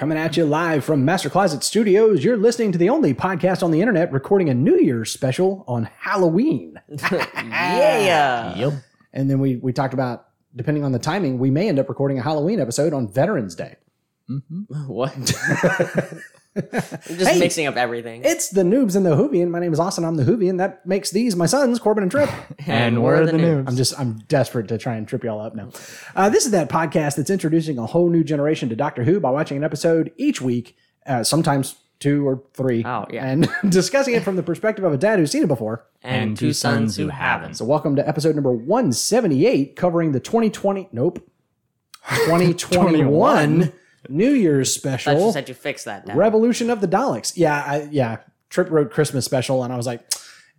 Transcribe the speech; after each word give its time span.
Coming 0.00 0.16
at 0.16 0.34
you 0.34 0.46
live 0.46 0.82
from 0.82 1.04
Master 1.04 1.28
Closet 1.28 1.62
Studios, 1.62 2.24
you're 2.24 2.38
listening 2.38 2.72
to 2.72 2.78
the 2.78 2.88
only 2.88 3.12
podcast 3.12 3.62
on 3.62 3.70
the 3.70 3.82
internet 3.82 4.10
recording 4.10 4.48
a 4.48 4.54
New 4.54 4.78
Year's 4.78 5.12
special 5.12 5.62
on 5.68 5.90
Halloween. 5.98 6.80
yeah. 7.12 8.56
Yep. 8.56 8.72
And 9.12 9.28
then 9.28 9.40
we 9.40 9.56
we 9.56 9.74
talked 9.74 9.92
about 9.92 10.28
depending 10.56 10.84
on 10.84 10.92
the 10.92 10.98
timing, 10.98 11.38
we 11.38 11.50
may 11.50 11.68
end 11.68 11.78
up 11.78 11.86
recording 11.86 12.18
a 12.18 12.22
Halloween 12.22 12.60
episode 12.60 12.94
on 12.94 13.12
Veterans 13.12 13.54
Day. 13.54 13.76
Mm-hmm. 14.30 14.86
What? 14.86 15.12
I'm 16.56 16.62
just 17.18 17.30
Hey. 17.30 17.38
mixing 17.38 17.66
up 17.66 17.76
everything. 17.76 18.22
It's 18.24 18.48
the 18.50 18.62
Noobs 18.62 18.96
and 18.96 19.06
the 19.06 19.10
Whovian. 19.10 19.48
My 19.50 19.60
name 19.60 19.72
is 19.72 19.78
Austin. 19.78 20.04
I'm 20.04 20.16
the 20.16 20.24
Whovian. 20.24 20.58
That 20.58 20.84
makes 20.84 21.10
these 21.10 21.36
my 21.36 21.46
sons, 21.46 21.78
Corbin 21.78 22.02
and 22.02 22.10
Trip. 22.10 22.28
And 22.66 23.02
we're 23.02 23.24
the 23.24 23.32
noobs. 23.32 23.68
I'm 23.68 23.76
just 23.76 23.98
I'm 23.98 24.18
desperate 24.28 24.68
to 24.68 24.78
try 24.78 24.96
and 24.96 25.06
trip 25.06 25.22
y'all 25.24 25.40
up 25.40 25.54
now. 25.54 25.70
Uh, 26.16 26.28
this 26.28 26.44
is 26.46 26.50
that 26.52 26.68
podcast 26.68 27.16
that's 27.16 27.30
introducing 27.30 27.78
a 27.78 27.86
whole 27.86 28.08
new 28.10 28.24
generation 28.24 28.68
to 28.68 28.76
Doctor 28.76 29.04
Who 29.04 29.20
by 29.20 29.30
watching 29.30 29.56
an 29.56 29.64
episode 29.64 30.12
each 30.16 30.40
week, 30.40 30.76
uh, 31.06 31.22
sometimes 31.22 31.76
two 32.00 32.26
or 32.26 32.42
three, 32.54 32.82
Oh, 32.84 33.06
yeah. 33.10 33.26
and 33.26 33.48
discussing 33.68 34.14
it 34.14 34.22
from 34.24 34.36
the 34.36 34.42
perspective 34.42 34.84
of 34.84 34.92
a 34.92 34.96
dad 34.96 35.18
who's 35.18 35.30
seen 35.30 35.42
it 35.42 35.48
before. 35.48 35.84
And, 36.02 36.36
two 36.36 36.52
sons 36.54 36.96
who 36.96 37.08
haven't. 37.08 37.54
So 37.54 37.64
welcome 37.64 37.94
to 37.96 38.08
episode 38.08 38.34
number 38.34 38.50
178, 38.52 39.76
covering 39.76 40.12
the 40.12 40.20
2020 40.20 40.88
nope 40.92 41.18
2021 42.24 43.72
New 44.08 44.30
Year's 44.30 44.74
special. 44.74 45.12
I 45.12 45.14
just 45.14 45.32
said 45.32 45.48
you 45.48 45.54
fix 45.54 45.84
that. 45.84 46.06
Dad. 46.06 46.16
Revolution 46.16 46.70
of 46.70 46.80
the 46.80 46.88
Daleks. 46.88 47.32
Yeah, 47.36 47.62
I, 47.66 47.88
yeah. 47.90 48.18
Trip 48.48 48.70
wrote 48.70 48.90
Christmas 48.90 49.24
special, 49.24 49.62
and 49.62 49.72
I 49.72 49.76
was 49.76 49.86
like, 49.86 50.02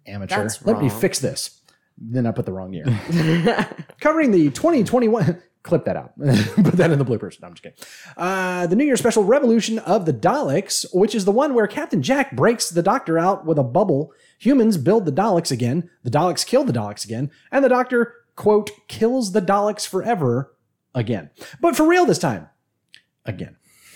amateur. 0.05 0.43
That's 0.43 0.65
Let 0.65 0.79
me 0.79 0.89
fix 0.89 1.19
this. 1.19 1.61
Then 1.97 2.25
I 2.25 2.31
put 2.31 2.45
the 2.45 2.53
wrong 2.53 2.73
year. 2.73 2.85
Covering 3.99 4.31
the 4.31 4.49
2021. 4.49 5.41
Clip 5.63 5.85
that 5.85 5.95
out. 5.95 6.17
put 6.17 6.73
that 6.73 6.89
in 6.89 6.97
the 6.97 7.05
bloopers. 7.05 7.39
No, 7.39 7.47
I'm 7.47 7.53
just 7.53 7.61
kidding. 7.61 7.77
Uh, 8.17 8.65
the 8.65 8.75
New 8.75 8.83
Year 8.83 8.97
special, 8.97 9.23
Revolution 9.23 9.77
of 9.79 10.07
the 10.07 10.13
Daleks, 10.13 10.87
which 10.91 11.13
is 11.13 11.25
the 11.25 11.31
one 11.31 11.53
where 11.53 11.67
Captain 11.67 12.01
Jack 12.01 12.35
breaks 12.35 12.70
the 12.70 12.81
Doctor 12.81 13.20
out 13.20 13.45
with 13.45 13.59
a 13.59 13.63
bubble. 13.63 14.11
Humans 14.39 14.77
build 14.77 15.05
the 15.05 15.11
Daleks 15.11 15.51
again. 15.51 15.87
The 16.03 16.09
Daleks 16.09 16.48
kill 16.48 16.63
the 16.63 16.73
Daleks 16.73 17.05
again, 17.05 17.29
and 17.51 17.63
the 17.63 17.70
Doctor 17.70 18.15
quote 18.35 18.71
kills 18.87 19.33
the 19.33 19.41
Daleks 19.41 19.87
forever 19.87 20.55
again. 20.95 21.29
But 21.59 21.76
for 21.76 21.87
real 21.87 22.07
this 22.07 22.17
time, 22.17 22.49
again. 23.25 23.55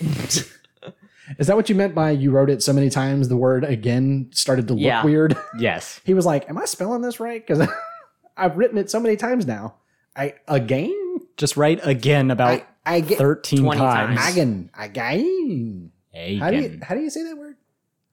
Is 1.38 1.48
that 1.48 1.56
what 1.56 1.68
you 1.68 1.74
meant 1.74 1.92
by 1.94 2.12
you 2.12 2.30
wrote 2.30 2.50
it 2.50 2.62
so 2.62 2.72
many 2.72 2.88
times 2.88 3.28
the 3.28 3.36
word 3.36 3.64
again 3.64 4.28
started 4.32 4.68
to 4.68 4.74
look 4.74 4.82
Yeah. 4.82 5.04
weird? 5.04 5.36
Yes. 5.58 6.00
He 6.04 6.14
was 6.14 6.24
like, 6.24 6.48
Am 6.48 6.56
I 6.56 6.64
spelling 6.66 7.02
this 7.02 7.18
right? 7.18 7.44
Because 7.44 7.68
I've 8.36 8.56
written 8.56 8.78
it 8.78 8.90
so 8.90 9.00
many 9.00 9.16
times 9.16 9.44
now. 9.46 9.74
I 10.14 10.34
again? 10.46 10.94
Just 11.36 11.56
write 11.56 11.80
again 11.84 12.30
about 12.30 12.62
I, 12.84 12.94
I 12.96 13.00
get 13.00 13.18
13 13.18 13.60
20 13.60 13.80
times. 13.80 14.18
times. 14.20 14.32
again. 14.32 14.70
Again. 14.78 15.90
Again. 16.14 16.38
How 16.38 16.50
do 16.50 16.56
you 16.58 16.78
how 16.82 16.94
do 16.94 17.00
you 17.00 17.10
say 17.10 17.24
that 17.24 17.36
word? 17.36 17.56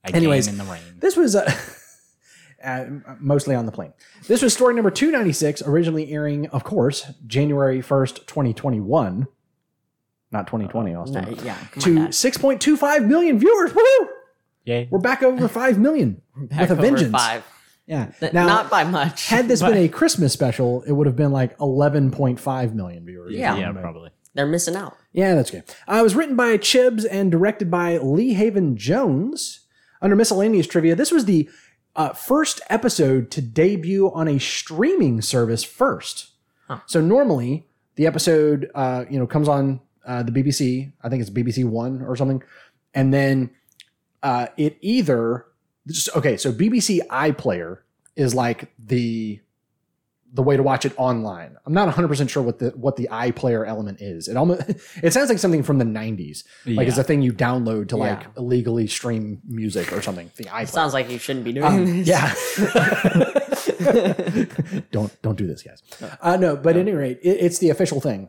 Again 0.02 0.16
Anyways, 0.16 0.48
in 0.48 0.58
the 0.58 0.64
rain. 0.64 0.82
This 0.98 1.16
was 1.16 1.34
uh, 1.36 1.50
uh, 2.64 2.84
mostly 3.20 3.54
on 3.54 3.64
the 3.64 3.72
plane. 3.72 3.92
This 4.26 4.42
was 4.42 4.52
story 4.52 4.74
number 4.74 4.90
296, 4.90 5.62
originally 5.62 6.12
airing, 6.12 6.46
of 6.48 6.64
course, 6.64 7.10
January 7.26 7.80
1st, 7.80 8.26
2021. 8.26 9.26
Not 10.34 10.48
2020, 10.48 10.94
Austin. 10.96 11.24
Uh, 11.24 11.42
yeah. 11.44 11.56
To 11.78 11.90
6.25 12.08 13.06
million 13.06 13.38
viewers. 13.38 13.72
Woo! 13.72 14.08
Yay. 14.64 14.88
We're 14.90 14.98
back 14.98 15.22
over 15.22 15.46
5 15.46 15.78
million 15.78 16.20
Back 16.36 16.60
with 16.62 16.70
a 16.70 16.72
over 16.72 16.82
vengeance. 16.82 17.12
Five. 17.12 17.44
Yeah. 17.86 18.06
Th- 18.18 18.32
Now, 18.32 18.46
Not 18.46 18.68
by 18.68 18.82
much. 18.82 19.28
had 19.28 19.46
this 19.46 19.60
but- 19.60 19.68
been 19.74 19.84
a 19.84 19.88
Christmas 20.00 20.32
special, 20.32 20.82
it 20.82 20.92
would 20.92 21.06
have 21.06 21.14
been 21.14 21.30
like 21.30 21.56
11.5 21.58 22.74
million 22.74 23.06
viewers. 23.06 23.32
Yeah. 23.32 23.56
yeah, 23.56 23.70
probably. 23.72 24.10
They're 24.34 24.46
missing 24.46 24.74
out. 24.74 24.96
Yeah, 25.12 25.36
that's 25.36 25.52
good. 25.52 25.62
Uh, 25.88 25.98
it 26.00 26.02
was 26.02 26.16
written 26.16 26.34
by 26.34 26.58
Chibs 26.58 27.06
and 27.08 27.30
directed 27.30 27.70
by 27.70 27.98
Lee 27.98 28.32
Haven 28.34 28.76
Jones. 28.76 29.60
Under 30.02 30.16
miscellaneous 30.16 30.66
trivia, 30.66 30.96
this 30.96 31.12
was 31.12 31.26
the 31.26 31.48
uh, 31.94 32.08
first 32.12 32.60
episode 32.68 33.30
to 33.30 33.40
debut 33.40 34.10
on 34.12 34.26
a 34.26 34.40
streaming 34.40 35.22
service 35.22 35.62
first. 35.62 36.32
Huh. 36.66 36.80
So 36.86 37.00
normally 37.00 37.68
the 37.94 38.08
episode, 38.08 38.68
uh, 38.74 39.04
you 39.08 39.20
know, 39.20 39.26
comes 39.28 39.46
on 39.48 39.78
uh, 40.06 40.22
the 40.22 40.32
BBC. 40.32 40.92
I 41.02 41.08
think 41.08 41.20
it's 41.22 41.30
BBC 41.30 41.64
One 41.64 42.02
or 42.02 42.16
something, 42.16 42.42
and 42.94 43.12
then 43.12 43.50
uh, 44.22 44.46
it 44.56 44.76
either 44.80 45.46
just, 45.88 46.14
okay. 46.16 46.36
So 46.36 46.52
BBC 46.52 47.00
iPlayer 47.08 47.78
is 48.16 48.34
like 48.34 48.72
the 48.78 49.40
the 50.32 50.42
way 50.42 50.56
to 50.56 50.64
watch 50.64 50.84
it 50.84 50.92
online. 50.96 51.56
I'm 51.64 51.72
not 51.74 51.86
100 51.86 52.08
percent 52.08 52.28
sure 52.28 52.42
what 52.42 52.58
the 52.58 52.70
what 52.70 52.96
the 52.96 53.08
iPlayer 53.12 53.66
element 53.68 54.00
is. 54.00 54.26
It 54.26 54.36
almost 54.36 54.62
it 55.02 55.12
sounds 55.12 55.28
like 55.28 55.38
something 55.38 55.62
from 55.62 55.78
the 55.78 55.84
90s. 55.84 56.42
Like 56.66 56.88
it's 56.88 56.98
a 56.98 57.04
thing 57.04 57.22
you 57.22 57.32
download 57.32 57.88
to 57.90 57.96
like 57.96 58.22
Yeah. 58.22 58.26
illegally 58.38 58.86
stream 58.88 59.40
music 59.46 59.92
or 59.92 60.02
something. 60.02 60.30
The 60.36 60.44
iPlayer. 60.46 60.68
Sounds 60.68 60.92
like 60.92 61.08
you 61.08 61.18
shouldn't 61.18 61.44
be 61.44 61.52
doing 61.52 61.64
Um, 61.66 62.02
this. 62.02 62.08
yeah. 62.08 62.34
don't 64.90 65.22
don't 65.22 65.36
do 65.38 65.46
this, 65.46 65.62
guys. 65.62 65.82
Uh, 66.20 66.36
no, 66.36 66.56
but 66.56 66.76
at 66.76 66.80
any 66.80 66.92
rate, 66.92 67.18
it, 67.22 67.38
it's 67.40 67.58
the 67.58 67.70
official 67.70 68.00
thing. 68.00 68.28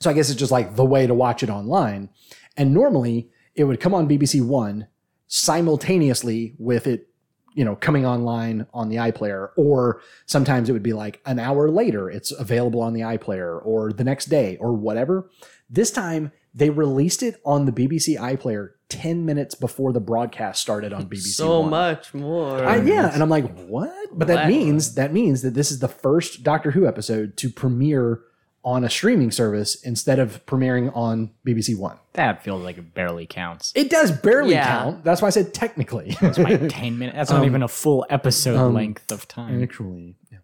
So 0.00 0.10
I 0.10 0.12
guess 0.12 0.30
it's 0.30 0.38
just 0.38 0.52
like 0.52 0.76
the 0.76 0.84
way 0.84 1.06
to 1.06 1.14
watch 1.14 1.42
it 1.42 1.50
online. 1.50 2.10
And 2.56 2.72
normally 2.72 3.30
it 3.54 3.64
would 3.64 3.80
come 3.80 3.94
on 3.94 4.08
BBC 4.08 4.44
One 4.44 4.86
simultaneously 5.26 6.54
with 6.58 6.86
it, 6.86 7.08
you 7.54 7.64
know, 7.64 7.76
coming 7.76 8.06
online 8.06 8.66
on 8.72 8.88
the 8.88 8.96
iPlayer, 8.96 9.50
or 9.56 10.00
sometimes 10.26 10.68
it 10.68 10.72
would 10.72 10.82
be 10.82 10.92
like 10.92 11.20
an 11.26 11.38
hour 11.38 11.68
later 11.70 12.08
it's 12.10 12.30
available 12.30 12.80
on 12.80 12.92
the 12.92 13.00
iPlayer, 13.00 13.64
or 13.64 13.92
the 13.92 14.04
next 14.04 14.26
day, 14.26 14.56
or 14.58 14.72
whatever. 14.72 15.28
This 15.68 15.90
time 15.90 16.32
they 16.54 16.70
released 16.70 17.22
it 17.22 17.40
on 17.44 17.66
the 17.66 17.72
BBC 17.72 18.18
iPlayer 18.18 18.70
10 18.88 19.26
minutes 19.26 19.54
before 19.54 19.92
the 19.92 20.00
broadcast 20.00 20.62
started 20.62 20.92
on 20.92 21.06
BBC 21.08 21.34
So 21.34 21.60
One. 21.60 21.70
much 21.70 22.14
more. 22.14 22.64
I, 22.64 22.76
yeah, 22.76 23.12
and 23.12 23.22
I'm 23.22 23.28
like, 23.28 23.66
what? 23.66 23.92
But 24.12 24.28
that 24.28 24.48
means 24.48 24.94
that 24.94 25.12
means 25.12 25.42
that 25.42 25.54
this 25.54 25.70
is 25.70 25.80
the 25.80 25.88
first 25.88 26.42
Doctor 26.42 26.70
Who 26.70 26.86
episode 26.86 27.36
to 27.38 27.50
premiere 27.50 28.22
on 28.64 28.84
a 28.84 28.90
streaming 28.90 29.30
service 29.30 29.76
instead 29.82 30.18
of 30.18 30.44
premiering 30.44 30.94
on 30.96 31.30
BBC 31.46 31.78
One. 31.78 31.96
That 32.14 32.42
feels 32.42 32.62
like 32.62 32.76
it 32.76 32.92
barely 32.92 33.24
counts. 33.26 33.72
It 33.74 33.88
does 33.88 34.10
barely 34.10 34.52
Yeah. 34.52 34.66
count. 34.66 35.04
That's 35.04 35.22
why 35.22 35.28
I 35.28 35.30
said 35.30 35.54
technically. 35.54 36.16
It's 36.20 36.38
like 36.38 36.60
10 36.68 36.98
minutes. 36.98 37.16
That's 37.16 37.30
not 37.30 37.44
even 37.44 37.62
a 37.62 37.68
full 37.68 38.04
episode 38.10 38.72
length 38.74 39.10
of 39.12 39.26
time. 39.28 39.62
Actually, 39.62 40.16
yeah. 40.32 40.38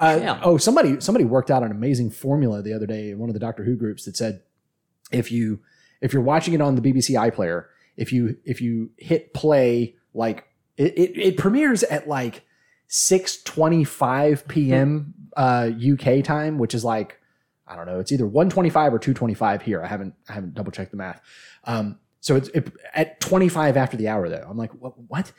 Uh, 0.00 0.18
Yeah. 0.20 0.40
Oh, 0.42 0.56
somebody 0.56 1.00
somebody 1.00 1.24
worked 1.24 1.50
out 1.50 1.62
an 1.62 1.70
amazing 1.70 2.10
formula 2.10 2.62
the 2.62 2.72
other 2.72 2.86
day 2.86 3.10
in 3.10 3.18
one 3.18 3.28
of 3.28 3.34
the 3.34 3.40
Doctor 3.40 3.64
Who 3.64 3.76
groups 3.76 4.04
that 4.06 4.16
said 4.16 4.42
if 5.12 5.30
you 5.30 5.60
if 6.00 6.12
you're 6.12 6.22
watching 6.22 6.54
it 6.54 6.60
on 6.60 6.74
the 6.74 6.80
BBC 6.82 7.14
iPlayer, 7.14 7.66
if 7.96 8.12
you 8.12 8.38
if 8.44 8.60
you 8.60 8.90
hit 8.96 9.34
play 9.34 9.94
like 10.14 10.44
it 10.76 10.96
it, 10.98 11.18
it 11.18 11.36
premieres 11.36 11.82
at 11.84 12.08
like 12.08 12.42
6:25 12.90 14.48
p.m. 14.48 15.14
uh, 15.36 15.70
UK 15.92 16.24
time, 16.24 16.58
which 16.58 16.74
is 16.74 16.84
like 16.84 17.17
I 17.68 17.76
don't 17.76 17.86
know, 17.86 17.98
it's 18.00 18.12
either 18.12 18.26
125 18.26 18.94
or 18.94 18.98
225 18.98 19.62
here. 19.62 19.82
I 19.82 19.86
haven't 19.86 20.14
I 20.28 20.32
haven't 20.32 20.54
double 20.54 20.72
checked 20.72 20.90
the 20.90 20.96
math. 20.96 21.20
Um, 21.64 21.98
so 22.20 22.36
it's 22.36 22.48
it, 22.48 22.72
at 22.94 23.20
25 23.20 23.76
after 23.76 23.96
the 23.96 24.08
hour 24.08 24.28
though. 24.28 24.46
I'm 24.48 24.56
like, 24.56 24.72
what? 24.72 24.94
what? 25.08 25.32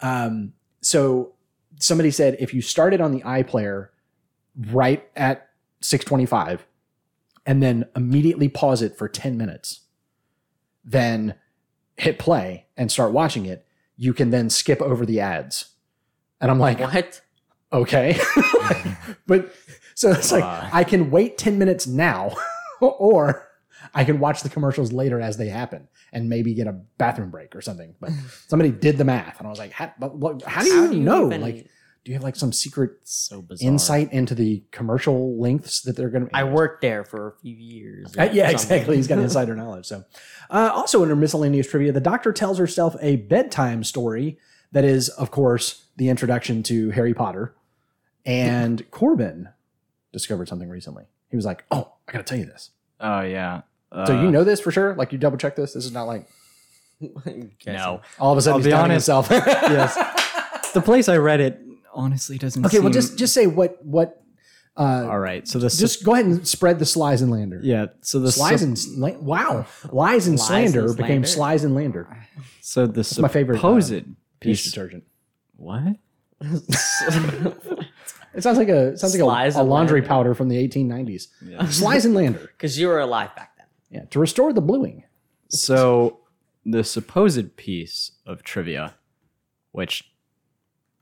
Um, 0.00 0.54
so 0.80 1.34
somebody 1.78 2.10
said 2.10 2.36
if 2.38 2.52
you 2.54 2.60
started 2.60 3.00
on 3.00 3.12
the 3.12 3.20
iPlayer 3.20 3.88
right 4.70 5.06
at 5.16 5.48
625 5.80 6.66
and 7.46 7.62
then 7.62 7.86
immediately 7.94 8.48
pause 8.48 8.82
it 8.82 8.96
for 8.96 9.08
10 9.08 9.36
minutes, 9.36 9.80
then 10.84 11.34
hit 11.96 12.18
play 12.18 12.66
and 12.76 12.90
start 12.90 13.12
watching 13.12 13.46
it, 13.46 13.66
you 13.96 14.12
can 14.12 14.30
then 14.30 14.50
skip 14.50 14.80
over 14.82 15.06
the 15.06 15.20
ads. 15.20 15.66
And 16.40 16.50
I'm 16.50 16.58
like, 16.58 16.80
What? 16.80 17.20
okay. 17.72 18.18
but 19.26 19.52
so 19.94 20.10
it's 20.10 20.32
like 20.32 20.44
Uh. 20.44 20.68
I 20.72 20.84
can 20.84 21.10
wait 21.10 21.38
10 21.38 21.58
minutes 21.58 21.86
now 21.86 22.34
or 22.80 23.48
I 23.94 24.04
can 24.04 24.18
watch 24.18 24.42
the 24.42 24.48
commercials 24.48 24.92
later 24.92 25.20
as 25.20 25.36
they 25.36 25.48
happen 25.48 25.88
and 26.12 26.28
maybe 26.28 26.54
get 26.54 26.66
a 26.66 26.72
bathroom 26.98 27.30
break 27.30 27.54
or 27.54 27.60
something. 27.60 27.94
But 28.00 28.10
somebody 28.48 28.70
did 28.70 28.98
the 28.98 29.04
math 29.04 29.38
and 29.38 29.46
I 29.46 29.50
was 29.50 29.58
like, 29.58 29.72
how, 29.72 29.92
how 30.00 30.08
do 30.08 30.38
you, 30.38 30.40
How 30.46 30.62
do 30.62 30.96
you 30.96 31.00
know? 31.02 31.26
even- 31.26 31.40
Like, 31.40 31.68
do 32.04 32.10
you 32.10 32.16
have 32.16 32.22
like 32.22 32.36
some 32.36 32.52
secret 32.52 32.90
so 33.04 33.46
insight 33.62 34.12
into 34.12 34.34
the 34.34 34.62
commercial 34.72 35.40
lengths 35.40 35.80
that 35.82 35.96
they're 35.96 36.10
going 36.10 36.24
to? 36.24 36.28
Be? 36.28 36.34
I 36.34 36.44
worked 36.44 36.82
there 36.82 37.02
for 37.02 37.28
a 37.28 37.32
few 37.40 37.56
years. 37.56 38.08
Uh, 38.18 38.24
yeah, 38.24 38.48
something. 38.48 38.50
exactly. 38.50 38.96
He's 38.96 39.06
got 39.08 39.18
insider 39.20 39.56
knowledge. 39.56 39.86
So, 39.86 40.04
uh, 40.50 40.70
also 40.74 41.00
under 41.00 41.16
miscellaneous 41.16 41.66
trivia, 41.66 41.92
the 41.92 42.00
Doctor 42.02 42.30
tells 42.30 42.58
herself 42.58 42.94
a 43.00 43.16
bedtime 43.16 43.82
story 43.84 44.36
that 44.72 44.84
is, 44.84 45.08
of 45.08 45.30
course, 45.30 45.86
the 45.96 46.10
introduction 46.10 46.62
to 46.64 46.90
Harry 46.90 47.14
Potter. 47.14 47.54
And 48.26 48.90
Corbin 48.90 49.48
discovered 50.14 50.48
something 50.48 50.70
recently. 50.70 51.04
He 51.28 51.36
was 51.36 51.44
like, 51.44 51.64
"Oh, 51.70 51.92
I 52.08 52.12
got 52.12 52.18
to 52.18 52.24
tell 52.24 52.38
you 52.38 52.46
this." 52.46 52.70
Oh, 53.00 53.20
yeah. 53.20 53.62
Uh, 53.92 54.06
So 54.06 54.22
you 54.22 54.30
know 54.30 54.44
this 54.44 54.60
for 54.60 54.70
sure? 54.72 54.94
Like 54.94 55.12
you 55.12 55.18
double 55.18 55.36
check 55.36 55.56
this? 55.56 55.74
This 55.74 55.84
is 55.84 55.92
not 55.92 56.04
like 56.04 56.26
No. 57.66 58.00
all 58.18 58.32
of 58.32 58.38
a 58.38 58.40
sudden 58.42 58.52
I'll 58.54 58.58
he's 58.58 58.64
be 58.66 58.70
doubting 58.70 58.92
honest. 58.92 59.06
himself. 59.08 59.28
yes. 59.30 60.72
The 60.72 60.80
place 60.80 61.08
I 61.08 61.18
read 61.18 61.40
it 61.40 61.60
honestly 61.92 62.38
doesn't 62.38 62.64
Okay, 62.66 62.80
well 62.80 62.90
just 62.90 63.18
just 63.18 63.34
say 63.34 63.46
what 63.46 63.84
what 63.84 64.22
All 64.76 65.18
right. 65.18 65.46
So 65.46 65.58
the 65.58 65.66
s- 65.66 65.78
Just 65.78 66.04
go 66.04 66.14
ahead 66.14 66.24
and 66.26 66.46
spread 66.48 66.78
the 66.78 66.86
slies 66.86 67.20
and 67.22 67.30
lander. 67.30 67.60
yeah. 67.62 67.86
So 68.00 68.18
the 68.20 68.32
Slies 68.32 68.60
sup- 68.60 68.68
and 68.68 68.76
sla- 68.76 69.20
wow, 69.20 69.66
lies 69.92 70.26
and 70.26 70.38
Lies 70.38 70.46
slander 70.48 70.86
and 70.86 70.96
became 70.96 71.08
slander. 71.24 71.26
slies 71.28 71.64
and 71.64 71.74
lander. 71.74 72.08
so 72.60 72.86
the 72.86 73.18
my 73.20 73.28
favorite, 73.28 73.56
uh, 73.56 73.58
supposed 73.58 73.90
Dish 73.90 74.04
piece. 74.40 74.64
detergent. 74.64 75.04
What? 75.56 75.96
It 78.36 78.42
sounds 78.42 78.58
like 78.58 78.68
a 78.68 78.96
sounds 78.96 79.14
like 79.18 79.22
a, 79.22 79.58
a 79.58 79.60
and 79.60 79.68
laundry 79.68 80.00
lander. 80.00 80.08
powder 80.08 80.34
from 80.34 80.48
the 80.48 80.56
1890s. 80.68 81.28
Slies 81.72 82.04
and 82.04 82.14
lander. 82.14 82.38
Because 82.40 82.78
you 82.78 82.88
were 82.88 83.00
alive 83.00 83.34
back 83.36 83.56
then. 83.56 83.66
Yeah, 83.90 84.04
to 84.10 84.18
restore 84.18 84.52
the 84.52 84.60
bluing. 84.60 85.04
So 85.48 86.20
the 86.64 86.82
supposed 86.84 87.56
piece 87.56 88.12
of 88.26 88.42
trivia, 88.42 88.94
which 89.72 90.10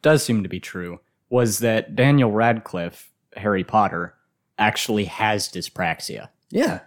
does 0.03 0.23
seem 0.23 0.43
to 0.43 0.49
be 0.49 0.61
true, 0.61 1.01
was 1.31 1.61
that 1.61 1.95
Daniel 1.97 2.31
Radcliffe, 2.31 3.11
Harry 3.37 3.65
Potter, 3.65 4.15
actually 4.59 5.05
has 5.07 5.49
dyspraxia. 5.49 6.29
Yeah. 6.51 6.81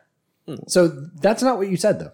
Hmm. 0.47 0.55
So 0.67 0.87
that's 0.87 1.41
not 1.41 1.57
what 1.57 1.69
you 1.69 1.77
said 1.77 1.99
though, 1.99 2.11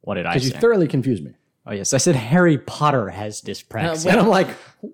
What 0.00 0.14
did 0.14 0.24
I 0.24 0.30
say? 0.30 0.34
because 0.34 0.44
you 0.46 0.52
say? 0.54 0.60
thoroughly 0.60 0.88
confused 0.88 1.22
me. 1.24 1.32
Oh 1.66 1.72
yes, 1.72 1.92
I 1.92 1.98
said 1.98 2.14
Harry 2.16 2.58
Potter 2.58 3.08
has 3.08 3.40
dyspraxia. 3.42 4.06
Uh, 4.06 4.10
and 4.10 4.20
I'm 4.20 4.28
like, 4.28 4.48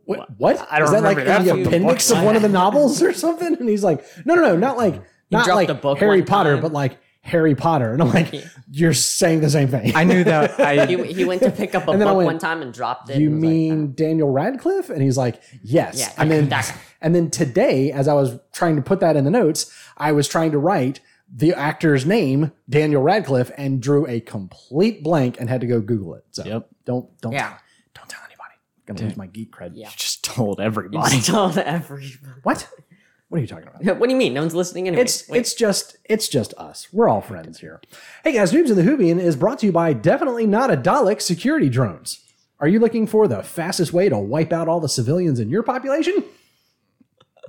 what? 0.05 0.29
what? 0.39 0.67
I 0.71 0.79
don't 0.79 0.87
Is 0.87 0.93
that 0.93 1.03
like 1.03 1.17
remember 1.19 1.25
that 1.25 1.41
in 1.43 1.49
from 1.49 1.57
the 1.59 1.63
the 1.63 1.69
appendix 1.69 2.09
book. 2.09 2.19
of 2.19 2.25
one 2.25 2.37
of 2.37 2.43
the 2.43 2.49
novels 2.61 3.03
or 3.03 3.13
something? 3.13 3.55
And 3.59 3.69
he's 3.69 3.85
like, 3.85 4.05
no, 4.25 4.35
no, 4.35 4.43
no, 4.43 4.57
not 4.57 4.77
like 4.77 5.03
not 5.31 5.45
dropped 5.45 5.57
like 5.57 5.69
the 5.69 5.75
book 5.75 5.99
Harry 5.99 6.21
one 6.21 6.27
Potter, 6.27 6.53
time. 6.55 6.63
but 6.63 6.73
like 6.73 6.99
Harry 7.23 7.55
Potter. 7.55 7.93
And 7.93 8.03
I'm 8.03 8.11
like, 8.11 8.35
you're 8.71 8.93
saying 8.95 9.41
the 9.41 9.51
same 9.51 9.69
thing. 9.69 9.95
I 9.95 10.05
knew 10.05 10.25
that. 10.25 10.59
I 10.61 10.87
He, 10.87 10.97
he 11.13 11.25
went 11.25 11.43
to 11.43 11.51
pick 11.51 11.75
up 11.75 11.87
a 11.87 11.93
And 11.93 12.01
then 12.01 12.09
I 12.09 12.11
book 12.13 12.19
went, 12.19 12.27
one 12.27 12.39
time 12.39 12.63
and 12.63 12.73
dropped 12.75 13.11
it. 13.11 13.21
you 13.21 13.29
and 13.29 13.37
was 13.37 13.45
like, 13.45 13.51
mean 13.53 13.83
oh. 13.85 13.87
Daniel 13.89 14.31
Radcliffe? 14.31 14.91
And 14.91 15.01
he's 15.03 15.17
like, 15.17 15.41
yes. 15.63 15.99
Yeah, 16.01 16.13
and 16.19 16.31
then 16.31 16.49
that 16.49 16.67
guy. 16.67 16.75
and 17.01 17.15
then 17.15 17.31
today, 17.31 17.93
as 17.93 18.09
I 18.09 18.15
was 18.15 18.39
trying 18.53 18.77
to 18.77 18.83
put 18.83 19.01
that 19.01 19.15
in 19.17 19.25
the 19.25 19.31
notes, 19.31 19.73
I 19.97 20.13
was 20.13 20.27
trying 20.27 20.51
to 20.53 20.59
write 20.59 21.01
the 21.35 21.55
actor's 21.55 22.05
name, 22.05 22.53
Daniel 22.69 23.03
Radcliffe, 23.03 23.51
and 23.57 23.81
drew 23.81 24.07
a 24.07 24.21
complete 24.21 25.03
blank 25.03 25.39
and 25.41 25.49
had 25.49 25.61
to 25.63 25.67
go 25.67 25.81
Google 25.81 26.15
it. 26.15 26.25
So 26.31 26.45
Yep. 26.45 26.69
don't 26.85 27.21
don't 27.21 27.33
Yeah. 27.33 27.55
don't 27.95 28.09
tell 28.09 28.21
anybody. 28.27 28.55
Gonna 28.87 29.03
lose 29.03 29.17
my 29.17 29.27
geek 29.27 29.53
cred. 29.55 29.73
Yeah. 29.75 29.89
just 29.97 30.25
told 30.25 30.59
You 30.59 30.65
everybody. 30.65 31.17
just 31.17 31.27
told 31.29 31.57
everybody. 31.59 32.13
What? 32.43 32.69
What 33.29 33.39
are 33.39 33.41
you 33.41 33.47
talking 33.47 33.67
about? 33.69 33.83
What 33.99 34.07
do 34.09 34.13
you 34.13 34.19
mean? 34.19 34.35
No 34.35 34.43
one's 34.43 34.55
listening 34.55 34.89
anyway. 34.89 35.03
It's 35.05 35.29
it's 35.31 35.55
just 35.55 35.97
it's 36.05 36.29
just 36.29 36.53
us. 36.59 36.89
We're 36.93 37.09
all 37.09 37.23
friends 37.23 37.61
here. 37.61 37.81
Hey 38.25 38.33
guys, 38.33 38.53
Noobs 38.53 38.69
in 38.71 38.77
the 38.77 38.83
Whovian 38.83 39.19
is 39.19 39.37
brought 39.37 39.61
to 39.61 39.67
you 39.67 39.73
by 39.73 39.95
definitely 39.95 40.47
not 40.47 40.71
a 40.71 40.77
Dalek 40.77 41.23
security 41.23 41.71
drones. 41.71 42.19
Are 42.61 42.69
you 42.69 42.79
looking 42.79 43.07
for 43.07 43.27
the 43.27 43.43
fastest 43.43 43.93
way 43.95 44.09
to 44.11 44.19
wipe 44.19 44.53
out 44.53 44.69
all 44.69 44.81
the 44.81 44.89
civilians 44.89 45.41
in 45.41 45.49
your 45.49 45.63
population? 45.63 46.23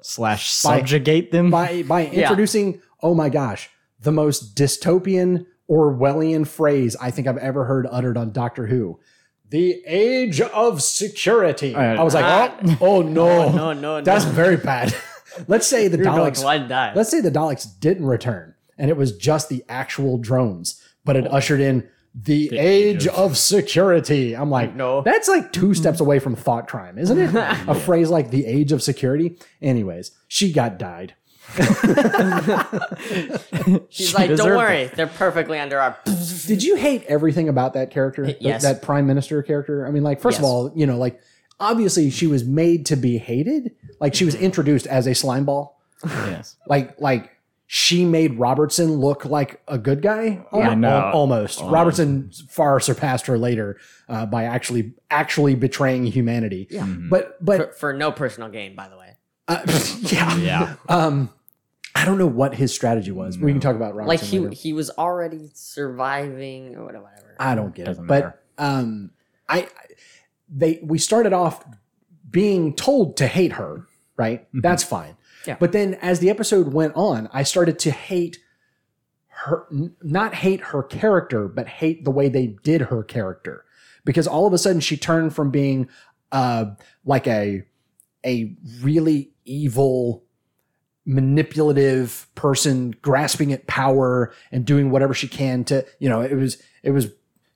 Slash 0.02 0.50
subjugate 0.50 1.32
them. 1.32 1.50
By 1.52 1.84
by 1.84 2.08
introducing, 2.08 2.82
oh 3.02 3.14
my 3.14 3.30
gosh, 3.30 3.70
the 4.04 4.12
most 4.12 4.56
dystopian 4.56 5.46
Orwellian 5.70 6.48
phrase 6.48 6.96
I 7.02 7.12
think 7.12 7.28
I've 7.28 7.38
ever 7.38 7.66
heard 7.66 7.88
uttered 7.90 8.18
on 8.18 8.32
Doctor 8.32 8.68
Who. 8.68 9.00
The 9.50 9.84
age 9.86 10.42
of 10.42 10.82
security. 10.82 11.76
Oh, 11.76 11.80
I 11.80 12.04
was 12.04 12.14
like, 12.14 12.26
oh, 12.26 12.78
oh 12.82 13.02
no, 13.02 13.50
no, 13.50 13.52
no, 13.52 13.74
no. 13.74 14.02
that's 14.02 14.26
very 14.26 14.58
bad. 14.58 14.96
let's 15.48 15.68
say 15.68 15.88
the 15.88 15.98
You're 15.98 16.08
Daleks 16.08 16.42
to 16.42 16.68
die. 16.68 16.94
Let's 16.96 17.10
say 17.10 17.22
the 17.22 17.32
Daleks 17.32 17.68
didn't 17.80 18.06
return 18.06 18.56
and 18.78 18.90
it 18.90 18.98
was 18.98 19.16
just 19.16 19.50
the 19.50 19.64
actual 19.70 20.18
drones, 20.18 20.82
but 21.06 21.16
it 21.16 21.32
ushered 21.32 21.60
in 21.60 21.88
the, 22.16 22.56
age 22.58 23.08
of 23.08 23.38
security. 23.38 24.36
I'm 24.36 24.50
like, 24.50 24.76
No. 24.76 25.02
that's 25.02 25.28
like 25.28 25.52
two 25.52 25.68
hmm. 25.68 25.74
steps 25.74 26.00
away 26.00 26.20
from 26.20 26.36
thought 26.36 26.68
crime, 26.68 26.98
isn't 26.98 27.18
it? 27.18 27.34
A 27.68 27.76
phrase 27.76 28.10
like 28.10 28.30
the 28.30 28.46
age 28.46 28.72
of 28.72 28.84
security. 28.84 29.38
Anyways, 29.62 30.12
she 30.28 30.52
got 30.52 30.78
died. 30.78 31.16
She's 33.90 34.14
like, 34.14 34.28
don't 34.30 34.38
deserved 34.38 34.58
worry, 34.58 34.86
they're 34.96 35.08
perfectly 35.08 35.60
under 35.60 35.80
our. 35.80 35.98
Did 36.48 36.64
you 36.64 36.76
hate 36.76 37.04
everything 37.04 37.50
about 37.50 37.74
that 37.74 37.92
character? 37.92 38.26
Th- 38.26 38.38
Yes. 38.40 38.64
That 38.64 38.82
prime 38.82 39.08
minister 39.08 39.42
character? 39.44 39.88
I 39.88 39.92
mean, 39.92 40.04
like, 40.04 40.20
first 40.20 40.38
of 40.38 40.44
Yes. 40.44 40.50
all, 40.50 40.72
you 40.76 40.86
know, 40.86 40.98
like, 40.98 41.20
obviously 41.60 42.10
she 42.10 42.28
was 42.28 42.44
made 42.44 42.86
to 42.88 42.96
be 42.96 43.18
hated. 43.18 43.72
Like, 44.00 44.14
she 44.16 44.26
was 44.26 44.36
introduced 44.36 44.88
as 44.88 45.08
a 45.08 45.16
slime 45.16 45.46
ball. 45.46 45.80
yes. 46.04 46.58
like 46.68 47.00
like 47.00 47.30
she 47.66 48.04
made 48.04 48.38
Robertson 48.38 48.96
look 48.98 49.24
like 49.24 49.62
a 49.70 49.78
good 49.78 50.02
guy. 50.02 50.46
Yeah, 50.54 50.72
Al- 50.72 50.76
no. 50.76 50.90
al- 50.90 51.12
almost. 51.14 51.62
Robertson 51.64 52.30
far 52.50 52.82
surpassed 52.82 53.26
her 53.28 53.38
later 53.38 53.78
uh, 54.10 54.26
by 54.26 54.44
actually 54.44 54.94
actually 55.10 55.56
betraying 55.56 56.06
humanity. 56.06 56.68
Yeah, 56.70 56.86
but 56.86 57.38
For, 57.40 57.44
but 57.46 57.80
for 57.80 57.94
no 57.94 58.12
personal 58.12 58.50
gain, 58.50 58.76
by 58.76 58.90
the 58.90 58.98
way. 58.98 59.16
uh, 59.48 59.62
yeah, 60.02 60.36
Yeah. 60.38 60.76
Um, 60.90 61.30
I 61.96 62.06
don't 62.06 62.18
know 62.18 62.28
what 62.28 62.56
his 62.56 62.74
strategy 62.74 63.12
was. 63.12 63.38
We 63.38 63.52
can 63.52 63.62
talk 63.62 63.76
about 63.76 63.94
Robertson. 63.96 64.08
Like 64.08 64.20
he 64.22 64.40
later. 64.40 64.56
he 64.56 64.74
was 64.74 64.90
already 64.92 65.52
surviving 65.54 66.76
or 66.76 66.86
whatever. 66.86 67.10
I 67.40 67.56
don't 67.56 67.74
get 67.76 67.86
Doesn't 67.86 68.06
it. 68.06 68.08
matter. 68.08 68.40
But 68.58 68.64
um, 68.64 69.12
I 69.48 69.60
I- 69.62 69.68
they 70.56 70.80
we 70.84 70.98
started 71.00 71.34
off 71.34 71.64
being 72.30 72.76
told 72.76 73.18
to 73.18 73.28
hate 73.28 73.54
her, 73.54 73.86
right? 74.18 74.48
That's 74.54 74.84
fine. 74.84 75.18
Yeah. 75.48 75.58
But 75.60 75.72
then 75.72 75.96
as 75.96 76.20
the 76.20 76.30
episode 76.30 76.74
went 76.74 76.94
on, 76.96 77.30
I 77.34 77.44
started 77.44 77.80
to 77.80 77.92
hate 77.92 78.38
her, 79.28 79.66
n- 79.72 79.96
not 80.02 80.34
hate 80.36 80.62
her 80.62 80.84
character, 80.84 81.48
but 81.48 81.68
hate 81.68 82.06
the 82.06 82.12
way 82.12 82.30
they 82.30 82.56
did 82.64 82.82
her 82.82 83.04
character, 83.04 83.66
because 84.06 84.28
all 84.28 84.46
of 84.48 84.54
a 84.54 84.58
sudden 84.58 84.80
she 84.80 84.96
turned 84.98 85.34
from 85.36 85.50
being 85.52 85.90
uh 86.32 86.66
like 87.06 87.28
a 87.28 87.64
a 88.26 88.56
really 88.82 89.32
evil 89.46 90.24
manipulative 91.06 92.28
person 92.36 92.92
grasping 93.02 93.52
at 93.52 93.68
power 93.68 94.34
and 94.52 94.66
doing 94.66 94.90
whatever 94.92 95.14
she 95.14 95.28
can 95.28 95.64
to 95.66 95.86
you 96.00 96.08
know 96.10 96.22
it 96.22 96.36
was 96.36 96.62
it 96.84 96.92
was 96.92 97.08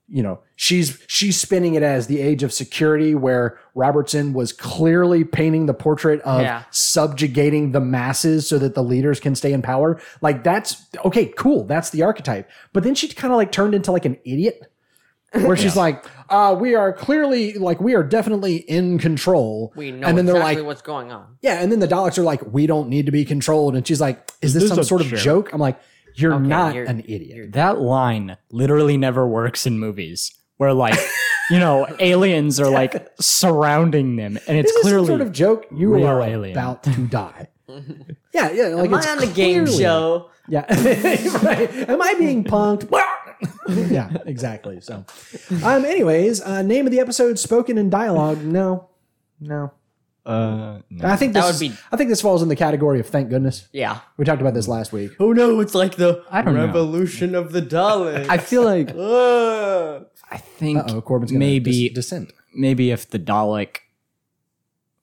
you 0.10 0.24
know 0.24 0.40
she's 0.56 1.02
she's 1.08 1.40
spinning 1.40 1.76
it 1.76 1.84
as 1.84 2.08
the 2.08 2.20
age 2.20 2.42
of 2.44 2.52
security 2.54 3.14
where 3.14 3.60
robertson 3.76 4.34
was 4.34 4.52
clearly 4.54 5.24
painting 5.24 5.66
the 5.66 5.74
portrait 5.74 6.22
of 6.22 6.42
Yeah. 6.42 6.64
subjugating 6.72 7.72
the 7.74 7.80
masses 7.82 8.48
so 8.48 8.58
that 8.60 8.74
the 8.74 8.84
leaders 8.84 9.20
can 9.20 9.36
stay 9.36 9.54
in 9.54 9.62
power. 9.62 10.00
Like 10.22 10.44
that's 10.44 10.86
okay 11.06 11.26
cool. 11.28 11.66
That's 11.66 11.90
the 11.92 12.04
archetype. 12.04 12.50
But 12.74 12.84
then 12.84 12.96
she 12.96 13.08
kind 13.10 13.32
of 13.34 13.38
like 13.38 13.52
turned 13.52 13.76
into 13.76 13.92
like 13.92 14.06
an 14.06 14.18
idiot 14.26 14.62
where 15.34 15.58
she's 15.58 15.76
like 15.76 16.06
uh 16.30 16.56
we 16.60 16.74
are 16.76 16.94
clearly 16.94 17.54
like 17.54 17.80
we 17.82 17.94
are 17.96 18.04
definitely 18.04 18.56
in 18.58 18.98
control 18.98 19.74
we 19.76 19.92
know 19.92 20.08
and 20.08 20.18
then 20.18 20.26
they're 20.26 20.36
exactly 20.36 20.62
like 20.62 20.66
what's 20.68 20.82
going 20.82 21.12
on. 21.12 21.38
yeah, 21.42 21.62
and 21.62 21.72
then 21.72 21.80
the 21.80 21.88
Daleks 21.88 22.18
are 22.18 22.24
like, 22.24 22.42
we 22.54 22.66
don't 22.68 22.88
need 22.90 23.06
to 23.08 23.12
be 23.12 23.26
controlled. 23.26 23.76
And 23.76 23.86
she's 23.88 24.00
like, 24.02 24.32
is 24.42 24.54
this, 24.54 24.64
This 24.64 24.70
some 24.70 24.80
is 24.80 24.86
a 24.86 24.90
sort 24.90 25.02
of 25.02 25.08
joke. 25.08 25.20
joke? 25.20 25.54
I'm 25.54 25.60
like, 25.60 25.80
you're 26.16 26.34
Okay, 26.34 26.48
not 26.48 26.76
you're- 26.76 26.88
an 26.88 27.02
idiot. 27.02 27.52
That 27.54 27.80
line 27.80 28.38
literally 28.52 28.98
never 28.98 29.28
works 29.28 29.66
in 29.68 29.80
movies 29.80 30.34
where 30.58 30.74
like 30.74 30.98
you 31.52 31.60
know 31.60 31.86
aliens 32.00 32.60
are 32.60 32.70
like 32.70 33.08
surrounding 33.20 34.16
them 34.16 34.38
and 34.48 34.58
it's 34.58 34.70
Is 34.70 34.76
this 34.76 34.82
some 34.84 34.90
clearly 34.90 35.08
sort 35.08 35.22
of 35.22 35.32
joke? 35.32 35.66
You 35.76 35.94
real 35.94 36.08
are 36.08 36.22
alien. 36.22 36.58
about 36.58 36.84
to 36.84 36.92
die. 37.08 37.48
yeah, 38.34 38.50
yeah. 38.52 38.68
Like 38.68 38.90
Am 38.90 38.94
it's 38.98 39.08
I 39.08 39.12
on 39.12 39.18
the 39.20 39.28
game 39.28 39.66
clearly- 39.66 39.84
show? 39.84 40.30
Yeah. 40.50 40.66
Right. 41.44 41.70
Am 41.90 42.02
I 42.02 42.14
being 42.18 42.44
punked? 42.46 42.90
yeah, 43.70 44.10
exactly. 44.26 44.80
So, 44.82 45.06
um, 45.64 45.86
anyways, 45.86 46.42
uh, 46.42 46.62
name 46.62 46.86
of 46.86 46.92
the 46.92 47.00
episode 47.00 47.38
spoken 47.40 47.78
in 47.78 47.90
dialogue. 47.90 48.44
No, 48.44 48.90
no. 49.40 49.72
uh 50.26 50.80
no. 50.90 51.08
I 51.08 51.16
think 51.16 51.34
That 51.34 51.46
this 51.48 51.60
would 51.62 51.70
be- 51.70 51.78
I 51.92 51.96
think 51.98 52.10
this 52.10 52.22
falls 52.22 52.42
in 52.42 52.50
the 52.50 52.56
category 52.56 53.00
of 53.00 53.08
thank 53.08 53.30
goodness. 53.30 53.68
Yeah. 53.72 54.00
We 54.18 54.26
talked 54.26 54.42
about 54.42 54.54
this 54.54 54.68
last 54.68 54.92
week. 54.92 55.12
Oh 55.20 55.32
no, 55.34 55.60
it's 55.62 55.74
like 55.76 55.96
the 55.96 56.24
I 56.32 56.42
don't 56.42 56.54
know. 56.56 56.66
revolution 56.66 57.34
of 57.36 57.52
the 57.52 57.62
Daleks. 57.62 58.28
I 58.30 58.38
feel 58.38 58.64
like 58.64 58.90
Uh, 58.96 60.00
I 60.32 60.38
think 60.38 60.80
Oh, 60.90 61.02
Corbin's 61.02 61.32
gonna 61.32 61.40
maybe 61.40 61.88
dis- 61.90 61.94
dissent. 61.96 62.34
maybe 62.54 62.92
if 62.92 63.10
the 63.10 63.20
Dalek 63.20 63.78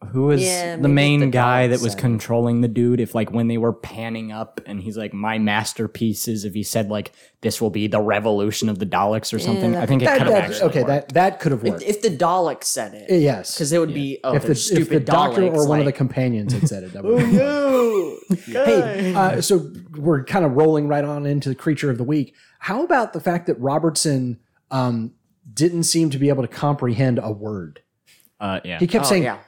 who 0.04 0.26
was 0.26 0.42
Yeah, 0.42 0.76
the 0.76 0.88
main 0.88 1.20
the 1.20 1.26
guy 1.26 1.66
that 1.68 1.80
was 1.80 1.94
controlling 1.94 2.60
the 2.60 2.68
dude 2.68 3.00
if 3.00 3.14
like 3.14 3.30
when 3.30 3.48
they 3.48 3.58
were 3.58 3.72
panning 3.72 4.32
up 4.32 4.60
and 4.66 4.80
he's 4.80 4.96
like 4.96 5.12
my 5.12 5.38
masterpieces 5.38 6.44
if 6.44 6.54
he 6.54 6.62
said 6.62 6.90
like 6.90 7.12
this 7.40 7.60
will 7.60 7.70
be 7.70 7.86
the 7.86 8.00
revolution 8.00 8.68
of 8.68 8.78
the 8.78 8.86
Daleks 8.86 9.32
or 9.32 9.38
something 9.38 9.76
I 9.76 9.86
think 9.86 10.02
it 10.02 10.08
could 10.08 10.22
have 10.22 10.28
that, 10.28 10.44
actually 10.44 10.62
okay, 10.70 10.82
worked. 10.82 10.88
that 10.88 11.14
that 11.14 11.40
could 11.40 11.52
have 11.52 11.62
worked. 11.62 11.82
if 11.82 12.02
the 12.02 12.10
Dalek 12.10 12.64
said 12.64 12.94
it, 12.94 13.20
yes, 13.20 13.54
because 13.54 13.72
it 13.72 13.78
would 13.78 13.94
be 13.94 14.18
oh, 14.24 14.34
if 14.34 14.42
the, 14.42 14.48
they're 14.48 14.52
if 14.52 14.58
stupid 14.58 14.88
the 14.90 15.00
doctor 15.00 15.42
Daleks, 15.42 15.56
or 15.56 15.68
one 15.68 15.80
of 15.80 15.84
the 15.86 15.92
companions 15.92 16.52
had 16.52 16.68
said 16.68 16.84
it, 16.84 16.92
that 16.92 17.04
would 17.04 17.18
be 17.18 17.32
no, 17.32 18.16
Hey, 18.46 19.14
uh, 19.14 19.40
so 19.40 19.70
we're 19.96 20.24
kind 20.24 20.44
of 20.44 20.52
rolling 20.52 20.88
right 20.88 21.04
on 21.04 21.26
into 21.26 21.48
the 21.48 21.54
creature 21.54 21.90
of 21.90 21.98
the 21.98 22.04
week. 22.04 22.34
How 22.60 22.82
about 22.82 23.12
the 23.12 23.20
fact 23.20 23.46
that 23.46 23.58
Robertson 23.60 24.38
um, 24.70 25.12
didn't 25.52 25.84
seem 25.84 26.10
to 26.10 26.18
be 26.18 26.28
able 26.30 26.42
to 26.42 26.48
comprehend 26.48 27.20
a 27.22 27.30
word? 27.30 27.80
uh 28.40 28.60
yeah 28.64 28.78
He 28.78 28.86
kept 28.86 29.06
Oh, 29.06 29.08
saying 29.08 29.22
yeah. 29.22 29.38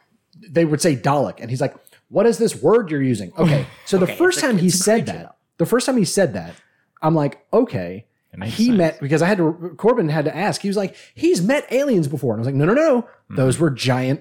They 0.49 0.65
would 0.65 0.81
say 0.81 0.97
Dalek, 0.97 1.41
and 1.41 1.51
he's 1.51 1.61
like, 1.61 1.75
"What 2.09 2.27
is 2.27 2.39
this 2.39 2.61
word 2.63 2.91
you're 2.91 3.03
using?" 3.03 3.33
Okay, 3.39 3.67
so 3.85 3.99
the 3.99 4.05
Okay, 4.05 4.17
first 4.17 4.39
it's 4.39 4.45
a- 4.45 4.47
time 4.49 4.59
he 4.59 4.67
it's 4.67 4.77
a 4.77 4.83
said 4.83 5.05
creature, 5.07 5.19
that, 5.19 5.37
the 5.59 5.67
first 5.67 5.87
time 5.87 5.97
he 5.97 6.05
said 6.05 6.35
that, 6.35 6.55
I'm 7.03 7.15
like, 7.15 7.45
okay. 7.53 8.07
makes 8.37 8.55
He 8.57 8.67
sense. 8.67 8.79
met 8.79 9.01
because 9.01 9.23
I 9.23 9.27
had 9.29 9.39
to. 9.39 9.75
Corbin 9.79 10.09
had 10.11 10.27
to 10.27 10.37
ask. 10.37 10.61
He 10.61 10.69
was 10.69 10.77
like, 10.77 10.95
"He's 11.15 11.41
met 11.41 11.67
aliens 11.73 12.07
before," 12.09 12.35
and 12.35 12.41
I 12.41 12.43
was 12.43 12.47
like, 12.47 12.55
"No, 12.55 12.67
no, 12.67 12.75
no, 12.75 13.09
Hmm. 13.29 13.37
those 13.37 13.59
were 13.59 13.71
giant 13.71 14.21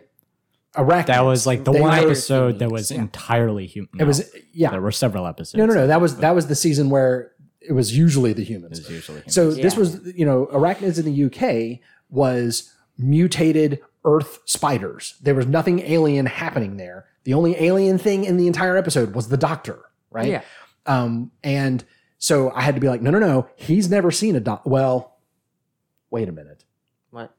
arachnids. 0.76 1.08
That 1.08 1.26
was 1.26 1.46
like 1.46 1.64
the 1.66 1.72
They 1.74 1.82
one 1.82 1.92
were- 1.98 2.06
episode 2.06 2.60
that 2.60 2.72
was 2.72 2.92
entirely 2.92 3.66
human. 3.68 3.90
It 4.00 4.06
was 4.06 4.30
yeah. 4.54 4.72
There 4.72 4.82
were 4.82 4.92
several 4.92 5.28
episodes. 5.28 5.56
No, 5.58 5.66
no, 5.66 5.74
no. 5.74 5.88
That 5.88 6.00
was 6.02 6.18
that 6.18 6.34
was 6.34 6.48
the 6.48 6.56
season 6.56 6.90
where 6.90 7.32
it 7.62 7.74
was 7.74 7.98
usually 7.98 8.32
the 8.34 8.44
humans. 8.44 8.80
It 8.80 8.86
was 8.86 8.92
usually 8.92 9.18
human. 9.20 9.30
So 9.32 9.52
this 9.52 9.74
Yeah. 9.74 9.80
was, 9.80 10.00
you 10.16 10.26
know, 10.26 10.48
arachnids 10.54 10.98
in 11.00 11.06
the 11.06 11.12
UK 11.26 11.82
was 12.10 12.72
mutated 12.98 13.80
Earth 14.06 14.40
spiders. 14.46 15.16
There 15.22 15.36
was 15.36 15.46
nothing 15.48 15.80
alien 15.80 16.26
happening 16.28 16.78
there. 16.78 17.06
The 17.26 17.34
only 17.34 17.56
alien 17.62 17.98
thing 17.98 18.24
in 18.24 18.38
the 18.38 18.48
entire 18.48 18.78
episode 18.78 19.14
was 19.16 19.28
the 19.30 19.38
Doctor, 19.38 19.80
right? 20.12 20.30
Yeah. 20.30 20.42
Um, 20.86 21.32
and 21.44 21.84
so 22.20 22.52
I 22.52 22.62
had 22.62 22.76
to 22.76 22.82
be 22.82 22.88
like, 22.88 23.02
no, 23.02 23.10
no, 23.12 23.20
no. 23.20 23.50
He's 23.56 23.90
never 23.90 24.12
seen 24.12 24.36
a 24.36 24.40
doc. 24.40 24.62
Well, 24.66 25.18
wait 26.12 26.30
a 26.30 26.32
minute. 26.32 26.64
What? 27.10 27.36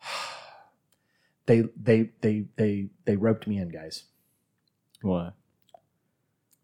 They 1.46 1.64
they 1.76 2.10
they 2.22 2.44
they 2.56 2.88
they 3.04 3.16
roped 3.16 3.46
me 3.46 3.58
in, 3.58 3.68
guys. 3.68 4.04
what? 5.02 5.34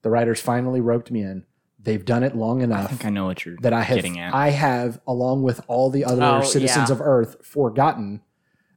The 0.03 0.09
writers 0.09 0.41
finally 0.41 0.81
roped 0.81 1.11
me 1.11 1.21
in. 1.21 1.45
They've 1.79 2.05
done 2.05 2.23
it 2.23 2.35
long 2.35 2.63
enough. 2.63 2.85
I 2.87 2.89
think 2.89 3.05
I 3.05 3.11
know 3.11 3.27
what 3.27 3.45
you're 3.45 3.57
that 3.61 3.75
I 3.75 3.83
have 3.83 3.97
getting 3.97 4.19
at. 4.19 4.35
I 4.35 4.49
have, 4.51 4.99
along 5.07 5.43
with 5.43 5.61
all 5.69 5.91
the 5.91 6.05
other 6.07 6.23
Oh, 6.25 6.43
citizens 6.43 6.89
yeah. 6.89 6.95
of 6.95 7.01
Earth, 7.03 7.37
forgotten 7.45 8.23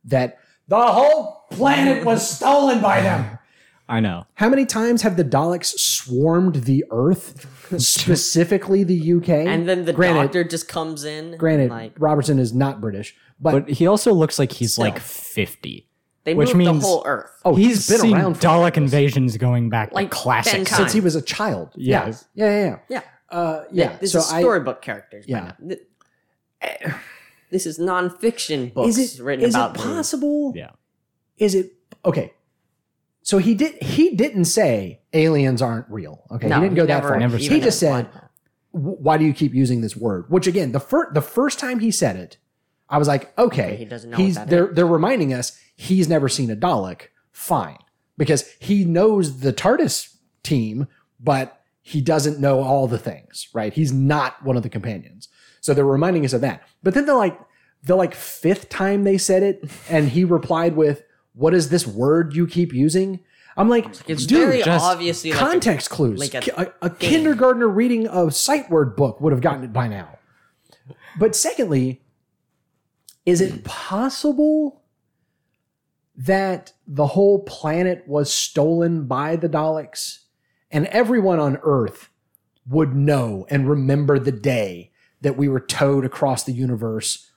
that 0.05 0.39
the 0.67 0.81
whole 0.81 1.45
planet 1.51 2.03
was 2.05 2.27
stolen 2.37 2.81
by 2.81 3.01
them. 3.01 3.37
I 3.89 3.99
know. 3.99 4.25
How 4.35 4.47
many 4.49 4.65
times 4.65 5.01
have 5.01 5.17
the 5.17 5.25
Daleks 5.25 5.77
swarmed 5.77 6.55
the 6.63 6.85
Earth, 6.89 7.45
specifically 7.81 8.83
the 8.83 9.13
UK? 9.17 9.29
And 9.29 9.67
then 9.67 9.85
the 9.85 9.93
granted, 9.93 10.23
doctor 10.23 10.43
just 10.45 10.67
comes 10.69 11.03
in. 11.03 11.35
granted, 11.37 11.69
like 11.69 11.93
Robertson 11.99 12.39
is 12.39 12.53
not 12.53 12.79
British, 12.79 13.13
but, 13.41 13.51
But 13.65 13.69
he 13.69 13.85
also 13.87 14.13
looks 14.13 14.39
like 14.39 14.53
he's 14.53 14.73
Still. 14.73 14.85
like 14.85 14.99
50. 14.99 15.89
they 16.23 16.33
which 16.33 16.47
moved 16.55 16.57
means- 16.57 16.81
the 16.81 16.87
whole 16.87 17.03
Earth. 17.05 17.29
oh, 17.43 17.55
he's 17.55 17.67
he's 17.75 17.89
been 17.89 17.99
seen 17.99 18.15
around 18.15 18.35
for 18.35 18.41
Dalek 18.41 18.77
invasions 18.77 19.35
going 19.37 19.69
back 19.69 19.91
Like 19.91 20.05
like 20.05 20.11
classic 20.11 20.65
10 20.65 20.65
since 20.65 20.93
he 20.93 21.01
was 21.01 21.15
a 21.15 21.21
child. 21.21 21.71
Yeah. 21.75 22.07
Yeah, 22.07 22.13
yeah, 22.33 22.45
yeah, 22.45 22.65
yeah. 22.65 22.77
Yeah. 22.89 23.01
Uh, 23.37 23.63
yeah. 23.71 23.97
This 23.97 24.13
so 24.13 24.19
is 24.19 24.31
I, 24.31 24.39
storybook 24.39 24.81
characters. 24.81 25.25
yeah. 25.27 25.51
Yeah. 26.61 26.97
This 27.53 27.67
is 27.67 27.77
nonfiction 27.77 28.73
books 28.73 28.97
is 28.97 29.19
it 29.19 29.23
written 29.23 29.45
is 29.45 29.53
about 29.53 29.75
it 29.75 29.79
possible? 29.79 30.53
Yeah. 30.55 30.71
Is 31.37 31.53
it 31.53 31.73
okay? 32.03 32.33
So 33.21 33.37
he 33.37 33.53
did. 33.53 33.75
He 33.81 34.15
didn't 34.15 34.45
say 34.45 35.01
aliens 35.13 35.61
aren't 35.61 35.87
real. 35.89 36.23
Okay, 36.31 36.47
No, 36.47 36.55
he 36.55 36.61
didn't 36.63 36.75
go 36.75 36.85
that 36.87 36.95
never- 36.95 37.07
far. 37.09 37.19
never 37.19 37.37
he 37.37 37.59
just 37.61 37.79
said, 37.79 38.09
"Why 38.71 39.17
do 39.17 39.23
you 39.23 39.33
keep 39.33 39.53
using 39.53 39.81
this 39.81 39.95
word?" 39.95 40.25
Which 40.29 40.47
again, 40.47 40.71
the 40.71 40.79
first 40.79 41.13
the 41.13 41.21
first 41.21 41.59
time 41.59 41.79
he 41.79 41.91
said 41.91 42.15
it, 42.15 42.37
I 42.89 42.97
was 42.97 43.07
like, 43.07 43.37
"Okay, 43.37 43.65
Okay, 43.67 43.75
he 43.77 43.85
doesn't 43.85 44.09
know 44.09 44.17
He's 44.17 44.43
they're 44.45 44.73
they're 44.73 44.87
reminding 44.87 45.31
us 45.33 45.57
he's 45.75 46.09
never 46.09 46.27
seen 46.27 46.49
a 46.49 46.55
Dalek. 46.55 47.09
Fine, 47.31 47.77
because 48.17 48.49
he 48.59 48.83
knows 48.83 49.39
the 49.41 49.53
TARDIS 49.53 50.15
team, 50.43 50.87
but 51.19 51.61
he 51.81 52.01
doesn't 52.01 52.39
know 52.39 52.61
all 52.63 52.87
the 52.87 52.97
things. 52.99 53.47
Right? 53.53 53.73
He's 53.73 53.93
not 53.93 54.43
one 54.43 54.57
of 54.57 54.63
the 54.63 54.69
companions. 54.69 55.29
So 55.63 55.73
they're 55.73 55.85
reminding 55.85 56.25
us 56.25 56.33
of 56.33 56.41
that. 56.41 56.61
But 56.83 56.93
then 56.93 57.05
they're 57.05 57.15
like 57.15 57.39
the 57.83 57.95
like 57.95 58.13
fifth 58.13 58.67
time 58.67 59.05
they 59.05 59.17
said 59.17 59.43
it, 59.43 59.63
and 59.89 60.09
he 60.09 60.25
replied 60.25 60.75
with, 60.75 61.03
"What 61.33 61.53
is 61.53 61.69
this 61.69 61.87
word 61.87 62.35
you 62.35 62.45
keep 62.45 62.73
using?" 62.73 63.21
I'm 63.55 63.69
like, 63.69 63.85
It's 64.09 64.25
dude, 64.25 64.39
very 64.39 64.63
obviously 64.63 65.31
like 65.31 65.39
a- 65.39 65.43
context 65.45 65.89
clues. 65.89 66.19
like 66.19 66.33
a 66.47 66.61
a, 66.81 66.87
a 66.87 66.89
kindergartner 66.89 67.69
reading 67.69 68.07
a 68.07 68.29
sight 68.29 68.69
word 68.69 68.97
book 68.97 69.21
would 69.21 69.31
have 69.31 69.41
gotten 69.41 69.63
it 69.63 69.71
by 69.71 69.87
now. 69.87 70.17
But 71.17 71.33
secondly, 71.33 72.03
is 73.25 73.39
it 73.39 73.63
possible 73.63 74.81
that 76.15 76.73
the 76.85 77.07
whole 77.07 77.43
planet 77.43 78.03
was 78.05 78.33
stolen 78.33 79.05
by 79.05 79.37
the 79.37 79.47
Daleks 79.47 80.19
and 80.71 80.87
everyone 80.87 81.39
on 81.39 81.57
Earth 81.63 82.09
would 82.67 82.93
know 82.95 83.45
and 83.49 83.69
remember 83.69 84.19
the 84.19 84.31
day 84.31 84.91
that 85.23 85.35
we 85.37 85.49
were 85.49 85.59
towed 85.59 86.05
across 86.05 86.43
the 86.43 86.51
universe, 86.53 87.29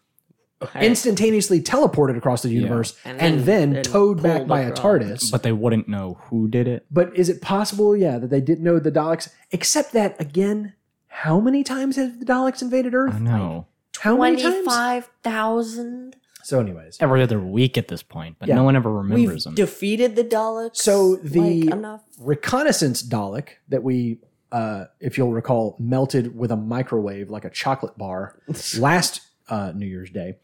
instantaneously 0.75 1.61
teleported 1.63 2.17
across 2.17 2.41
the 2.43 2.49
universe, 2.51 2.97
And 3.05 3.21
and, 3.21 3.41
then- 3.45 3.73
then, 3.75 3.83
towed 3.83 4.23
back 4.23 4.39
pulled 4.39 4.49
by 4.49 4.61
a. 4.63 4.73
TARDIS? 4.73 5.31
But 5.31 5.43
they 5.43 5.53
wouldn't 5.53 5.87
know 5.89 6.19
who 6.25 6.49
did 6.49 6.67
it. 6.69 6.87
But 6.91 7.15
is 7.17 7.29
it 7.29 7.41
possible, 7.43 7.97
yeah, 7.97 8.19
that 8.19 8.31
they 8.31 8.41
didn't 8.41 8.65
know 8.65 8.79
the 8.79 8.91
Daleks? 8.93 9.29
Except 9.53 9.93
that, 9.93 10.19
again, 10.21 10.73
how 11.09 11.41
many 11.41 11.63
times 11.65 11.97
have 11.97 12.19
the 12.21 12.27
Daleks 12.27 12.63
invaded 12.63 12.95
Earth? 12.95 13.15
I 13.15 13.19
know. 13.19 13.67
How 14.01 14.15
25,000? 14.17 16.17
So, 16.43 16.61
anyways, 16.61 16.97
Every 17.01 17.23
other 17.23 17.41
week 17.41 17.77
at 17.77 17.89
this 17.89 18.03
point, 18.05 18.37
but 18.39 18.49
Yeah. 18.49 18.55
no 18.57 18.63
one 18.65 18.77
ever 18.77 18.91
We've 18.93 19.11
remembers 19.11 19.45
them. 19.45 19.55
defeated 19.57 20.15
the 20.17 20.23
Daleks. 20.25 20.77
So 20.77 21.17
the- 21.17 21.65
like, 21.65 21.75
enough. 21.75 22.03
reconnaissance 22.21 23.03
Dalek 23.03 23.49
that 23.69 23.83
we, 23.83 24.21
uh, 24.53 24.85
if 25.01 25.19
you'll 25.19 25.33
recall, 25.33 25.77
melted 25.79 26.37
with 26.37 26.51
a 26.51 26.57
microwave 26.57 27.31
like 27.31 27.45
a 27.45 27.51
chocolate 27.51 27.97
bar 27.99 28.39
last 28.79 29.21
uh, 29.49 29.73
New 29.75 29.87
Year's 29.87 30.11
Day, 30.11 30.37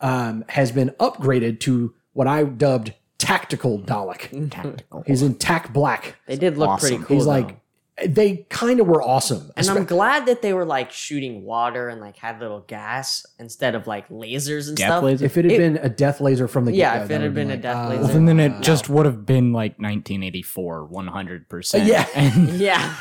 um, 0.00 0.44
has 0.48 0.72
been 0.72 0.90
upgraded 1.00 1.60
to 1.60 1.94
what 2.12 2.26
I 2.26 2.44
dubbed 2.44 2.92
tactical 3.18 3.80
Dalek. 3.80 4.50
Tactical. 4.50 5.02
He's 5.06 5.22
in 5.22 5.34
tack 5.36 5.72
black. 5.72 6.16
They 6.26 6.36
did 6.36 6.58
look 6.58 6.68
awesome. 6.68 6.88
pretty 6.88 7.04
cool. 7.04 7.16
He's 7.16 7.24
though. 7.24 7.30
like, 7.30 7.60
they 8.06 8.46
kind 8.50 8.78
of 8.78 8.86
were 8.86 9.02
awesome. 9.02 9.50
and 9.56 9.66
I'm 9.70 9.86
glad 9.86 10.26
that 10.26 10.42
they 10.42 10.52
were 10.52 10.66
like 10.66 10.92
shooting 10.92 11.44
water 11.44 11.88
and 11.88 11.98
like 11.98 12.18
had 12.18 12.40
little 12.40 12.60
gas 12.60 13.24
instead 13.38 13.74
of 13.74 13.86
like 13.86 14.10
lasers 14.10 14.68
and 14.68 14.76
Death 14.76 14.86
stuff. 14.88 15.02
laser? 15.02 15.24
if 15.24 15.38
it 15.38 15.46
had 15.46 15.52
It- 15.52 15.56
been 15.58 15.76
a 15.78 15.88
death 15.88 16.20
laser 16.20 16.46
from 16.46 16.66
the 16.66 16.72
Yeah, 16.74 16.92
get-go, 16.98 17.04
if 17.04 17.10
it 17.10 17.12
had 17.14 17.20
would've 17.22 17.34
been 17.34 17.50
a 17.52 17.56
death 17.56 17.76
uh, 17.76 17.88
laser. 17.88 18.02
Well, 18.18 18.26
then 18.26 18.38
it 18.40 18.52
Uh, 18.52 18.60
just 18.60 18.90
would 18.90 19.06
have 19.06 19.24
been 19.24 19.54
like 19.54 19.78
1984, 19.78 20.88
100%. 20.90 21.86
Yeah. 21.86 22.06
yeah. 22.52 22.96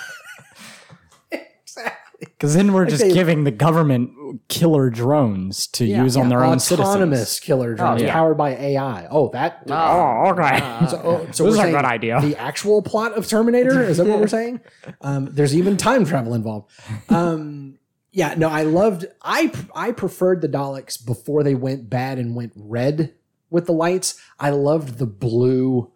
Because 2.19 2.55
then 2.55 2.71
we're 2.73 2.85
just 2.85 3.01
they- 3.03 3.13
giving 3.13 3.43
the 3.43 3.51
government 3.51 4.11
killer 4.47 4.89
drones 4.89 5.67
to 5.67 5.85
Yeah. 5.85 6.03
use 6.03 6.15
on 6.15 6.29
their 6.29 6.43
own 6.43 6.59
citizens. 6.59 6.87
autonomous 6.95 7.39
killer 7.39 7.75
drones 7.75 8.01
yeah. 8.01 8.13
powered 8.13 8.37
by 8.37 8.51
AI. 8.55 9.07
Oh, 9.11 9.29
that. 9.33 9.63
Oh, 9.69 10.29
okay. 10.31 10.59
So, 10.89 11.01
oh, 11.03 11.27
so 11.31 11.43
This 11.45 11.57
we're 11.57 11.63
is 11.65 11.69
a 11.69 11.71
good 11.71 11.85
idea. 11.85 12.21
The 12.21 12.37
actual 12.37 12.81
plot 12.81 13.13
of 13.17 13.27
Terminator 13.27 13.83
is 13.83 13.97
that 13.97 14.07
what 14.07 14.19
we're 14.19 14.27
saying? 14.27 14.61
Um, 15.01 15.29
there's 15.31 15.55
even 15.55 15.75
time 15.77 16.05
travel 16.05 16.33
involved. 16.33 16.71
Um, 17.09 17.77
yeah, 18.11 18.33
no, 18.37 18.47
I 18.47 18.63
loved. 18.63 19.05
I 19.21 19.51
I 19.75 19.91
preferred 19.91 20.41
the 20.41 20.47
Daleks 20.49 21.03
before 21.05 21.43
they 21.43 21.53
went 21.55 21.89
bad 21.89 22.17
and 22.17 22.33
went 22.33 22.53
red 22.55 23.13
with 23.49 23.65
the 23.65 23.73
lights. 23.73 24.17
I 24.39 24.51
loved 24.51 24.99
the 24.99 25.05
blue, 25.05 25.91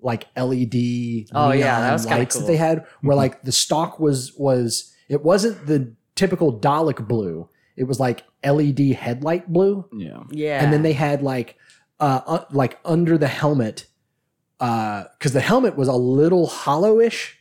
like 0.00 0.26
LED. 0.36 1.28
Oh, 1.32 1.52
yeah, 1.52 1.80
that 1.80 1.92
was 1.92 2.04
kinda 2.04 2.18
lights 2.18 2.34
cool. 2.34 2.42
that 2.46 2.46
they 2.52 2.56
had. 2.56 2.84
Where 3.00 3.16
like 3.16 3.42
the 3.42 3.52
stock 3.52 4.00
was 4.00 4.32
was 4.36 4.91
it 5.12 5.22
wasn't 5.22 5.66
the 5.66 5.92
typical 6.14 6.58
Dalek 6.58 7.06
blue. 7.06 7.48
It 7.76 7.84
was 7.84 8.00
like 8.00 8.24
LED 8.44 8.80
headlight 8.94 9.52
blue 9.52 9.88
Yeah. 9.92 10.22
Yeah. 10.30 10.62
and 10.62 10.72
then 10.72 10.82
they 10.82 10.92
had 10.92 11.22
like 11.22 11.56
uh, 12.00 12.20
uh 12.26 12.44
like 12.50 12.78
under 12.84 13.16
the 13.16 13.28
helmet 13.28 13.86
uh 14.60 15.04
because 15.16 15.32
the 15.32 15.40
helmet 15.40 15.76
was 15.76 15.88
a 15.88 15.94
little 15.94 16.48
hollowish 16.48 17.34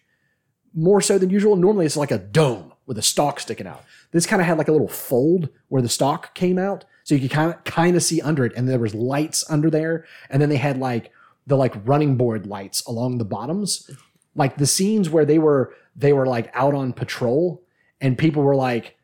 more 0.74 1.01
so 1.01 1.18
than 1.18 1.30
usual 1.30 1.56
normally 1.56 1.86
it's 1.86 1.98
like 1.98 2.12
a 2.12 2.18
dome 2.18 2.72
with 2.86 2.98
a 2.98 3.01
stalk 3.01 3.40
sticking 3.40 3.68
out 3.68 3.84
this 4.12 4.25
kind 4.25 4.42
of 4.42 4.48
had 4.48 4.58
like 4.58 4.68
a 4.68 4.72
little 4.72 4.88
fold 4.88 5.50
where 5.70 5.82
the 5.82 5.90
stalk 5.90 6.34
came 6.36 6.58
out 6.58 6.86
so 7.04 7.16
you 7.16 7.22
could 7.22 7.32
kind 7.32 7.51
of 7.54 7.63
kind 7.63 7.96
of 7.96 8.04
see 8.04 8.22
under 8.22 8.46
it 8.46 8.54
and 8.56 8.70
there 8.70 8.80
was 8.80 8.94
lights 8.96 9.44
under 9.50 9.70
there 9.70 10.06
and 10.30 10.42
then 10.42 10.50
they 10.50 10.58
had 10.58 10.78
like 10.78 11.12
the 11.48 11.58
like 11.58 11.74
running 11.86 12.16
board 12.16 12.46
lights 12.46 12.86
along 12.86 13.18
the 13.18 13.25
bottoms 13.25 13.90
like 14.36 14.58
the 14.58 14.66
scenes 14.68 15.10
where 15.10 15.26
they 15.26 15.40
were 15.40 15.74
they 15.96 16.14
were 16.14 16.26
like 16.26 16.50
out 16.54 16.74
on 16.74 16.94
patrol 16.94 17.62
and 18.00 18.18
people 18.18 18.44
were 18.44 18.56
like 18.56 18.98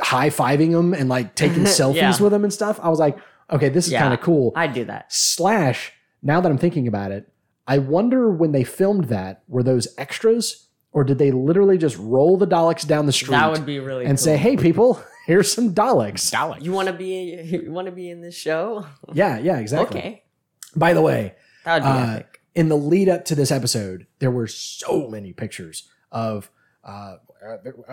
high-fiving 0.00 0.72
them 0.72 0.94
and 0.94 1.08
like 1.08 1.34
taking 1.34 1.64
selfies 1.78 1.94
Yeah. 1.96 2.16
with 2.22 2.32
them 2.32 2.44
and 2.44 2.52
stuff 2.52 2.78
i 2.82 2.88
was 2.88 2.98
like 2.98 3.18
okay 3.50 3.68
this 3.68 3.86
is 3.86 3.92
Yeah. 3.92 4.00
kind 4.02 4.14
of 4.14 4.20
cool 4.20 4.52
I'd 4.56 4.72
do 4.72 4.84
that. 4.86 5.12
slash 5.12 5.92
now 6.22 6.40
that 6.40 6.50
i'm 6.50 6.58
thinking 6.58 6.86
about 6.88 7.10
it 7.12 7.28
i 7.66 7.78
wonder 7.78 8.30
when 8.30 8.52
they 8.52 8.64
filmed 8.64 9.04
that 9.06 9.42
were 9.48 9.62
those 9.62 9.88
extras 9.98 10.68
or 10.92 11.04
did 11.04 11.18
they 11.18 11.30
literally 11.30 11.78
just 11.78 11.96
roll 11.98 12.36
the 12.36 12.46
daleks 12.46 12.86
down 12.86 13.06
the 13.06 13.12
street 13.12 13.30
That 13.32 13.50
would 13.50 13.66
be 13.66 13.78
really 13.80 14.04
and 14.06 14.16
cool. 14.18 14.24
say 14.24 14.36
hey 14.36 14.56
people 14.56 15.02
here's 15.26 15.52
some 15.52 15.74
daleks 15.74 16.30
Dalek. 16.32 16.62
You 16.62 16.72
want 16.72 16.86
to 16.88 16.94
be 16.94 17.34
you 17.64 17.72
want 17.72 17.86
to 17.86 17.92
be 17.92 18.08
in 18.10 18.20
this 18.20 18.36
show? 18.36 18.86
yeah 19.12 19.38
yeah 19.38 19.58
exactly 19.58 19.98
Okay. 20.00 20.22
by 20.76 20.92
the 20.94 21.02
way 21.02 21.34
That 21.64 21.74
would 21.74 21.82
be 21.82 21.88
uh, 21.88 22.14
epic. 22.14 22.29
In 22.54 22.68
the 22.68 22.76
lead 22.76 23.08
up 23.08 23.24
to 23.26 23.34
this 23.34 23.50
episode, 23.50 24.06
there 24.18 24.30
were 24.30 24.46
so 24.46 25.08
many 25.08 25.32
pictures 25.32 25.88
of 26.10 26.50
uh, 26.84 27.16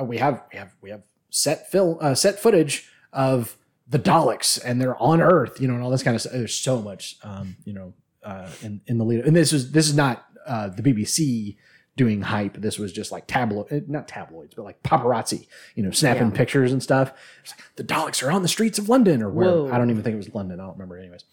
we 0.03 0.17
have 0.17 0.43
we 0.51 0.57
have 0.57 0.75
we 0.81 0.89
have 0.89 1.03
set 1.29 1.69
film 1.71 1.97
uh, 2.01 2.15
set 2.15 2.39
footage 2.39 2.89
of 3.13 3.57
the 3.87 3.99
Daleks 3.99 4.59
and 4.63 4.81
they're 4.81 5.01
on 5.01 5.21
Earth, 5.21 5.61
you 5.61 5.67
know, 5.67 5.73
and 5.75 5.83
all 5.83 5.89
this 5.89 6.03
kind 6.03 6.15
of 6.15 6.21
stuff. 6.21 6.33
There's 6.33 6.53
so 6.53 6.81
much, 6.81 7.17
um, 7.23 7.55
you 7.65 7.73
know, 7.73 7.93
uh, 8.23 8.49
in 8.61 8.81
in 8.87 8.97
the 8.97 9.05
lead. 9.05 9.25
And 9.25 9.35
this 9.35 9.53
is 9.53 9.71
this 9.71 9.87
is 9.87 9.95
not 9.95 10.25
uh, 10.45 10.69
the 10.69 10.81
BBC 10.81 11.57
doing 11.95 12.21
hype. 12.21 12.53
This 12.57 12.77
was 12.77 12.91
just 12.93 13.11
like 13.11 13.25
tabloid, 13.27 13.85
not 13.87 14.07
tabloids, 14.07 14.53
but 14.55 14.63
like 14.63 14.83
paparazzi, 14.83 15.47
you 15.75 15.83
know, 15.83 15.91
snapping 15.91 16.29
Yeah. 16.29 16.37
pictures 16.37 16.71
and 16.71 16.81
stuff. 16.83 17.11
It's 17.43 17.51
like 17.51 17.61
the 17.75 17.83
Daleks 17.83 18.21
are 18.25 18.31
on 18.31 18.41
the 18.43 18.47
streets 18.47 18.77
of 18.77 18.87
London 18.87 19.21
or 19.23 19.29
where 19.29 19.49
Whoa. 19.49 19.71
I 19.71 19.77
don't 19.77 19.89
even 19.89 20.03
think 20.03 20.13
it 20.13 20.17
was 20.17 20.33
London. 20.33 20.59
I 20.59 20.63
don't 20.63 20.73
remember 20.73 20.97
anyways. 20.97 21.23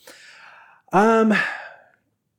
Um, 0.92 1.34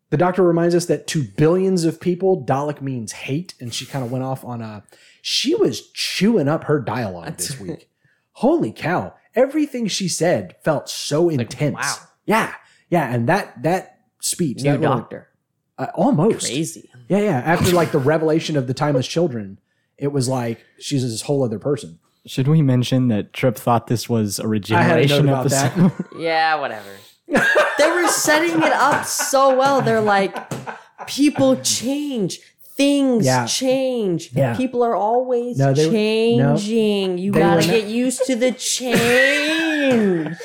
the 0.09 0.17
doctor 0.17 0.43
reminds 0.43 0.75
us 0.75 0.85
that 0.85 1.07
to 1.07 1.23
billions 1.23 1.83
of 1.85 1.99
people, 1.99 2.43
Dalek 2.45 2.81
means 2.81 3.11
hate, 3.11 3.53
and 3.59 3.73
she 3.73 3.85
kind 3.85 4.05
of 4.05 4.11
went 4.11 4.23
off 4.23 4.43
on 4.45 4.61
a. 4.61 4.83
She 5.21 5.55
was 5.55 5.89
chewing 5.91 6.47
up 6.47 6.65
her 6.65 6.79
dialogue 6.79 7.37
this 7.37 7.59
week. 7.59 7.89
Holy 8.33 8.71
cow! 8.71 9.13
Everything 9.33 9.87
she 9.87 10.07
said 10.07 10.55
felt 10.63 10.89
so 10.89 11.29
intense. 11.29 11.75
wow. 11.75 11.95
Yeah, 12.25 12.53
yeah, 12.89 13.13
and 13.13 13.27
that 13.29 13.61
that 13.63 13.99
speech, 14.19 14.57
New 14.57 14.71
that 14.71 14.81
little- 14.81 14.97
doctor. 14.97 15.27
uh, 15.77 15.87
almost 15.95 16.45
Crazy. 16.47 16.89
Yeah, 17.07 17.19
yeah. 17.19 17.39
After 17.45 17.71
like 17.73 17.91
the 17.91 17.99
revelation 17.99 18.57
of 18.57 18.67
the 18.67 18.73
timeless 18.73 19.07
children, 19.07 19.59
it 19.97 20.11
was 20.11 20.27
like 20.27 20.63
she's 20.79 21.03
this 21.03 21.21
whole 21.23 21.43
other 21.43 21.59
person. 21.59 21.99
Should 22.27 22.47
we 22.47 22.61
mention 22.63 23.07
that 23.09 23.33
Trip 23.33 23.55
thought 23.55 23.85
this 23.87 24.09
was 24.09 24.39
a 24.39 24.43
I 24.43 24.45
had 24.45 24.51
a 24.51 24.55
regeneration 25.01 25.25
note 25.27 25.31
about 25.45 25.51
episode? 25.53 25.91
that. 25.91 26.05
Yeah, 26.19 26.55
whatever. 26.59 26.89
They 27.27 27.91
were 27.91 28.07
setting 28.07 28.61
it 28.61 28.71
up 28.73 29.05
so 29.05 29.55
well. 29.55 29.81
They're 29.81 30.01
like, 30.01 30.35
people 31.07 31.55
change. 31.57 32.39
Things 32.77 33.25
Yeah. 33.25 33.45
change. 33.45 34.31
Yeah. 34.33 34.55
People 34.57 34.83
are 34.83 34.95
always 34.95 35.57
No, 35.57 35.71
they 35.73 35.85
were- 35.85 35.91
no. 36.43 36.55
changing. 36.57 37.17
You 37.17 37.31
gotta 37.31 37.61
not- 37.61 37.69
get 37.69 37.85
used 37.85 38.25
to 38.25 38.35
the 38.35 38.51
change. 38.51 40.35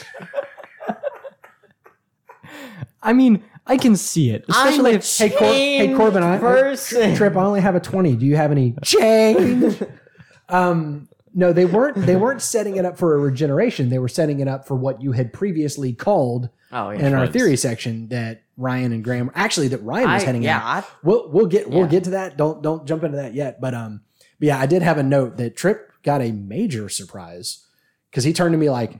I 3.02 3.12
mean, 3.12 3.42
I 3.66 3.76
can 3.76 3.96
see 3.96 4.30
it, 4.30 4.44
I'm 4.48 4.54
especially 4.68 4.92
a 4.92 4.96
if 4.96 5.16
Hey, 5.18 5.30
Cor- 5.30 5.52
hey, 5.52 5.94
Corbin, 5.94 6.22
I- 6.22 6.36
I-. 6.36 7.14
Trip, 7.16 7.36
I 7.36 7.42
only 7.44 7.60
have 7.60 7.74
a 7.74 7.80
twenty. 7.80 8.14
Do 8.14 8.26
you 8.26 8.36
have 8.36 8.50
any 8.52 8.74
change? 8.82 9.80
um, 10.48 11.08
no, 11.34 11.52
they 11.52 11.64
weren't. 11.64 11.96
They 12.06 12.16
weren't 12.16 12.42
setting 12.42 12.76
it 12.76 12.84
up 12.84 12.98
for 12.98 13.14
a 13.14 13.18
regeneration. 13.18 13.88
They 13.88 13.98
were 13.98 14.08
setting 14.08 14.40
it 14.40 14.48
up 14.48 14.66
for 14.66 14.74
what 14.74 15.00
you 15.02 15.12
had 15.12 15.32
previously 15.32 15.92
called 15.92 16.48
Oh 16.72 16.90
yeah. 16.90 17.06
in 17.06 17.14
our 17.14 17.26
theory 17.26 17.56
section 17.56 18.08
that 18.08 18.42
Ryan 18.56 18.92
and 18.92 19.02
Graham 19.04 19.30
actually 19.34 19.68
that 19.68 19.82
Ryan 19.82 20.10
was 20.12 20.22
I- 20.22 20.26
heading 20.26 20.42
yeah, 20.42 20.58
out. 20.58 20.84
I- 20.84 20.86
We'll 21.02 21.30
we'll 21.30 21.46
get 21.46 21.68
we'll 21.70 21.80
Yeah. 21.82 21.86
get 21.88 22.04
to 22.04 22.10
that. 22.10 22.36
Don't 22.36 22.62
don't 22.62 22.86
jump 22.86 23.04
into 23.04 23.16
that 23.18 23.34
yet. 23.34 23.60
But 23.60 23.74
um, 23.74 24.00
but 24.38 24.46
yeah, 24.46 24.58
I 24.60 24.66
did 24.66 24.82
have 24.82 24.98
a 24.98 25.02
note 25.02 25.36
that 25.36 25.56
Trip 25.56 25.92
got 26.02 26.20
a 26.22 26.32
major 26.32 26.88
surprise 26.88 27.66
because 28.10 28.24
he 28.24 28.32
turned 28.32 28.52
to 28.52 28.58
me 28.58 28.70
like, 28.70 28.98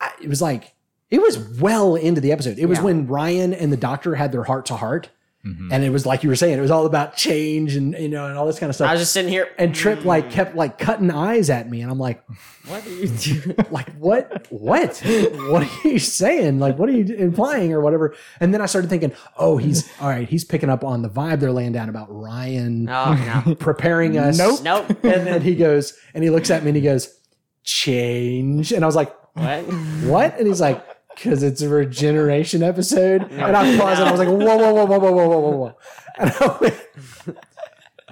I, 0.00 0.10
it 0.22 0.28
was 0.28 0.42
like 0.42 0.74
it 1.10 1.20
was 1.22 1.38
well 1.60 1.94
into 1.94 2.20
the 2.20 2.32
episode. 2.32 2.58
It 2.58 2.66
was 2.66 2.78
Yeah. 2.78 2.84
when 2.84 3.06
Ryan 3.06 3.54
and 3.54 3.72
the 3.72 3.76
Doctor 3.76 4.16
had 4.16 4.32
their 4.32 4.44
heart 4.44 4.66
to 4.66 4.74
heart, 4.76 5.10
Mhm. 5.46 5.68
and 5.72 5.84
it 5.84 5.90
was 5.90 6.04
like 6.06 6.22
you 6.24 6.28
were 6.28 6.36
saying, 6.36 6.58
it 6.58 6.60
was 6.60 6.70
all 6.72 6.86
about 6.86 7.16
change 7.16 7.76
and 7.76 7.92
you 7.94 8.08
know 8.08 8.26
and 8.26 8.36
all 8.36 8.46
this 8.46 8.58
kind 8.58 8.68
of 8.70 8.74
stuff. 8.76 8.88
I 8.88 8.92
was 8.94 9.02
just 9.02 9.12
sitting 9.12 9.30
here. 9.30 9.48
and 9.58 9.74
Trip 9.74 10.04
like 10.04 10.30
kept 10.30 10.56
like 10.56 10.78
cutting 10.78 11.10
eyes 11.10 11.50
at 11.50 11.70
me, 11.70 11.82
and 11.82 11.90
I'm 11.90 11.98
like, 11.98 12.22
What 12.66 12.84
are 12.86 12.90
you 12.90 13.08
doing? 13.08 13.56
like 13.70 13.92
what 13.96 14.46
what 14.50 14.98
what 15.50 15.62
are 15.62 15.88
you 15.88 15.98
saying 16.00 16.58
like 16.58 16.78
what 16.78 16.88
are 16.88 16.92
you 16.92 17.14
implying 17.14 17.72
or 17.72 17.80
whatever 17.80 18.14
and 18.40 18.52
then 18.52 18.60
i 18.60 18.66
started 18.66 18.88
thinking 18.90 19.12
oh 19.38 19.56
he's 19.56 19.88
all 20.00 20.08
right 20.08 20.28
he's 20.28 20.44
picking 20.44 20.68
up 20.68 20.82
on 20.84 21.02
the 21.02 21.08
vibe 21.08 21.38
they're 21.40 21.52
laying 21.52 21.72
down 21.72 21.88
about 21.88 22.06
ryan 22.10 22.88
Oh 22.88 23.42
no. 23.46 23.54
preparing 23.58 24.18
us 24.18 24.36
Nope. 24.38 24.62
Nope. 24.62 24.88
and 25.04 25.26
then 25.26 25.42
he 25.42 25.54
goes 25.54 25.96
and 26.14 26.22
he 26.24 26.30
looks 26.30 26.50
at 26.50 26.62
me 26.64 26.70
and 26.70 26.76
he 26.76 26.82
goes 26.82 27.08
change 27.62 28.72
and 28.72 28.82
i 28.84 28.86
was 28.86 28.96
like 28.96 29.12
What? 29.34 29.62
what 30.04 30.38
and 30.38 30.46
he's 30.46 30.60
like 30.60 30.82
because 31.16 31.42
it's 31.42 31.60
a 31.62 31.68
regeneration 31.68 32.62
episode 32.62 33.22
and 33.32 33.56
i 33.56 33.76
paused 33.76 34.00
and 34.00 34.08
i 34.08 34.12
was 34.12 34.20
like 34.20 34.28
whoa 34.28 34.56
whoa 34.56 34.72
whoa 34.72 34.84
whoa 34.84 34.98
whoa 34.98 35.12
whoa 35.12 35.28
whoa 35.28 35.40
whoa 35.40 35.56
whoa 35.56 35.74
and 36.18 36.30
i 36.30 36.58
went 36.60 37.38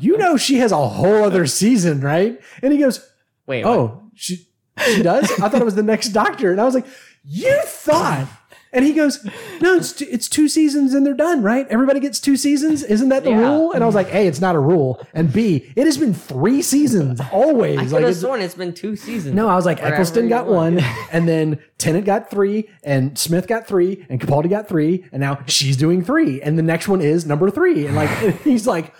you 0.01 0.19
know 0.19 0.37
she 0.37 0.59
has 0.59 0.73
a 0.73 0.89
whole 0.89 1.23
other 1.23 1.47
season 1.47 2.01
right 2.01 2.41
and 2.63 2.73
he 2.73 2.79
goes 2.81 3.09
Wait. 3.47 3.63
Oh, 3.63 3.71
what? 3.71 3.91
oh, 3.91 4.03
she 4.15 4.47
she 4.87 5.03
does. 5.03 5.31
I 5.41 5.49
thought 5.49 5.61
it 5.61 5.65
was 5.65 5.75
the 5.75 5.83
next 5.83 6.09
Doctor, 6.09 6.51
and 6.51 6.61
I 6.61 6.65
was 6.65 6.75
like, 6.75 6.87
you 7.25 7.61
thought. 7.65 8.29
And 8.75 8.85
he 8.85 8.93
goes, 8.93 9.25
no, 9.61 9.77
it's 9.77 9.93
two, 9.93 10.07
it's 10.11 10.29
two 10.29 10.49
seasons 10.49 10.93
and 10.95 11.07
they're 11.07 11.15
done, 11.15 11.43
right? 11.43 11.67
Everybody 11.71 12.01
gets 12.01 12.19
two 12.21 12.37
seasons, 12.37 12.83
isn't 12.83 13.09
that 13.11 13.23
the 13.25 13.31
Yeah. 13.31 13.39
rule? 13.39 13.73
And 13.73 13.83
I 13.83 13.87
was 13.87 13.95
like, 13.95 14.13
a, 14.13 14.27
it's 14.27 14.41
not 14.41 14.57
a 14.57 14.59
rule, 14.59 15.07
and 15.15 15.33
b, 15.33 15.73
it 15.77 15.87
has 15.87 15.97
been 15.97 16.13
three 16.13 16.61
seasons 16.61 17.21
always. 17.33 17.79
I 17.79 17.83
like, 17.83 17.89
could 17.91 18.01
have 18.03 18.11
it's- 18.11 18.21
sworn 18.21 18.41
it's 18.43 18.55
been 18.57 18.75
two 18.75 18.97
seasons. 18.97 19.35
no, 19.35 19.49
I 19.49 19.55
was 19.55 19.65
like, 19.65 19.81
Eccleston 19.83 20.29
got 20.29 20.47
one, 20.49 20.81
and 21.13 21.29
then 21.29 21.61
Tennant 21.79 22.05
got 22.05 22.31
three, 22.31 22.69
and 22.83 23.17
Smith 23.19 23.47
got 23.47 23.67
three, 23.67 24.05
and 24.09 24.21
Capaldi 24.21 24.51
got 24.51 24.69
three, 24.69 25.05
and 25.13 25.21
now 25.21 25.39
she's 25.47 25.77
doing 25.77 26.05
three, 26.05 26.43
and 26.43 26.59
the 26.59 26.63
next 26.63 26.89
one 26.89 27.01
is 27.01 27.25
number 27.27 27.51
three, 27.51 27.87
and 27.87 27.95
like 27.95 28.11
he's 28.43 28.67
like, 28.67 28.93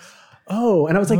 oh, 0.47 0.87
and 0.87 0.95
I 0.95 0.99
was 0.99 1.09
like, 1.09 1.19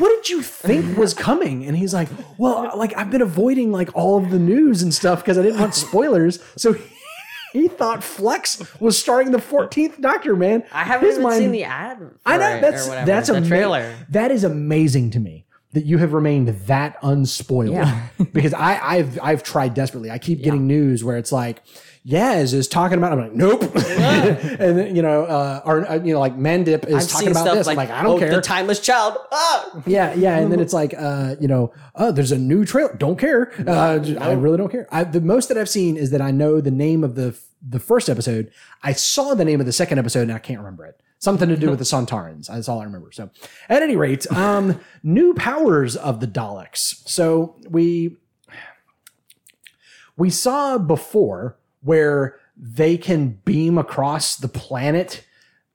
what 0.00 0.08
did 0.08 0.28
you 0.30 0.42
think 0.42 0.96
was 0.96 1.14
coming? 1.14 1.66
And 1.66 1.76
he's 1.76 1.92
like, 1.94 2.08
well, 2.38 2.72
like 2.76 2.96
I've 2.96 3.10
been 3.10 3.22
avoiding 3.22 3.70
like 3.70 3.90
all 3.94 4.16
of 4.22 4.30
the 4.30 4.38
news 4.38 4.82
and 4.82 4.92
stuff 4.92 5.20
because 5.22 5.38
I 5.38 5.42
didn't 5.42 5.60
want 5.60 5.74
spoilers, 5.74 6.40
so. 6.56 6.72
He 6.72 6.80
thought 7.68 8.02
Flux 8.02 8.62
was 8.80 8.98
starring 8.98 9.30
the 9.30 9.38
14th 9.38 10.00
Doctor, 10.00 10.34
man. 10.36 10.64
I 10.72 10.84
haven't 10.84 11.06
His 11.08 11.14
even 11.16 11.22
mind- 11.24 11.38
seen 11.38 11.52
the 11.52 11.64
ad. 11.64 11.98
I 12.26 12.36
know 12.38 12.60
that's 12.60 12.88
that's 12.88 13.28
the 13.28 13.36
ama- 13.36 13.46
trailer. 13.48 13.94
That 14.10 14.30
is 14.30 14.44
amazing 14.44 15.10
to 15.12 15.20
me 15.20 15.46
that 15.72 15.84
you 15.86 15.98
have 15.98 16.12
remained 16.12 16.48
that 16.48 16.96
unspoiled. 17.02 17.72
Yeah. 17.72 18.06
because 18.32 18.52
I, 18.54 18.78
I've 18.96 19.18
I've 19.22 19.42
tried 19.42 19.74
desperately. 19.74 20.10
I 20.10 20.18
keep 20.18 20.42
getting 20.42 20.66
news 20.66 21.02
where 21.04 21.16
it's 21.16 21.32
like, 21.32 21.62
Yaz 22.06 22.52
is 22.52 22.66
talking 22.66 22.98
about. 22.98 23.12
I'm 23.12 23.18
like, 23.20 23.32
nope. 23.32 23.62
and 23.76 24.78
then, 24.78 24.96
you 24.96 25.02
know, 25.02 25.24
uh, 25.24 25.62
or 25.64 25.88
uh, 25.88 25.94
you 26.02 26.12
know, 26.12 26.18
like 26.18 26.36
Mandip 26.36 26.84
is 26.86 26.94
I've 26.94 27.08
talking 27.08 27.26
seen 27.26 27.28
about 27.30 27.42
stuff 27.42 27.54
this. 27.54 27.66
like, 27.68 27.78
I'm 27.78 27.88
like, 27.88 27.90
I 27.90 28.02
don't 28.02 28.16
oh, 28.16 28.18
care. 28.18 28.34
The 28.34 28.40
timeless 28.40 28.80
child. 28.80 29.18
Ah! 29.30 29.82
Yeah, 29.86 30.12
yeah, 30.14 30.38
and 30.38 30.50
then 30.50 30.58
it's 30.58 30.72
like, 30.72 30.94
uh, 30.98 31.36
you 31.40 31.46
know, 31.46 31.72
oh, 31.94 32.10
there's 32.10 32.32
a 32.32 32.38
new 32.38 32.64
trailer. 32.64 32.94
Don't 32.96 33.18
care. 33.18 33.52
Uh, 33.68 34.00
j- 34.00 34.16
I 34.16 34.32
really 34.32 34.56
don't 34.56 34.70
care. 34.70 34.88
I, 34.90 35.04
the 35.04 35.20
most 35.20 35.48
that 35.48 35.56
I've 35.56 35.68
seen 35.68 35.96
is 35.96 36.10
that 36.10 36.20
I 36.20 36.32
know 36.32 36.60
the 36.60 36.72
name 36.72 37.04
of 37.04 37.14
the 37.14 37.38
the 37.66 37.78
first 37.78 38.10
episode. 38.10 38.50
I 38.82 38.94
saw 38.94 39.34
the 39.34 39.44
name 39.44 39.60
of 39.60 39.66
the 39.66 39.72
second 39.72 40.00
episode, 40.00 40.22
and 40.22 40.32
I 40.32 40.40
can't 40.40 40.58
remember 40.58 40.84
it. 40.86 41.00
Something 41.20 41.48
to 41.50 41.56
do 41.56 41.70
with 41.70 41.78
the 41.78 41.84
Sontarans. 41.84 42.48
That's 42.48 42.68
all 42.68 42.80
I 42.80 42.84
remember. 42.84 43.12
So, 43.12 43.30
at 43.68 43.80
any 43.80 43.94
rate, 43.94 44.26
um, 44.32 44.80
new 45.04 45.34
powers 45.34 45.94
of 45.94 46.18
the 46.18 46.26
Daleks. 46.26 47.08
So 47.08 47.54
we 47.68 48.16
we 50.16 50.30
saw 50.30 50.78
before 50.78 51.58
where 51.82 52.36
they 52.56 52.96
can 52.96 53.30
beam 53.44 53.78
across 53.78 54.36
the 54.36 54.48
planet. 54.48 55.24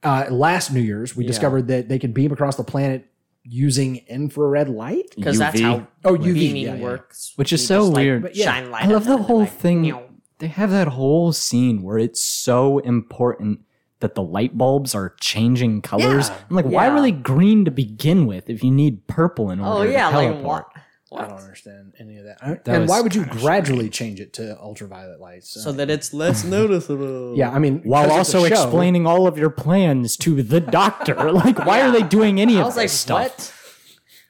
Uh, 0.03 0.25
last 0.29 0.71
New 0.71 0.79
Year's, 0.81 1.15
we 1.15 1.25
discovered 1.25 1.67
that 1.67 1.89
they 1.89 1.99
can 1.99 2.11
beam 2.13 2.31
across 2.31 2.55
the 2.55 2.63
planet 2.63 3.05
using 3.43 3.97
infrared 4.07 4.69
light. 4.69 5.13
Because 5.15 5.39
that's 5.39 5.59
UV. 5.59 5.63
how 5.63 5.87
Oh, 6.05 6.15
UV, 6.15 6.33
beaming 6.33 6.63
yeah, 6.63 6.75
yeah. 6.75 6.83
works. 6.83 7.33
Which 7.35 7.51
is 7.51 7.65
so 7.65 7.81
just, 7.85 7.93
weird. 7.95 8.21
But 8.21 8.35
yeah, 8.35 8.45
shine 8.45 8.69
light 8.71 8.85
I 8.85 8.87
love 8.87 9.05
the 9.05 9.17
whole 9.17 9.39
like, 9.41 9.51
thing. 9.51 9.81
meow. 9.81 10.03
They 10.39 10.47
have 10.47 10.69
that 10.69 10.89
whole 10.89 11.33
scene 11.33 11.81
where 11.81 11.97
it's 11.97 12.21
so 12.21 12.77
important 12.79 13.61
that 14.01 14.13
the 14.13 14.21
light 14.21 14.55
bulbs 14.55 14.93
are 14.93 15.15
changing 15.19 15.81
colors. 15.81 16.29
Yeah. 16.29 16.37
I'm 16.49 16.55
like, 16.55 16.65
why 16.65 16.85
Yeah. 16.87 16.93
were 16.93 17.01
they 17.01 17.11
green 17.11 17.65
to 17.65 17.71
begin 17.71 18.27
with 18.27 18.47
if 18.49 18.63
you 18.63 18.69
need 18.69 19.07
purple 19.07 19.49
in 19.49 19.59
order 19.59 19.89
Oh 19.89 19.91
yeah, 19.91 20.11
to 20.11 20.15
like 20.15 20.27
teleport? 20.29 20.65
What? 21.09 21.23
I 21.23 21.27
don't 21.29 21.39
understand 21.39 21.93
any 21.99 22.17
of 22.17 22.25
that. 22.25 22.37
I- 22.41 22.49
That 22.49 22.67
and 22.67 22.81
was 22.83 22.89
why 22.89 23.01
would 23.01 23.15
you 23.15 23.23
kinda 23.23 23.39
gradually 23.39 23.89
change 23.89 24.19
it 24.19 24.33
to 24.33 24.57
ultraviolet 24.59 25.19
lights? 25.19 25.49
So 25.63 25.71
that 25.73 25.89
it's 25.89 26.13
less 26.13 26.43
noticeable. 26.57 27.35
yeah, 27.35 27.49
I 27.51 27.59
mean, 27.59 27.81
While 27.83 28.07
'cause 28.09 28.19
it's 28.27 28.33
a 28.33 28.37
also 28.37 28.49
show. 28.49 28.63
explaining 28.63 29.05
all 29.07 29.27
of 29.27 29.37
your 29.37 29.49
plans 29.49 30.17
to 30.17 30.41
the 30.43 30.59
doctor. 30.59 31.15
like, 31.31 31.59
why 31.65 31.81
are 31.81 31.91
they 31.91 32.03
doing 32.03 32.39
any 32.41 32.57
I 32.57 32.61
of 32.61 32.65
was 32.67 32.75
this 32.75 32.81
like, 32.83 32.89
stuff? 32.89 33.19
what? 33.37 33.53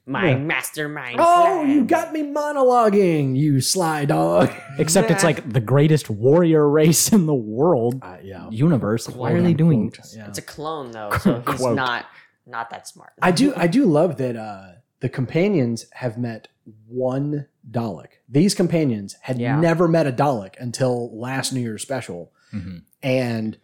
My 0.10 0.36
mastermind. 0.36 1.18
Oh, 1.20 1.44
plan. 1.64 1.70
you 1.70 1.84
got 1.84 2.14
me 2.14 2.22
monologuing, 2.24 3.36
you 3.36 3.60
sly 3.60 4.06
dog. 4.06 4.50
Except 4.80 5.12
it's 5.12 5.24
like 5.24 5.52
the 5.52 5.60
greatest 5.60 6.10
warrior 6.10 6.70
race 6.70 7.12
in 7.12 7.26
the 7.26 7.34
world 7.36 7.96
Uh, 8.02 8.16
yeah. 8.24 8.50
universe. 8.50 9.10
Why 9.10 9.32
are 9.34 9.42
they 9.42 9.54
doing 9.54 9.90
Quote, 9.90 9.98
this? 9.98 10.16
yeah. 10.18 10.28
It's 10.30 10.38
a 10.38 10.42
clone 10.44 10.92
though, 10.92 11.10
so 11.22 11.44
he's 11.46 11.58
Quote. 11.60 11.76
not 11.76 12.06
not 12.46 12.70
that 12.70 12.88
smart. 12.88 13.12
I 13.22 13.32
do 13.32 13.54
I 13.58 13.68
do 13.68 13.84
love 13.86 14.16
that 14.18 14.38
uh, 14.38 14.76
the 15.00 15.10
companions 15.10 15.86
have 15.94 16.18
met 16.18 16.48
one 16.88 17.48
Dalek. 17.70 18.08
These 18.28 18.56
companions 18.56 19.16
had 19.22 19.40
Yeah. 19.40 19.60
never 19.60 19.88
met 19.88 20.08
a 20.08 20.12
Dalek 20.12 20.56
until 20.60 21.18
last 21.18 21.54
New 21.54 21.60
Year's 21.62 21.82
special. 21.82 22.32
Mhm. 22.54 22.82
And 23.04 23.58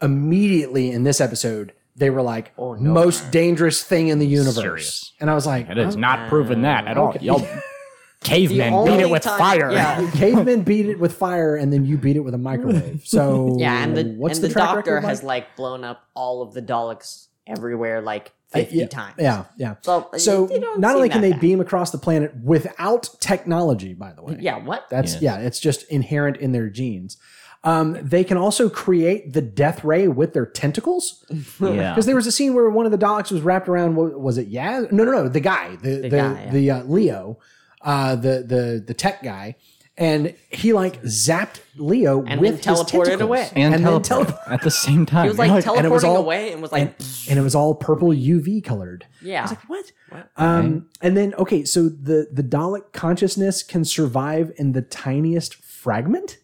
immediately 0.00 0.90
in 0.90 1.02
this 1.04 1.20
episode, 1.20 1.72
they 1.96 2.10
were 2.10 2.22
like, 2.22 2.52
Oh, 2.58 2.74
no. 2.74 2.92
most 2.92 3.30
dangerous 3.30 3.82
thing 3.82 4.08
in 4.08 4.18
the 4.18 4.26
universe. 4.26 4.54
Serious. 4.62 5.12
And 5.20 5.30
I 5.30 5.34
was 5.34 5.46
like, 5.46 5.68
It 5.68 5.78
is 5.78 5.96
oh, 5.96 5.98
not 5.98 6.28
proven 6.28 6.62
that 6.62 6.86
at 6.86 6.96
all. 6.96 7.08
Okay. 7.10 7.24
Y'all 7.24 7.44
cavemen 8.22 8.84
beat 8.84 9.00
it 9.00 9.10
with 9.10 9.22
time- 9.22 9.38
fire. 9.38 9.70
yeah. 9.72 10.08
cavemen 10.14 10.62
beat 10.62 10.86
it 10.86 10.98
with 11.00 11.14
fire 11.14 11.56
and 11.56 11.72
then 11.72 11.84
you 11.84 11.96
beat 11.96 12.16
it 12.16 12.20
with 12.20 12.34
a 12.34 12.38
microwave. 12.38 13.02
So 13.04 13.56
Yeah, 13.58 13.82
and 13.82 13.96
the 13.96 14.04
what's 14.16 14.38
and 14.38 14.48
the, 14.48 14.52
track 14.52 14.74
doctor 14.74 15.00
has 15.00 15.22
like? 15.22 15.44
like 15.44 15.56
blown 15.56 15.82
up 15.84 16.02
all 16.14 16.42
of 16.42 16.54
the 16.54 16.62
Daleks 16.62 17.26
everywhere 17.46 18.00
like 18.02 18.32
Uh, 18.54 18.58
fifty 18.60 18.76
yeah, 18.76 18.86
times. 18.86 19.14
Yeah, 19.18 19.44
yeah. 19.58 19.74
So 19.82 20.08
So 20.16 20.46
they 20.46 20.58
don't 20.58 20.82
only 20.84 21.08
can 21.10 21.20
they 21.20 21.32
bad. 21.32 21.40
beam 21.40 21.60
across 21.60 21.90
the 21.90 21.98
planet 21.98 22.34
without 22.42 23.10
technology, 23.20 23.92
by 23.94 24.12
the 24.12 24.22
way. 24.22 24.38
Yeah, 24.40 24.56
what? 24.64 24.88
That's 24.88 25.14
Yes. 25.14 25.22
yeah, 25.22 25.38
it's 25.40 25.60
just 25.60 25.82
inherent 25.90 26.38
in 26.38 26.52
their 26.52 26.70
genes. 26.70 27.18
Um, 27.64 27.98
they 28.00 28.22
can 28.24 28.36
also 28.38 28.70
create 28.70 29.32
the 29.32 29.42
death 29.42 29.84
ray 29.84 30.08
with 30.08 30.32
their 30.32 30.46
tentacles. 30.46 31.24
Yeah. 31.60 31.92
Because 31.92 32.06
there 32.06 32.14
was 32.14 32.26
a 32.26 32.32
scene 32.32 32.54
where 32.54 32.70
one 32.70 32.86
of 32.86 32.92
the 32.92 32.98
Daleks 32.98 33.30
was 33.32 33.42
wrapped 33.42 33.68
around. 33.68 33.96
what- 33.96 34.18
Was 34.18 34.38
it 34.38 34.50
Yaz? 34.50 34.90
No, 34.92 35.04
no, 35.04 35.10
no. 35.12 35.28
The 35.28 35.40
guy, 35.40 35.76
the 35.82 35.96
the 35.96 36.08
the, 36.08 36.16
guy, 36.16 36.50
yeah. 36.54 36.78
uh, 36.78 36.82
Leo, 36.84 37.38
uh, 37.82 38.14
the 38.16 38.44
the 38.46 38.82
the 38.86 38.94
tech 38.94 39.22
guy, 39.22 39.56
and 39.98 40.34
he 40.50 40.72
like 40.72 41.02
zapped 41.02 41.60
Leo 41.76 42.24
And 42.24 42.40
with 42.40 42.62
then 42.62 42.74
his 42.76 42.84
teleported 42.84 43.04
tentacles. 43.04 43.20
away. 43.22 43.50
and, 43.54 43.74
And 43.74 43.74
then 43.74 43.80
teleport 44.02 44.04
teleport. 44.28 44.38
at 44.48 44.62
the 44.62 44.70
same 44.70 45.04
time. 45.04 45.24
He 45.24 45.28
was 45.28 45.38
like 45.38 45.50
and 45.50 45.58
it 45.58 45.62
teleporting 45.64 45.90
was 45.92 46.04
all- 46.04 46.16
away 46.16 46.52
and 46.52 46.62
was 46.62 46.72
like, 46.72 46.94
and 47.28 47.38
it 47.38 47.42
was 47.42 47.54
all 47.54 47.74
purple 47.74 48.08
UV 48.10 48.62
colored. 48.64 49.06
yeah. 49.20 49.40
I 49.40 49.42
was 49.42 49.50
like, 49.50 49.68
what? 49.68 49.92
What? 50.10 50.30
Um, 50.36 50.88
and 51.02 51.16
then 51.16 51.34
okay, 51.34 51.64
so 51.64 51.88
the 51.88 52.28
the 52.32 52.42
Dalek 52.42 52.92
consciousness 52.92 53.62
can 53.62 53.84
survive 53.84 54.52
in 54.56 54.72
the 54.72 54.82
tiniest 54.82 55.54
fragment. 55.56 56.38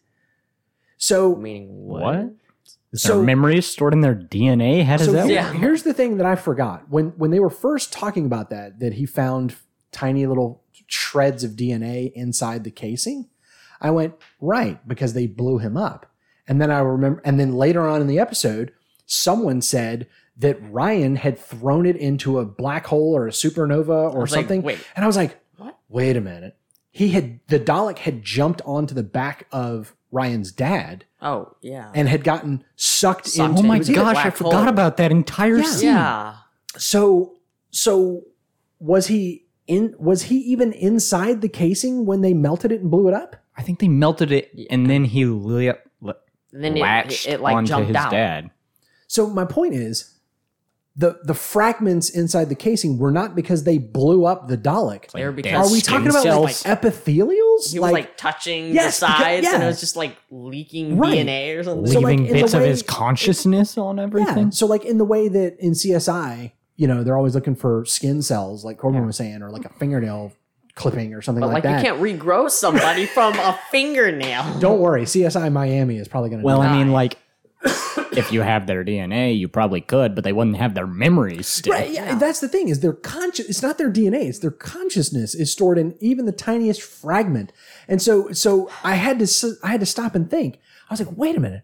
So 0.97 1.35
Meaning 1.37 1.69
what? 1.87 2.03
what? 2.03 2.33
Is 2.93 3.03
So- 3.03 3.17
their 3.17 3.25
memories 3.25 3.67
stored 3.67 3.93
in 3.93 4.01
their 4.01 4.15
DNA? 4.15 4.85
How 4.85 4.97
does 4.97 5.07
so 5.07 5.13
that 5.13 5.27
here- 5.27 5.35
Yeah. 5.37 5.51
work? 5.51 5.61
here's 5.61 5.83
the 5.83 5.93
thing 5.95 6.17
that 6.19 6.27
I 6.27 6.35
forgot 6.37 6.89
when 6.91 7.11
when 7.17 7.31
they 7.31 7.41
were 7.41 7.51
first 7.51 7.93
talking 7.93 8.27
about 8.27 8.51
that 8.51 8.79
that 8.81 8.95
he 8.95 9.07
found 9.07 9.57
tiny 9.93 10.27
little 10.27 10.63
shreds 10.87 11.43
of 11.45 11.53
DNA 11.53 12.13
inside 12.15 12.65
the 12.65 12.71
casing. 12.71 13.29
I 13.85 13.91
went 13.91 14.15
right 14.41 14.87
because 14.89 15.13
they 15.15 15.27
blew 15.29 15.59
him 15.59 15.77
up, 15.77 16.07
and 16.49 16.61
then 16.61 16.71
I 16.71 16.79
remember, 16.81 17.23
and 17.25 17.39
then 17.39 17.53
later 17.55 17.87
on 17.87 18.01
in 18.01 18.07
the 18.09 18.19
episode, 18.19 18.73
someone 19.07 19.61
said 19.61 20.09
that 20.37 20.59
Ryan 20.73 21.17
had 21.17 21.39
thrown 21.39 21.87
it 21.87 21.97
into 21.97 22.39
a 22.41 22.45
black 22.45 22.87
hole 22.87 23.17
or 23.17 23.29
a 23.29 23.31
supernova 23.31 24.13
or 24.13 24.23
was 24.23 24.33
like, 24.33 24.41
something. 24.41 24.63
wait. 24.63 24.79
and 24.97 25.05
I 25.05 25.07
was 25.07 25.17
like, 25.17 25.39
What? 25.59 25.79
Wait 25.89 26.17
a 26.17 26.21
minute. 26.21 26.57
He 26.91 27.11
had 27.11 27.41
the 27.49 27.61
Dalek 27.61 27.99
had 27.99 28.23
jumped 28.25 28.61
onto 28.65 28.95
the 28.95 29.03
back 29.05 29.47
of 29.53 29.95
Ryan's 30.11 30.51
dad 30.53 31.05
Oh, 31.21 31.55
yeah. 31.61 31.91
and 31.95 32.09
had 32.09 32.25
gotten 32.25 32.65
sucked, 32.77 33.27
Sucked 33.27 33.51
into 33.51 33.63
Oh 33.63 33.67
my 33.67 33.77
It 33.77 33.79
was 33.81 33.91
either 33.91 34.01
gosh, 34.01 34.17
I 34.17 34.31
forgot 34.31 34.55
hole- 34.61 34.69
about 34.69 34.97
that 34.97 35.11
entire 35.13 35.59
Yeah. 35.59 35.65
scene. 35.65 35.89
yeah. 35.91 36.35
So 36.77 37.35
so 37.71 38.23
was 38.81 39.07
he 39.09 39.47
in 39.67 39.95
was 39.99 40.23
he 40.25 40.37
even 40.39 40.73
inside 40.73 41.41
the 41.43 41.49
casing 41.49 42.07
when 42.07 42.21
they 42.23 42.35
melted 42.35 42.73
it 42.73 42.81
and 42.81 42.91
blew 42.91 43.09
it 43.09 43.15
up? 43.15 43.37
I 43.57 43.63
think 43.63 43.79
they 43.79 43.89
melted 43.89 44.33
it 44.33 44.51
and 44.71 44.89
then 44.91 45.05
he 45.05 45.25
li- 45.25 45.73
li- 46.01 46.13
And 46.53 46.65
then 46.65 46.77
it, 46.77 46.81
latched 46.81 47.27
it, 47.29 47.35
it, 47.35 47.41
like 47.41 47.55
onto 47.57 47.69
jumped 47.69 47.89
his 47.89 47.97
out. 47.97 48.11
dad. 48.11 48.51
So 49.07 49.29
my 49.29 49.45
point 49.45 49.75
is 49.75 50.11
the 50.97 51.19
the 51.25 51.35
fragments 51.35 52.09
inside 52.09 52.49
the 52.49 52.55
casing 52.55 52.99
were 52.99 53.11
not 53.11 53.35
because 53.35 53.65
they 53.65 53.79
blew 53.79 54.25
up 54.27 54.47
the 54.49 54.57
Dalek. 54.57 55.11
They 55.11 55.25
were 55.25 55.33
because 55.33 55.69
Are 55.69 55.73
we 55.73 55.81
talking 55.81 56.09
about 56.09 56.25
like 56.25 56.55
cells. 56.55 56.63
epithelials? 56.65 57.73
He 57.73 57.81
was 57.81 57.91
like, 57.93 58.17
touching 58.17 58.73
Yes, 58.73 59.01
the 59.01 59.07
because- 59.07 59.19
sides 59.23 59.47
and 59.49 59.63
it 59.63 59.67
was 59.67 59.81
just 59.81 59.97
like 59.97 60.17
leaking 60.31 60.97
Right. 60.99 61.19
DNA 61.27 61.57
or 61.59 61.65
something. 61.65 61.87
So, 61.93 61.99
like, 62.01 62.07
leaving 62.19 62.27
in 62.27 62.33
the 62.35 62.41
bits 62.43 62.55
of 62.55 62.63
his 62.63 62.83
consciousness 62.83 63.77
on 63.77 63.97
yeah. 63.99 64.03
everything. 64.05 64.51
So 64.53 64.67
like 64.67 64.85
in 64.85 64.99
the 64.99 65.05
way 65.05 65.29
that 65.29 65.57
in 65.59 65.73
CSI, 65.73 66.53
you 66.77 66.87
know, 66.89 67.03
they're 67.05 67.17
always 67.17 67.35
looking 67.35 67.55
for 67.57 67.85
skin 67.85 68.23
cells, 68.23 68.65
like 68.65 68.79
Corbin 68.79 69.05
was 69.07 69.17
saying, 69.17 69.43
or 69.43 69.51
like 69.51 69.65
a 69.65 69.69
fingernail 69.71 70.33
clipping 70.75 71.15
or 71.15 71.23
something 71.23 71.43
like 71.43 71.63
that. 71.63 71.63
but 71.63 71.69
like, 71.69 71.83
like, 71.83 71.83
that. 71.85 71.97
you 71.97 72.07
can't 72.07 72.21
regrow 72.21 72.51
somebody 72.51 73.07
from 73.15 73.35
a 73.35 73.59
fingernail. 73.71 74.59
Don't 74.59 74.81
worry, 74.81 75.03
CSI 75.03 75.53
Miami 75.53 75.97
is 75.97 76.09
probably 76.09 76.31
going 76.31 76.41
to. 76.41 76.45
Well, 76.45 76.63
do 76.63 76.69
I 76.69 76.77
mean, 76.77 76.93
like, 76.93 77.19
if 78.17 78.33
you 78.33 78.43
have 78.43 78.67
their 78.67 78.85
DNA, 78.85 79.39
you 79.39 79.49
probably 79.49 79.81
could, 79.81 80.15
but 80.15 80.25
they 80.25 80.33
wouldn't 80.33 80.57
have 80.57 80.75
their 80.75 80.87
memories 80.87 81.47
still. 81.47 81.73
Right, 81.73 81.91
yeah, 81.91 82.17
that's 82.17 82.41
the 82.41 82.49
thing 82.49 82.69
is 82.69 82.81
their 82.81 82.93
conscious. 82.93 83.49
It's 83.49 83.63
not 83.63 83.79
their 83.79 83.91
DNA; 83.91 84.29
it's 84.29 84.41
their 84.41 84.51
consciousness 84.51 85.35
is 85.35 85.51
stored 85.51 85.79
in 85.79 85.97
even 86.01 86.27
the 86.27 86.33
tiniest 86.33 86.83
fragment. 86.83 87.53
And 87.89 88.03
so, 88.03 88.33
so 88.33 88.71
I 88.83 88.97
had 88.97 89.19
to, 89.21 89.55
I 89.63 89.69
had 89.69 89.81
to 89.81 89.87
stop 89.87 90.15
and 90.15 90.31
think. 90.31 90.59
I 90.91 90.93
was 90.93 91.01
like, 91.01 91.17
wait 91.17 91.37
a 91.37 91.41
minute, 91.41 91.63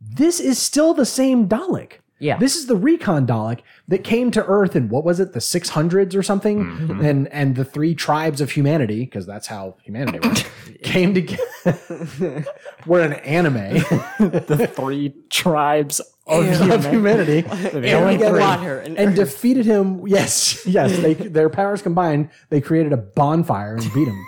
this 0.00 0.40
is 0.40 0.58
still 0.58 0.94
the 0.94 1.06
same 1.06 1.48
Dalek. 1.48 2.00
Yeah. 2.20 2.36
this 2.38 2.56
is 2.56 2.66
the 2.66 2.74
recon 2.76 3.26
Dalek 3.26 3.60
that 3.86 4.02
came 4.02 4.30
to 4.32 4.44
Earth 4.44 4.74
in 4.74 4.88
what 4.88 5.04
was 5.04 5.20
it, 5.20 5.32
the 5.34 5.40
six 5.40 5.68
hundreds 5.70 6.16
or 6.16 6.22
something, 6.22 6.64
Mm-hmm. 6.64 7.04
and 7.04 7.28
and 7.28 7.54
the 7.56 7.64
three 7.64 7.94
tribes 7.94 8.40
of 8.40 8.50
humanity, 8.52 9.04
because 9.04 9.24
that's 9.26 9.46
how 9.46 9.76
humanity 9.84 10.18
works, 10.26 10.44
came 10.82 11.14
together. 11.14 11.38
We're 12.86 13.02
an 13.02 13.12
anime 13.14 13.74
the 14.18 14.70
three 14.74 15.14
tribes 15.30 16.00
of 16.26 16.44
of 16.70 16.86
humanity. 16.86 17.42
The 17.48 17.76
And 17.78 17.86
only 17.86 18.14
together- 18.14 18.30
three. 18.36 18.40
Water 18.40 18.78
and 18.80 18.98
and 18.98 19.14
defeated 19.16 19.64
him. 19.66 20.06
Yes, 20.06 20.66
yes. 20.66 20.98
They 20.98 21.14
their 21.14 21.48
powers 21.48 21.82
combined, 21.82 22.30
they 22.50 22.60
created 22.60 22.92
a 22.92 22.96
bonfire 22.98 23.76
and 23.76 23.92
beat 23.94 24.08
him. 24.08 24.24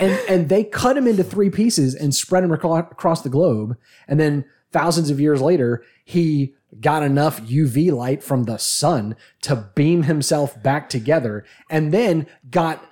and 0.00 0.18
and 0.28 0.48
they 0.48 0.64
cut 0.64 0.96
him 0.96 1.06
into 1.06 1.22
three 1.24 1.50
pieces 1.50 1.94
and 1.94 2.14
spread 2.14 2.44
him 2.44 2.52
acro- 2.52 2.76
across 2.78 3.22
the 3.22 3.28
globe. 3.28 3.76
And 4.08 4.18
then 4.18 4.44
thousands 4.72 5.10
of 5.10 5.20
years 5.20 5.40
later, 5.40 5.84
he 6.06 6.54
got 6.80 7.02
enough 7.02 7.42
UV 7.42 7.92
light 7.92 8.22
from 8.22 8.44
the 8.44 8.58
sun 8.58 9.16
to 9.42 9.70
beam 9.74 10.04
himself 10.04 10.62
back 10.62 10.88
together, 10.88 11.44
and 11.68 11.92
then 11.92 12.28
got 12.48 12.82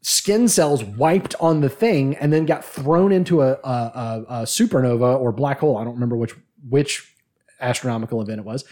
skin 0.00 0.48
cells 0.48 0.82
wiped 0.82 1.34
on 1.38 1.60
the 1.60 1.68
thing 1.68 2.16
and 2.16 2.32
then 2.32 2.46
got 2.46 2.64
thrown 2.64 3.12
into 3.12 3.42
a, 3.42 3.52
a, 3.52 3.68
a, 3.68 4.24
a 4.28 4.42
supernova 4.44 5.20
or 5.20 5.32
black 5.32 5.60
hole. 5.60 5.76
I 5.76 5.84
don't 5.84 5.94
remember 5.94 6.16
which 6.16 6.34
which 6.66 7.14
astronomical 7.60 8.22
event 8.22 8.40
it 8.40 8.44
was. 8.44 8.64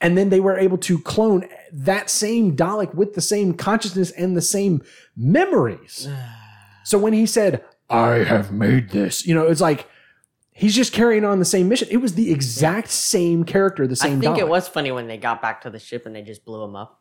And 0.00 0.16
then 0.16 0.30
they 0.30 0.40
were 0.40 0.58
able 0.58 0.78
to 0.78 0.98
clone 0.98 1.46
that 1.72 2.08
same 2.08 2.56
Dalek 2.56 2.94
with 2.94 3.12
the 3.12 3.20
same 3.20 3.52
consciousness 3.52 4.10
and 4.12 4.34
the 4.34 4.42
same 4.42 4.82
memories. 5.14 6.08
so 6.84 6.96
when 6.96 7.12
he 7.12 7.26
said, 7.26 7.62
I 7.90 8.24
have 8.24 8.50
made 8.50 8.90
this, 8.90 9.26
you 9.26 9.34
know, 9.34 9.46
it's 9.46 9.60
like 9.60 9.86
he's 10.54 10.74
just 10.74 10.92
carrying 10.94 11.24
on 11.26 11.38
the 11.40 11.44
same 11.44 11.68
mission. 11.68 11.88
It 11.90 11.98
was 11.98 12.14
the 12.14 12.30
exact 12.32 12.88
same 12.90 13.44
character, 13.44 13.86
the 13.86 13.96
same. 13.96 14.18
I 14.18 14.20
think 14.20 14.36
Dalek. 14.36 14.40
it 14.40 14.48
was 14.48 14.66
funny 14.68 14.90
when 14.92 15.06
they 15.08 15.18
got 15.18 15.42
back 15.42 15.60
to 15.62 15.70
the 15.70 15.78
ship 15.78 16.06
and 16.06 16.16
they 16.16 16.22
just 16.22 16.44
blew 16.46 16.62
him 16.64 16.74
up. 16.76 17.00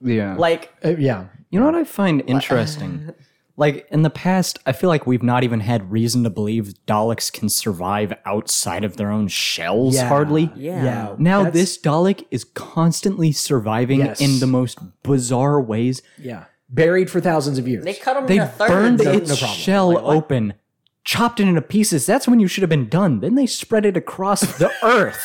Yeah. 0.00 0.36
Like, 0.36 0.72
Uh, 0.84 0.90
yeah. 0.98 1.24
You 1.50 1.58
know 1.58 1.66
what 1.66 1.74
I 1.74 1.84
find 1.84 2.22
interesting? 2.28 3.12
Like 3.56 3.86
in 3.90 4.00
the 4.02 4.08
past, 4.10 4.58
I 4.64 4.72
feel 4.72 4.88
like 4.88 5.06
we've 5.06 5.22
not 5.22 5.44
even 5.44 5.60
had 5.60 5.90
reason 5.90 6.22
to 6.24 6.30
believe 6.30 6.72
Daleks 6.86 7.30
can 7.30 7.48
survive 7.50 8.14
outside 8.24 8.84
of 8.84 8.96
their 8.96 9.10
own 9.10 9.28
shells, 9.28 9.96
Yeah. 9.96 10.08
hardly. 10.08 10.50
yeah. 10.56 10.82
Yeah. 10.84 11.14
Now 11.18 11.42
That's- 11.44 11.52
this 11.54 11.78
Dalek 11.78 12.24
is 12.30 12.44
constantly 12.44 13.32
surviving 13.32 13.98
Yes. 14.00 14.20
in 14.20 14.38
the 14.40 14.46
most 14.46 14.78
bizarre 15.02 15.60
ways. 15.60 16.00
Yeah. 16.16 16.44
Buried 16.70 17.10
for 17.10 17.20
thousands 17.20 17.58
of 17.58 17.66
years. 17.68 17.84
They 17.84 17.92
cut 17.94 18.16
him 18.16 18.26
They 18.26 18.36
into 18.36 18.46
thirds. 18.46 18.70
burned 18.72 19.04
no- 19.04 19.10
its 19.12 19.28
no 19.30 19.36
problem. 19.36 19.58
shell 19.58 19.88
Like, 19.92 20.04
what? 20.04 20.16
open, 20.16 20.54
chopped 21.12 21.40
it 21.40 21.48
into 21.48 21.62
pieces. 21.62 22.06
That's 22.06 22.28
when 22.28 22.38
you 22.40 22.46
should 22.46 22.62
have 22.62 22.70
been 22.70 22.88
done. 22.88 23.20
Then 23.20 23.34
they 23.34 23.46
spread 23.46 23.84
it 23.84 23.96
across 23.96 24.40
the 24.58 24.70
earth 24.82 25.20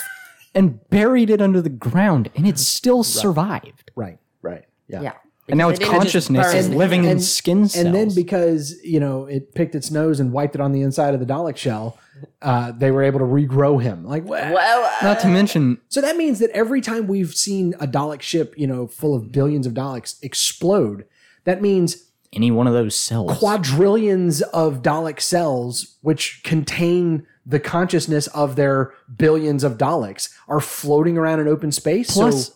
and 0.55 0.65
buried 0.89 1.29
it 1.29 1.41
under 1.41 1.61
the 1.61 1.69
ground, 1.69 2.29
and 2.35 2.47
it 2.47 2.57
still 2.57 3.03
survived. 3.03 3.91
right. 3.95 4.17
Right. 4.41 4.65
Yeah. 4.87 5.01
Yeah. 5.01 5.13
And 5.47 5.57
now 5.59 5.69
its 5.69 5.77
they 5.79 5.85
didn't 5.85 6.01
just 6.09 6.27
consciousness 6.29 6.53
is 6.55 6.67
him. 6.69 6.75
living 6.75 7.03
in 7.03 7.11
And- 7.11 7.23
skin 7.23 7.67
cells. 7.67 7.85
And 7.85 7.93
then 7.93 8.09
because, 8.15 8.73
you 8.83 8.99
know, 8.99 9.25
it 9.25 9.53
picked 9.53 9.75
its 9.75 9.91
nose 9.91 10.19
and 10.19 10.31
wiped 10.31 10.55
it 10.55 10.61
on 10.61 10.71
the 10.71 10.81
inside 10.81 11.13
of 11.13 11.19
the 11.19 11.25
Dalek 11.27 11.55
shell, 11.55 11.99
uh, 12.41 12.71
they 12.71 12.89
were 12.89 13.03
able 13.03 13.19
to 13.19 13.25
regrow 13.25 13.79
him. 13.81 14.05
Like, 14.05 14.23
wha- 14.23 14.51
Well, 14.53 14.83
uh, 14.85 15.03
not 15.05 15.19
to 15.19 15.27
mention, 15.27 15.77
so 15.89 16.01
that 16.01 16.17
means 16.17 16.39
that 16.39 16.49
every 16.51 16.81
time 16.81 17.05
we've 17.05 17.33
seen 17.35 17.75
a 17.79 17.85
Dalek 17.87 18.21
ship, 18.23 18.55
you 18.57 18.65
know, 18.65 18.87
full 18.87 19.13
of 19.13 19.31
billions 19.31 19.67
of 19.67 19.73
Daleks 19.73 20.15
explode, 20.23 21.05
that 21.43 21.61
means 21.61 22.05
any 22.35 22.51
one 22.51 22.67
of 22.67 22.73
those 22.73 22.95
cells. 22.95 23.37
quadrillions 23.37 24.41
of 24.41 24.81
Dalek 24.81 25.19
cells, 25.21 25.97
which 26.01 26.41
contain 26.43 27.25
the 27.45 27.59
consciousness 27.59 28.27
of 28.27 28.55
their 28.55 28.91
billions 29.15 29.63
of 29.63 29.77
Daleks, 29.77 30.29
are 30.47 30.59
floating 30.59 31.17
around 31.17 31.39
in 31.39 31.47
open 31.47 31.71
space. 31.71 32.11
Plus- 32.11 32.47
so 32.47 32.53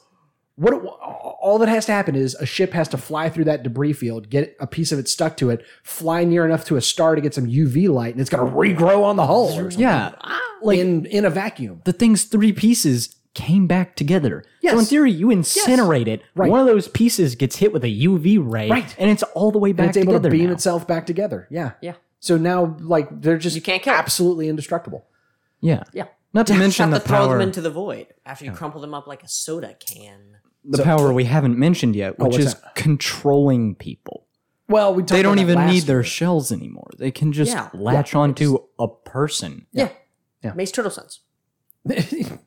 what 0.56 0.74
all 1.42 1.58
that 1.58 1.70
has 1.70 1.86
to 1.86 1.94
happen 1.94 2.16
is 2.16 2.36
a 2.36 2.46
ship 2.46 2.74
has 2.74 2.90
to 2.90 2.98
fly 2.98 3.30
through 3.30 3.46
that 3.46 3.64
debris 3.64 3.94
field, 3.94 4.30
get 4.30 4.58
a 4.60 4.68
piece 4.68 4.92
of 4.92 5.00
it 5.00 5.08
stuck 5.08 5.38
to 5.38 5.50
it, 5.50 5.64
fly 5.84 6.26
near 6.26 6.46
enough 6.46 6.66
to 6.66 6.76
a 6.76 6.82
star 6.82 7.16
to 7.16 7.22
get 7.22 7.34
some 7.34 7.48
UV 7.48 7.88
light, 7.88 8.14
and 8.14 8.20
it's 8.20 8.30
going 8.30 8.46
to 8.46 8.56
regrow 8.56 9.04
on 9.04 9.16
the 9.16 9.26
hull. 9.26 9.70
Yeah, 9.72 10.12
like 10.62 10.78
in 10.78 11.06
in 11.06 11.24
a 11.24 11.30
vacuum. 11.30 11.82
the 11.86 11.94
thing's 11.94 12.24
three 12.24 12.52
pieces 12.52 13.16
came 13.34 13.68
back 13.68 13.96
together. 13.96 14.44
So 14.62 14.80
in 14.80 14.86
theory, 14.86 15.12
you 15.12 15.28
incinerate 15.28 16.08
it. 16.08 16.22
Right. 16.36 16.50
One 16.52 16.60
of 16.60 16.66
those 16.68 16.88
pieces 16.88 17.36
gets 17.36 17.56
hit 17.58 17.72
with 17.74 17.84
a 17.84 17.88
UV 18.06 18.38
ray, 18.40 18.70
Right. 18.70 18.94
and 19.00 19.10
it's 19.10 19.24
all 19.24 19.52
the 19.52 19.58
way 19.60 19.72
back 19.72 19.88
And 19.88 19.90
it's 19.90 19.98
able 19.98 20.14
together 20.14 20.30
to 20.30 20.38
beam 20.38 20.48
now. 20.48 20.54
itself 20.54 20.86
back 20.88 21.06
together. 21.06 21.48
Yeah. 21.50 21.72
Yeah. 21.82 21.94
So 22.20 22.38
now, 22.38 22.76
like, 22.82 23.22
they're 23.22 23.38
just 23.38 23.56
You 23.56 23.62
can't 23.62 23.82
kill 23.82 23.94
'em. 23.94 24.00
absolutely 24.00 24.50
indestructible. 24.50 25.06
Yeah, 25.62 25.84
Yeah. 25.94 26.06
Not 26.34 26.46
to 26.48 26.54
You 26.54 26.60
mention 26.60 26.84
have 26.84 26.92
the 26.94 27.00
to 27.00 27.08
throw 27.08 27.30
them 27.30 27.42
into 27.42 27.60
the 27.62 27.70
void 27.72 28.08
after 28.26 28.46
you 28.46 28.52
crumple 28.52 28.82
them 28.82 28.94
up 28.94 29.08
like 29.08 29.24
a 29.24 29.28
soda 29.28 29.76
can. 29.80 30.38
the 30.64 30.84
power 30.84 31.12
we 31.14 31.24
haven't 31.24 31.58
mentioned 31.58 31.96
yet, 31.96 32.16
oh, 32.20 32.26
which 32.26 32.34
what's 32.34 32.46
is 32.54 32.56
controlling 32.76 33.74
people. 33.76 34.26
Well, 34.68 34.94
we 34.94 35.02
They 35.04 35.24
don't 35.24 35.40
even 35.40 35.66
need 35.66 35.84
their 35.84 36.00
week. 36.00 36.06
shells 36.08 36.52
anymore. 36.52 36.90
They 36.98 37.10
can 37.12 37.32
just 37.32 37.52
Yeah. 37.54 37.70
latch 37.74 38.14
onto 38.14 38.58
a 38.78 38.88
person. 38.88 39.66
Yeah. 39.72 39.90
Yeah. 40.44 40.54
Makes 40.54 40.72
total 40.72 40.92
sense. 40.92 41.22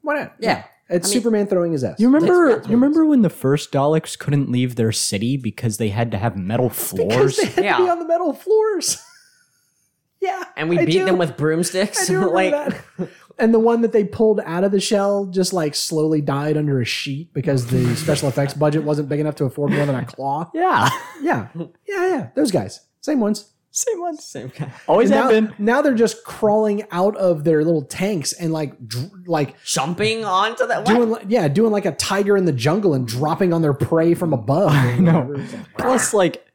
Why 0.02 0.14
not? 0.14 0.34
Yeah. 0.38 0.64
It's 0.92 1.08
I 1.08 1.08
mean- 1.08 1.20
Superman 1.22 1.46
throwing 1.46 1.72
his 1.72 1.82
ass. 1.84 1.98
You 1.98 2.06
remember? 2.08 2.44
That's- 2.46 2.56
that's 2.58 2.68
you 2.68 2.74
remember 2.76 3.04
when 3.06 3.22
the 3.22 3.30
first 3.30 3.72
Daleks 3.72 4.18
couldn't 4.18 4.50
leave 4.50 4.76
their 4.76 4.92
city 4.92 5.36
because 5.36 5.78
they 5.78 5.88
had 5.88 6.10
to 6.12 6.18
have 6.18 6.36
metal 6.36 6.68
floors? 6.70 7.36
because 7.36 7.36
floors? 7.36 7.36
they 7.36 7.44
had 7.46 7.54
to 7.76 7.82
be 7.82 7.84
Yeah. 7.86 7.92
on 7.92 7.98
the 7.98 8.06
metal 8.06 8.32
floors. 8.32 9.02
yeah, 10.20 10.44
And 10.56 10.68
we 10.68 10.78
I 10.78 10.84
beat 10.84 10.92
do. 10.92 11.04
them 11.04 11.18
with 11.18 11.36
broomsticks. 11.36 12.08
I 12.08 12.12
broomsticks. 12.12 12.30
do 12.32 12.52
remember 12.52 12.70
like 12.98 12.98
that. 12.98 13.08
And 13.38 13.52
the 13.54 13.58
one 13.58 13.80
that 13.80 13.92
they 13.92 14.04
pulled 14.04 14.40
out 14.40 14.62
of 14.62 14.70
the 14.70 14.78
shell 14.80 15.24
just 15.26 15.52
like 15.54 15.74
slowly 15.74 16.20
died 16.20 16.56
under 16.56 16.80
a 16.80 16.84
sheet 16.84 17.32
because 17.32 17.66
the 17.68 17.96
special 17.96 18.28
effects 18.28 18.52
budget 18.54 18.84
wasn't 18.84 19.08
big 19.08 19.20
enough 19.20 19.34
to 19.36 19.44
afford 19.46 19.72
more 19.72 19.86
than 19.86 19.94
a 19.96 20.04
claw. 20.04 20.50
yeah. 20.54 20.88
Yeah, 21.22 21.48
yeah, 21.56 21.64
yeah. 21.88 22.28
Those 22.36 22.50
guys, 22.52 22.80
same 23.00 23.20
ones, 23.20 23.51
Same 23.74 24.00
ones. 24.00 24.22
Same 24.22 24.52
guy. 24.56 24.70
Always 24.86 25.08
now, 25.10 25.22
have 25.22 25.30
been. 25.30 25.54
now 25.58 25.80
they're 25.80 25.94
just 25.94 26.24
crawling 26.24 26.84
out 26.90 27.16
of 27.16 27.42
their 27.44 27.64
little 27.64 27.82
tanks 27.82 28.34
and 28.34 28.52
like 28.52 28.86
dr- 28.86 29.10
like 29.26 29.56
Jumping 29.64 30.24
onto 30.26 30.66
that. 30.66 30.84
doing 30.84 31.08
like, 31.10 31.24
yeah 31.28 31.48
doing 31.48 31.72
like 31.72 31.86
a 31.86 31.92
tiger 31.92 32.36
in 32.36 32.44
the 32.44 32.52
jungle 32.52 32.92
and 32.92 33.08
dropping 33.08 33.52
on 33.54 33.62
their 33.62 33.72
prey 33.72 34.12
from 34.12 34.34
above. 34.34 34.70
I 34.72 34.96
know. 34.98 35.34
Plus, 35.78 36.12
like, 36.12 36.46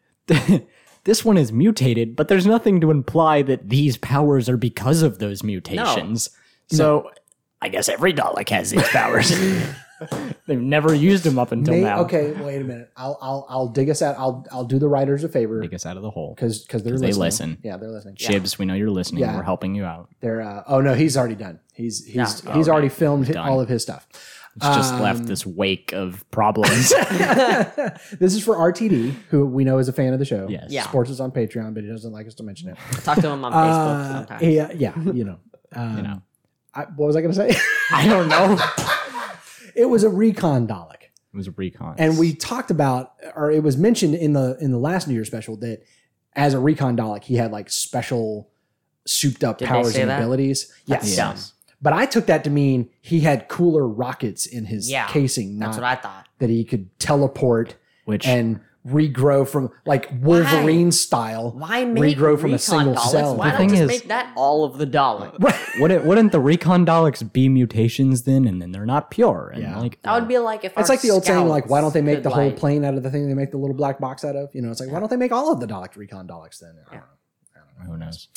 this 1.06 1.26
one 1.26 1.38
is 1.38 1.52
mutated, 1.52 2.16
but 2.16 2.28
there's 2.28 2.46
nothing 2.46 2.80
to 2.82 2.92
imply 2.92 3.42
that 3.42 3.68
these 3.70 3.98
powers 3.98 4.48
are 4.48 4.58
because 4.58 5.02
of 5.02 5.18
those 5.18 5.42
mutations. 5.44 6.30
So, 6.70 7.10
I 7.62 7.70
guess 7.70 7.90
every 7.90 8.14
Dalek 8.14 8.50
has 8.50 8.70
these 8.70 8.88
powers. 8.90 9.32
They've 10.48 10.62
never 10.62 10.94
used 10.94 11.24
them 11.24 11.40
up 11.40 11.52
until 11.52 11.74
May- 11.74 11.82
now. 11.82 12.02
okay, 12.02 12.32
wait 12.34 12.62
a 12.62 12.64
minute. 12.64 12.92
I'll 12.96 13.18
I'll 13.22 13.46
I'll 13.50 13.68
dig 13.68 13.90
us 13.90 14.02
out. 14.02 14.16
I'll 14.18 14.46
I'll 14.52 14.64
do 14.66 14.80
the 14.80 14.88
writers 14.88 15.24
a 15.24 15.30
favor 15.30 15.62
Take 15.62 15.74
us 15.74 15.86
out 15.86 15.98
of 15.98 16.04
the 16.04 16.10
hole. 16.12 16.34
because 16.36 16.64
because 16.64 16.84
they're 16.84 16.94
they 16.98 17.08
listening. 17.08 17.22
listen. 17.22 17.58
Yeah, 17.64 17.78
they're 17.78 17.90
listening. 17.92 18.16
Chibs, 18.16 18.58
we 18.60 18.66
know 18.66 18.74
you're 18.76 18.90
listening. 18.92 19.22
Yeah. 19.22 19.36
We're 19.36 19.44
helping 19.44 19.76
you 19.76 19.86
out. 19.86 20.10
They're 20.22 20.42
uh, 20.42 20.64
oh 20.68 20.82
no, 20.82 20.94
he's 20.94 21.18
already 21.18 21.36
done. 21.36 21.60
He's 21.74 22.06
he's 22.06 22.16
Yeah. 22.16 22.54
he's 22.56 22.68
Oh, 22.70 22.72
already 22.74 22.90
filmed 22.90 23.34
hi- 23.36 23.50
all 23.50 23.60
of 23.60 23.70
his 23.70 23.82
stuff. 23.82 24.08
It's 24.56 24.66
just 24.66 24.94
Um, 24.96 25.02
left 25.02 25.26
this 25.28 25.46
wake 25.46 25.94
of 25.94 26.26
problems. 26.32 26.90
this 26.90 28.34
is 28.34 28.44
for 28.44 28.56
RTD, 28.56 29.14
who 29.30 29.46
we 29.46 29.64
know 29.64 29.78
is 29.78 29.88
a 29.88 29.94
fan 29.94 30.14
of 30.14 30.20
the 30.20 30.26
show. 30.26 30.48
Yes. 30.50 30.66
Yeah. 30.70 30.84
Sports 30.84 31.12
is 31.12 31.20
on 31.20 31.32
Patreon, 31.32 31.76
but 31.76 31.84
he 31.84 31.90
doesn't 31.90 32.12
like 32.12 32.26
us 32.26 32.34
to 32.36 32.44
mention 32.44 32.70
it. 32.70 32.78
Talk 33.04 33.20
to 33.22 33.30
him 33.30 33.46
on 33.46 33.52
Facebook 33.54 34.00
Uh, 34.00 34.14
sometimes. 34.18 34.42
yeah, 34.44 34.72
yeah, 34.74 35.12
you 35.14 35.26
know. 35.26 35.38
Um, 35.76 35.98
you 35.98 36.04
know. 36.04 36.22
I, 36.74 36.82
what 36.96 37.06
was 37.08 37.16
I 37.16 37.22
going 37.22 37.34
to 37.34 37.38
say? 37.54 37.56
I 37.92 38.08
don't 38.08 38.28
know. 38.30 38.58
it 39.78 39.86
was 39.86 40.04
a 40.04 40.10
recon 40.10 40.68
Dalek. 40.68 41.04
It 41.34 41.38
was 41.38 41.48
a 41.48 41.52
recon. 41.52 41.96
and 42.00 42.18
we 42.18 42.34
talked 42.34 42.72
about 42.72 43.14
or 43.36 43.52
it 43.52 43.62
was 43.64 43.78
mentioned 43.78 44.16
in 44.16 44.34
the 44.34 44.58
in 44.60 44.72
the 44.72 44.78
last 44.80 45.08
new 45.08 45.14
year 45.14 45.26
special 45.26 45.56
that 45.58 45.84
as 46.34 46.54
a 46.54 46.60
recon 46.60 46.98
dalek 46.98 47.24
he 47.24 47.36
had 47.36 47.52
like 47.52 47.70
special 47.70 48.50
souped 49.06 49.44
up 49.44 49.58
Did 49.60 49.68
powers 49.68 49.96
and 49.96 50.10
that? 50.10 50.20
abilities 50.20 50.72
yes 50.86 51.16
That's 51.16 51.16
dumb. 51.16 51.54
but 51.82 51.94
i 51.94 52.06
took 52.06 52.26
that 52.28 52.44
to 52.46 52.50
mean 52.50 52.90
he 53.02 53.20
had 53.22 53.48
cooler 53.50 53.88
rockets 53.88 54.46
in 54.46 54.66
his 54.66 54.90
Yeah, 54.90 55.08
casing 55.08 55.60
That's 55.60 55.78
what 55.78 55.84
I 55.84 55.96
thought. 55.96 56.28
that 56.40 56.50
he 56.50 56.64
could 56.64 56.98
teleport 57.00 57.76
Which 58.06 58.26
and 58.28 58.60
regrow 58.86 59.48
from 59.48 59.70
like 59.86 60.10
wolverine 60.22 60.92
style 60.92 61.52
Why 61.52 61.84
make 61.86 62.18
regrow 62.18 62.40
from 62.40 62.52
a 62.52 62.54
recon 62.54 62.60
single 62.60 62.96
Daleks? 62.96 63.12
cell 63.12 63.36
Why 63.36 63.46
The 63.48 63.52
not 63.52 63.58
thing 63.60 63.70
just 63.70 63.82
is- 63.82 63.88
make 63.88 64.08
that 64.08 64.34
all 64.36 64.64
of 64.64 64.78
the 64.78 64.88
Dalek? 64.88 65.38
wouldn't, 65.82 66.06
wouldn't 66.06 66.32
the 66.32 66.40
recon 66.40 66.86
Daleks 66.86 67.32
be 67.34 67.50
mutations 67.50 68.24
then, 68.24 68.46
and 68.48 68.62
then 68.62 68.72
they're 68.72 68.86
not 68.86 69.12
pure? 69.12 69.52
And 69.54 69.64
Yeah. 69.64 69.78
like 69.80 70.02
That 70.04 70.14
would 70.20 70.28
be 70.28 70.38
like 70.38 70.64
if 70.64 70.72
it's 70.78 70.90
our 70.90 70.96
like 70.96 71.02
the 71.02 71.12
old 71.12 71.26
saying 71.26 71.48
like 71.48 71.70
why 71.70 71.82
don't 71.82 71.94
they 71.94 72.02
make 72.02 72.16
scouts 72.20 72.24
the 72.24 72.30
could, 72.30 72.36
whole 72.36 72.46
like- 72.50 72.58
plane 72.58 72.86
out 72.86 72.94
of 72.94 73.04
the 73.04 73.12
thing 73.12 73.28
they 73.28 73.34
make 73.34 73.52
the 73.52 73.58
little 73.58 73.76
black 73.76 74.00
box 74.00 74.24
out 74.24 74.36
of 74.36 74.50
you 74.54 74.62
know 74.62 74.72
it's 74.72 74.80
like 74.80 74.92
why 74.92 75.00
don't 75.00 75.10
they 75.10 75.18
make 75.18 75.32
all 75.32 75.52
of 75.52 75.60
the 75.60 75.68
dalek 75.68 75.96
recon 75.98 76.28
daleks 76.28 76.60
then 76.60 76.76
I 76.90 76.94
don't 76.96 77.04
know. 77.88 77.92
who 77.94 77.98
knows? 77.98 78.28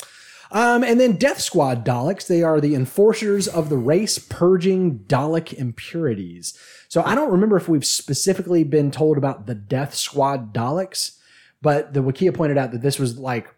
Um, 0.51 0.83
and 0.83 0.99
then 0.99 1.15
Death 1.15 1.39
Squad 1.39 1.85
Daleks, 1.85 2.27
they 2.27 2.43
are 2.43 2.59
the 2.59 2.75
enforcers 2.75 3.47
of 3.47 3.69
the 3.69 3.77
race, 3.77 4.19
purging 4.19 4.99
Dalek 4.99 5.53
impurities. 5.53 6.57
So 6.89 7.01
I 7.03 7.15
don't 7.15 7.31
remember 7.31 7.55
if 7.55 7.69
we've 7.69 7.85
specifically 7.85 8.65
been 8.65 8.91
told 8.91 9.17
about 9.17 9.47
the 9.47 9.55
Death 9.55 9.95
Squad 9.95 10.53
Daleks, 10.53 11.17
but 11.61 11.93
the 11.93 12.01
Wikia 12.01 12.33
pointed 12.33 12.57
out 12.57 12.71
that 12.71 12.81
this 12.81 12.99
was 12.99 13.17
like 13.17 13.53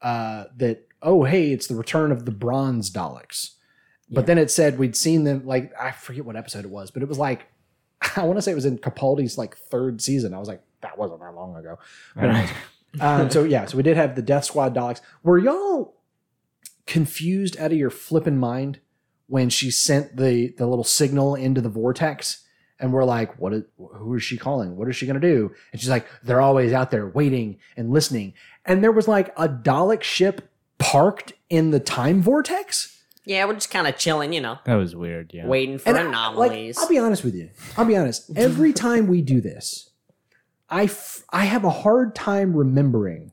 uh, 0.00 0.44
that. 0.56 0.86
Oh, 1.00 1.22
hey, 1.22 1.52
it's 1.52 1.68
the 1.68 1.76
return 1.76 2.10
of 2.10 2.24
the 2.24 2.32
Bronze 2.32 2.90
Daleks. 2.90 3.52
But 4.10 4.26
then 4.26 4.38
it 4.38 4.50
said 4.50 4.78
we'd 4.78 4.96
seen 4.96 5.24
them 5.24 5.46
like 5.46 5.72
I 5.78 5.90
forget 5.90 6.24
what 6.24 6.34
episode 6.34 6.64
it 6.64 6.70
was, 6.70 6.90
but 6.90 7.02
it 7.02 7.08
was 7.08 7.18
like 7.18 7.46
I 8.16 8.22
want 8.22 8.38
to 8.38 8.42
say 8.42 8.52
it 8.52 8.56
was 8.56 8.64
in 8.64 8.78
Capaldi's 8.78 9.38
like 9.38 9.56
third 9.56 10.00
season. 10.00 10.34
I 10.34 10.38
was 10.38 10.48
like, 10.48 10.62
that 10.80 10.98
wasn't 10.98 11.20
that 11.20 11.34
long 11.34 11.56
ago. 11.56 11.78
But 12.16 12.52
um, 13.00 13.30
so 13.30 13.44
yeah, 13.44 13.66
so 13.66 13.76
we 13.76 13.82
did 13.82 13.96
have 13.96 14.14
the 14.16 14.22
Death 14.22 14.44
Squad 14.44 14.74
Daleks. 14.74 15.00
Were 15.22 15.38
y'all 15.38 15.94
confused 16.88 17.56
out 17.58 17.70
of 17.70 17.78
your 17.78 17.90
flipping 17.90 18.36
mind 18.38 18.80
when 19.28 19.48
she 19.50 19.70
sent 19.70 20.16
the 20.16 20.52
the 20.58 20.66
little 20.66 20.82
signal 20.84 21.36
into 21.36 21.60
the 21.60 21.68
vortex? 21.68 22.44
And 22.80 22.92
we're 22.92 23.04
like, 23.04 23.40
what 23.40 23.52
is, 23.52 23.64
who 23.76 24.14
is 24.14 24.22
she 24.22 24.36
calling? 24.36 24.76
What 24.76 24.88
is 24.88 24.94
she 24.94 25.04
going 25.04 25.20
to 25.20 25.28
do? 25.28 25.50
And 25.72 25.80
she's 25.80 25.90
like, 25.90 26.06
they're 26.22 26.40
always 26.40 26.72
out 26.72 26.92
there 26.92 27.08
waiting 27.08 27.58
and 27.76 27.90
listening. 27.90 28.34
And 28.64 28.84
there 28.84 28.92
was 28.92 29.08
like 29.08 29.32
a 29.36 29.48
Dalek 29.48 30.04
ship 30.04 30.48
parked 30.78 31.32
in 31.50 31.72
the 31.72 31.80
time 31.80 32.22
vortex. 32.22 33.02
Yeah, 33.24 33.46
we're 33.46 33.54
just 33.54 33.72
kind 33.72 33.88
of 33.88 33.98
chilling, 33.98 34.32
you 34.32 34.40
know, 34.40 34.58
That 34.64 34.76
was 34.76 34.94
weird. 34.94 35.32
Yeah. 35.34 35.48
waiting 35.48 35.78
for 35.78 35.88
And 35.88 35.98
I- 35.98 36.02
anomalies. 36.02 36.76
Like, 36.76 36.82
I'll 36.84 36.88
be 36.88 36.98
honest 37.00 37.24
with 37.24 37.34
you. 37.34 37.50
I'll 37.76 37.84
be 37.84 37.96
honest. 37.96 38.30
Every 38.36 38.72
time 38.72 39.08
we 39.08 39.22
do 39.22 39.40
this, 39.40 39.90
I, 40.70 40.84
f- 40.84 41.24
I 41.30 41.46
have 41.46 41.64
a 41.64 41.70
hard 41.70 42.14
time 42.14 42.56
remembering 42.56 43.32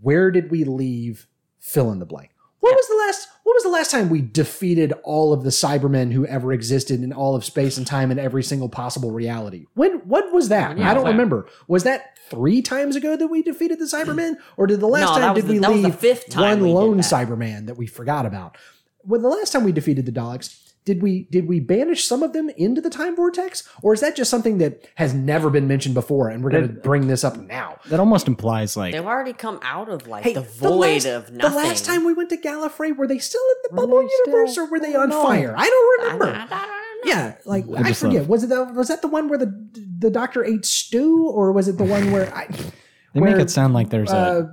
where 0.00 0.30
did 0.30 0.50
we 0.50 0.64
leave 0.64 1.26
fill 1.60 1.92
in 1.92 1.98
the 1.98 2.06
blank. 2.06 2.30
What 2.68 2.76
was 2.76 2.88
the 2.88 2.96
last 3.06 3.28
what 3.44 3.54
was 3.54 3.62
the 3.62 3.68
last 3.70 3.90
time 3.90 4.10
we 4.10 4.20
defeated 4.20 4.92
all 5.04 5.32
of 5.32 5.42
the 5.42 5.50
Cybermen 5.50 6.12
who 6.12 6.26
ever 6.26 6.52
existed 6.52 7.02
in 7.02 7.12
all 7.12 7.34
of 7.34 7.44
space 7.44 7.78
and 7.78 7.86
time 7.86 8.10
in 8.10 8.18
every 8.18 8.42
single 8.42 8.68
possible 8.68 9.10
reality? 9.10 9.66
When 9.74 9.98
what 10.00 10.32
was 10.32 10.48
that? 10.50 10.76
Yeah, 10.78 10.90
I 10.90 10.94
don't 10.94 11.04
that- 11.04 11.10
remember. 11.12 11.46
Was 11.66 11.84
that 11.84 12.18
three 12.28 12.60
times 12.60 12.94
ago 12.94 13.16
that 13.16 13.28
we 13.28 13.42
defeated 13.42 13.78
the 13.78 13.86
Cybermen? 13.86 14.36
Or 14.58 14.66
did 14.66 14.80
the 14.80 14.86
last 14.86 15.14
No, 15.14 15.18
time 15.18 15.34
did 15.34 15.46
the- 15.46 15.52
we 15.54 15.60
leave 15.60 15.94
fifth 15.94 16.28
time 16.28 16.60
one 16.60 16.70
lone. 16.74 16.98
Cyberman 16.98 17.66
that 17.66 17.78
we 17.78 17.86
forgot 17.86 18.26
about? 18.26 18.56
When 19.02 19.22
the 19.22 19.28
last 19.28 19.52
time 19.52 19.64
we 19.64 19.72
defeated 19.72 20.04
the 20.04 20.12
Daleks, 20.12 20.54
did 20.88 21.02
we 21.02 21.24
did 21.30 21.46
we 21.46 21.60
banish 21.60 22.06
some 22.06 22.22
of 22.22 22.32
them 22.32 22.48
into 22.56 22.80
the 22.80 22.88
time 22.88 23.14
vortex, 23.14 23.62
or 23.82 23.92
is 23.92 24.00
that 24.00 24.16
just 24.16 24.30
something 24.30 24.56
that 24.56 24.88
has 24.94 25.12
never 25.12 25.50
been 25.50 25.68
mentioned 25.68 25.94
before, 25.94 26.30
and 26.30 26.42
we're 26.42 26.48
going 26.50 26.66
to 26.66 26.72
bring 26.72 27.08
this 27.08 27.24
up 27.24 27.36
now? 27.36 27.78
That 27.90 28.00
almost 28.00 28.26
implies 28.26 28.74
like 28.74 28.92
They've 28.94 29.04
already 29.04 29.34
come 29.34 29.60
out 29.62 29.90
of 29.90 30.06
like 30.08 30.24
Hey, 30.24 30.32
the 30.32 30.40
void 30.40 31.04
last, 31.04 31.04
of 31.04 31.30
nothing. 31.30 31.50
The 31.52 31.56
last 31.68 31.84
time 31.84 32.04
we 32.04 32.14
went 32.14 32.30
to 32.30 32.38
Gallifrey, 32.38 32.96
were 32.96 33.06
they 33.06 33.18
still 33.18 33.42
in 33.42 33.56
the 33.76 33.80
Were 33.82 33.86
bubble 33.86 34.08
universe, 34.24 34.52
still? 34.52 34.64
or 34.64 34.70
were 34.70 34.80
they 34.80 34.94
on 34.94 35.10
don't 35.10 35.18
know. 35.20 35.22
fire? 35.24 35.54
I 35.56 35.66
don't 35.66 36.00
I, 36.00 36.02
I, 36.02 36.12
remember. 36.14 36.46
I 36.54 37.00
yeah, 37.04 37.34
like 37.44 37.66
I 37.76 37.90
I 37.90 37.92
forget. 37.92 38.20
love- 38.22 38.28
Was 38.30 38.44
it 38.44 38.48
the, 38.48 38.64
was 38.64 38.88
that 38.88 39.02
the 39.02 39.08
one 39.08 39.28
where 39.28 39.38
the 39.38 39.52
the 39.98 40.10
doctor 40.10 40.42
ate 40.42 40.64
stew, 40.64 41.28
or 41.28 41.52
was 41.52 41.68
it 41.68 41.76
the 41.76 41.84
one 41.84 42.10
where 42.12 42.34
I, 42.34 42.46
they 43.12 43.20
where, 43.20 43.32
make 43.32 43.40
it 43.42 43.50
sound 43.50 43.74
like 43.74 43.90
there's 43.90 44.10
a 44.10 44.50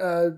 uh, 0.00 0.02
uh, 0.04 0.30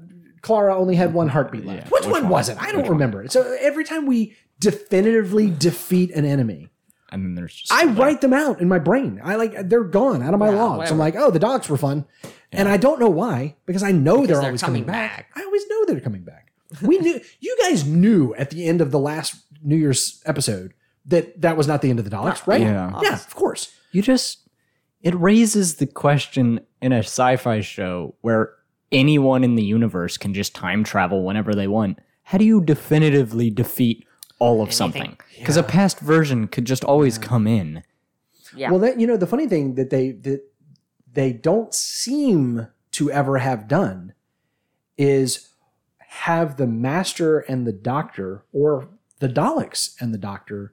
Clara 0.43 0.77
only 0.77 0.95
had 0.95 1.15
one 1.15 1.29
heartbeat 1.29 1.65
left? 1.65 1.85
Yeah, 1.85 1.89
which, 1.89 2.05
which 2.05 2.13
one, 2.13 2.23
one? 2.25 2.31
was 2.33 2.49
it? 2.51 2.59
I 2.61 2.67
don't 2.67 2.77
Which 2.83 2.85
one? 2.85 2.93
remember. 2.93 3.27
So 3.29 3.57
every 3.61 3.85
time 3.85 4.05
we 4.07 4.37
definitively 4.61 5.51
defeat 5.51 6.11
an 6.13 6.25
enemy, 6.25 6.69
and 7.11 7.25
then 7.25 7.35
there's 7.35 7.55
just 7.55 7.73
I 7.73 7.87
write 7.87 8.21
them 8.21 8.33
out 8.33 8.61
in 8.61 8.69
my 8.69 8.79
brain. 8.79 9.21
I 9.23 9.37
like 9.37 9.69
they're 9.69 9.85
gone 9.85 10.23
out 10.23 10.35
of 10.35 10.41
my 10.41 10.51
Yeah, 10.51 10.63
logs. 10.63 10.91
I'm 10.91 10.99
like, 10.99 11.15
oh, 11.17 11.31
the 11.31 11.39
dogs 11.39 11.69
were 11.69 11.77
fun, 11.77 12.05
and 12.53 12.69
I 12.69 12.77
don't 12.77 13.01
know 13.01 13.09
why 13.11 13.57
because 13.67 13.83
I 13.83 13.93
know 13.93 14.19
they're 14.27 14.37
they're 14.37 14.47
always 14.47 14.61
coming, 14.63 14.83
coming 14.85 14.87
back. 14.87 15.33
back. 15.35 15.43
I 15.43 15.45
always 15.45 15.63
know 15.69 15.85
they're 15.87 16.01
coming 16.01 16.23
back. 16.23 16.53
We 16.83 16.99
knew 16.99 17.21
you 17.41 17.57
guys 17.63 17.87
knew 17.87 18.35
at 18.35 18.51
the 18.51 18.67
end 18.67 18.81
of 18.81 18.91
the 18.91 18.99
last 18.99 19.37
New 19.63 19.77
Year's 19.77 20.23
episode 20.27 20.75
that 21.07 21.41
that 21.41 21.57
was 21.57 21.67
not 21.67 21.83
the 21.83 21.91
end 21.91 21.99
of 21.99 22.05
the 22.05 22.11
Daleks, 22.15 22.47
right? 22.47 22.61
Yeah. 22.61 22.99
yeah, 23.03 23.15
of 23.15 23.35
course. 23.35 23.73
you 23.93 24.03
just 24.03 24.49
it 25.01 25.15
raises 25.15 25.77
the 25.77 25.87
question 25.87 26.61
in 26.83 26.93
a 26.93 26.99
sci-fi 26.99 27.61
show 27.61 28.17
where 28.21 28.55
anyone 28.91 29.45
in 29.45 29.55
the 29.55 29.63
universe 29.63 30.17
can 30.17 30.35
just 30.35 30.55
time 30.57 30.83
travel 30.83 31.25
whenever 31.25 31.55
they 31.55 31.69
want. 31.69 31.99
How 32.25 32.37
do 32.39 32.45
you 32.45 32.61
definitively 32.61 33.49
defeat 33.49 34.05
all 34.39 34.63
of 34.63 34.73
something? 34.73 35.17
Because 35.39 35.57
a 35.57 35.63
past 35.63 36.01
version 36.01 36.49
could 36.49 36.65
just 36.65 36.85
always 36.85 37.19
come 37.19 37.47
in. 37.47 37.83
Yeah. 38.55 38.71
Well, 38.71 38.81
that 38.81 38.99
you 38.99 39.07
know, 39.07 39.17
the 39.17 39.27
funny 39.27 39.47
thing 39.47 39.75
that 39.75 39.91
they 39.91 40.13
that 40.13 40.43
they 41.13 41.33
don't 41.33 41.75
seem 41.75 42.69
to 42.93 43.11
ever 43.11 43.39
have 43.39 43.69
done 43.69 44.15
is 44.97 45.49
have 45.99 46.57
the 46.57 46.67
master 46.67 47.41
and 47.41 47.67
the 47.67 47.73
doctor, 47.73 48.45
or 48.53 48.89
the 49.21 49.29
Daleks 49.29 50.01
and 50.01 50.13
the 50.13 50.19
doctor, 50.19 50.73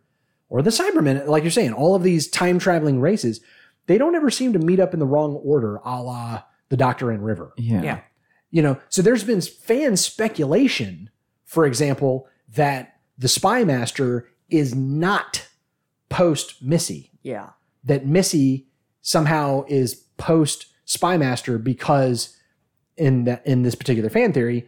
or 0.49 0.61
the 0.61 0.69
Cybermen, 0.69 1.27
like 1.27 1.43
you're 1.43 1.51
saying, 1.51 1.73
all 1.73 1.95
of 1.95 2.03
these 2.03 2.27
time 2.27 2.57
traveling 2.57 3.01
races, 3.01 3.41
they 3.87 3.97
don't 3.97 4.15
ever 4.15 4.29
seem 4.29 4.53
to 4.53 4.59
meet 4.59 4.79
up 4.79 4.93
in 4.93 4.99
the 4.99 5.05
wrong 5.05 5.33
order, 5.33 5.77
a 5.83 6.01
la 6.01 6.43
the 6.69 6.77
Doctor 6.77 7.11
and 7.11 7.23
River. 7.23 7.53
Yeah. 7.57 7.83
Yeah. 7.83 7.99
You 8.49 8.61
know, 8.61 8.79
so 8.89 9.01
there's 9.01 9.23
been 9.23 9.41
fan 9.41 9.97
speculation, 9.97 11.09
for 11.43 11.65
example, 11.65 12.27
that 12.55 12.94
the 13.17 13.27
Spy 13.27 13.63
Master 13.63 14.27
is 14.49 14.75
not 14.75 15.47
post 16.09 16.61
Missy 16.61 17.11
yeah. 17.23 17.49
that 17.83 18.05
Missy 18.05 18.67
somehow 19.01 19.65
is 19.67 19.95
post 20.17 20.67
Spy 20.85 21.17
Master 21.17 21.57
because 21.57 22.37
in 22.97 23.25
that 23.25 23.45
in 23.45 23.63
this 23.63 23.75
particular 23.75 24.09
fan 24.09 24.33
theory, 24.33 24.67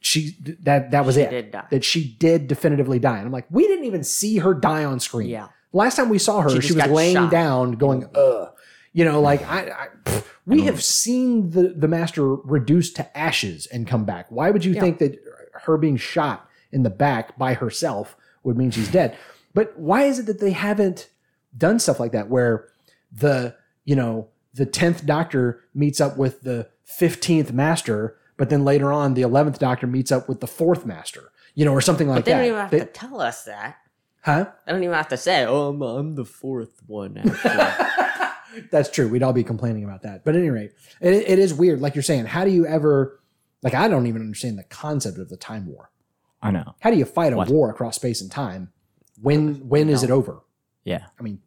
she 0.00 0.36
that 0.62 0.90
that 0.90 1.04
was 1.04 1.16
She 1.16 1.22
it. 1.22 1.30
did 1.30 1.50
die. 1.50 1.66
That 1.70 1.84
she 1.84 2.14
did 2.18 2.46
definitively 2.46 2.98
die. 2.98 3.18
And 3.18 3.26
I'm 3.26 3.32
like, 3.32 3.46
we 3.50 3.66
didn't 3.66 3.86
even 3.86 4.04
see 4.04 4.38
her 4.38 4.54
die 4.54 4.84
on 4.84 5.00
screen. 5.00 5.28
Yeah. 5.28 5.48
Last 5.72 5.96
time 5.96 6.08
we 6.08 6.18
saw 6.18 6.40
her, 6.40 6.50
She 6.50 6.60
she, 6.60 6.74
was 6.74 6.86
laying 6.86 7.14
shot. 7.16 7.30
down, 7.32 7.72
going, 7.72 8.06
"Ugh," 8.14 8.48
you 8.92 9.04
know, 9.04 9.20
like 9.20 9.42
I. 9.42 9.60
I 9.70 9.86
pff, 10.04 10.24
we 10.46 10.58
mm-hmm. 10.58 10.66
have 10.66 10.84
seen 10.84 11.50
the 11.50 11.74
the 11.76 11.88
master 11.88 12.34
reduced 12.34 12.96
to 12.96 13.18
ashes 13.18 13.66
and 13.66 13.86
come 13.86 14.04
back. 14.04 14.26
Why 14.28 14.50
would 14.50 14.64
you 14.64 14.74
think 14.74 14.98
that 14.98 15.18
her 15.62 15.78
being 15.78 15.96
shot 15.96 16.48
in 16.74 16.82
the 16.82 16.90
back 16.90 17.38
by 17.38 17.54
herself 17.54 18.16
would 18.42 18.56
mean 18.58 18.70
she's 18.70 18.90
dead? 18.90 19.16
But 19.54 19.78
why 19.78 20.02
is 20.02 20.18
it 20.18 20.26
that 20.26 20.40
they 20.40 20.50
haven't 20.50 21.08
done 21.56 21.78
stuff 21.78 21.98
like 22.00 22.12
that 22.12 22.28
where 22.28 22.68
the 23.12 23.54
you 23.84 23.96
know 23.96 24.28
the 24.52 24.66
10th 24.66 25.06
doctor 25.06 25.64
meets 25.74 26.00
up 26.00 26.16
with 26.16 26.42
the 26.42 26.68
15th 26.86 27.52
master 27.52 28.16
but 28.36 28.50
then 28.50 28.64
later 28.64 28.92
on, 28.92 29.14
the 29.14 29.22
eleventh 29.22 29.60
Doctor 29.60 29.86
meets 29.86 30.10
up 30.10 30.28
with 30.28 30.40
the 30.40 30.48
fourth 30.48 30.84
Master, 30.84 31.30
you 31.54 31.64
know, 31.64 31.70
or 31.70 31.80
something 31.80 32.08
like 32.08 32.16
But 32.16 32.24
they 32.24 32.32
that. 32.32 32.38
don't 32.38 32.46
even 32.48 32.58
have 32.58 32.70
They- 32.72 32.78
to 32.80 32.86
tell 32.86 33.20
us 33.20 33.44
that. 33.44 33.76
huh? 34.22 34.46
They 34.66 34.72
don't 34.72 34.82
even 34.82 34.92
have 34.96 35.06
to 35.10 35.16
say, 35.16 35.44
"Oh, 35.44 35.68
I'm, 35.68 35.80
I'm 35.80 36.14
the 36.16 36.24
fourth 36.24 36.82
one." 36.88 37.14
That's 38.72 38.90
true. 38.90 39.06
We'd 39.08 39.22
all 39.22 39.32
be 39.32 39.44
complaining 39.44 39.84
about 39.84 40.02
that. 40.02 40.24
But 40.24 40.34
at 40.34 40.40
any 40.40 40.50
rate, 40.50 40.72
it, 41.00 41.12
it 41.14 41.38
is 41.38 41.54
weird. 41.54 41.80
Like 41.80 41.94
you're 41.94 42.02
saying, 42.02 42.26
how 42.26 42.44
do 42.44 42.50
you 42.50 42.66
ever, 42.66 43.20
like, 43.62 43.74
I 43.74 43.86
don't 43.86 44.06
even 44.08 44.22
understand 44.22 44.58
the 44.58 44.64
concept 44.64 45.18
of 45.18 45.28
the 45.28 45.36
time 45.36 45.66
war. 45.66 45.90
I 46.44 46.50
know. 46.52 46.74
How 46.80 46.90
do 46.90 46.96
you 46.96 47.04
fight 47.04 47.32
a 47.32 47.36
What? 47.36 47.48
war 47.48 47.70
across 47.70 47.96
space 47.96 48.20
and 48.20 48.30
time? 48.30 48.70
When 49.20 49.68
when 49.68 49.88
is 49.88 50.02
it 50.02 50.10
over? 50.10 50.42
Yeah. 50.84 51.06
I 51.18 51.22
mean, 51.22 51.40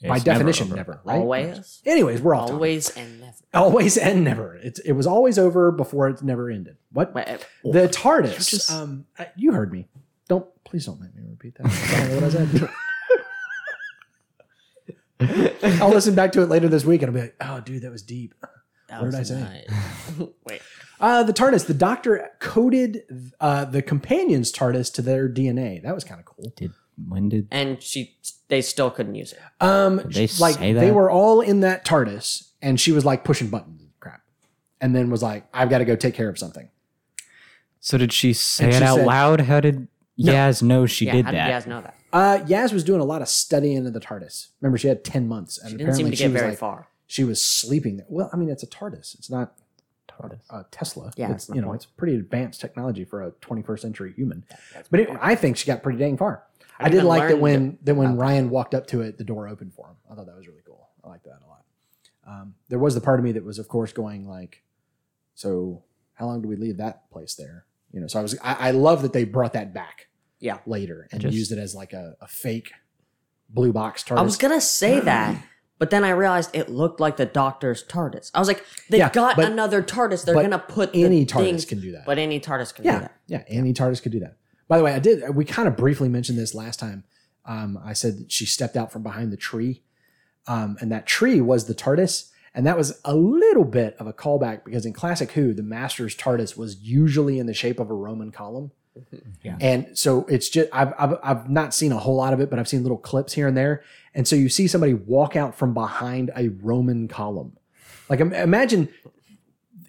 It's 0.00 0.08
by 0.08 0.18
definition, 0.18 0.66
over. 0.68 0.76
never. 0.76 1.00
right? 1.04 1.18
Always, 1.18 1.80
Anyways, 1.86 2.20
we're 2.20 2.34
off. 2.34 2.42
topic. 2.48 2.54
always, 2.54 2.90
and 2.90 3.20
never. 3.20 3.32
always 3.54 3.96
and 3.96 4.24
never. 4.24 4.56
It's 4.56 4.78
it 4.80 4.92
was 4.92 5.06
always 5.06 5.38
over 5.38 5.70
before 5.72 6.08
it 6.08 6.22
never 6.22 6.50
ended. 6.50 6.76
What? 6.92 7.14
Wait, 7.14 7.26
The 7.64 7.88
TARDIS. 7.88 8.48
just- 8.50 8.70
um, 8.70 9.06
you 9.36 9.52
heard 9.52 9.72
me. 9.72 9.88
Don't 10.28 10.46
please 10.64 10.84
don't 10.86 11.00
make 11.00 11.14
me 11.14 11.22
repeat 11.28 11.54
that. 11.56 11.66
I 11.66 12.00
don't 12.00 12.08
know 12.10 12.14
what 12.16 12.24
I 12.24 12.30
said. 12.30 12.68
I'll 15.80 15.90
listen 15.90 16.14
back 16.14 16.32
to 16.32 16.42
it 16.42 16.48
later 16.48 16.68
this 16.68 16.84
week 16.84 17.02
and 17.02 17.10
I'll 17.10 17.14
be 17.14 17.20
like, 17.20 17.36
"Oh, 17.40 17.60
dude, 17.60 17.82
that 17.82 17.92
was 17.92 18.02
deep." 18.02 18.34
That 18.92 19.02
What 19.02 19.10
did 19.10 19.20
I 19.20 19.22
say? 19.24 19.40
nice. 19.40 20.28
Wait, 20.46 20.62
Uh, 21.00 21.22
the 21.24 21.32
TARDIS. 21.32 21.66
The 21.66 21.74
Doctor 21.74 22.30
coded 22.38 23.02
uh, 23.40 23.64
the 23.64 23.82
companions' 23.82 24.52
TARDIS 24.52 24.92
to 24.94 25.02
their 25.02 25.28
DNA. 25.28 25.82
That 25.82 25.94
was 25.94 26.04
kind 26.04 26.20
of 26.20 26.26
cool. 26.26 26.52
Did 26.56 26.72
when 27.08 27.28
did 27.30 27.48
and 27.50 27.82
she, 27.82 28.16
they 28.48 28.60
still 28.62 28.90
couldn't 28.90 29.14
use 29.14 29.32
it. 29.32 29.38
Um, 29.60 29.96
Did 29.98 30.12
they 30.12 30.28
like 30.38 30.56
say 30.56 30.72
they 30.74 30.90
were 30.92 31.10
all 31.10 31.40
in 31.40 31.60
that 31.60 31.84
TARDIS, 31.86 32.50
and 32.60 32.78
she 32.78 32.92
was 32.92 33.04
like 33.04 33.24
pushing 33.24 33.48
buttons 33.48 33.80
and 33.80 33.90
crap, 33.98 34.20
and 34.80 34.94
then 34.94 35.08
was 35.10 35.22
like, 35.22 35.46
"I've 35.54 35.70
got 35.70 35.78
to 35.78 35.84
go 35.86 35.96
take 35.96 36.14
care 36.14 36.28
of 36.28 36.38
something." 36.38 36.68
so 37.80 37.98
did 37.98 38.12
she 38.12 38.32
say 38.32 38.66
And 38.66 38.74
it 38.74 38.78
she 38.78 38.84
out 38.84 38.96
said- 38.96 39.06
loud? 39.06 39.40
How 39.40 39.58
did 39.60 39.88
Yaz 40.20 40.62
know 40.62 40.84
she 40.86 41.06
yeah, 41.06 41.12
did 41.12 41.24
how 41.24 41.32
that? 41.32 41.38
did 41.38 41.46
you 41.46 41.52
guys 41.52 41.66
know 41.66 41.80
that? 41.80 41.94
Uh, 42.12 42.38
Yaz 42.44 42.72
was 42.74 42.84
doing 42.84 43.00
a 43.00 43.04
lot 43.04 43.22
of 43.22 43.28
studying 43.28 43.86
of 43.86 43.92
the 43.94 43.98
TARDIS. 44.00 44.48
Remember, 44.60 44.76
she 44.78 44.86
had 44.88 45.02
ten 45.02 45.26
months, 45.26 45.58
and 45.58 45.70
She 45.70 45.76
didn't 45.78 45.94
seem 45.94 46.06
apparently 46.06 46.10
to 46.10 46.16
she 46.16 46.24
get 46.24 46.32
was 46.32 46.40
very 46.40 46.50
like, 46.50 46.58
far. 46.58 46.88
She 47.12 47.24
was 47.24 47.44
sleeping. 47.44 47.98
There. 47.98 48.06
Well, 48.08 48.30
I 48.32 48.36
mean, 48.36 48.48
it's 48.48 48.62
a 48.62 48.66
TARDIS. 48.66 49.14
It's 49.18 49.28
not 49.28 49.52
TARDIS. 50.08 50.40
a 50.48 50.64
Tesla. 50.70 51.12
Yeah, 51.16 51.32
it's 51.32 51.50
you 51.50 51.60
know, 51.60 51.74
it's 51.74 51.84
pretty 51.84 52.14
advanced 52.14 52.58
technology 52.62 53.04
for 53.04 53.22
a 53.22 53.32
21st 53.32 53.80
century 53.80 54.12
human. 54.16 54.44
That's 54.72 54.88
But 54.88 55.00
it. 55.00 55.10
I 55.20 55.34
think 55.34 55.58
she 55.58 55.66
got 55.66 55.82
pretty 55.82 55.98
dang 55.98 56.16
far. 56.16 56.44
I, 56.78 56.86
I 56.86 56.88
did 56.88 57.04
like 57.04 57.28
that 57.28 57.38
when 57.38 57.76
that 57.82 57.94
when. 57.96 58.16
Ryan 58.16 58.48
walked 58.48 58.74
up 58.74 58.86
to 58.88 59.02
it, 59.02 59.18
the 59.18 59.24
door 59.24 59.46
opened 59.46 59.74
for 59.74 59.88
him. 59.88 59.96
I 60.10 60.14
thought 60.14 60.24
that 60.24 60.36
was 60.36 60.48
really 60.48 60.62
cool. 60.66 60.88
I 61.04 61.08
liked 61.08 61.24
that 61.24 61.40
a 61.44 61.48
lot. 61.48 61.64
Um, 62.26 62.54
there 62.70 62.78
was 62.78 62.94
the 62.94 63.02
part 63.02 63.20
of 63.20 63.24
me 63.24 63.32
that 63.32 63.44
was, 63.44 63.58
of 63.58 63.68
course, 63.68 63.92
going 63.92 64.26
like, 64.26 64.62
so 65.34 65.82
how 66.14 66.24
long 66.26 66.40
do 66.40 66.48
we 66.48 66.56
leave 66.56 66.78
that 66.78 67.10
place 67.10 67.34
there? 67.34 67.66
You 67.92 68.00
know, 68.00 68.06
so 68.06 68.20
I 68.20 68.22
was 68.22 68.38
I, 68.42 68.68
I 68.68 68.70
love 68.70 69.02
that 69.02 69.12
they 69.12 69.24
brought 69.24 69.52
that 69.52 69.74
back. 69.74 70.08
Yeah. 70.40 70.58
later 70.66 71.08
and 71.12 71.20
Just- 71.20 71.36
used 71.36 71.52
it 71.52 71.58
as 71.58 71.74
like 71.74 71.92
a, 71.92 72.16
a 72.22 72.26
fake 72.26 72.72
blue 73.50 73.72
box 73.72 74.02
TARDIS. 74.02 74.18
I 74.18 74.22
was 74.22 74.36
gonna 74.38 74.60
say 74.62 74.98
that, 75.00 75.44
but 75.82 75.90
then 75.90 76.04
I 76.04 76.10
realized 76.10 76.50
it 76.54 76.68
looked 76.70 77.00
like 77.00 77.16
the 77.16 77.26
Doctor's 77.26 77.82
TARDIS. 77.82 78.30
I 78.34 78.38
was 78.38 78.46
like, 78.46 78.64
they 78.88 78.98
Yeah, 78.98 79.10
got 79.10 79.34
but- 79.34 79.50
another 79.50 79.82
TARDIS. 79.82 80.24
They're 80.24 80.36
gonna 80.36 80.60
put 80.60 80.92
the 80.92 81.02
any 81.02 81.26
TARDIS 81.26 81.42
things, 81.44 81.64
can 81.64 81.80
do 81.80 81.90
that. 81.90 82.06
but 82.06 82.18
any 82.18 82.38
TARDIS 82.38 82.72
can 82.72 82.84
do 82.84 82.90
that. 82.92 83.16
yeah, 83.26 83.42
any 83.48 83.72
TARDIS 83.74 84.00
could 84.00 84.12
do 84.12 84.20
that. 84.20 84.36
By 84.68 84.78
the 84.78 84.84
way, 84.84 84.94
I 84.94 85.00
did. 85.00 85.34
We 85.34 85.44
kind 85.44 85.66
of 85.66 85.76
briefly 85.76 86.08
mentioned 86.08 86.38
this 86.38 86.54
last 86.54 86.78
time. 86.78 87.02
Um, 87.46 87.80
I 87.84 87.94
said 87.94 88.16
that 88.20 88.30
she 88.30 88.46
stepped 88.46 88.76
out 88.76 88.92
from 88.92 89.02
behind 89.02 89.32
the 89.32 89.36
tree, 89.36 89.82
um, 90.46 90.76
and 90.80 90.92
that 90.92 91.04
tree 91.04 91.40
was 91.40 91.66
the 91.66 91.74
TARDIS, 91.74 92.30
and 92.54 92.64
that 92.64 92.76
was 92.78 93.00
a 93.04 93.16
little 93.16 93.64
bit 93.64 93.96
of 93.98 94.06
a 94.06 94.12
callback 94.12 94.64
because 94.64 94.86
in 94.86 94.92
classic 94.92 95.32
Who, 95.32 95.52
the 95.52 95.64
Master's 95.64 96.14
TARDIS 96.14 96.56
was 96.56 96.76
usually 96.80 97.40
in 97.40 97.46
the 97.46 97.54
shape 97.54 97.80
of 97.80 97.90
a 97.90 97.94
Roman 97.94 98.30
column. 98.30 98.70
Yeah. 99.42 99.56
And 99.60 99.98
so 99.98 100.26
it's 100.28 100.48
just 100.48 100.68
I've, 100.72 100.92
I've 100.96 101.18
I've 101.24 101.50
not 101.50 101.74
seen 101.74 101.90
a 101.90 101.98
whole 101.98 102.14
lot 102.14 102.32
of 102.32 102.40
it, 102.40 102.50
but 102.50 102.58
I've 102.60 102.68
seen 102.68 102.82
little 102.82 102.98
clips 102.98 103.32
here 103.32 103.48
and 103.48 103.56
there. 103.56 103.82
And 104.14 104.28
so 104.28 104.36
you 104.36 104.48
see 104.48 104.66
somebody 104.68 104.94
walk 104.94 105.36
out 105.36 105.54
from 105.56 105.72
behind 105.74 106.30
a 106.36 106.48
Roman 106.48 107.08
column. 107.08 107.56
Like 108.08 108.20
imagine 108.20 108.88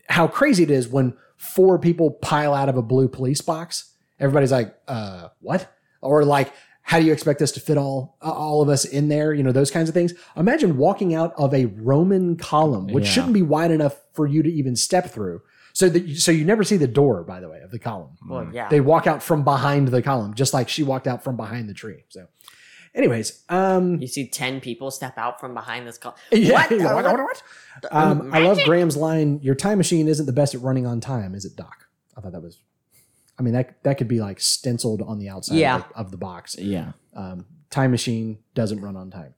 how 0.09 0.27
crazy 0.27 0.63
it 0.63 0.71
is 0.71 0.87
when 0.87 1.13
four 1.37 1.77
people 1.79 2.11
pile 2.11 2.53
out 2.53 2.69
of 2.69 2.77
a 2.77 2.81
blue 2.81 3.07
police 3.07 3.41
box. 3.41 3.91
Everybody's 4.19 4.51
like, 4.51 4.75
uh, 4.87 5.29
what? 5.41 5.69
Or 6.01 6.23
like, 6.23 6.53
how 6.83 6.99
do 6.99 7.05
you 7.05 7.13
expect 7.13 7.41
us 7.41 7.51
to 7.53 7.59
fit 7.61 7.77
all 7.77 8.17
uh, 8.21 8.29
all 8.31 8.61
of 8.61 8.69
us 8.69 8.83
in 8.85 9.07
there? 9.07 9.33
You 9.33 9.41
know, 9.43 9.51
those 9.53 9.71
kinds 9.71 9.87
of 9.89 9.95
things. 9.95 10.13
Imagine 10.35 10.77
walking 10.77 11.13
out 11.15 11.33
of 11.37 11.53
a 11.53 11.65
Roman 11.65 12.35
column, 12.35 12.87
which 12.87 13.05
Yeah. 13.05 13.11
shouldn't 13.11 13.33
be 13.33 13.41
wide 13.41 13.71
enough 13.71 13.99
for 14.13 14.27
you 14.27 14.43
to 14.43 14.51
even 14.51 14.75
step 14.75 15.09
through. 15.09 15.41
So 15.75 15.89
that 15.89 16.05
you, 16.05 16.15
so 16.17 16.31
you 16.31 16.45
never 16.45 16.63
see 16.63 16.77
the 16.77 16.87
door, 16.87 17.23
by 17.23 17.39
the 17.39 17.49
way, 17.49 17.59
of 17.61 17.71
the 17.71 17.79
column. 17.79 18.11
Well, 18.29 18.47
yeah. 18.53 18.69
They 18.69 18.79
walk 18.79 19.07
out 19.07 19.23
from 19.23 19.43
behind 19.43 19.87
the 19.87 20.01
column, 20.03 20.35
just 20.35 20.53
like 20.53 20.69
she 20.69 20.83
walked 20.83 21.07
out 21.07 21.23
from 21.23 21.35
behind 21.35 21.67
the 21.67 21.73
tree. 21.73 22.03
So, 22.09 22.27
anyways, 22.95 23.43
um, 23.49 23.99
you 24.01 24.07
see 24.07 24.27
ten 24.27 24.59
people 24.61 24.91
step 24.91 25.17
out 25.17 25.39
from 25.39 25.53
behind 25.53 25.87
this 25.87 25.97
car. 25.97 26.15
yeah, 26.31 26.53
What? 26.53 26.69
the- 26.69 26.77
what, 26.83 27.03
what, 27.05 27.19
what? 27.19 27.43
Um, 27.91 28.33
I 28.33 28.39
love 28.39 28.59
Graham's 28.65 28.95
line. 28.97 29.39
Your 29.41 29.55
time 29.55 29.77
machine 29.77 30.07
isn't 30.07 30.25
the 30.25 30.33
best 30.33 30.53
at 30.55 30.61
running 30.61 30.85
on 30.85 30.99
time, 31.01 31.33
is 31.35 31.45
it, 31.45 31.55
Doc? 31.55 31.87
I 32.17 32.21
thought 32.21 32.31
that 32.33 32.41
was. 32.43 32.59
I 33.37 33.41
mean 33.41 33.55
that 33.55 33.81
that 33.83 33.97
could 33.97 34.07
be 34.07 34.19
like 34.21 34.39
stenciled 34.39 35.01
on 35.01 35.17
the 35.17 35.27
outside 35.29 35.55
Yeah. 35.55 35.77
of, 35.77 35.87
the, 35.89 35.95
of 35.97 36.11
the 36.11 36.17
box. 36.17 36.55
Yeah. 36.57 36.91
Um, 37.15 37.45
time 37.71 37.89
machine 37.91 38.37
doesn't 38.53 38.79
run 38.81 38.95
on 38.95 39.09
time. 39.09 39.33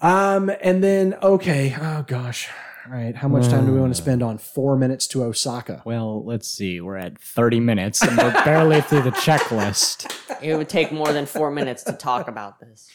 Um, 0.00 0.50
and 0.62 0.82
then 0.82 1.14
okay, 1.22 1.76
oh 1.80 2.02
gosh, 2.06 2.48
all 2.90 2.96
right. 2.96 3.14
How 3.14 3.28
much 3.28 3.48
time 3.48 3.66
do 3.66 3.72
we 3.72 3.80
want 3.80 3.94
to 3.94 4.00
uh. 4.00 4.02
spend 4.02 4.22
on 4.22 4.38
four 4.38 4.76
minutes 4.76 5.06
to 5.08 5.22
Osaka? 5.24 5.82
Well, 5.84 6.24
let's 6.24 6.48
see. 6.48 6.80
We're 6.80 6.96
at 6.96 7.20
30 7.20 7.60
minutes 7.60 8.02
and 8.02 8.16
we're 8.16 8.32
barely 8.44 8.80
through 8.80 9.02
the 9.02 9.10
checklist. 9.10 10.10
It 10.42 10.56
would 10.56 10.68
take 10.68 10.92
more 10.92 11.12
than 11.12 11.26
four 11.26 11.50
minutes 11.50 11.82
to 11.84 11.92
talk 11.92 12.28
about 12.28 12.60
this. 12.60 12.88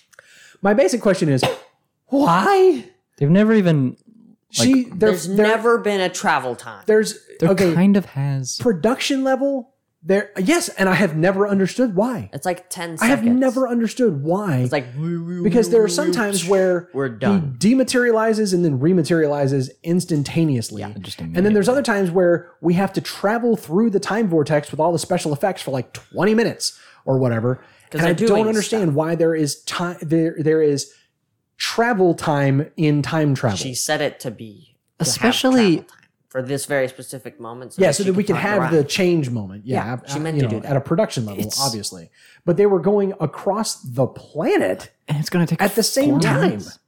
My 0.61 0.73
basic 0.73 1.01
question 1.01 1.29
is, 1.29 1.43
why? 2.07 2.85
They've 3.17 3.29
never 3.29 3.53
even. 3.53 3.97
She 4.49 4.83
there, 4.85 5.09
There's 5.09 5.27
there- 5.27 5.47
never 5.47 5.77
been 5.79 5.99
a 5.99 6.09
travel 6.09 6.55
time. 6.55 6.83
there's 6.85 7.17
There 7.39 7.49
okay 7.49 7.73
kind 7.73 7.97
of 7.97 8.05
has. 8.05 8.57
production 8.59 9.23
level 9.23 9.72
there 10.05 10.31
yes, 10.37 10.67
and 10.69 10.89
I 10.89 10.95
have 10.95 11.15
never 11.15 11.47
understood 11.47 11.95
why. 11.95 12.29
It's 12.33 12.45
like 12.45 12.69
ten. 12.69 12.97
Seconds. 12.97 13.01
I 13.01 13.05
have 13.07 13.23
never 13.23 13.69
understood 13.69 14.21
why. 14.21 14.57
It's 14.57 14.71
like 14.73 14.87
because 15.43 15.69
there 15.69 15.81
are 15.81 15.87
some 15.87 16.11
times 16.11 16.45
where 16.45 16.89
We're 16.93 17.07
done. 17.09 17.57
he 17.61 17.73
dematerializes 17.73 18.53
and 18.53 18.65
then 18.65 18.79
rematerializes 18.79 19.69
instantaneously. 19.81 20.81
Yeah. 20.81 20.93
Just 20.99 21.19
And 21.21 21.35
then 21.35 21.53
there's 21.53 21.69
other 21.69 21.81
times 21.83 22.11
where 22.11 22.51
we 22.59 22.73
have 22.73 22.91
to 22.93 23.01
travel 23.01 23.55
through 23.55 23.91
the 23.91 23.99
time 23.99 24.27
vortex 24.27 24.71
with 24.71 24.79
all 24.81 24.91
the 24.91 24.99
special 24.99 25.31
effects 25.31 25.61
for 25.61 25.71
like 25.71 25.93
20 25.93 26.33
minutes 26.33 26.77
or 27.05 27.17
whatever. 27.17 27.63
And 27.93 28.01
I 28.01 28.11
don't 28.13 28.47
understand 28.47 28.83
stuff. 28.89 28.95
why 28.95 29.15
there 29.15 29.35
is 29.35 29.61
time 29.63 29.97
there 30.01 30.35
there 30.39 30.61
is 30.61 30.91
travel 31.57 32.13
time 32.13 32.69
in 32.75 33.01
time 33.01 33.35
travel. 33.35 33.57
She 33.57 33.73
said 33.73 34.01
it 34.01 34.19
to 34.21 34.31
be 34.31 34.75
to 34.99 35.03
Especially- 35.03 35.77
travel 35.77 35.83
time 35.83 35.97
for 36.33 36.41
this 36.41 36.65
very 36.65 36.87
specific 36.87 37.39
moment. 37.39 37.75
yeah, 37.77 37.91
so 37.91 38.03
that 38.03 38.13
we 38.13 38.23
could 38.23 38.35
can 38.35 38.41
have 38.41 38.59
around. 38.59 38.73
the 38.73 38.83
change 38.83 39.29
moment. 39.29 39.65
Yeah, 39.67 39.85
Yeah, 39.85 40.13
she 40.13 40.17
meant 40.19 40.35
you 40.35 40.41
to 40.41 40.47
know, 40.47 40.53
do 40.55 40.59
that. 40.61 40.71
at 40.71 40.75
a 40.77 40.81
production 40.81 41.25
level, 41.27 41.39
It's- 41.39 41.59
obviously. 41.61 42.09
But 42.43 42.57
they 42.57 42.65
were 42.65 42.79
going 42.79 43.13
across 43.19 43.75
the 43.83 44.07
planet 44.07 44.89
and 45.07 45.19
it's 45.19 45.29
going 45.29 45.45
to 45.45 45.49
take 45.55 45.61
at 45.61 45.75
the 45.75 45.83
same 45.83 46.19
time. 46.19 46.41
minutes. 46.49 46.79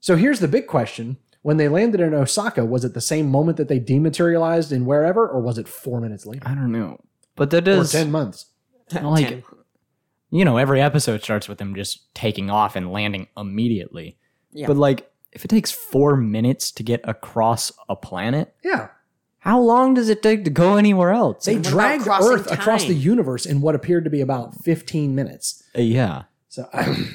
So 0.00 0.14
here's 0.16 0.38
the 0.38 0.46
big 0.48 0.68
question. 0.68 1.16
When 1.42 1.56
they 1.56 1.68
landed 1.68 2.00
in 2.00 2.14
Osaka, 2.14 2.64
was 2.64 2.84
it 2.84 2.94
the 2.94 3.00
same 3.00 3.28
moment 3.28 3.56
that 3.56 3.66
they 3.68 3.78
dematerialized 3.80 4.70
in 4.72 4.86
wherever, 4.86 5.28
or 5.28 5.40
was 5.40 5.58
it 5.58 5.66
four 5.68 6.00
minutes 6.00 6.24
later? 6.24 6.42
I 6.46 6.54
don't 6.54 6.70
know. 6.72 7.00
But 7.34 7.50
that 7.50 7.66
Or 7.68 7.82
does. 7.82 7.90
10 7.92 8.10
months? 8.12 8.46
like, 9.02 9.26
Ten. 9.28 9.42
you 10.30 10.44
know, 10.44 10.58
every 10.58 10.80
episode 10.80 11.22
starts 11.24 11.48
with 11.48 11.58
them 11.58 11.74
just 11.74 12.14
taking 12.14 12.50
off 12.50 12.76
and 12.76 12.92
landing 12.92 13.26
immediately. 13.36 14.16
Yeah. 14.52 14.68
But 14.68 14.76
like, 14.76 15.10
if 15.36 15.44
it 15.44 15.48
takes 15.48 15.70
four 15.70 16.16
minutes 16.16 16.70
to 16.72 16.82
get 16.82 17.00
across 17.04 17.70
a 17.88 17.94
planet, 17.94 18.52
Yeah. 18.64 18.88
how 19.40 19.60
long 19.60 19.94
does 19.94 20.08
it 20.08 20.22
take 20.22 20.44
to 20.44 20.50
go 20.50 20.76
anywhere 20.76 21.12
else? 21.12 21.44
They 21.44 21.54
what 21.56 21.62
dragged 21.64 22.02
crossing 22.04 22.32
Earth 22.32 22.50
across 22.50 22.84
the 22.84 22.94
universe 22.94 23.46
in 23.46 23.60
what 23.60 23.74
appeared 23.74 24.04
to 24.04 24.10
be 24.10 24.20
about 24.20 24.54
15 24.64 25.14
minutes. 25.14 25.62
Uh, 25.76 25.82
yeah, 25.82 26.22
So, 26.48 26.66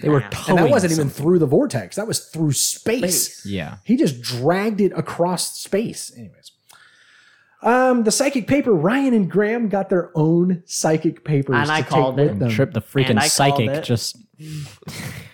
they 0.01 0.07
were 0.09 0.19
And 0.21 0.31
towing. 0.31 0.59
and 0.59 0.67
that 0.67 0.71
wasn't 0.71 0.93
even 0.93 1.09
through 1.09 1.39
the 1.39 1.47
vortex. 1.47 1.95
That 1.97 2.07
was 2.07 2.19
through 2.29 2.53
space. 2.53 2.99
Space. 3.39 3.45
Yeah, 3.45 3.77
He 3.83 3.97
just 3.97 4.21
dragged 4.21 4.79
it 4.81 4.91
across 4.95 5.57
space. 5.59 6.11
Anyways. 6.15 6.51
Um, 7.63 8.03
the 8.05 8.11
psychic 8.11 8.47
paper, 8.47 8.73
Ryan 8.73 9.13
and 9.13 9.29
Graham 9.29 9.67
got 9.69 9.89
their 9.89 10.11
own 10.15 10.63
psychic 10.65 11.23
papers 11.23 11.55
And 11.57 11.67
to 11.67 11.71
I 11.73 11.81
called 11.83 12.15
with 12.17 12.29
it. 12.31 12.39
them. 12.39 12.49
Trip 12.49 12.73
the 12.73 12.81
freaking 12.81 13.21
psychic 13.23 13.69
it. 13.69 13.83
just 13.83 14.17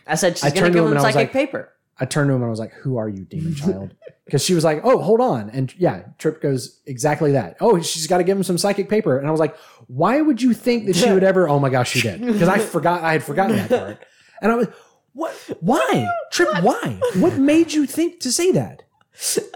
I 0.05 0.15
said 0.15 0.37
she's 0.37 0.43
I 0.43 0.49
gonna 0.49 0.59
turned 0.59 0.73
to 0.73 0.77
give 0.79 0.83
him 0.85 0.91
him 0.91 0.97
and 0.97 0.99
I 0.99 1.03
was 1.03 1.13
psychic 1.13 1.15
like- 1.15 1.31
paper. 1.31 1.69
I 1.99 2.05
turned 2.05 2.29
to 2.29 2.33
him 2.33 2.41
and 2.41 2.45
I 2.45 2.49
was 2.49 2.59
like, 2.59 2.73
"Who 2.73 2.97
are 2.97 3.09
you, 3.09 3.25
demon 3.25 3.55
child?" 3.63 3.95
Because 4.25 4.43
she 4.43 4.53
was 4.53 4.63
like, 4.63 4.81
"Oh, 4.83 4.99
hold 4.99 5.21
on," 5.21 5.49
and 5.49 5.73
yeah, 5.77 6.03
Trip 6.17 6.41
goes 6.41 6.79
exactly 6.85 7.31
that. 7.31 7.57
Oh, 7.59 7.81
she's 7.81 8.07
got 8.07 8.17
to 8.19 8.23
give 8.23 8.37
him 8.37 8.43
some 8.43 8.57
psychic 8.57 8.89
paper, 8.89 9.17
and 9.17 9.27
I 9.27 9.31
was 9.31 9.39
like, 9.39 9.55
"Why 9.87 10.21
would 10.21 10.41
you 10.41 10.53
think 10.53 10.85
that 10.87 10.95
she 10.95 11.11
would 11.11 11.23
ever?" 11.23 11.47
Oh 11.49 11.59
my 11.59 11.69
gosh, 11.69 11.91
she 11.91 12.01
did 12.01 12.21
because 12.21 12.47
I 12.49 12.59
forgot 12.59 13.03
I 13.03 13.13
had 13.13 13.23
forgotten 13.23 13.55
that 13.57 13.69
part, 13.69 14.05
and 14.41 14.51
I 14.51 14.55
was, 14.55 14.67
"What? 15.13 15.33
Why, 15.61 16.07
Trip? 16.31 16.49
Why? 16.61 16.99
What 17.15 17.37
made 17.37 17.73
you 17.73 17.85
think 17.85 18.19
to 18.21 18.31
say 18.31 18.51
that? 18.51 18.83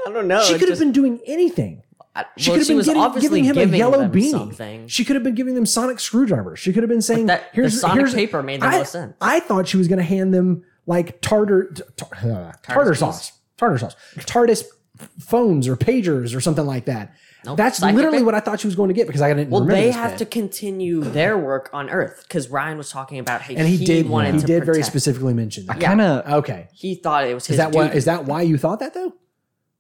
I 0.08 0.12
don't 0.12 0.28
know. 0.28 0.42
she 0.44 0.58
could 0.58 0.70
have 0.70 0.80
been 0.80 0.92
doing 0.92 1.20
anything." 1.28 1.84
I- 2.16 2.26
She 2.36 2.50
well, 2.50 2.60
could 2.60 2.68
have 2.68 2.76
been 2.78 2.86
getting, 2.86 3.02
obviously 3.02 3.42
giving 3.42 3.44
him 3.70 3.74
a 3.74 3.78
yellow 3.78 4.06
beanie. 4.10 4.32
something. 4.32 4.88
She 4.88 5.06
could 5.06 5.16
have 5.16 5.24
been 5.24 5.36
giving 5.36 5.56
them 5.56 5.66
sonic 5.66 5.98
screwdrivers. 6.00 6.60
She 6.60 6.74
could 6.74 6.84
have 6.84 6.90
been 6.90 7.02
saying, 7.02 7.28
that- 7.28 7.52
the 7.52 7.62
"Here's 7.62 7.80
sonic 7.80 8.00
here's 8.00 8.14
paper 8.14 8.44
made 8.44 8.62
the 8.62 8.66
I, 8.66 8.80
most 8.80 8.92
sense. 8.92 9.16
I 9.22 9.40
thought 9.40 9.68
she 9.68 9.78
was 9.78 9.88
going 9.88 10.00
to 10.00 10.04
hand 10.04 10.34
them 10.34 10.64
like 10.88 11.22
tartar 11.22 11.66
t- 11.74 11.84
tar- 11.98 12.10
uh, 12.32 12.52
tartar 12.64 12.96
sauce, 12.96 13.32
tartar 13.58 13.78
sauce, 13.78 13.96
TARDIS 14.20 14.64
phones 15.20 15.68
or 15.68 15.76
pagers 15.76 16.36
or 16.36 16.42
something 16.42 16.66
like 16.66 16.86
that. 16.86 17.14
Nope, 17.44 17.58
That's 17.58 17.80
psychic 17.80 17.96
literally 17.96 18.18
paper. 18.20 18.26
what 18.26 18.36
I 18.36 18.40
thought 18.40 18.60
she 18.60 18.68
was 18.68 18.76
going 18.76 18.90
to 18.90 18.94
get 18.94 19.08
because 19.08 19.22
I 19.24 19.34
didn't 19.34 19.50
Well, 19.50 19.62
remember 19.62 19.82
they 19.82 19.88
this 19.88 19.96
have 19.96 20.12
bit. 20.12 20.20
to 20.20 20.26
continue 20.28 21.02
their 21.02 21.36
work 21.40 21.72
on 21.74 21.90
Earth 21.90 22.24
because 22.28 22.50
Ryan 22.50 22.78
was 22.78 22.92
talking 22.92 23.18
about 23.18 23.42
how 23.42 23.54
and 23.56 23.68
he, 23.68 23.84
did. 23.84 24.08
wanted 24.08 24.36
He 24.36 24.42
to 24.42 24.46
did 24.48 24.64
very 24.66 24.84
specifically 24.84 25.34
mention 25.34 25.66
that. 25.66 25.82
Yeah. 25.82 25.88
Kind 25.88 26.02
of. 26.02 26.32
Okay, 26.44 26.68
He 26.72 26.94
thought 26.96 27.26
it 27.26 27.34
was 27.34 27.48
his 27.48 27.56
is 27.56 27.58
that 27.58 27.72
why? 27.72 27.90
Is 27.90 28.06
that 28.06 28.26
why 28.26 28.44
you 28.44 28.60
thought 28.60 28.80
that 28.82 28.94
though, 28.94 29.16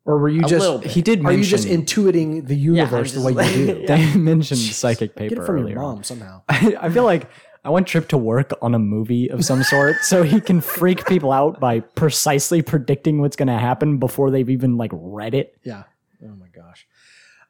or 0.05 0.17
were 0.17 0.29
you 0.29 0.43
A 0.43 0.47
just? 0.47 0.85
He 0.85 1.03
did 1.03 1.19
Are 1.19 1.23
mention. 1.23 1.39
you 1.43 1.45
just 1.47 1.67
intuiting 1.67 2.47
the 2.47 2.55
universe 2.55 3.15
I'm 3.15 3.21
the 3.21 3.31
way 3.31 3.43
just 3.43 3.55
you 3.57 3.65
like- 3.67 3.77
do? 3.77 3.85
They 3.87 4.15
mentioned 4.15 4.59
psychic 4.59 5.15
paper 5.15 5.35
Get 5.35 5.43
it 5.43 5.45
from 5.45 5.57
earlier. 5.57 5.73
your 5.75 5.83
mom 5.83 6.03
somehow. 6.03 6.41
I, 6.49 6.75
I 6.81 6.89
feel 6.89 7.03
like 7.03 7.29
I 7.63 7.69
want 7.69 7.85
Trip 7.87 8.07
to 8.09 8.17
work 8.17 8.51
on 8.61 8.73
a 8.73 8.79
movie 8.79 9.29
of 9.29 9.45
some 9.45 9.61
sort 9.63 9.97
so 10.01 10.23
he 10.23 10.41
can 10.41 10.61
freak 10.61 11.05
people 11.05 11.31
out 11.31 11.59
by 11.59 11.81
precisely 11.81 12.61
predicting 12.63 13.21
what's 13.21 13.35
going 13.35 13.47
to 13.49 13.57
happen 13.59 13.97
before 13.99 14.31
they've 14.31 14.49
even 14.49 14.77
like 14.77 14.89
read 14.93 15.35
it. 15.35 15.57
Yeah. 15.63 15.83
Oh 16.23 16.35
my 16.35 16.47
gosh. 16.47 16.87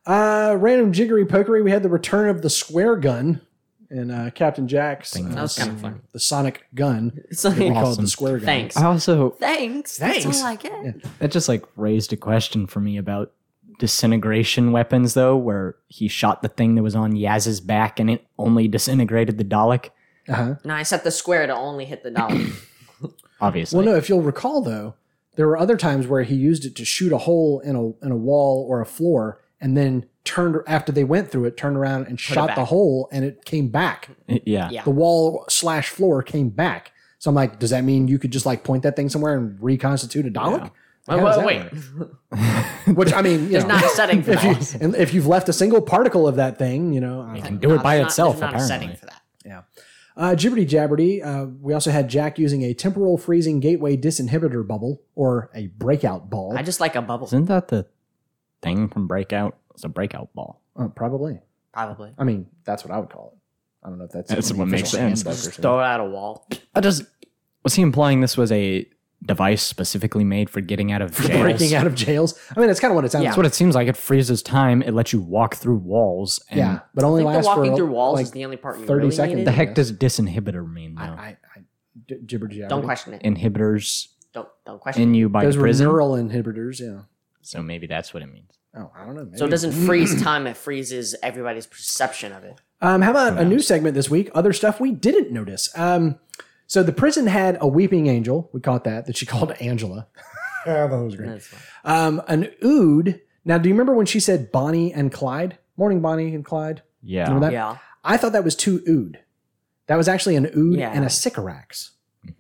Uh, 0.05 0.55
random 0.59 0.91
jiggery 0.91 1.26
pokery. 1.26 1.64
We 1.64 1.72
had 1.72 1.84
the 1.84 1.89
return 1.89 2.28
of 2.30 2.41
the 2.41 2.49
square 2.49 2.95
gun 2.97 3.39
and 3.89 4.12
uh, 4.12 4.32
Captain 4.32 4.68
Jack's. 4.68 5.16
uh, 5.16 5.22
That 5.30 5.41
was 5.41 5.55
kind 5.57 5.72
of 5.72 5.80
funny. 5.80 5.95
The 6.12 6.20
sonic 6.20 6.66
gun. 6.76 7.22
So- 7.32 7.51
We 7.51 7.70
call 7.72 7.93
it 7.93 7.99
the 8.01 8.07
square 8.07 8.38
gun. 8.38 8.45
Thanks. 8.45 8.76
I 8.78 8.86
also 8.86 9.30
Thanks. 9.32 9.97
Thanks. 9.97 10.26
That's 10.26 10.41
all 10.41 10.47
I 10.47 10.55
get. 10.57 11.03
that 11.20 11.32
just 11.32 11.47
like 11.47 11.64
raised 11.78 12.12
a 12.12 12.18
question 12.18 12.68
for 12.68 12.80
me 12.82 12.97
about 12.97 13.32
disintegration 13.80 14.72
weapons 14.72 15.14
though, 15.14 15.36
where 15.38 15.76
he 15.88 16.07
shot 16.07 16.41
the 16.41 16.47
thing 16.49 16.76
that 16.76 16.84
was 16.84 16.95
on 16.95 17.16
Yaz's 17.16 17.59
back 17.59 17.99
and 17.99 18.09
it 18.09 18.26
only 18.38 18.68
disintegrated 18.68 19.38
the 19.38 19.43
Dalek. 19.45 19.89
Uh-huh. 20.30 20.55
No, 20.63 20.74
I 20.74 20.84
set 20.84 21.03
the 21.03 21.11
square 21.11 21.47
to 21.47 21.53
only 21.55 21.86
hit 21.86 22.03
the 22.03 22.11
dollar. 22.11 22.39
Obviously, 23.41 23.78
Well, 23.78 23.86
no, 23.86 23.95
if 23.95 24.07
you'll 24.09 24.22
recall 24.22 24.61
though, 24.61 24.95
there 25.36 25.47
were 25.47 25.57
other 25.57 25.78
times 25.78 26.05
where 26.07 26.24
he 26.24 26.36
used 26.36 26.65
it 26.65 26.76
to 26.76 26.86
shoot 26.86 27.11
a 27.11 27.17
hole 27.17 27.59
in 27.61 27.76
a 27.76 28.05
in 28.05 28.11
a 28.11 28.15
wall 28.17 28.65
or 28.69 28.82
a 28.82 28.86
floor, 28.86 29.41
and 29.59 29.76
then 29.76 30.05
turned 30.24 30.57
after 30.67 30.91
they 30.91 31.03
went 31.03 31.32
through 31.32 31.45
it, 31.45 31.57
turned 31.57 31.76
around 31.78 32.05
and 32.07 32.19
shot 32.19 32.53
the 32.55 32.65
hole, 32.65 33.09
and 33.11 33.26
it 33.26 33.43
came 33.45 33.69
back. 33.69 34.09
yeah. 34.28 34.69
Yeah. 34.69 34.84
The 34.84 34.91
wall 34.91 35.45
slash 35.49 35.89
floor 35.89 36.22
came 36.22 36.49
back. 36.49 36.91
So 37.17 37.30
I'm 37.30 37.36
like, 37.36 37.59
does 37.59 37.69
that 37.72 37.84
mean 37.84 38.07
you 38.07 38.19
could 38.19 38.32
just 38.32 38.45
like 38.45 38.63
point 38.63 38.84
that 38.84 38.95
thing 38.95 39.09
somewhere 39.09 39.36
and 39.38 39.57
reconstitute 39.61 40.26
a 40.28 40.30
Dalek? 40.32 40.61
Wait, 40.63 40.72
How 41.07 41.17
does 41.17 41.43
wait, 41.43 41.59
that 41.59 41.74
wait. 41.84 41.99
work? 42.88 42.97
Which 42.97 43.13
I 43.13 43.22
mean, 43.24 43.43
you 43.45 43.49
There's 43.49 43.63
know, 43.65 43.76
not 43.76 43.86
a 43.86 43.89
setting 43.89 44.22
for 44.24 44.32
if 44.32 44.41
that. 44.41 44.74
you 44.74 44.80
and 44.86 44.95
if 44.95 45.13
you've 45.13 45.28
left 45.28 45.49
a 45.49 45.53
single 45.53 45.82
particle 45.82 46.28
of 46.28 46.36
that 46.36 46.57
thing, 46.59 46.93
you 46.93 46.99
know, 47.01 47.22
I 47.22 47.36
don't 47.36 47.43
can 47.43 47.57
do 47.57 47.74
it 47.74 47.82
by 47.84 47.97
not- 47.99 48.07
itself, 48.07 48.39
There's 48.39 48.51
not 48.53 48.61
a 48.61 48.63
setting 48.63 48.89
apparently. 48.89 49.17
For 50.22 50.36
that. 50.38 50.41
yeah. 50.41 50.49
Uh, 50.49 50.55
Jibberty 50.55 50.67
Jabberty. 50.67 51.26
Uh, 51.26 51.47
we 51.61 51.74
also 51.74 51.91
had 51.91 52.09
Jack 52.09 52.39
using 52.39 52.63
a 52.63 52.74
temporal 52.74 53.17
freezing 53.17 53.59
gateway 53.59 53.97
disinhibitor 53.97 54.65
bubble 54.65 55.01
or 55.15 55.49
a 55.53 55.67
breakout 55.67 56.30
ball. 56.30 56.57
I 56.57 56.63
just 56.63 56.80
like 56.80 56.95
a 56.95 57.01
bubble. 57.01 57.28
Isn't 57.28 57.45
that 57.45 57.67
the 57.69 57.88
thing 58.61 58.88
from 58.89 59.07
Breakout? 59.07 59.57
It's 59.74 59.84
a 59.84 59.89
breakout 59.89 60.34
ball. 60.34 60.61
Uh, 60.76 60.88
probably. 60.88 61.39
Probably. 61.74 62.13
I 62.17 62.24
mean, 62.24 62.47
that's 62.65 62.84
what 62.84 62.93
I 62.93 62.99
would 62.99 63.09
call 63.09 63.34
it. 63.34 63.38
I 63.86 63.89
don't 63.89 63.97
know 63.97 64.05
if 64.05 64.11
that's, 64.11 64.30
That's 64.30 64.51
in 64.51 64.57
what 64.57 64.67
makes 64.67 64.93
official 64.93 64.99
sense. 65.15 65.22
handbook 65.24 65.34
or 65.34 65.38
something. 65.38 65.61
throw 65.63 65.80
it 65.80 65.84
at 65.86 65.99
a 65.99 66.05
wall. 66.05 66.47
I 66.76 66.82
just 66.82 67.03
was 67.63 67.74
he 67.74 67.82
implying 67.82 68.22
this 68.22 68.38
was 68.38 68.51
a 68.51 68.86
device 69.24 69.61
specifically 69.61 70.24
made 70.24 70.49
for 70.49 70.61
getting 70.61 70.91
out 70.91 71.01
of 71.01 71.15
jails? 71.15 71.41
breaking 71.41 71.76
out 71.76 71.86
of 71.88 71.95
jails. 71.95 72.38
I 72.55 72.59
mean, 72.59 72.67
that's 72.67 72.80
kind 72.80 72.91
of 72.91 72.95
what 72.95 73.05
it 73.05 73.11
sounds. 73.11 73.26
That's 73.26 73.38
what 73.38 73.45
it 73.45 73.53
seems 73.53 73.76
like. 73.76 73.88
It 73.88 73.95
freezes 73.97 74.41
time. 74.41 74.82
It 74.82 74.93
lets 74.93 75.13
you 75.13 75.19
walk 75.19 75.55
through 75.55 75.78
walls. 75.78 76.39
And 76.49 76.57
yeah, 76.59 76.80
but 76.93 77.03
only 77.03 77.22
I 77.24 77.26
think 77.26 77.32
the 77.32 77.38
lasts 77.38 77.47
walking 77.47 77.72
for 77.72 77.78
through 77.78 77.88
walls 77.91 78.15
like 78.17 78.24
is 78.26 78.32
the 78.32 78.45
only 78.45 78.57
part 78.57 78.80
you 78.80 78.86
30 78.86 78.97
really 78.99 79.11
seconds. 79.15 79.36
needed. 79.36 79.47
The 79.47 79.51
heck 79.51 79.76
does 79.76 79.91
disinhibitor 79.93 80.72
mean 80.72 80.95
though? 80.95 81.01
I, 81.03 81.05
I, 81.07 81.38
I 81.55 81.59
j- 82.09 82.19
jibber 82.26 82.47
jabber. 82.47 82.69
Don't 82.69 82.84
question 82.84 83.13
it. 83.13 83.22
Inhibitors 83.24 84.07
Don't 84.34 84.49
don't 84.65 84.80
question 84.80 85.03
in 85.03 85.13
you 85.13 85.30
by 85.30 85.43
Those 85.45 85.55
were 85.57 85.63
prison. 85.63 85.88
neural 85.88 86.11
inhibitors. 86.13 86.80
Yeah. 86.80 87.01
so 87.41 87.61
maybe 87.61 87.88
that's 87.88 88.13
what 88.13 88.24
it 88.24 88.28
means. 88.32 88.57
Oh, 88.76 88.89
I 88.95 89.05
don't 89.05 89.15
know. 89.15 89.26
Maybe. 89.26 89.38
So 89.38 89.45
it 89.45 89.49
doesn't 89.49 89.74
freeze 89.74 90.22
time; 90.24 90.47
it 90.47 90.55
freezes 90.55 91.13
everybody's 91.22 91.67
perception 91.67 92.32
of 92.32 92.43
it. 92.45 92.61
Um, 92.80 93.01
how 93.01 93.11
about 93.11 93.38
a 93.38 93.43
new 93.45 93.59
segment 93.59 93.95
this 93.95 94.09
week? 94.09 94.32
Other 94.34 94.53
stuff 94.53 94.80
we 94.80 94.91
didn't 94.91 95.30
notice. 95.32 95.69
Um, 95.78 96.19
so 96.72 96.84
the 96.84 96.93
prison 96.93 97.28
had 97.28 97.57
a 97.59 97.67
weeping 97.67 98.07
angel. 98.07 98.49
We 98.53 98.61
caught 98.61 98.86
that 98.86 99.05
that 99.07 99.17
she 99.17 99.26
called 99.34 99.51
Angela. 99.59 100.07
I 100.65 100.69
thought 100.69 100.89
that 100.91 101.03
was 101.03 101.15
great. 101.17 101.28
That's. 101.32 101.53
Um, 101.84 102.22
an 102.30 102.49
ood. 102.63 103.19
Now, 103.43 103.57
do 103.57 103.67
you 103.67 103.76
remember 103.76 103.93
when 103.93 104.05
she 104.05 104.22
said 104.22 104.53
Bonnie 104.53 104.93
and 104.93 105.11
Clyde? 105.11 105.57
Morning, 105.76 105.99
Bonnie 105.99 106.34
and 106.34 106.45
Clyde. 106.45 106.82
Yeah. 107.03 107.24
Remember 107.24 107.47
that? 107.47 107.51
Yeah. 107.51 107.78
I 108.05 108.15
thought 108.15 108.32
that 108.32 108.45
was 108.45 108.55
two 108.55 108.82
ood. 108.88 109.19
That 109.88 109.97
was 109.97 110.07
actually 110.07 110.38
an 110.38 110.45
ood 110.55 110.80
Yeah. 110.80 110.91
and 110.93 111.03
a 111.03 111.09
sycorax 111.09 111.91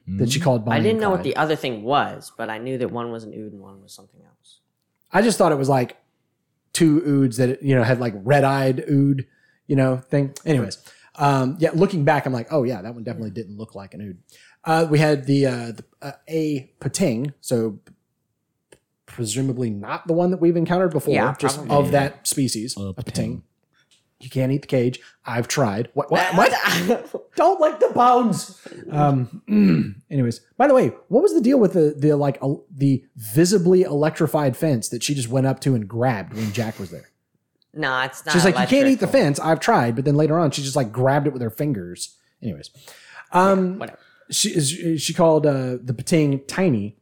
Mhm. 0.07 0.19
that 0.19 0.31
she 0.31 0.39
called 0.39 0.63
Bonnie. 0.63 0.79
I 0.79 0.83
didn't 0.83 0.91
and 0.97 1.01
know 1.01 1.09
what 1.09 1.23
Clyde. 1.23 1.25
the 1.25 1.35
other 1.35 1.55
thing 1.57 1.83
was, 1.83 2.31
but 2.37 2.49
I 2.49 2.57
knew 2.57 2.77
that 2.77 2.89
one 2.91 3.11
was 3.11 3.25
an 3.25 3.33
ood 3.33 3.51
and 3.51 3.61
one 3.61 3.81
was 3.81 3.91
something 3.91 4.21
else. 4.25 4.59
I 5.11 5.21
just 5.21 5.37
thought 5.37 5.51
it 5.51 5.57
was 5.57 5.67
like 5.67 5.97
two 6.71 7.01
oods 7.05 7.35
that 7.37 7.61
you 7.61 7.75
know 7.75 7.83
had 7.83 7.99
like 7.99 8.13
red-eyed 8.23 8.85
ood, 8.89 9.25
you 9.67 9.75
know, 9.75 9.97
thing. 9.97 10.33
Anyways, 10.45 10.77
um, 11.15 11.57
yeah, 11.59 11.71
looking 11.73 12.03
back, 12.05 12.25
I'm 12.25 12.33
like, 12.33 12.47
oh 12.51 12.63
yeah, 12.63 12.81
that 12.81 12.93
one 12.93 13.03
definitely 13.03 13.31
didn't 13.31 13.57
look 13.57 13.75
like 13.75 13.93
an 13.93 14.01
ood. 14.01 14.17
Uh, 14.63 14.87
we 14.89 14.99
had 14.99 15.25
the, 15.25 15.45
uh, 15.45 15.71
the 15.71 15.83
uh, 16.01 16.11
a 16.29 16.71
Pting, 16.79 17.33
so 17.41 17.79
presumably 19.05 19.69
not 19.69 20.07
the 20.07 20.13
one 20.13 20.31
that 20.31 20.37
we've 20.39 20.55
encountered 20.55 20.91
before, 20.91 21.13
Yeah, 21.13 21.35
just 21.37 21.57
probably. 21.57 21.75
of 21.75 21.91
that 21.91 22.27
species, 22.27 22.75
A 22.77 22.81
a 22.81 22.93
Pting. 22.93 23.13
Pting. 23.13 23.43
You 24.19 24.29
can't 24.29 24.51
eat 24.51 24.61
the 24.61 24.67
cage. 24.67 24.99
I've 25.25 25.47
tried. 25.47 25.89
What? 25.95 26.11
What? 26.11 26.35
what? 26.35 27.35
Don't 27.35 27.59
lick 27.59 27.79
the 27.79 27.89
bones. 27.89 28.65
Um. 28.91 29.41
anyways, 30.11 30.41
by 30.57 30.67
the 30.67 30.75
way, 30.75 30.89
what 31.07 31.23
was 31.23 31.33
the 31.33 31.41
deal 31.41 31.59
with 31.59 31.73
the 31.73 31.95
the 31.97 32.15
like 32.15 32.37
el- 32.41 32.63
the 32.69 33.03
visibly 33.15 33.81
electrified 33.81 34.55
fence 34.55 34.89
that 34.89 35.01
she 35.01 35.15
just 35.15 35.27
went 35.29 35.47
up 35.47 35.59
to 35.61 35.73
and 35.73 35.87
grabbed 35.87 36.33
when 36.35 36.51
Jack 36.53 36.77
was 36.79 36.91
there? 36.91 37.09
No, 37.73 38.01
it's 38.01 38.25
not. 38.25 38.33
She's 38.33 38.43
like, 38.43 38.57
you 38.59 38.67
can't 38.67 38.87
eat 38.89 38.99
the 38.99 39.07
fence. 39.07 39.39
I've 39.39 39.59
tried, 39.59 39.95
but 39.95 40.03
then 40.05 40.15
later 40.15 40.37
on, 40.37 40.51
she 40.51 40.61
just 40.61 40.75
like 40.75 40.91
grabbed 40.91 41.27
it 41.27 41.33
with 41.33 41.41
her 41.41 41.49
fingers. 41.49 42.17
Anyways, 42.41 42.69
um, 43.31 43.79
Whatever. 43.79 43.99
she 44.29 44.49
is 44.49 45.01
she 45.01 45.13
called 45.13 45.45
uh, 45.45 45.77
the 45.81 45.93
Pting 45.93 46.45
tiny. 46.47 46.97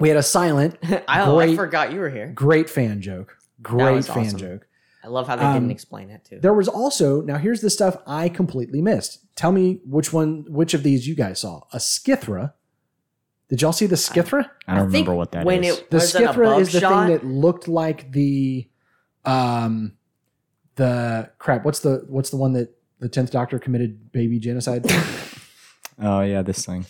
We 0.00 0.08
had 0.08 0.16
a 0.18 0.22
silent, 0.22 0.76
I, 1.06 1.22
I 1.22 1.54
forgot 1.54 1.92
you 1.92 2.00
were 2.00 2.10
here. 2.10 2.32
great 2.34 2.68
fan 2.68 3.00
joke. 3.00 3.36
Great 3.62 3.94
was 3.94 4.08
fan 4.08 4.26
awesome. 4.26 4.38
joke. 4.38 4.66
I 5.04 5.08
love 5.08 5.28
how 5.28 5.36
they 5.36 5.42
Um, 5.44 5.54
didn't 5.54 5.70
explain 5.70 6.10
it 6.10 6.24
too. 6.24 6.40
There 6.40 6.54
was 6.54 6.66
also 6.68 7.22
now 7.22 7.36
here's 7.38 7.60
the 7.60 7.70
stuff 7.70 7.96
I 8.06 8.28
completely 8.28 8.80
missed. 8.82 9.18
Tell 9.36 9.52
me 9.52 9.80
which 9.84 10.12
one, 10.12 10.44
which 10.48 10.74
of 10.74 10.82
these 10.82 11.06
you 11.06 11.14
guys 11.14 11.40
saw? 11.40 11.60
A 11.72 11.78
skithra. 11.78 12.54
Did 13.48 13.62
y'all 13.62 13.72
see 13.72 13.86
the 13.86 13.96
skithra? 13.96 14.48
I 14.66 14.72
don't 14.74 14.82
I 14.82 14.84
remember 14.86 15.14
what 15.14 15.32
that 15.32 15.40
is. 15.40 15.44
when 15.44 15.62
it 15.64 15.90
The 15.90 15.96
was 15.98 16.14
an 16.14 16.22
skithra 16.24 16.58
is 16.60 16.72
the 16.72 16.80
shot, 16.80 17.06
thing 17.08 17.16
that 17.16 17.24
looked 17.26 17.68
like 17.68 18.10
the, 18.12 18.68
um, 19.24 19.92
the 20.76 21.30
crap. 21.38 21.64
What's 21.64 21.80
the 21.80 22.04
what's 22.08 22.30
the 22.30 22.36
one 22.36 22.52
that 22.54 22.74
the 22.98 23.08
tenth 23.08 23.30
Doctor 23.30 23.58
committed 23.58 24.12
baby 24.12 24.38
genocide? 24.38 24.84
oh 26.00 26.20
yeah, 26.22 26.42
this 26.42 26.64
thing. 26.64 26.86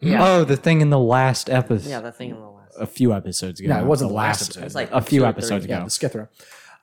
Yeah. 0.00 0.24
Oh, 0.24 0.44
the 0.44 0.56
thing 0.56 0.80
in 0.80 0.90
the 0.90 0.98
last 0.98 1.50
episode. 1.50 1.88
yeah, 1.90 2.00
the 2.00 2.12
thing 2.12 2.30
in 2.30 2.36
the 2.36 2.48
last. 2.48 2.76
a 2.78 2.86
few 2.86 3.12
episodes 3.12 3.58
ago. 3.60 3.68
no, 3.70 3.80
it 3.80 3.86
wasn't 3.86 4.10
the 4.10 4.14
last 4.14 4.42
episode. 4.42 4.60
It 4.60 4.64
was 4.64 4.74
like 4.74 4.90
a 4.92 5.00
few 5.00 5.24
episodes 5.24 5.64
three. 5.64 5.70
yeah, 5.70 5.78
ago. 5.78 5.84
the 5.86 5.90
skithra. 5.90 6.28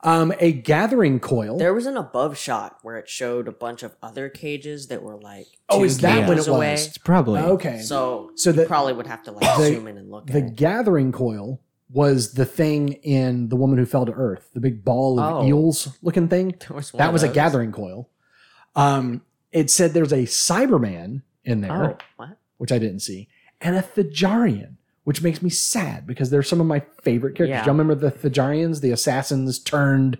Um, 0.02 0.32
a 0.38 0.52
gathering 0.52 1.18
coil. 1.18 1.56
There 1.56 1.72
was 1.72 1.86
an 1.86 1.96
above 1.96 2.36
shot 2.36 2.76
where 2.82 2.96
it 2.98 3.08
showed 3.08 3.48
a 3.48 3.52
bunch 3.52 3.82
of 3.82 3.96
other 4.02 4.28
cages 4.28 4.88
that 4.88 5.02
were 5.02 5.16
like. 5.16 5.46
Oh, 5.70 5.78
two 5.78 5.84
is 5.84 5.98
that 5.98 6.18
when 6.20 6.24
it 6.24 6.28
cages 6.32 6.48
away. 6.48 6.72
was? 6.72 6.86
It's 6.88 6.98
probably 6.98 7.40
okay. 7.40 7.80
So, 7.80 8.30
So 8.34 8.50
you 8.50 8.66
probably 8.66 8.92
would 8.92 9.06
have 9.06 9.22
to 9.24 9.32
like 9.32 9.56
the- 9.56 9.66
zoom 9.68 9.88
in 9.88 9.96
and 9.96 10.10
look 10.10 10.26
the 10.26 10.32
at 10.34 10.36
it. 10.38 10.46
The 10.48 10.50
gathering 10.52 11.10
coil 11.12 11.60
was 11.90 12.32
the 12.34 12.44
thing 12.44 12.94
in 13.02 13.48
the 13.48 13.56
woman 13.56 13.78
who 13.78 13.86
fell 13.86 14.04
to 14.06 14.12
earth, 14.12 14.50
the 14.54 14.60
big 14.60 14.84
ball 14.84 15.20
of 15.20 15.44
Oh. 15.44 15.46
eels 15.46 15.96
looking 16.02 16.28
thing. 16.28 16.54
Was 16.70 16.90
That 16.92 17.12
was 17.12 17.22
a 17.22 17.28
gathering 17.28 17.70
coil. 17.72 18.08
Um, 18.74 19.22
it 19.52 19.70
said 19.70 19.92
there's 19.94 20.12
a 20.12 20.24
Cyberman 20.24 21.22
in 21.44 21.60
there, 21.60 21.72
Oh, 21.92 21.98
what? 22.16 22.38
which 22.58 22.72
I 22.72 22.78
didn't 22.78 23.00
see, 23.00 23.28
and 23.60 23.76
a 23.76 23.82
Thijarian, 23.82 24.74
which 25.04 25.22
makes 25.22 25.40
me 25.42 25.48
sad 25.50 26.06
because 26.06 26.28
they're 26.30 26.42
some 26.42 26.60
of 26.60 26.66
my 26.66 26.82
favorite 27.02 27.36
characters. 27.36 27.54
Yeah. 27.54 27.64
Y'all 27.64 27.74
remember 27.74 27.94
the 27.94 28.10
Thijarians, 28.10 28.80
the 28.80 28.90
assassins 28.90 29.58
turned 29.60 30.18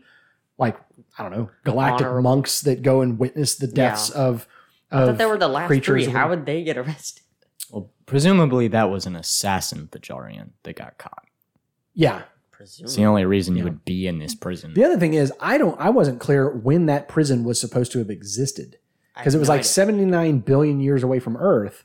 like 0.58 0.76
I 1.18 1.22
don't 1.22 1.32
know 1.32 1.50
galactic 1.64 2.06
Honorable. 2.06 2.22
monks 2.30 2.60
that 2.62 2.82
go 2.82 3.00
and 3.00 3.18
witness 3.18 3.56
the 3.56 3.66
deaths 3.66 4.08
of 4.10 4.46
I 4.90 5.00
of 5.02 5.08
thought 5.08 5.18
they 5.18 5.26
were 5.26 5.36
the 5.38 5.48
last 5.48 5.66
creatures 5.66 6.04
three. 6.04 6.12
How 6.12 6.28
would 6.28 6.46
they 6.46 6.62
get 6.62 6.78
arrested? 6.78 7.24
well, 7.72 7.90
presumably 8.06 8.68
that 8.68 8.88
was 8.88 9.04
an 9.06 9.16
assassin 9.16 9.88
Thijarian 9.90 10.50
that 10.62 10.76
got 10.76 10.96
caught. 10.98 11.25
Yeah. 11.96 12.22
It's 12.58 12.96
the 12.96 13.04
only 13.04 13.24
reason 13.24 13.54
Yeah. 13.54 13.58
you 13.60 13.64
would 13.64 13.84
be 13.84 14.06
in 14.06 14.18
this 14.18 14.34
prison. 14.34 14.72
The 14.74 14.84
other 14.84 14.98
thing 14.98 15.14
is 15.14 15.32
I 15.40 15.58
don't 15.58 15.78
I 15.80 15.90
wasn't 15.90 16.20
clear 16.20 16.48
when 16.50 16.86
that 16.86 17.06
prison 17.08 17.44
was 17.44 17.60
supposed 17.60 17.92
to 17.92 17.98
have 17.98 18.10
existed. 18.10 18.78
Because 19.16 19.34
it 19.34 19.38
was 19.38 19.48
like 19.48 19.64
79 19.64 20.40
billion 20.40 20.78
years 20.80 21.02
away 21.02 21.20
from 21.20 21.36
Earth, 21.38 21.84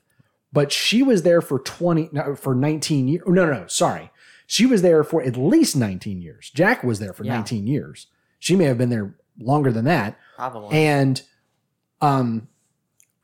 but 0.52 0.72
she 0.72 1.02
was 1.02 1.24
there 1.24 1.42
for 1.42 1.60
20 1.60 2.10
no, 2.12 2.36
for 2.36 2.54
19 2.54 3.08
years. 3.08 3.24
No, 3.26 3.46
no, 3.46 3.54
no, 3.62 3.68
sorry. 3.68 4.12
She 4.48 4.66
was 4.66 4.82
there 4.82 5.04
for 5.04 5.22
at 5.24 5.38
least 5.38 5.76
19 5.78 6.22
years. 6.22 6.52
Jack 6.54 6.84
was 6.84 7.00
there 7.00 7.14
for 7.14 7.24
Yeah. 7.24 7.36
19 7.36 7.68
years. 7.68 8.08
She 8.40 8.56
may 8.56 8.66
have 8.66 8.78
been 8.78 8.90
there 8.90 9.16
longer 9.40 9.72
than 9.72 9.86
that. 9.86 10.18
Probably. 10.36 10.76
And 10.78 11.22
um, 12.02 12.48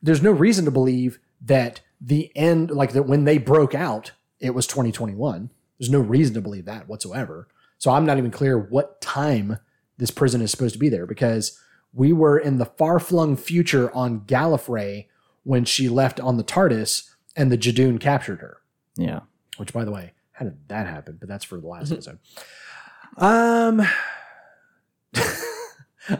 there's 0.02 0.22
no 0.22 0.30
reason 0.32 0.64
to 0.64 0.70
believe 0.70 1.18
that 1.42 1.80
the 2.00 2.30
end, 2.36 2.70
like 2.70 2.92
that 2.92 3.02
when 3.04 3.24
they 3.24 3.38
broke 3.38 3.74
out, 3.74 4.12
it 4.40 4.54
was 4.54 4.66
2021. 4.66 5.50
There's 5.78 5.90
no 5.90 6.00
reason 6.00 6.34
to 6.34 6.40
believe 6.40 6.64
that 6.64 6.88
whatsoever. 6.88 7.48
So 7.78 7.90
I'm 7.90 8.04
not 8.04 8.18
even 8.18 8.30
clear 8.30 8.58
what 8.58 9.00
time 9.00 9.58
this 9.98 10.10
prison 10.10 10.40
is 10.40 10.50
supposed 10.50 10.74
to 10.74 10.78
be 10.78 10.88
there 10.88 11.06
because 11.06 11.60
we 11.92 12.12
were 12.12 12.38
in 12.38 12.58
the 12.58 12.64
far 12.64 12.98
flung 12.98 13.36
future 13.36 13.92
on 13.94 14.20
Gallifrey 14.20 15.06
when 15.44 15.64
she 15.64 15.88
left 15.88 16.20
on 16.20 16.36
the 16.36 16.44
TARDIS 16.44 17.10
and 17.36 17.50
the 17.50 17.58
Judoon 17.58 18.00
captured 18.00 18.40
her. 18.40 18.58
Yeah. 18.96 19.20
Which, 19.56 19.72
by 19.72 19.84
the 19.84 19.90
way, 19.90 20.12
how 20.32 20.44
did 20.44 20.68
that 20.68 20.86
happen? 20.86 21.16
But 21.18 21.28
that's 21.28 21.44
for 21.44 21.58
the 21.60 21.66
last 21.66 21.92
episode. 21.92 22.18
Um, 23.16 23.86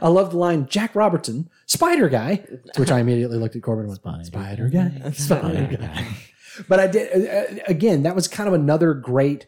I 0.00 0.08
love 0.08 0.30
the 0.30 0.38
line 0.38 0.66
Jack 0.66 0.94
Robertson, 0.94 1.48
Spider 1.66 2.08
Guy, 2.08 2.36
to 2.36 2.80
which 2.80 2.90
I 2.90 3.00
immediately 3.00 3.38
looked 3.38 3.56
at 3.56 3.62
Corbin 3.62 3.88
and 3.88 3.98
went, 4.04 4.26
Spider, 4.26 4.68
Guy, 4.68 5.10
Spider 5.12 5.76
Guy. 5.76 6.06
But 6.68 6.80
I 6.80 6.86
did 6.86 7.28
uh, 7.28 7.32
uh, 7.32 7.58
again. 7.68 8.02
That 8.02 8.14
was 8.14 8.26
kind 8.28 8.48
of 8.48 8.54
another 8.54 8.94
great. 8.94 9.46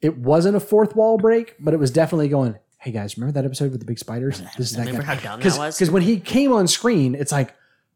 It 0.00 0.16
wasn't 0.18 0.56
a 0.56 0.60
fourth 0.60 0.94
wall 0.94 1.18
break, 1.18 1.56
but 1.58 1.74
it 1.74 1.78
was 1.78 1.90
definitely 1.90 2.28
going. 2.28 2.56
Hey 2.80 2.92
guys, 2.92 3.16
remember 3.18 3.32
that 3.32 3.44
episode 3.44 3.72
with 3.72 3.80
the 3.80 3.86
big 3.86 3.98
spiders? 3.98 4.40
This 4.56 4.70
is 4.70 4.76
that 4.76 4.86
Remember 4.86 5.02
guy. 5.02 5.14
how 5.16 5.20
dumb 5.36 5.40
that 5.40 5.58
was? 5.58 5.76
Because 5.76 5.90
when 5.90 6.02
he 6.02 6.20
came 6.20 6.52
on 6.52 6.68
screen, 6.68 7.16
it's 7.16 7.32
like, 7.32 7.54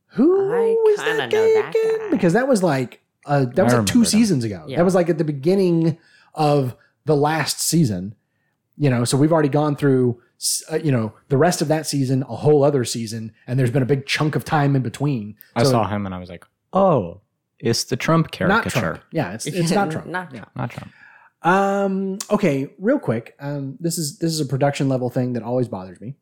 who 0.09 0.53
I 0.53 0.75
was 0.85 0.97
that 0.99 1.31
guy 1.31 1.39
that 1.41 1.68
again? 1.70 1.99
guy. 2.01 2.11
Because 2.11 2.33
that 2.33 2.49
was 2.49 2.62
like 2.64 3.01
uh, 3.25 3.45
that 3.55 3.62
was 3.64 3.73
like 3.75 3.87
two 3.87 4.01
remember 4.01 4.05
them. 4.05 4.05
seasons 4.05 4.45
ago. 4.45 4.64
Yeah. 4.66 4.79
That 4.79 4.85
was 4.85 4.95
like 4.97 5.09
at 5.09 5.18
the 5.18 5.25
beginning 5.25 5.99
of 6.35 6.75
the 7.05 7.14
last 7.16 7.61
season. 7.61 8.14
You 8.77 8.91
know, 8.91 9.05
so 9.05 9.16
we've 9.16 9.33
already 9.33 9.51
gone 9.51 9.77
through, 9.77 10.20
uh, 10.73 10.77
you 10.77 10.91
know, 10.91 11.12
the 11.29 11.37
rest 11.37 11.62
of 11.62 11.68
that 11.68 11.87
season, 11.87 12.23
a 12.23 12.35
whole 12.37 12.64
other 12.64 12.85
season, 12.85 13.33
and 13.47 13.59
there's 13.59 13.70
been 13.70 13.83
a 13.83 13.87
big 13.87 14.07
chunk 14.07 14.35
of 14.35 14.45
time 14.45 14.75
in 14.75 14.83
between. 14.83 15.37
I 15.55 15.62
So- 15.62 15.70
saw 15.73 15.87
him 15.89 16.07
and 16.07 16.14
I 16.14 16.18
was 16.18 16.31
like, 16.31 16.45
oh, 16.73 17.20
it's 17.63 17.85
the 17.85 17.97
Trump 17.97 18.31
caricature. 18.31 18.55
not 18.55 18.63
caricature. 18.65 18.81
Trump. 18.81 19.05
Yeah, 19.13 19.33
it's 19.33 19.47
it's 19.47 19.71
not 19.73 19.91
Trump. 19.91 20.07
Not 20.07 20.35
Yeah. 20.35 20.45
Not 20.55 20.71
Trump. 20.71 20.93
Um, 21.43 22.19
okay, 22.31 22.73
real 22.79 22.99
quick. 22.99 23.35
Um, 23.41 23.77
this 23.81 23.99
is 23.99 24.19
this 24.19 24.33
is 24.33 24.41
a 24.41 24.47
production 24.47 24.89
level 24.89 25.11
thing 25.11 25.33
that 25.33 25.43
always 25.43 25.69
bothers 25.69 26.01
me. 26.01 26.15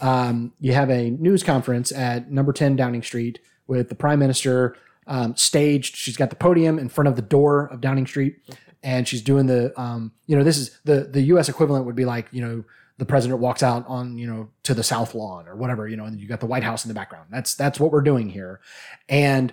Um, 0.00 0.52
you 0.58 0.72
have 0.72 0.90
a 0.90 1.10
news 1.10 1.42
conference 1.42 1.92
at 1.92 2.30
number 2.30 2.52
10 2.52 2.74
Downing 2.74 3.02
Street 3.02 3.38
with 3.68 3.88
the 3.88 3.94
prime 3.94 4.18
minister 4.18 4.76
um, 5.06 5.36
staged. 5.36 5.94
She's 5.94 6.16
got 6.16 6.30
the 6.30 6.36
podium 6.36 6.78
in 6.78 6.88
front 6.88 7.08
of 7.08 7.16
the 7.16 7.22
door 7.22 7.66
of 7.66 7.80
Downing 7.80 8.06
Street, 8.06 8.36
and 8.82 9.06
she's 9.06 9.22
doing 9.22 9.46
the 9.46 9.78
um, 9.80 10.12
you 10.26 10.36
know, 10.36 10.44
this 10.44 10.58
is 10.58 10.78
the 10.84 11.04
the 11.04 11.22
US 11.22 11.48
equivalent 11.48 11.86
would 11.86 11.96
be 11.96 12.04
like, 12.04 12.28
you 12.32 12.40
know, 12.40 12.64
the 12.98 13.06
president 13.06 13.40
walks 13.40 13.62
out 13.62 13.84
on, 13.88 14.18
you 14.18 14.26
know, 14.26 14.50
to 14.64 14.74
the 14.74 14.82
South 14.82 15.14
Lawn 15.14 15.48
or 15.48 15.56
whatever, 15.56 15.88
you 15.88 15.96
know, 15.96 16.04
and 16.04 16.20
you 16.20 16.28
got 16.28 16.40
the 16.40 16.46
White 16.46 16.62
House 16.62 16.84
in 16.84 16.88
the 16.88 16.94
background. 16.94 17.28
That's 17.30 17.54
that's 17.54 17.80
what 17.80 17.90
we're 17.90 18.02
doing 18.02 18.28
here. 18.28 18.60
And 19.08 19.52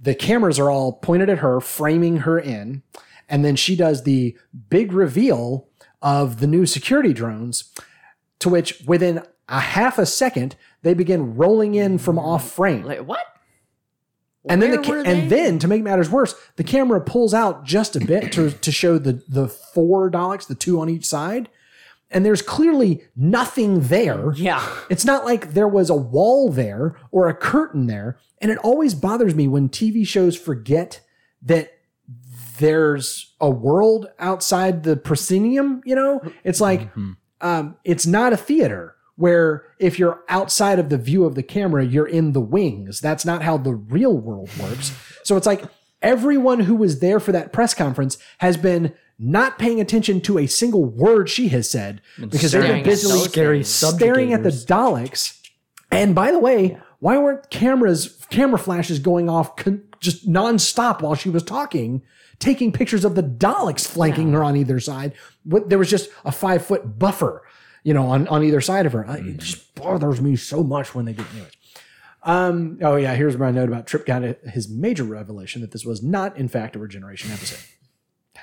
the 0.00 0.14
cameras 0.14 0.58
are 0.58 0.70
all 0.70 0.94
pointed 0.94 1.28
at 1.28 1.38
her, 1.38 1.60
framing 1.60 2.18
her 2.18 2.38
in. 2.38 2.82
And 3.28 3.44
then 3.44 3.56
she 3.56 3.76
does 3.76 4.02
the 4.02 4.36
big 4.68 4.92
reveal 4.92 5.68
of 6.02 6.40
the 6.40 6.46
new 6.46 6.66
security 6.66 7.12
drones, 7.12 7.72
to 8.40 8.48
which 8.48 8.80
within 8.86 9.22
a 9.48 9.60
half 9.60 9.98
a 9.98 10.06
second, 10.06 10.56
they 10.82 10.94
begin 10.94 11.36
rolling 11.36 11.74
in 11.74 11.98
from 11.98 12.18
off 12.18 12.50
frame. 12.50 12.84
Like 12.84 13.06
what? 13.06 13.20
and 14.48 14.62
then 14.62 14.70
the 14.70 14.78
ca- 14.78 15.02
and 15.04 15.30
then 15.30 15.58
to 15.58 15.68
make 15.68 15.82
matters 15.82 16.08
worse, 16.08 16.34
the 16.56 16.64
camera 16.64 17.00
pulls 17.00 17.34
out 17.34 17.64
just 17.64 17.94
a 17.94 18.00
bit 18.00 18.32
to, 18.32 18.50
to 18.50 18.72
show 18.72 18.98
the 18.98 19.22
the 19.28 19.48
four 19.48 20.10
Daleks, 20.10 20.46
the 20.46 20.54
two 20.54 20.80
on 20.80 20.88
each 20.88 21.04
side. 21.04 21.50
And 22.10 22.26
there's 22.26 22.42
clearly 22.42 23.02
nothing 23.14 23.82
there. 23.82 24.32
Yeah. 24.34 24.66
It's 24.88 25.04
not 25.04 25.24
like 25.24 25.54
there 25.54 25.68
was 25.68 25.90
a 25.90 25.94
wall 25.94 26.50
there 26.50 26.96
or 27.12 27.28
a 27.28 27.34
curtain 27.34 27.86
there. 27.86 28.18
And 28.38 28.50
it 28.50 28.58
always 28.58 28.94
bothers 28.94 29.34
me 29.34 29.46
when 29.46 29.68
TV 29.68 30.06
shows 30.06 30.36
forget 30.36 31.00
that 31.42 31.72
there's 32.58 33.34
a 33.40 33.48
world 33.48 34.08
outside 34.18 34.82
the 34.82 34.96
proscenium, 34.96 35.82
you 35.84 35.94
know? 35.94 36.20
It's 36.42 36.60
like 36.60 36.90
um, 37.40 37.76
it's 37.84 38.06
not 38.06 38.32
a 38.32 38.36
theater 38.36 38.96
where 39.16 39.64
if 39.78 39.98
you're 39.98 40.24
outside 40.28 40.78
of 40.78 40.88
the 40.88 40.98
view 40.98 41.24
of 41.24 41.34
the 41.34 41.42
camera, 41.42 41.84
you're 41.84 42.08
in 42.08 42.32
the 42.32 42.40
wings. 42.40 43.00
That's 43.00 43.24
not 43.24 43.42
how 43.42 43.58
the 43.58 43.74
real 43.74 44.16
world 44.16 44.50
works. 44.58 44.92
So 45.24 45.36
it's 45.36 45.46
like 45.46 45.62
everyone 46.02 46.60
who 46.60 46.74
was 46.74 47.00
there 47.00 47.20
for 47.20 47.32
that 47.32 47.52
press 47.52 47.74
conference 47.74 48.18
has 48.38 48.56
been 48.56 48.94
not 49.22 49.58
paying 49.58 49.80
attention 49.80 50.20
to 50.22 50.38
a 50.38 50.46
single 50.46 50.84
word 50.84 51.28
she 51.28 51.48
has 51.48 51.68
said 51.70 52.00
because 52.30 52.52
they've 52.52 52.62
been 52.62 52.84
busily 52.84 53.18
scary 53.30 53.58
staring 53.98 54.32
at 54.32 54.42
the 54.42 54.48
Daleks. 54.66 55.38
And 55.92 56.14
by 56.14 56.32
the 56.32 56.38
way, 56.38 56.78
why 57.00 57.18
weren't 57.18 57.50
cameras, 57.50 58.24
camera 58.30 58.58
flashes 58.58 58.98
going 58.98 59.28
off 59.28 59.56
con- 59.56 59.82
just 60.00 60.28
nonstop 60.28 61.02
while 61.02 61.14
she 61.14 61.28
was 61.28 61.42
talking, 61.42 62.02
taking 62.38 62.72
pictures 62.72 63.04
of 63.04 63.14
the 63.14 63.22
Daleks 63.22 63.86
flanking 63.86 64.32
her 64.32 64.42
on 64.42 64.56
either 64.56 64.80
side? 64.80 65.12
What, 65.44 65.68
there 65.68 65.78
was 65.78 65.90
just 65.90 66.08
a 66.24 66.32
five 66.32 66.64
foot 66.64 66.98
buffer, 66.98 67.42
you 67.84 67.92
know, 67.92 68.06
on, 68.06 68.26
on 68.28 68.42
either 68.42 68.60
side 68.60 68.86
of 68.86 68.92
her. 68.94 69.06
I- 69.06 69.18
It 69.18 69.36
just 69.38 69.74
bothers 69.74 70.20
me 70.20 70.36
so 70.36 70.62
much 70.62 70.94
when 70.94 71.04
they 71.04 71.12
get 71.12 71.26
anyways. 71.32 71.52
Um, 72.22 72.78
oh 72.82 72.96
yeah, 72.96 73.14
here's 73.14 73.38
my 73.38 73.50
note 73.50 73.68
about 73.68 73.86
Trip 73.86 74.04
got 74.04 74.22
his 74.22 74.68
major 74.68 75.04
revelation 75.04 75.62
that 75.62 75.70
this 75.72 75.84
was 75.86 76.02
not, 76.02 76.36
in 76.36 76.48
fact, 76.48 76.76
a 76.76 76.78
regeneration 76.78 77.30
episode. 77.30 77.60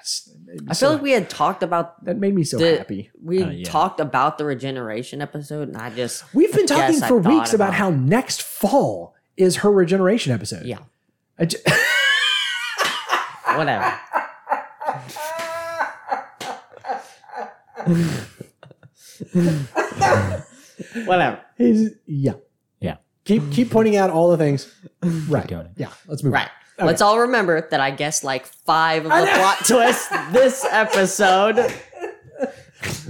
That's, 0.08 0.24
that 0.46 0.62
made 0.62 0.70
I 0.70 0.74
so- 0.74 0.86
feel 0.88 0.94
like 0.94 1.02
we 1.02 1.12
had 1.12 1.30
talked 1.30 1.64
about 1.64 2.06
that 2.06 2.18
made 2.18 2.34
me 2.34 2.46
so 2.46 2.58
the, 2.58 2.78
happy. 2.78 3.12
we 3.22 3.44
Uh, 3.44 3.50
yeah. 3.50 3.66
talked 3.70 4.00
about 4.00 4.38
the 4.38 4.46
regeneration 4.46 5.22
episode, 5.22 5.68
and 5.68 5.76
I 5.76 5.90
just 5.90 6.24
We've 6.34 6.54
been 6.54 6.66
talking 6.66 7.02
for 7.02 7.18
weeks 7.18 7.54
about, 7.54 7.70
about 7.70 7.74
how 7.74 7.90
next 7.90 8.42
fall 8.42 9.16
is 9.36 9.58
her 9.58 9.72
regeneration 9.72 10.32
episode. 10.32 10.66
yeah, 10.66 10.80
I 11.38 11.44
whatever. 13.58 14.00
whatever. 21.06 21.42
He's- 21.58 21.92
yeah. 22.06 22.34
Yeah. 22.80 22.98
Keep 23.26 23.52
keep 23.52 23.72
pointing 23.72 23.98
out 23.98 24.10
all 24.10 24.30
the 24.32 24.38
things. 24.38 24.74
Right. 25.30 25.48
doing 25.48 25.66
it. 25.68 25.72
Yeah. 25.78 25.92
Let's 26.08 26.24
move. 26.24 26.34
Right. 26.34 26.48
On. 26.48 26.52
Let's 26.80 27.02
all 27.02 27.20
remember 27.22 27.68
that 27.72 27.80
I 27.80 27.92
guessed 27.92 28.24
like 28.24 28.46
five 28.46 29.06
of 29.06 29.12
the 29.12 29.26
plot 29.34 29.58
twists 29.66 30.08
this 30.32 30.66
episode. 30.70 31.74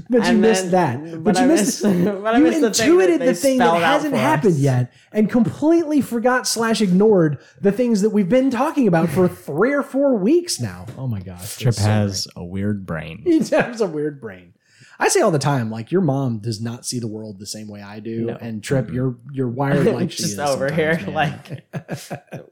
But 0.09 0.20
you 0.20 0.30
And 0.30 0.41
missed 0.41 0.72
that. 0.72 1.03
But, 1.03 1.24
but 1.24 1.36
you 1.38 1.43
I 1.43 1.47
missed. 1.47 1.84
missed- 1.84 2.05
but 2.24 2.34
I 2.34 2.38
you 2.38 2.43
missed 2.45 2.61
the 2.61 2.74
thing 2.74 2.88
intuited 2.88 3.20
that 3.22 3.26
the 3.26 3.34
thing 3.34 3.57
that 3.57 3.82
hasn't 3.82 4.15
happened 4.15 4.53
us. 4.53 4.59
yet, 4.59 4.93
and 5.11 5.30
completely 5.30 5.99
forgot 5.99 6.47
slash 6.47 6.80
ignored 6.82 7.39
the 7.59 7.74
things 7.74 8.01
that 8.01 8.11
we've 8.11 8.30
been 8.30 8.49
talking 8.49 8.88
about 8.88 9.09
for 9.09 9.28
three 9.28 9.74
or 9.74 9.84
four 9.84 10.15
weeks 10.15 10.61
now. 10.61 10.86
Oh 10.97 11.07
my 11.07 11.20
gosh. 11.20 11.57
Trip 11.57 11.70
it's 11.74 11.78
so 11.82 11.84
has 11.84 12.28
a 12.38 12.45
weird 12.45 12.86
brain. 12.86 13.22
He 13.26 13.39
has 13.39 13.82
a 13.82 13.88
weird 13.88 14.22
brain. 14.22 14.53
I 14.99 15.09
say 15.09 15.21
all 15.21 15.29
the 15.31 15.37
time, 15.39 15.69
like 15.69 15.91
your 15.91 16.01
mom 16.01 16.39
does 16.39 16.59
not 16.59 16.85
see 16.85 16.99
the 16.99 17.07
world 17.07 17.37
the 17.39 17.45
same 17.45 17.67
way 17.67 17.81
I 17.81 17.99
do, 17.99 18.25
No. 18.25 18.35
and 18.41 18.63
Trip, 18.63 18.89
you're 18.91 19.15
you're 19.31 19.47
wired 19.47 19.85
like 19.87 20.11
she 20.17 20.23
Just 20.23 20.39
over 20.39 20.71
here, 20.71 20.95
man. 21.05 21.13
like, 21.13 21.67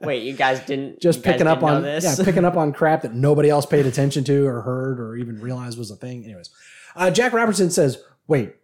wait, 0.00 0.22
you 0.22 0.32
guys 0.32 0.60
didn't 0.60 1.00
just 1.00 1.22
picking 1.22 1.46
up 1.48 1.62
on 1.62 1.82
this? 1.82 2.04
yeah, 2.04 2.24
picking 2.24 2.44
up 2.44 2.56
on 2.56 2.72
crap 2.80 3.02
that 3.02 3.14
nobody 3.14 3.50
else 3.50 3.66
paid 3.66 3.84
attention 3.86 4.22
to 4.24 4.46
or 4.46 4.60
heard 4.62 5.00
or 5.00 5.16
even 5.16 5.40
realized 5.40 5.76
was 5.78 5.90
a 5.90 5.96
thing. 5.96 6.24
Anyways, 6.24 6.50
uh, 6.94 7.10
Jack 7.10 7.32
Robertson 7.32 7.70
says, 7.70 7.98
"Wait, 8.28 8.54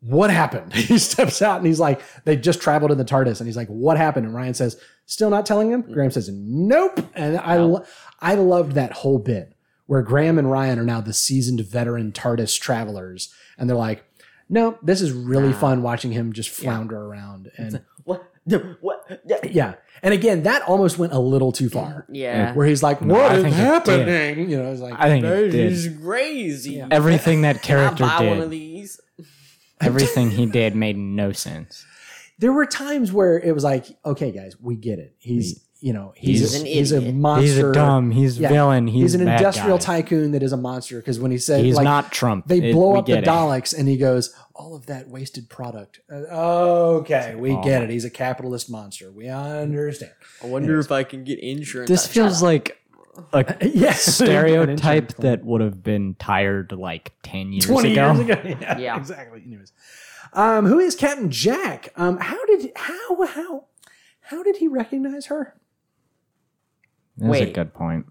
what 0.00 0.30
happened?" 0.30 0.72
He 0.74 0.98
steps 0.98 1.42
out 1.42 1.58
and 1.58 1.66
he's 1.66 1.80
like, 1.80 2.00
"They 2.24 2.36
just 2.36 2.60
traveled 2.60 2.92
in 2.92 2.98
the 2.98 3.04
TARDIS," 3.04 3.40
and 3.40 3.48
he's 3.48 3.56
like, 3.56 3.68
"What 3.68 3.96
happened?" 3.96 4.26
And 4.26 4.34
Ryan 4.34 4.54
says, 4.54 4.76
"Still 5.06 5.30
not 5.30 5.46
telling 5.46 5.70
him." 5.70 5.82
Graham 5.82 6.10
says, 6.12 6.30
"Nope," 6.32 7.00
and 7.14 7.38
I 7.38 7.56
lo- 7.58 7.84
I 8.20 8.34
loved 8.36 8.72
that 8.72 8.92
whole 8.92 9.18
bit 9.18 9.52
where 9.92 10.02
Graham 10.02 10.38
and 10.38 10.50
Ryan 10.50 10.78
are 10.78 10.84
now 10.84 11.00
the 11.02 11.12
seasoned 11.12 11.60
veteran 11.60 12.12
TARDIS 12.12 12.58
travelers, 12.60 13.32
and 13.58 13.68
they're 13.68 13.76
like. 13.76 14.04
No, 14.48 14.76
this 14.82 15.00
is 15.00 15.12
really 15.12 15.48
Nah. 15.48 15.58
fun 15.58 15.82
watching 15.82 16.12
him 16.12 16.34
just 16.34 16.50
flounder 16.50 16.98
around 17.00 17.50
and 17.56 17.80
what? 18.04 18.22
What? 18.82 19.20
Yeah. 19.24 19.38
yeah. 19.44 19.74
And 20.02 20.12
again, 20.12 20.42
that 20.42 20.60
almost 20.68 20.98
went 20.98 21.14
a 21.14 21.18
little 21.18 21.52
too 21.52 21.70
far. 21.70 22.04
Yeah. 22.10 22.52
Where 22.52 22.66
he's 22.66 22.82
like, 22.82 23.00
No, 23.00 23.14
"What 23.14 23.30
I 23.32 23.36
is 23.36 23.42
think 23.44 23.54
it 23.54 23.58
did. 23.58 23.64
happening?" 23.64 24.50
You 24.50 24.58
know, 24.58 24.70
it's 24.72 24.82
like, 24.82 24.92
I 24.98 25.08
think 25.08 25.24
it 25.24 25.28
This 25.28 25.52
did. 25.52 25.72
is 25.72 25.98
crazy. 26.04 26.82
Everything 26.90 27.42
that 27.42 27.62
Can 27.62 27.78
I 27.78 27.80
character 27.84 28.04
buy 28.04 28.26
one 28.28 28.38
of 28.38 28.50
did, 28.50 28.50
these? 28.50 29.00
everything 29.80 30.30
he 30.30 30.44
did 30.44 30.74
made 30.74 30.98
no 30.98 31.32
sense. 31.32 31.86
there 32.38 32.52
were 32.52 32.66
times 32.66 33.10
where 33.10 33.38
it 33.38 33.54
was 33.54 33.64
like, 33.64 33.86
"Okay, 34.04 34.32
guys, 34.32 34.54
we 34.60 34.76
get 34.76 34.98
it. 34.98 35.14
He's, 35.18 35.64
you 35.82 35.92
know, 35.92 36.14
he's 36.16 36.40
He's 36.40 36.54
a, 36.54 36.60
an 36.60 36.66
he's 36.66 36.92
a 36.92 37.00
monster. 37.12 37.42
He's 37.46 37.58
a 37.58 37.72
dumb. 37.72 38.10
He's 38.12 38.38
Yeah. 38.38 38.48
villain. 38.48 38.86
He's, 38.86 39.12
He's, 39.12 39.14
an 39.16 39.24
bad 39.26 39.38
industrial 39.40 39.78
guy. 39.78 39.84
tycoon 39.84 40.30
that 40.30 40.42
is 40.42 40.52
a 40.52 40.56
monster." 40.56 40.96
Because 40.98 41.18
when 41.18 41.30
he 41.32 41.38
said, 41.38 41.64
He's 41.64 41.74
like, 41.74 41.84
not 41.84 42.12
Trump. 42.12 42.46
they 42.46 42.58
It- 42.70 42.72
blow 42.72 42.92
we 42.92 42.98
up 43.00 43.06
the 43.06 43.12
get 43.14 43.24
it. 43.24 43.28
Daleks, 43.28 43.76
and 43.76 43.88
he 43.88 43.96
goes, 43.96 44.32
"All 44.54 44.76
of 44.76 44.86
that 44.86 45.08
wasted 45.08 45.48
product." 45.48 46.00
Uh, 46.10 46.24
okay, 47.00 47.34
we 47.34 47.50
Oh. 47.52 47.62
get 47.64 47.82
it. 47.82 47.90
He's 47.90 48.04
a 48.04 48.10
capitalist 48.10 48.70
monster. 48.70 49.10
We 49.10 49.28
understand. 49.28 50.12
I 50.42 50.46
wonder 50.46 50.78
if 50.78 50.92
I 50.92 51.02
can 51.02 51.24
get 51.24 51.40
insurance. 51.40 51.88
This 51.90 52.06
feels 52.06 52.42
up. 52.42 52.44
like 52.44 52.78
a 53.32 53.44
yes, 53.74 54.02
stereotype 54.02 55.14
that 55.16 55.44
would 55.44 55.60
have 55.60 55.82
been 55.82 56.14
tired 56.18 56.72
like 56.72 57.12
10 57.24 57.52
years 57.52 57.66
20 57.66 57.92
ago. 57.92 58.12
years 58.12 58.20
ago. 58.20 58.40
Yeah, 58.60 58.78
Yeah. 58.78 58.96
exactly. 58.96 59.42
Anyways, 59.46 59.72
um, 60.32 60.64
who 60.66 60.78
is 60.78 60.94
Captain 60.94 61.30
Jack? 61.30 61.88
Um, 61.96 62.18
how 62.18 62.42
did 62.46 62.70
how 62.76 63.26
how 63.26 63.64
how 64.26 64.42
did 64.44 64.56
he 64.58 64.68
recognize 64.68 65.26
her? 65.26 65.54
That's 67.22 67.40
a 67.40 67.44
Wait. 67.44 67.54
good 67.54 67.72
point. 67.74 68.06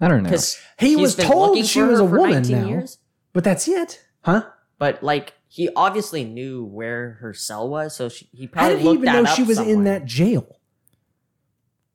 I 0.00 0.08
don't 0.08 0.22
know. 0.22 0.28
Because 0.30 0.60
He 0.78 0.96
was 0.96 1.14
told 1.16 1.64
she 1.64 1.82
was 1.82 1.98
a 2.00 2.04
woman 2.04 2.42
now. 2.48 2.84
But 3.32 3.44
that's 3.44 3.66
it, 3.66 4.04
huh? 4.22 4.44
But 4.78 5.02
like 5.02 5.32
he 5.48 5.70
obviously 5.74 6.24
knew 6.24 6.64
where 6.64 7.12
her 7.20 7.32
cell 7.32 7.68
was, 7.68 7.96
so 7.96 8.08
she, 8.08 8.28
he 8.32 8.46
How 8.46 8.50
probably 8.52 8.74
did 8.74 8.78
he 8.82 8.84
looked 8.88 8.96
even 9.02 9.04
that 9.14 9.22
know 9.24 9.30
up 9.30 9.36
she 9.36 9.42
was 9.42 9.58
in 9.58 9.64
somewhere. 9.74 9.84
that 10.00 10.04
jail? 10.04 10.46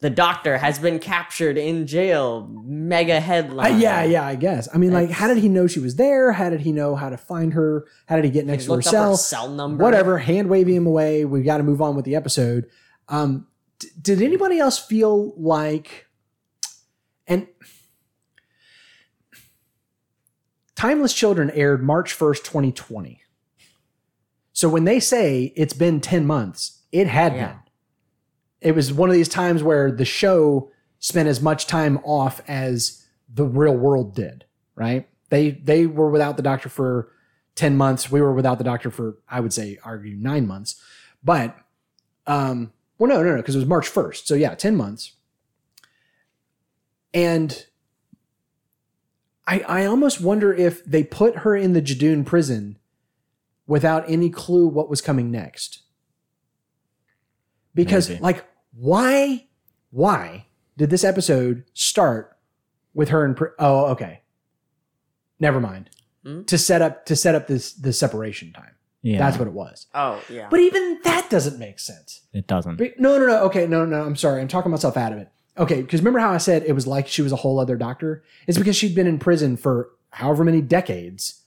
The 0.01 0.09
doctor 0.09 0.57
has 0.57 0.79
been 0.79 0.97
captured 0.99 1.57
in 1.57 1.85
jail. 1.85 2.47
Mega 2.63 3.17
Uh, 3.17 3.21
headline. 3.21 3.79
yeah, 3.81 4.03
yeah, 4.03 4.25
I 4.25 4.35
guess. 4.35 4.69
I 4.73 4.77
mean, 4.77 4.93
like, 4.93 5.09
how 5.09 5.27
did 5.27 5.37
he 5.39 5.49
know 5.49 5.67
she 5.67 5.81
was 5.81 5.97
there? 5.97 6.31
How 6.31 6.49
did 6.49 6.61
he 6.61 6.71
know 6.71 6.95
how 6.95 7.09
to 7.09 7.17
find 7.17 7.53
her? 7.53 7.85
How 8.07 8.15
did 8.15 8.23
he 8.23 8.31
get 8.31 8.45
He 8.45 8.51
next 8.51 8.63
to 8.65 8.71
her 8.71 8.75
looked 8.77 8.87
up 8.87 8.93
her 8.93 8.97
cell? 8.97 9.17
cell 9.17 9.49
number. 9.49 9.83
Whatever, 9.83 10.17
hand 10.17 10.49
waving 10.49 10.75
him 10.75 10.87
away. 10.87 11.25
We 11.25 11.43
got 11.43 11.57
to 11.57 11.63
move 11.63 11.81
on 11.81 11.97
with 11.97 12.05
the 12.05 12.15
episode. 12.15 12.67
Um, 13.09 13.47
d- 13.79 13.89
did 14.01 14.21
anybody 14.21 14.59
else 14.59 14.77
feel 14.79 15.33
like, 15.37 16.05
and 17.27 17.47
Timeless 20.75 21.13
Children 21.13 21.49
aired 21.51 21.83
March 21.83 22.17
1st, 22.17 22.43
2020. 22.43 23.21
So 24.53 24.69
when 24.69 24.85
they 24.85 24.99
say 24.99 25.53
it's 25.55 25.73
been 25.73 25.99
10 26.01 26.25
months, 26.25 26.79
it 26.91 27.07
had 27.07 27.33
Yeah. 27.35 27.47
been. 27.47 27.59
It 28.61 28.75
was 28.75 28.91
one 28.93 29.09
of 29.09 29.15
these 29.15 29.29
times 29.29 29.63
where 29.63 29.91
the 29.91 30.05
show 30.05 30.71
spent 30.99 31.29
as 31.29 31.41
much 31.41 31.65
time 31.67 31.97
off 32.03 32.41
as 32.47 33.05
the 33.33 33.45
real 33.45 33.75
world 33.75 34.15
did, 34.15 34.45
right? 34.75 35.07
They 35.29 35.51
they 35.51 35.85
were 35.85 36.09
without 36.09 36.35
the 36.35 36.43
doctor 36.43 36.67
for 36.67 37.11
10 37.55 37.77
months. 37.77 38.11
We 38.11 38.21
were 38.21 38.33
without 38.33 38.57
the 38.57 38.63
doctor 38.63 38.89
for, 38.89 39.17
I 39.29 39.39
would 39.39 39.53
say, 39.53 39.77
argue 39.83 40.15
nine 40.15 40.47
months. 40.47 40.81
But 41.23 41.57
um, 42.27 42.73
well, 42.99 43.09
no, 43.09 43.23
no, 43.23 43.31
no, 43.31 43.37
because 43.37 43.55
it 43.55 43.59
was 43.59 43.67
March 43.67 43.89
1st. 43.89 44.25
So 44.25 44.35
yeah, 44.35 44.53
10 44.53 44.75
months. 44.75 45.13
And 47.13 47.65
I 49.47 49.59
I 49.61 49.85
almost 49.85 50.21
wonder 50.21 50.53
if 50.53 50.85
they 50.85 51.03
put 51.03 51.37
her 51.37 51.55
in 51.55 51.73
the 51.73 51.81
Judoon 51.81 52.23
prison 52.23 52.77
without 53.65 54.07
any 54.07 54.29
clue 54.29 54.67
what 54.67 54.89
was 54.89 55.01
coming 55.01 55.31
next. 55.31 55.81
Because 57.73 58.09
Maybe. 58.09 58.21
like 58.21 58.45
why 58.73 59.47
why 59.89 60.45
did 60.77 60.91
this 60.91 61.03
episode 61.03 61.63
start 61.73 62.37
with 62.93 63.09
her 63.09 63.25
in 63.25 63.33
pri- 63.33 63.49
oh 63.57 63.87
okay. 63.87 64.21
Never 65.39 65.59
mind. 65.59 65.89
Hmm? 66.23 66.43
To 66.43 66.57
set 66.57 66.83
up 66.83 67.05
to 67.07 67.15
set 67.15 67.33
up 67.33 67.47
this 67.47 67.73
the 67.73 67.91
separation 67.91 68.53
time. 68.53 68.75
Yeah, 69.01 69.17
That's 69.19 69.37
what 69.37 69.47
it 69.47 69.53
was. 69.53 69.87
Oh 69.93 70.21
yeah. 70.29 70.47
But 70.49 70.59
even 70.59 70.99
that 71.03 71.29
doesn't 71.29 71.57
make 71.59 71.79
sense. 71.79 72.21
it 72.33 72.47
doesn't. 72.47 72.75
But- 72.77 72.99
No, 72.99 73.17
no, 73.17 73.27
no. 73.27 73.43
Okay, 73.45 73.65
no, 73.67 73.85
no. 73.85 74.03
I'm 74.03 74.15
sorry. 74.15 74.41
I'm 74.41 74.47
talking 74.47 74.71
myself 74.71 74.97
out 74.97 75.13
of 75.13 75.19
it. 75.19 75.29
Okay, 75.57 75.81
because 75.81 75.99
remember 76.01 76.19
how 76.19 76.31
I 76.31 76.37
said 76.37 76.63
it 76.63 76.73
was 76.73 76.87
like 76.87 77.07
she 77.07 77.21
was 77.21 77.31
a 77.31 77.37
whole 77.37 77.59
other 77.59 77.75
doctor? 77.75 78.23
It's 78.47 78.57
because 78.57 78.75
she'd 78.75 78.95
been 78.95 79.07
in 79.07 79.19
prison 79.19 79.57
for 79.57 79.89
however 80.11 80.43
many 80.43 80.61
decades, 80.61 81.41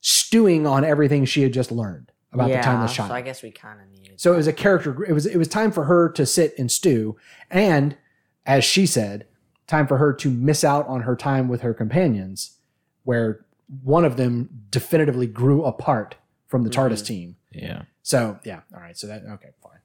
stewing 0.00 0.66
on 0.66 0.84
everything 0.84 1.24
she 1.24 1.42
had 1.42 1.52
just 1.52 1.72
learned 1.72 2.12
about 2.32 2.48
yeah, 2.50 2.58
the 2.60 2.64
timeless 2.64 2.92
child. 2.94 3.10
So 3.10 3.14
I 3.14 3.22
guess 3.22 3.42
we 3.42 3.50
kind 3.50 3.80
of 3.80 3.88
needed. 3.90 4.20
So 4.20 4.32
it 4.32 4.36
was 4.36 4.46
a 4.46 4.52
character. 4.52 5.04
It 5.04 5.12
was 5.12 5.26
it 5.26 5.36
was 5.36 5.48
time 5.48 5.72
for 5.72 5.84
her 5.84 6.08
to 6.10 6.24
sit 6.26 6.54
and 6.58 6.70
stew, 6.70 7.16
and 7.50 7.96
as 8.44 8.64
she 8.64 8.86
said, 8.86 9.26
time 9.66 9.86
for 9.86 9.98
her 9.98 10.12
to 10.14 10.30
miss 10.30 10.62
out 10.64 10.86
on 10.86 11.02
her 11.02 11.16
time 11.16 11.48
with 11.48 11.62
her 11.62 11.74
companions, 11.74 12.56
where 13.04 13.44
one 13.82 14.04
of 14.04 14.16
them 14.16 14.48
definitively 14.70 15.26
grew 15.26 15.64
apart 15.64 16.14
from 16.46 16.62
the 16.64 16.70
TARDIS 16.70 17.04
team. 17.04 17.36
Yeah. 17.52 17.82
So 18.02 18.38
yeah, 18.44 18.60
all 18.74 18.80
right. 18.80 18.96
So 18.96 19.06
that 19.08 19.22
okay, 19.24 19.50
fine, 19.62 19.78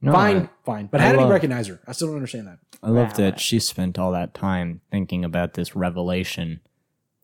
No, 0.00 0.12
fine, 0.12 0.36
I, 0.42 0.48
fine. 0.64 0.86
But 0.86 1.00
I 1.00 1.04
how 1.04 1.10
did 1.12 1.18
he 1.18 1.22
love- 1.24 1.32
recognize 1.32 1.66
her? 1.68 1.80
I 1.86 1.92
still 1.92 2.08
don't 2.08 2.16
understand 2.16 2.46
that. 2.48 2.58
I 2.82 2.90
love 2.90 3.08
Wow. 3.12 3.16
that 3.16 3.40
she 3.40 3.58
spent 3.58 3.98
all 3.98 4.12
that 4.12 4.34
time 4.34 4.80
thinking 4.90 5.24
about 5.24 5.54
this 5.54 5.74
revelation, 5.74 6.60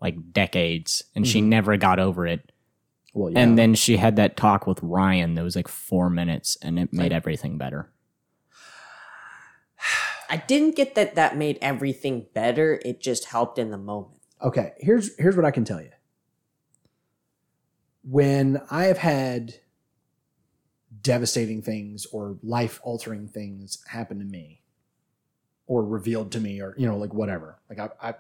like 0.01 0.33
decades, 0.33 1.05
and 1.15 1.27
she 1.27 1.41
Mhm. 1.41 1.45
never 1.47 1.77
got 1.77 1.99
over 1.99 2.27
it. 2.27 2.51
Well, 3.13 3.31
yeah. 3.33 3.41
And 3.41 3.59
then 3.59 3.75
she 3.75 3.97
had 3.99 4.17
that 4.17 4.37
talk 4.37 4.67
with 4.67 4.81
Ryan 4.83 5.35
that 5.35 5.43
was 5.43 5.57
like 5.57 5.69
four 5.69 6.09
minutes, 6.09 6.57
and 6.63 6.79
it 6.79 6.93
made 6.93 7.13
everything 7.13 7.59
better. 7.59 7.91
I 10.29 10.37
didn't 10.37 10.77
get 10.77 10.95
that. 10.95 11.17
That 11.17 11.37
made 11.37 11.59
everything 11.61 12.27
better. 12.35 12.81
It 12.85 13.01
just 13.01 13.27
helped 13.27 13.59
in 13.59 13.71
the 13.71 13.79
moment. 13.79 14.17
okay, 14.43 14.73
here's 14.79 15.17
here's 15.19 15.37
what 15.37 15.45
I 15.45 15.51
can 15.51 15.65
tell 15.65 15.81
you. 15.83 15.91
When 18.03 18.61
I 18.71 18.85
have 18.85 18.99
had 18.99 19.55
devastating 21.03 21.63
things 21.63 22.07
or 22.07 22.37
life 22.43 22.81
altering 22.83 23.29
things 23.29 23.79
happen 23.89 24.19
to 24.19 24.25
me, 24.25 24.63
or 25.67 25.85
revealed 25.85 26.33
to 26.33 26.41
me, 26.41 26.61
or 26.61 26.75
you 26.77 26.87
know, 26.87 26.97
like 26.97 27.15
whatever. 27.15 27.59
Like 27.69 27.79
I, 27.79 28.11
I 28.11 28.15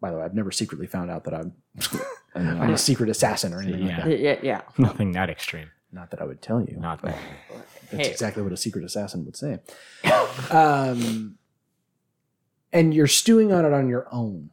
by 0.00 0.10
the 0.10 0.16
way, 0.18 0.24
I've 0.24 0.34
never 0.34 0.50
secretly 0.50 0.86
found 0.86 1.10
out 1.10 1.24
that 1.24 1.34
I'm 1.34 1.52
I'm 2.34 2.70
a 2.70 2.78
secret 2.78 3.08
assassin 3.10 3.52
or 3.52 3.60
anything 3.62 3.86
Yeah. 3.86 3.96
like 3.96 4.04
that. 4.06 4.18
Yeah, 4.20 4.38
yeah. 4.42 4.60
Nothing 4.78 5.12
that 5.12 5.28
extreme. 5.30 5.70
Not 5.92 6.10
that 6.10 6.20
I 6.20 6.24
would 6.24 6.42
tell 6.42 6.60
you. 6.60 6.76
Not 6.78 7.02
that. 7.02 7.16
That's 7.90 8.06
Hey. 8.06 8.10
exactly 8.12 8.42
what 8.42 8.52
a 8.52 8.56
secret 8.56 8.84
assassin 8.84 9.24
would 9.24 9.36
say. 9.36 9.58
um, 10.50 11.38
and 12.72 12.92
you're 12.92 13.06
stewing 13.06 13.52
on 13.52 13.64
it 13.64 13.72
on 13.72 13.88
your 13.88 14.06
own. 14.12 14.50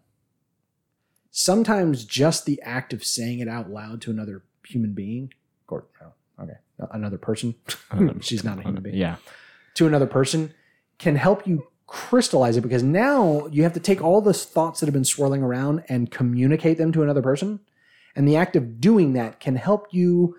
Sometimes 1.32 2.06
just 2.06 2.46
the 2.46 2.62
act 2.62 2.94
of 2.94 3.04
saying 3.04 3.40
it 3.40 3.48
out 3.50 3.70
loud 3.70 4.02
to 4.04 4.12
another 4.12 4.44
human 4.68 4.94
being, 4.94 5.34
or 5.68 5.86
oh, 6.02 6.44
okay, 6.44 6.54
another 6.92 7.18
person, 7.18 7.56
she's 8.22 8.44
not 8.44 8.60
a 8.60 8.62
human 8.64 8.82
being, 8.84 8.96
Yeah. 8.96 9.16
to 9.76 9.88
another 9.88 10.08
person 10.08 10.54
can 10.98 11.16
help 11.16 11.46
you 11.48 11.68
crystallize 11.88 12.58
it 12.58 12.62
because 12.62 12.82
now 12.84 13.48
you 13.52 13.64
have 13.64 13.74
to 13.74 13.80
take 13.80 14.02
all 14.02 14.22
the 14.22 14.34
thoughts 14.34 14.80
that 14.80 14.86
have 14.88 14.94
been 14.94 15.06
swirling 15.06 15.44
around 15.44 15.84
and 15.90 16.10
communicate 16.10 16.78
them 16.78 16.92
to 16.94 17.04
another 17.04 17.22
person. 17.22 17.60
And 18.16 18.28
the 18.28 18.38
act 18.38 18.56
of 18.56 18.80
doing 18.80 19.14
that 19.14 19.40
can 19.40 19.56
help 19.58 19.88
you 19.92 20.36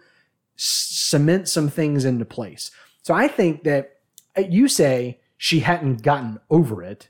s- 0.58 0.88
cement 0.90 1.48
some 1.48 1.68
things 1.68 2.04
into 2.04 2.24
place. 2.24 2.70
So 3.02 3.14
I 3.14 3.28
think 3.28 3.64
that 3.64 3.98
uh, 4.36 4.40
you 4.48 4.66
say 4.66 5.20
she 5.36 5.60
hadn't 5.60 6.02
gotten 6.02 6.40
over 6.50 6.82
it. 6.82 7.08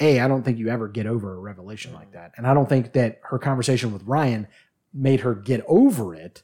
A, 0.00 0.20
I 0.20 0.26
don't 0.28 0.42
think 0.42 0.58
you 0.58 0.68
ever 0.68 0.88
get 0.88 1.06
over 1.06 1.34
a 1.34 1.38
revelation 1.38 1.92
like 1.94 2.12
that. 2.12 2.32
And 2.36 2.46
I 2.46 2.54
don't 2.54 2.68
think 2.68 2.92
that 2.94 3.20
her 3.24 3.38
conversation 3.38 3.92
with 3.92 4.02
Ryan 4.04 4.48
made 4.92 5.20
her 5.20 5.34
get 5.34 5.62
over 5.68 6.14
it. 6.14 6.42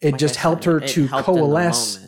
It 0.00 0.12
Like 0.12 0.20
just 0.20 0.36
I 0.38 0.40
helped 0.40 0.64
her 0.64 0.80
to 0.80 1.06
helped 1.08 1.24
coalesce. 1.26 1.98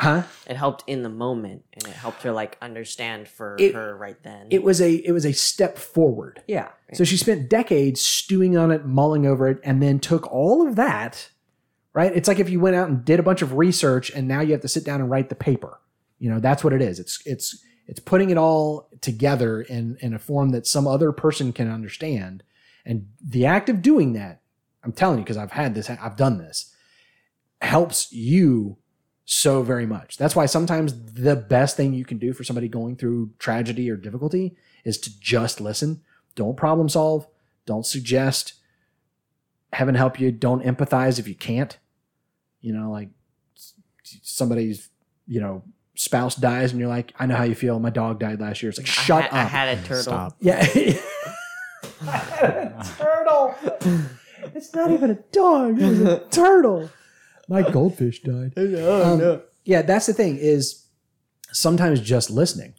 Huh? 0.00 0.22
It 0.48 0.56
helped 0.56 0.82
in 0.88 1.04
the 1.04 1.08
moment, 1.08 1.62
and 1.74 1.84
it 1.86 1.92
helped 1.94 2.22
her 2.22 2.32
like 2.32 2.58
understand 2.60 3.28
for 3.28 3.56
It- 3.60 3.74
her 3.74 3.96
right 3.96 4.20
then. 4.24 4.48
It 4.50 4.64
was 4.64 4.80
a 4.80 4.94
it 4.94 5.12
was 5.12 5.24
a 5.24 5.32
step 5.32 5.78
forward. 5.78 6.42
yeah. 6.48 6.68
So 6.94 7.04
she 7.04 7.16
spent 7.16 7.48
decades 7.48 8.00
stewing 8.00 8.56
on 8.56 8.70
it, 8.72 8.84
mulling 8.84 9.26
over 9.26 9.48
it, 9.48 9.58
and 9.62 9.80
then 9.82 9.98
took 10.00 10.30
all 10.32 10.66
of 10.66 10.74
that, 10.76 11.30
right? 11.94 12.12
It's 12.14 12.26
like 12.28 12.38
if 12.40 12.50
you 12.50 12.58
went 12.60 12.74
out 12.76 12.88
and 12.88 13.04
did 13.04 13.20
a 13.20 13.22
bunch 13.22 13.42
of 13.42 13.54
research 13.54 14.10
and 14.10 14.26
now 14.28 14.40
you 14.40 14.52
have 14.52 14.60
to 14.62 14.68
sit 14.68 14.84
down 14.84 15.00
and 15.00 15.08
write 15.08 15.28
the 15.28 15.34
paper. 15.36 15.80
You 16.18 16.30
know, 16.30 16.40
that's 16.40 16.64
what 16.64 16.72
it 16.72 16.82
is. 16.82 16.98
It's 16.98 17.20
it's 17.24 17.62
it's 17.86 18.00
putting 18.00 18.30
it 18.30 18.36
all 18.38 18.88
together 19.02 19.60
in 19.62 19.96
in 20.00 20.14
a 20.14 20.18
form 20.18 20.50
that 20.50 20.66
some 20.66 20.86
other 20.88 21.12
person 21.12 21.52
can 21.52 21.70
understand. 21.70 22.42
And 22.84 23.06
the 23.24 23.46
act 23.46 23.68
of 23.68 23.82
doing 23.82 24.14
that, 24.14 24.40
I'm 24.82 24.92
telling 24.92 25.18
you, 25.18 25.24
because 25.24 25.36
I've 25.36 25.52
had 25.52 25.74
this, 25.76 25.88
I've 25.88 26.16
done 26.16 26.38
this, 26.38 26.71
helps 27.62 28.12
you 28.12 28.76
so 29.24 29.62
very 29.62 29.86
much. 29.86 30.16
That's 30.16 30.34
why 30.36 30.46
sometimes 30.46 30.92
the 31.14 31.36
best 31.36 31.76
thing 31.76 31.94
you 31.94 32.04
can 32.04 32.18
do 32.18 32.32
for 32.32 32.44
somebody 32.44 32.68
going 32.68 32.96
through 32.96 33.30
tragedy 33.38 33.88
or 33.90 33.96
difficulty 33.96 34.56
is 34.84 34.98
to 34.98 35.20
just 35.20 35.60
listen. 35.60 36.02
Don't 36.34 36.56
problem 36.56 36.88
solve. 36.88 37.26
Don't 37.64 37.86
suggest. 37.86 38.54
Heaven 39.72 39.94
help 39.94 40.18
you. 40.18 40.32
Don't 40.32 40.64
empathize 40.64 41.18
if 41.18 41.28
you 41.28 41.34
can't. 41.34 41.78
You 42.60 42.74
know, 42.74 42.90
like 42.90 43.10
somebody's, 44.22 44.90
you 45.26 45.40
know, 45.40 45.62
spouse 45.94 46.34
dies 46.34 46.72
and 46.72 46.80
you're 46.80 46.88
like, 46.88 47.14
I 47.18 47.26
know 47.26 47.36
how 47.36 47.44
you 47.44 47.54
feel. 47.54 47.78
My 47.78 47.90
dog 47.90 48.18
died 48.18 48.40
last 48.40 48.62
year. 48.62 48.70
It's 48.70 48.78
like, 48.78 48.88
I 48.88 48.90
shut 48.90 49.24
up. 49.26 49.32
I 49.32 49.44
had 49.44 49.78
a 49.78 49.82
turtle. 49.82 50.02
Stop. 50.02 50.36
yeah. 50.40 50.58
I 52.02 52.06
had 52.06 52.48
a 52.48 52.94
turtle. 52.98 53.54
It's 54.54 54.74
not 54.74 54.90
even 54.90 55.10
a 55.10 55.18
dog. 55.30 55.80
It 55.80 55.88
was 55.88 56.00
a 56.00 56.18
turtle. 56.30 56.90
My 57.52 57.70
goldfish 57.70 58.22
died. 58.22 58.54
Um, 58.56 59.42
Yeah, 59.64 59.82
that's 59.82 60.06
the 60.06 60.12
thing 60.14 60.38
is 60.38 60.86
sometimes 61.52 62.00
just 62.00 62.30
listening 62.30 62.74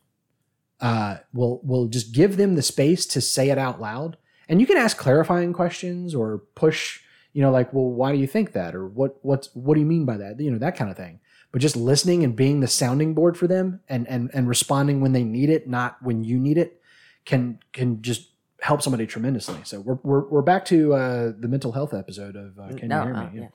uh, 0.82 1.18
will 1.34 1.62
will 1.64 1.88
just 1.88 2.14
give 2.14 2.36
them 2.38 2.56
the 2.56 2.62
space 2.62 3.06
to 3.08 3.22
say 3.22 3.50
it 3.50 3.58
out 3.58 3.80
loud. 3.80 4.18
And 4.50 4.60
you 4.60 4.68
can 4.68 4.78
ask 4.78 4.98
clarifying 4.98 5.54
questions 5.54 6.14
or 6.14 6.40
push, 6.56 7.00
you 7.32 7.42
know, 7.42 7.52
like, 7.52 7.72
well, 7.74 7.86
why 7.90 8.12
do 8.12 8.18
you 8.18 8.28
think 8.28 8.52
that? 8.52 8.76
Or 8.76 8.86
what 8.86 9.18
what 9.22 9.48
what 9.54 9.76
do 9.76 9.80
you 9.80 9.86
mean 9.86 10.06
by 10.06 10.18
that? 10.18 10.40
You 10.40 10.52
know, 10.52 10.58
that 10.60 10.76
kind 10.76 10.92
of 10.92 10.98
thing. 10.98 11.22
But 11.54 11.62
just 11.62 11.78
listening 11.78 12.24
and 12.24 12.36
being 12.36 12.60
the 12.60 12.68
sounding 12.68 13.14
board 13.14 13.38
for 13.38 13.48
them 13.48 13.80
and 13.88 14.08
and 14.10 14.30
and 14.34 14.48
responding 14.50 15.00
when 15.00 15.14
they 15.14 15.24
need 15.24 15.50
it, 15.50 15.70
not 15.70 15.98
when 16.02 16.24
you 16.24 16.38
need 16.38 16.58
it, 16.58 16.82
can 17.26 17.60
can 17.72 18.02
just 18.02 18.30
help 18.60 18.82
somebody 18.82 19.06
tremendously. 19.06 19.60
So 19.64 19.80
we're 19.80 20.00
we're, 20.04 20.28
we're 20.28 20.42
back 20.42 20.66
to 20.66 20.94
uh, 20.94 21.32
the 21.38 21.48
mental 21.48 21.72
health 21.72 21.94
episode 21.94 22.36
of 22.36 22.60
uh, 22.60 22.76
Can 22.76 22.90
No, 22.90 23.04
You 23.08 23.14
Hear 23.14 23.24
Me? 23.32 23.40
yeah. 23.42 23.48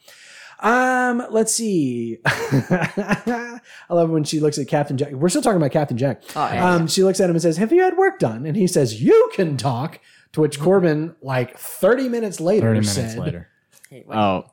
Um, 0.61 1.25
let's 1.31 1.55
see. 1.55 2.19
I 2.27 3.61
love 3.91 4.11
when 4.11 4.25
she 4.25 4.41
looks 4.41 4.59
at 4.59 4.69
Captain 4.69 4.97
Jack. 4.97 5.13
We're 5.13 5.29
still 5.29 5.43
talking 5.43 5.57
about 5.59 5.71
Captain 5.73 5.97
Jack. 5.97 6.23
Oh, 6.35 6.51
yeah, 6.53 6.75
Um, 6.75 6.87
she 6.87 7.03
looks 7.05 7.21
at 7.21 7.31
him 7.31 7.37
and 7.37 7.43
says, 7.43 7.57
"Have 7.59 7.73
you 7.73 7.83
had 7.83 7.97
work 7.97 8.19
done?" 8.19 8.45
And 8.47 8.57
he 8.57 8.67
says, 8.67 9.03
"You 9.03 9.31
can 9.35 9.57
talk." 9.57 10.01
To 10.33 10.43
which 10.43 10.61
Corbin, 10.61 11.17
like 11.23 11.57
thirty 11.57 12.07
minutes 12.09 12.39
later, 12.39 12.67
Thirty 12.69 12.81
minutes 12.81 12.93
said, 12.93 13.19
later. 13.19 13.49
Hey, 13.89 14.05
Oh, 14.13 14.45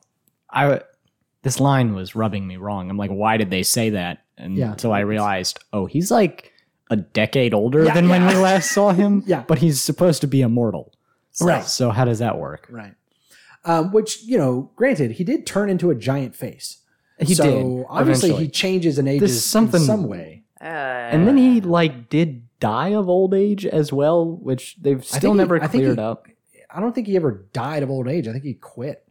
I. 0.49 0.82
This 1.41 1.60
line 1.60 1.93
was 1.93 2.16
rubbing 2.16 2.47
me 2.47 2.56
wrong. 2.58 2.89
I'm 2.89 2.97
like, 2.97 3.12
why 3.12 3.36
did 3.38 3.49
they 3.51 3.62
say 3.62 3.89
that? 3.91 4.24
And 4.38 4.56
Yeah. 4.58 4.72
until 4.72 4.91
I 4.93 5.01
realized, 5.01 5.60
oh, 5.74 5.86
he's 5.86 6.10
like 6.12 6.53
a 6.89 6.95
decade 6.95 7.53
older 7.53 7.84
Yeah, 7.84 7.93
than 7.93 8.08
when 8.10 8.26
we 8.26 8.34
last 8.36 8.72
saw 8.72 8.93
him. 8.93 9.22
Yeah. 9.28 9.43
but 9.47 9.58
he's 9.60 9.80
supposed 9.82 10.22
to 10.22 10.28
be 10.28 10.41
immortal. 10.41 10.91
Right. 11.41 11.64
So 11.66 11.91
how 11.91 12.06
does 12.06 12.18
that 12.20 12.39
work? 12.39 12.68
Right. 12.72 12.93
Um, 13.66 13.91
which 13.91 14.22
you 14.24 14.38
know, 14.38 14.72
granted, 14.76 15.11
he 15.11 15.24
did 15.24 15.45
turn 15.47 15.70
into 15.70 15.89
a 15.89 15.95
giant 15.95 16.36
face. 16.36 16.82
He 17.20 17.34
so 17.34 17.43
did. 17.43 17.86
obviously 17.89 18.30
eventually. 18.30 18.45
he 18.45 18.51
changes 18.51 18.97
and 18.99 19.07
ages 19.07 19.43
something- 19.43 19.82
in 19.82 19.88
some 19.88 20.03
way. 20.07 20.43
Uh, 20.61 20.66
and 20.66 21.28
then 21.28 21.38
he 21.38 21.61
like 21.61 22.09
did 22.09 22.43
die 22.59 22.89
of 22.89 23.09
old 23.09 23.34
age 23.34 23.66
as 23.66 23.91
well, 23.93 24.26
which 24.26 24.76
they've 24.82 25.03
still 25.03 25.20
think 25.20 25.34
he- 25.34 25.38
never 25.38 25.55
I 25.57 25.68
think 25.68 25.84
cleared 25.84 25.97
he- 25.97 26.03
up. 26.03 26.28
I 26.70 26.80
don't 26.82 26.93
think 26.93 27.07
he 27.07 27.16
ever 27.16 27.47
died 27.53 27.84
of 27.84 27.89
old 27.89 28.07
age. 28.07 28.28
I 28.28 28.32
think 28.34 28.43
he 28.43 28.53
quit. 28.53 29.01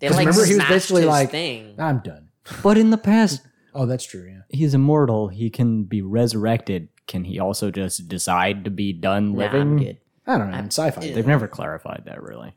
they 0.00 0.08
'cause 0.08 0.16
like 0.16 0.26
remember 0.26 0.44
he 0.46 0.54
was 0.54 0.56
smashed 0.56 0.70
basically 0.70 1.02
his 1.02 1.08
like- 1.08 1.30
thing. 1.30 1.74
I'm 1.78 2.00
done. 2.00 2.28
But 2.62 2.76
in 2.78 2.90
the 2.90 2.98
past, 2.98 3.40
Oh, 3.74 3.86
that's 3.86 4.04
true. 4.04 4.26
Yeah. 4.28 4.40
he's 4.48 4.74
immortal. 4.74 5.28
He 5.28 5.48
can 5.48 5.84
be 5.84 6.02
resurrected. 6.02 6.88
Can 7.06 7.24
he 7.24 7.38
also 7.38 7.70
just 7.70 8.08
decide 8.08 8.64
to 8.64 8.70
be 8.70 8.92
done 8.92 9.32
Nah, 9.32 9.38
living? 9.38 9.60
I'm 9.60 9.78
good. 9.78 9.98
I 10.26 10.38
don't 10.38 10.50
know. 10.50 10.58
In 10.58 10.66
sci-fi, 10.66 11.12
They've 11.12 11.26
never 11.26 11.46
clarified 11.48 12.02
that 12.06 12.22
really. 12.22 12.54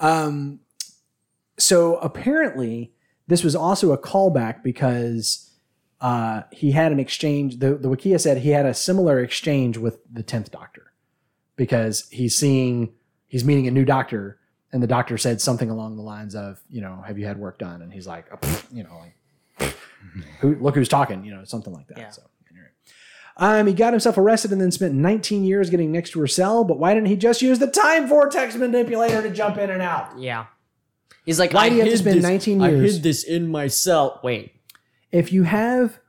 Um, 0.00 0.60
so 1.58 1.96
apparently, 1.96 2.92
this 3.26 3.44
was 3.44 3.54
also 3.54 3.92
a 3.92 3.98
callback 3.98 4.62
because 4.62 5.50
uh, 6.00 6.42
he 6.52 6.72
had 6.72 6.92
an 6.92 7.00
exchange. 7.00 7.58
The 7.58 7.74
the 7.74 7.88
Wikia 7.88 8.20
said 8.20 8.38
he 8.38 8.50
had 8.50 8.66
a 8.66 8.74
similar 8.74 9.20
exchange 9.20 9.76
with 9.76 9.98
the 10.12 10.22
tenth 10.22 10.50
Doctor 10.50 10.92
because 11.56 12.08
he's 12.10 12.36
seeing 12.36 12.92
he's 13.26 13.44
meeting 13.44 13.66
a 13.66 13.70
new 13.70 13.84
doctor, 13.84 14.38
and 14.72 14.82
the 14.82 14.86
doctor 14.86 15.18
said 15.18 15.40
something 15.40 15.70
along 15.70 15.96
the 15.96 16.02
lines 16.02 16.34
of, 16.34 16.60
you 16.70 16.80
know, 16.80 17.02
have 17.06 17.18
you 17.18 17.26
had 17.26 17.38
work 17.38 17.58
done? 17.58 17.82
And 17.82 17.92
he's 17.92 18.06
like, 18.06 18.26
"Oh, 18.32 18.62
you 18.72 18.84
know, 18.84 19.02
like, 19.60 19.74
who 20.40 20.54
look 20.56 20.74
who's 20.74 20.88
talking, 20.88 21.24
you 21.24 21.34
know, 21.34 21.44
something 21.44 21.72
like 21.72 21.88
that. 21.88 21.98
Yeah. 21.98 22.10
So. 22.10 22.22
Um, 23.38 23.66
he 23.68 23.72
got 23.72 23.92
himself 23.92 24.18
arrested 24.18 24.50
and 24.50 24.60
then 24.60 24.72
spent 24.72 24.94
19 24.94 25.44
years 25.44 25.70
getting 25.70 25.92
next 25.92 26.10
to 26.10 26.20
her 26.20 26.26
cell. 26.26 26.64
But 26.64 26.78
why 26.78 26.92
didn't 26.94 27.08
he 27.08 27.16
just 27.16 27.40
use 27.40 27.58
the 27.60 27.68
time 27.68 28.08
vortex 28.08 28.56
manipulator 28.56 29.22
to 29.22 29.30
jump 29.30 29.58
in 29.58 29.70
and 29.70 29.80
out? 29.80 30.18
Yeah. 30.18 30.46
He's 31.24 31.38
like, 31.38 31.52
Why 31.52 31.66
I 31.66 31.68
do 31.68 31.76
you 31.76 31.82
have 31.82 31.90
to 31.90 31.98
spend 31.98 32.16
this- 32.18 32.22
19 32.24 32.60
I 32.62 32.70
years? 32.70 32.94
hid 32.94 33.02
this 33.02 33.22
in 33.22 33.48
my 33.48 33.68
cell. 33.68 34.20
Wait. 34.24 34.52
If 35.12 35.32
you 35.32 35.44
have 35.44 36.00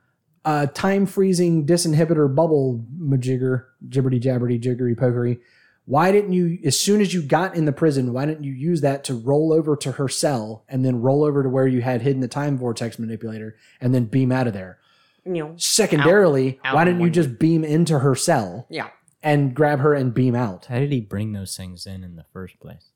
a 0.44 0.66
time 0.66 1.06
freezing 1.06 1.66
disinhibitor 1.66 2.34
bubble 2.34 2.84
majigger, 2.98 3.64
jibberty 3.88 4.20
jabberty 4.20 4.60
jiggery 4.60 4.96
pokery, 4.96 5.38
why 5.84 6.12
didn't 6.12 6.32
you, 6.32 6.58
as 6.64 6.78
soon 6.78 7.00
as 7.00 7.12
you 7.14 7.20
got 7.22 7.54
in 7.54 7.64
the 7.64 7.72
prison, 7.72 8.12
why 8.12 8.24
didn't 8.26 8.44
you 8.44 8.52
use 8.52 8.80
that 8.80 9.04
to 9.04 9.14
roll 9.14 9.52
over 9.52 9.76
to 9.76 9.92
her 9.92 10.08
cell 10.08 10.64
and 10.68 10.84
then 10.84 11.00
roll 11.00 11.24
over 11.24 11.42
to 11.42 11.48
where 11.48 11.66
you 11.66 11.80
had 11.82 12.02
hidden 12.02 12.20
the 12.20 12.28
time 12.28 12.56
vortex 12.58 12.98
manipulator 12.98 13.56
and 13.80 13.94
then 13.94 14.04
beam 14.04 14.32
out 14.32 14.46
of 14.46 14.52
there? 14.52 14.78
You 15.24 15.32
know. 15.32 15.54
Secondarily, 15.56 16.58
Out- 16.64 16.74
why 16.74 16.84
didn't 16.84 17.00
you 17.00 17.10
just 17.10 17.38
beam 17.38 17.64
into 17.64 17.98
her 18.00 18.14
cell 18.14 18.66
Yeah. 18.70 18.88
and 19.22 19.54
grab 19.54 19.80
her 19.80 19.94
and 19.94 20.12
beam 20.14 20.34
out? 20.34 20.66
How 20.66 20.78
did 20.78 20.92
he 20.92 21.00
bring 21.00 21.32
those 21.32 21.56
things 21.56 21.86
in 21.86 22.04
in 22.04 22.16
the 22.16 22.24
first 22.32 22.58
place? 22.60 22.86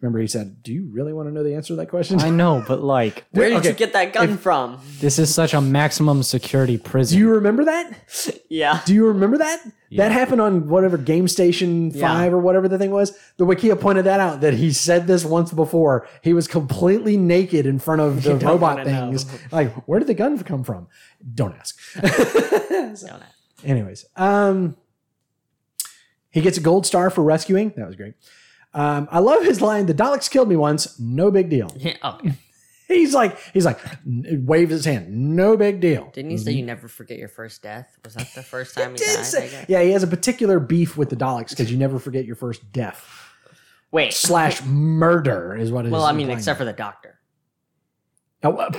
Remember, 0.00 0.18
he 0.18 0.26
said, 0.26 0.62
"Do 0.62 0.72
you 0.72 0.88
really 0.90 1.12
want 1.12 1.28
to 1.28 1.32
know 1.34 1.42
the 1.42 1.54
answer 1.54 1.74
to 1.74 1.76
that 1.76 1.90
question?" 1.90 2.20
I 2.20 2.30
know, 2.30 2.64
but 2.66 2.80
like, 2.82 3.24
Where 3.32 3.50
did 3.50 3.58
Okay, 3.58 3.68
you 3.68 3.74
get 3.74 3.92
that 3.92 4.12
gun 4.14 4.38
from? 4.38 4.78
this 5.00 5.18
is 5.18 5.34
such 5.34 5.52
a 5.52 5.60
maximum 5.60 6.22
security 6.22 6.78
prison. 6.78 7.16
Do 7.16 7.20
you 7.20 7.30
remember 7.30 7.64
that? 7.66 7.92
Yeah. 8.48 8.80
Do 8.84 8.94
you 8.94 9.06
remember 9.06 9.38
that? 9.38 9.60
Yeah. 9.90 10.04
That 10.08 10.12
happened 10.12 10.40
on 10.40 10.68
whatever 10.68 10.96
Game 10.96 11.26
Station 11.26 11.90
Yeah. 11.90 12.06
5 12.14 12.32
or 12.34 12.38
whatever 12.38 12.68
the 12.68 12.78
thing 12.78 12.92
was. 12.92 13.12
The 13.38 13.44
Wikia 13.44 13.78
pointed 13.80 14.04
that 14.06 14.20
out 14.20 14.40
that 14.40 14.54
he 14.54 14.72
said 14.72 15.08
this 15.08 15.24
once 15.24 15.52
before. 15.52 16.06
He 16.22 16.32
was 16.32 16.46
completely 16.46 17.16
naked 17.16 17.66
in 17.66 17.78
front 17.80 18.00
of 18.00 18.22
the 18.22 18.36
robot 18.36 18.60
wanna 18.78 18.84
know. 18.84 19.10
things. 19.10 19.26
Like, 19.52 19.72
where 19.88 19.98
did 19.98 20.06
the 20.08 20.14
gun 20.14 20.38
come 20.44 20.62
from? 20.62 20.86
Don't 21.34 21.54
ask. 21.56 21.76
Don't. 22.00 23.22
Anyways, 23.64 24.06
um, 24.16 24.76
he 26.30 26.40
gets 26.40 26.56
a 26.56 26.60
gold 26.60 26.86
star 26.86 27.10
for 27.10 27.22
rescuing. 27.24 27.72
That 27.76 27.86
was 27.88 27.96
great. 27.96 28.14
Um, 28.72 29.08
I 29.10 29.18
love 29.18 29.42
his 29.44 29.60
line. 29.60 29.86
The 29.86 29.94
Daleks 29.94 30.30
killed 30.30 30.48
me 30.48 30.54
once. 30.56 30.98
No 31.00 31.32
big 31.32 31.50
deal. 31.50 31.72
Yeah, 31.76 31.96
okay. 32.04 32.34
He's 32.90 33.14
like, 33.14 33.38
he's 33.52 33.64
like, 33.64 33.78
n- 34.04 34.44
waves 34.46 34.72
his 34.72 34.84
hand. 34.84 35.36
No 35.36 35.56
big 35.56 35.80
deal. 35.80 36.10
Didn't 36.12 36.32
you 36.32 36.38
say 36.38 36.50
you 36.52 36.64
never 36.64 36.88
forget 36.88 37.18
your 37.18 37.28
first 37.28 37.62
death? 37.62 37.96
Was 38.04 38.14
that 38.14 38.28
the 38.34 38.42
first 38.42 38.74
time 38.76 38.92
he 38.92 38.98
Did 38.98 39.16
died? 39.16 39.24
say- 39.24 39.64
yeah, 39.68 39.82
he 39.82 39.92
has 39.92 40.02
a 40.02 40.08
particular 40.08 40.58
beef 40.58 40.96
with 40.96 41.08
the 41.08 41.16
Daleks 41.16 41.50
because 41.50 41.70
you 41.70 41.78
never 41.78 41.98
forget 42.00 42.24
your 42.24 42.34
first 42.36 42.72
death 42.72 43.08
Wait. 43.92 44.12
slash 44.12 44.62
murder 44.64 45.56
is 45.56 45.70
what 45.70 45.84
it 45.84 45.88
is. 45.88 45.92
Well, 45.92 46.02
I 46.04 46.12
mean, 46.12 46.30
except 46.30 46.58
for 46.58 46.64
the 46.64 46.72
doctor. 46.72 47.18
Oh, 48.42 48.56
uh, 48.56 48.70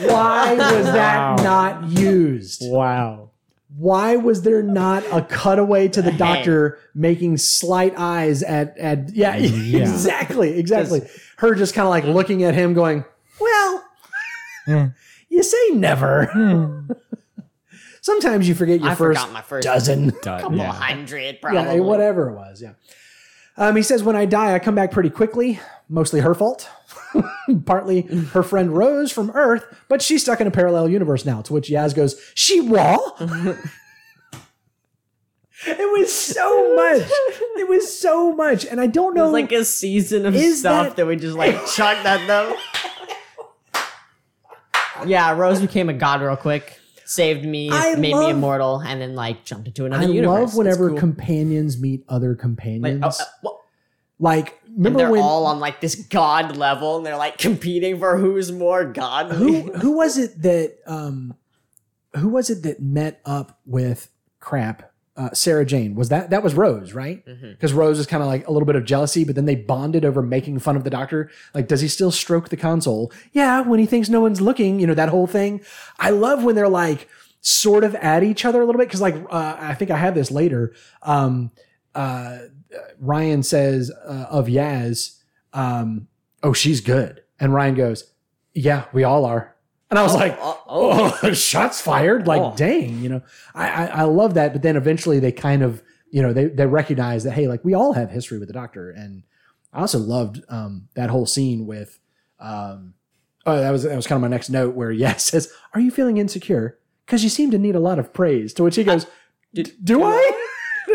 why 0.00 0.54
was 0.54 0.84
that 0.86 1.38
Wow. 1.38 1.42
not 1.42 1.84
used? 1.88 2.62
wow. 2.64 3.30
Why 3.76 4.16
was 4.16 4.42
there 4.42 4.62
not 4.62 5.02
a 5.10 5.22
cutaway 5.22 5.88
to 5.88 6.00
the 6.02 6.12
doctor 6.12 6.78
making 6.94 7.38
slight 7.38 7.94
eyes 7.96 8.42
at 8.42 8.76
at 8.78 9.10
yeah, 9.14 9.36
Yeah. 9.36 9.80
exactly 9.82 10.58
exactly 10.58 11.02
her 11.38 11.54
just 11.54 11.74
kind 11.74 11.84
of 11.86 11.90
like 11.90 12.04
looking 12.04 12.44
at 12.44 12.54
him 12.54 12.72
going 12.74 13.04
well 13.40 13.84
Yeah. 14.68 14.88
you 15.28 15.42
say 15.42 15.70
never 15.72 16.26
Hmm. 16.26 16.90
sometimes 18.00 18.48
you 18.48 18.54
forget 18.54 18.80
your 18.80 18.90
I 18.90 18.94
first 18.94 19.20
forgot 19.20 19.32
my 19.32 19.42
first 19.42 19.64
dozen 19.64 20.10
couple 20.22 20.56
yeah. 20.56 20.72
hundred, 20.72 21.40
probably. 21.40 21.62
yeah 21.76 21.80
whatever 21.80 22.28
it 22.30 22.34
was 22.34 22.62
yeah 22.62 22.72
um, 23.56 23.76
he 23.76 23.82
says 23.82 24.02
when 24.02 24.16
I 24.16 24.24
die 24.24 24.54
I 24.54 24.58
come 24.58 24.74
back 24.74 24.90
pretty 24.90 25.10
quickly 25.10 25.58
mostly 25.88 26.20
her 26.20 26.34
fault 26.34 26.68
partly 27.66 28.02
her 28.02 28.42
friend 28.42 28.76
Rose 28.76 29.10
from 29.12 29.30
Earth 29.30 29.64
but 29.88 30.02
she's 30.02 30.22
stuck 30.22 30.40
in 30.40 30.46
a 30.46 30.50
parallel 30.50 30.88
universe 30.88 31.24
now 31.24 31.42
to 31.42 31.52
which 31.52 31.68
Yaz 31.68 31.94
goes 31.94 32.20
she 32.34 32.60
what 32.60 33.00
It 35.66 35.98
was 35.98 36.12
so 36.12 36.74
much. 36.76 37.08
It 37.56 37.66
was 37.68 37.98
so 37.98 38.34
much. 38.34 38.66
And 38.66 38.80
I 38.82 38.86
don't 38.86 39.16
It 39.16 39.20
was 39.22 39.28
know. 39.28 39.32
like 39.32 39.50
a 39.52 39.64
season 39.64 40.26
of 40.26 40.34
Is 40.34 40.58
stuff 40.60 40.88
that- 40.88 40.96
that, 40.96 41.06
we 41.06 41.16
just 41.16 41.38
like 41.38 41.54
chucked 41.74 42.02
that 42.02 42.26
though. 42.26 42.54
yeah, 45.06 45.32
Rose 45.32 45.60
became 45.60 45.88
a 45.88 45.92
god 45.94 46.20
real 46.20 46.36
quick, 46.36 46.78
saved 47.06 47.44
me, 47.46 47.70
I 47.70 47.94
made 47.94 48.12
love- 48.12 48.24
me 48.26 48.30
immortal, 48.32 48.80
and 48.80 49.00
then 49.00 49.14
like 49.14 49.44
jumped 49.44 49.66
into 49.68 49.86
another 49.86 50.04
I 50.04 50.08
universe. 50.08 50.38
love 50.50 50.56
whenever 50.56 50.90
cool. 50.90 50.98
companions 50.98 51.80
meet 51.80 52.04
other 52.08 52.30
like, 52.30 52.38
companions. 52.40 53.20
oh, 53.44 53.60
Like, 54.18 54.48
uh, 54.48 54.52
well, 54.58 54.58
and 54.63 54.63
remember 54.76 54.98
they're 54.98 55.10
when 55.10 55.22
all 55.22 55.46
on 55.46 55.60
like 55.60 55.80
this 55.80 55.94
god 55.94 56.56
level, 56.56 56.96
and 56.96 57.06
they're 57.06 57.16
like 57.16 57.38
competing 57.38 57.98
for 57.98 58.16
who's 58.16 58.52
more 58.52 58.84
god. 58.84 59.30
who 59.32 59.72
who 59.80 59.96
was 59.96 60.18
it 60.18 60.42
that 60.42 60.78
um 60.86 61.34
who 62.16 62.28
was 62.28 62.50
it 62.50 62.62
that 62.62 62.80
met 62.80 63.20
up 63.24 63.58
with 63.66 64.10
crap? 64.40 64.90
Uh, 65.16 65.30
Sarah 65.32 65.64
Jane. 65.64 65.94
Was 65.94 66.08
that 66.08 66.30
that 66.30 66.42
was 66.42 66.54
Rose 66.54 66.92
right? 66.92 67.24
Because 67.24 67.72
Rose 67.72 68.00
is 68.00 68.06
kind 68.06 68.20
of 68.20 68.26
like 68.28 68.48
a 68.48 68.50
little 68.50 68.66
bit 68.66 68.74
of 68.74 68.84
jealousy 68.84 69.22
but 69.22 69.36
then 69.36 69.44
they 69.44 69.54
bonded 69.54 70.04
over 70.04 70.22
making 70.22 70.58
fun 70.58 70.74
of 70.76 70.82
the 70.82 70.90
doctor. 70.90 71.30
Like 71.54 71.68
does 71.68 71.80
he 71.80 71.86
still 71.86 72.10
stroke 72.10 72.48
the 72.48 72.56
console? 72.56 73.12
Yeah 73.32 73.60
when 73.60 73.78
he 73.78 73.86
thinks 73.86 74.08
no 74.08 74.20
one's 74.20 74.40
looking 74.40 74.80
you 74.80 74.88
know 74.88 74.94
that 74.94 75.10
whole 75.10 75.28
thing. 75.28 75.60
I 76.00 76.10
love 76.10 76.42
when 76.42 76.56
they're 76.56 76.68
like 76.68 77.08
sort 77.42 77.84
of 77.84 77.94
at 77.94 78.24
each 78.24 78.44
other 78.44 78.60
a 78.60 78.66
little 78.66 78.78
bit 78.80 78.88
because 78.88 79.00
like 79.00 79.14
uh, 79.30 79.56
I 79.60 79.74
think 79.74 79.92
I 79.92 79.98
have 79.98 80.16
this 80.16 80.32
later. 80.32 80.74
Um 81.02 81.52
uh 81.94 82.38
Ryan 82.98 83.42
says 83.42 83.90
uh, 84.06 84.26
of 84.30 84.46
Yaz 84.46 85.18
um 85.52 86.08
oh 86.42 86.52
she's 86.52 86.80
good 86.80 87.22
and 87.40 87.52
Ryan 87.54 87.74
goes 87.74 88.12
yeah 88.54 88.84
we 88.92 89.04
all 89.04 89.24
are 89.24 89.54
and 89.90 89.98
I 89.98 90.02
was 90.02 90.14
like 90.14 90.36
oh, 90.40 90.60
oh, 90.68 91.18
oh, 91.22 91.32
shots 91.32 91.80
fired. 91.80 92.26
Like, 92.26 92.40
Oh. 92.42 92.54
dang, 92.56 93.00
you 93.00 93.08
know, 93.08 93.22
I, 93.54 93.68
I, 93.68 93.84
I 93.86 94.02
love 94.04 94.34
that. 94.34 94.52
But 94.52 94.62
then 94.62 94.76
eventually 94.76 95.20
they 95.20 95.30
kind 95.30 95.62
of, 95.62 95.82
you 96.10 96.20
know, 96.20 96.32
they, 96.32 96.46
they 96.46 96.66
recognize 96.66 97.22
that, 97.24 97.32
hey, 97.32 97.46
like 97.46 97.64
we 97.64 97.74
all 97.74 97.92
have 97.92 98.10
history 98.10 98.38
with 98.38 98.48
the 98.48 98.54
doctor. 98.54 98.90
And 98.90 99.22
I 99.72 99.80
also 99.80 99.98
loved 99.98 100.42
um, 100.48 100.88
that 100.96 101.10
whole 101.10 101.26
scene 101.26 101.66
with, 101.66 102.00
um, 102.40 102.94
oh, 103.46 103.56
that 103.60 103.70
was, 103.70 103.84
that 103.84 103.94
was 103.94 104.06
kind 104.08 104.16
of 104.16 104.22
my 104.22 104.34
next 104.34 104.50
note 104.50 104.74
where 104.74 104.90
Yaz 104.92 105.20
says, 105.20 105.52
are 105.74 105.80
you 105.80 105.92
feeling 105.92 106.16
insecure? 106.16 106.78
Cause 107.06 107.22
you 107.22 107.28
seem 107.28 107.52
to 107.52 107.58
need 107.58 107.76
a 107.76 107.80
lot 107.80 108.00
of 108.00 108.12
praise. 108.12 108.52
To 108.54 108.64
which 108.64 108.74
he 108.76 108.82
goes, 108.82 109.06
"D- 109.52 109.64
do 109.84 110.02
I? 110.02 110.43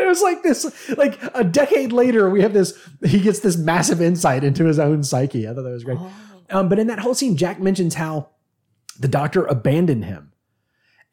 It 0.10 0.18
was 0.18 0.22
like 0.24 0.42
this, 0.42 0.98
like 0.98 1.20
a 1.36 1.44
decade 1.44 1.92
later, 1.92 2.30
we 2.32 2.42
have 2.42 2.52
this, 2.54 2.74
he 3.06 3.20
gets 3.20 3.40
this 3.42 3.58
massive 3.58 4.02
insight 4.02 4.44
into 4.44 4.66
his 4.66 4.80
own 4.80 5.04
psyche. 5.04 5.48
I 5.48 5.54
thought 5.54 5.62
that 5.62 5.70
was 5.70 5.84
great. 5.84 6.00
Oh. 6.00 6.12
Um, 6.50 6.68
but 6.68 6.80
in 6.80 6.88
that 6.88 6.98
whole 7.00 7.14
scene, 7.14 7.38
Jack 7.38 7.60
mentions 7.60 7.94
how 7.94 8.30
the 9.00 9.08
doctor 9.08 9.46
abandoned 9.46 10.06
him. 10.06 10.34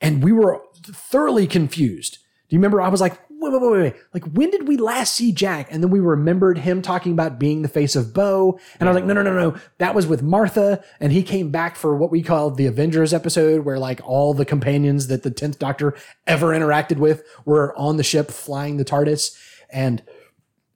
and 0.00 0.24
we 0.24 0.32
were 0.32 0.60
thoroughly 0.84 1.46
confused. 1.46 2.18
Do 2.48 2.56
you 2.56 2.58
remember? 2.58 2.80
I 2.80 2.88
was 2.88 3.00
like, 3.00 3.18
wait, 3.50 3.60
wait, 3.62 3.70
wait, 3.70 3.82
wait. 3.82 3.94
Like, 4.14 4.24
when 4.24 4.50
did 4.50 4.68
we 4.68 4.76
last 4.76 5.14
see 5.14 5.32
Jack? 5.32 5.68
And 5.70 5.82
then 5.82 5.90
we 5.90 6.00
remembered 6.00 6.58
him 6.58 6.82
talking 6.82 7.12
about 7.12 7.38
being 7.38 7.62
the 7.62 7.68
face 7.68 7.96
of 7.96 8.12
Boe. 8.12 8.58
And 8.78 8.88
I 8.88 8.92
was 8.92 8.96
like, 8.96 9.04
no, 9.04 9.14
no, 9.14 9.22
no, 9.22 9.32
no. 9.32 9.56
That 9.78 9.94
was 9.94 10.06
with 10.06 10.22
Martha. 10.22 10.82
And 11.00 11.12
he 11.12 11.22
came 11.22 11.50
back 11.50 11.76
for 11.76 11.96
what 11.96 12.10
we 12.10 12.22
called 12.22 12.56
the 12.56 12.66
Avengers 12.66 13.12
episode, 13.14 13.64
where 13.64 13.78
like 13.78 14.00
all 14.04 14.34
the 14.34 14.44
companions 14.44 15.06
that 15.08 15.22
the 15.22 15.30
10th 15.30 15.58
Doctor 15.58 15.94
ever 16.26 16.48
interacted 16.48 16.98
with 16.98 17.22
were 17.44 17.76
on 17.76 17.96
the 17.96 18.04
ship 18.04 18.30
flying 18.30 18.76
the 18.76 18.84
TARDIS. 18.84 19.36
And, 19.70 20.02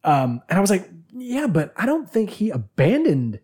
um, 0.04 0.42
and 0.48 0.58
I 0.58 0.60
was 0.60 0.70
like, 0.70 0.88
yeah, 1.12 1.46
but 1.46 1.72
I 1.76 1.86
don't 1.86 2.10
think 2.10 2.30
he 2.30 2.50
abandoned 2.50 3.40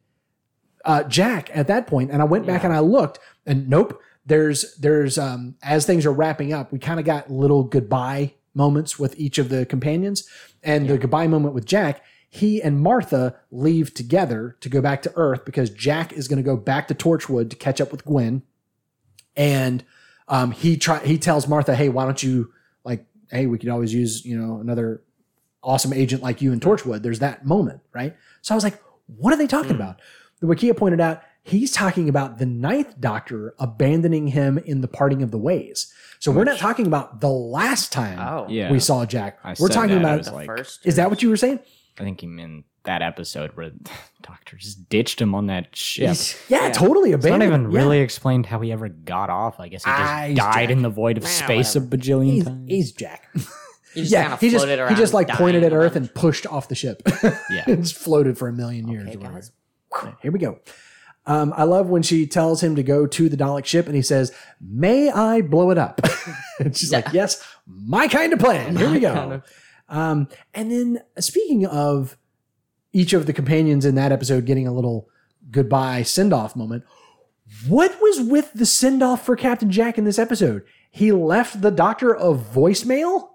uh, 0.84 1.02
Jack 1.02 1.50
at 1.54 1.66
that 1.66 1.86
point. 1.86 2.10
And 2.10 2.22
I 2.22 2.24
went 2.24 2.46
back 2.46 2.64
and 2.64 2.72
I 2.72 2.80
looked, 2.80 3.18
and 3.44 3.68
nope. 3.68 4.00
There's 4.28 4.74
there's 4.78 5.18
um 5.18 5.54
as 5.62 5.86
things 5.86 6.04
are 6.04 6.12
wrapping 6.12 6.52
up, 6.52 6.72
we 6.72 6.80
kind 6.80 6.98
of 6.98 7.06
got 7.06 7.30
little 7.30 7.62
goodbye 7.62 8.34
moments 8.56 8.98
with 8.98 9.18
each 9.18 9.38
of 9.38 9.50
the 9.50 9.66
companions, 9.66 10.28
and 10.62 10.88
the 10.88 10.98
goodbye 10.98 11.26
moment 11.26 11.54
with 11.54 11.66
Jack. 11.66 12.02
He 12.28 12.60
and 12.60 12.80
Martha 12.80 13.36
leave 13.50 13.94
together 13.94 14.56
to 14.60 14.68
go 14.68 14.80
back 14.80 15.00
to 15.02 15.12
Earth 15.14 15.44
because 15.44 15.70
Jack 15.70 16.12
is 16.12 16.26
going 16.26 16.38
to 16.38 16.42
go 16.42 16.56
back 16.56 16.88
to 16.88 16.94
Torchwood 16.94 17.50
to 17.50 17.56
catch 17.56 17.80
up 17.80 17.92
with 17.92 18.04
Gwen, 18.04 18.42
and 19.36 19.84
um, 20.28 20.50
he 20.50 20.76
try 20.76 20.98
he 21.04 21.18
tells 21.18 21.46
Martha, 21.46 21.74
"Hey, 21.74 21.88
why 21.88 22.04
don't 22.04 22.22
you 22.22 22.52
like? 22.84 23.06
Hey, 23.30 23.46
we 23.46 23.58
could 23.58 23.68
always 23.68 23.94
use 23.94 24.24
you 24.24 24.38
know 24.38 24.58
another 24.58 25.02
awesome 25.62 25.92
agent 25.92 26.22
like 26.22 26.42
you 26.42 26.52
in 26.52 26.60
Torchwood." 26.60 27.02
There's 27.02 27.20
that 27.20 27.46
moment, 27.46 27.80
right? 27.92 28.16
So 28.42 28.54
I 28.54 28.56
was 28.56 28.64
like, 28.64 28.82
"What 29.06 29.32
are 29.32 29.38
they 29.38 29.46
talking 29.46 29.76
about?" 29.76 30.00
The 30.40 30.46
Wikia 30.46 30.76
pointed 30.76 31.00
out 31.00 31.22
he's 31.46 31.72
talking 31.72 32.08
about 32.08 32.38
the 32.38 32.46
ninth 32.46 33.00
Doctor 33.00 33.54
abandoning 33.58 34.28
him 34.28 34.58
in 34.58 34.80
the 34.80 34.88
parting 34.88 35.22
of 35.22 35.30
the 35.30 35.38
ways. 35.38 35.92
So 36.18 36.32
we're 36.32 36.44
not 36.44 36.58
talking 36.58 36.86
about 36.86 37.20
the 37.20 37.28
last 37.30 37.92
time 37.92 38.18
Oh, 38.18 38.46
Yeah. 38.48 38.72
we 38.72 38.80
saw 38.80 39.04
Jack. 39.06 39.38
I 39.44 39.54
we're 39.60 39.68
talking 39.68 39.98
about. 39.98 40.24
the 40.24 40.32
like- 40.32 40.46
first. 40.46 40.84
is 40.86 40.96
that 40.96 41.10
what 41.10 41.22
you 41.22 41.28
were 41.28 41.36
saying? 41.36 41.60
I 41.98 42.02
think 42.04 42.20
he 42.20 42.26
meant 42.26 42.64
that 42.84 43.02
episode 43.02 43.50
where 43.54 43.70
the 43.82 43.90
doctor 44.22 44.56
just 44.56 44.88
ditched 44.88 45.20
him 45.20 45.34
on 45.34 45.46
that 45.46 45.74
ship. 45.76 46.16
Yeah, 46.48 46.70
totally 46.70 47.12
It's 47.12 47.24
not 47.24 47.42
even 47.42 47.70
Yeah. 47.70 47.78
really 47.78 48.00
explained 48.00 48.46
how 48.46 48.60
he 48.60 48.72
ever 48.72 48.88
got 48.88 49.30
off. 49.30 49.60
I 49.60 49.68
guess 49.68 49.84
he 49.84 49.90
just 49.90 50.00
Ah, 50.02 50.26
died 50.34 50.36
Jack. 50.36 50.70
in 50.70 50.82
the 50.82 50.88
void 50.90 51.16
of 51.18 51.22
Nah, 51.24 51.28
space 51.28 51.74
whatever. 51.74 51.94
a 51.94 51.98
bajillion 51.98 52.32
He's, 52.32 52.44
times. 52.44 52.68
he's 52.68 52.92
Jack. 52.92 53.28
He 53.94 54.02
just 54.02 54.12
yeah, 54.12 54.36
he 54.36 54.50
just 54.50 54.66
around. 54.66 54.90
he 54.90 54.94
just 54.94 55.14
like 55.14 55.26
pointed 55.28 55.62
at 55.64 55.72
Earth 55.72 55.96
and 55.96 56.12
pushed 56.14 56.46
off 56.46 56.68
the 56.68 56.74
ship. 56.74 57.00
Yeah. 57.50 57.64
it's 57.66 57.90
floated 57.92 58.36
for 58.36 58.46
a 58.46 58.52
million 58.52 58.88
years. 58.88 59.08
Okay, 59.08 59.16
guys. 59.16 59.52
Here 60.20 60.30
we 60.30 60.38
go. 60.38 60.58
Um, 61.26 61.52
I 61.56 61.64
love 61.64 61.88
when 61.88 62.02
she 62.02 62.26
tells 62.26 62.62
him 62.62 62.76
to 62.76 62.82
go 62.84 63.06
to 63.06 63.28
the 63.28 63.36
Dalek 63.36 63.64
ship 63.64 63.86
and 63.86 63.96
he 63.96 64.02
says, 64.02 64.32
May 64.60 65.10
I 65.10 65.40
blow 65.40 65.70
it 65.70 65.78
up? 65.78 66.00
and 66.60 66.76
she's 66.76 66.92
like, 66.92 67.12
Yes, 67.12 67.42
my 67.66 68.06
kind 68.08 68.32
of 68.32 68.38
plan. 68.38 68.76
Here 68.76 68.90
we 68.90 69.00
go. 69.00 69.12
kind 69.12 69.32
of- 69.32 69.42
Um, 69.88 70.28
and 70.54 70.70
then 70.70 71.02
speaking 71.18 71.66
of 71.66 72.16
each 72.92 73.12
of 73.12 73.26
the 73.26 73.32
companions 73.32 73.84
in 73.84 73.94
that 73.96 74.12
episode 74.12 74.44
getting 74.46 74.66
a 74.66 74.72
little 74.72 75.08
goodbye 75.50 76.02
send 76.02 76.32
off 76.32 76.54
moment, 76.56 76.84
what 77.68 78.00
was 78.00 78.20
with 78.20 78.52
the 78.54 78.66
send 78.66 79.02
off 79.02 79.24
for 79.24 79.36
Captain 79.36 79.70
Jack 79.70 79.98
in 79.98 80.04
this 80.04 80.18
episode? 80.18 80.62
He 80.90 81.12
left 81.12 81.60
the 81.60 81.70
doctor 81.70 82.12
a 82.14 82.34
voicemail? 82.34 83.28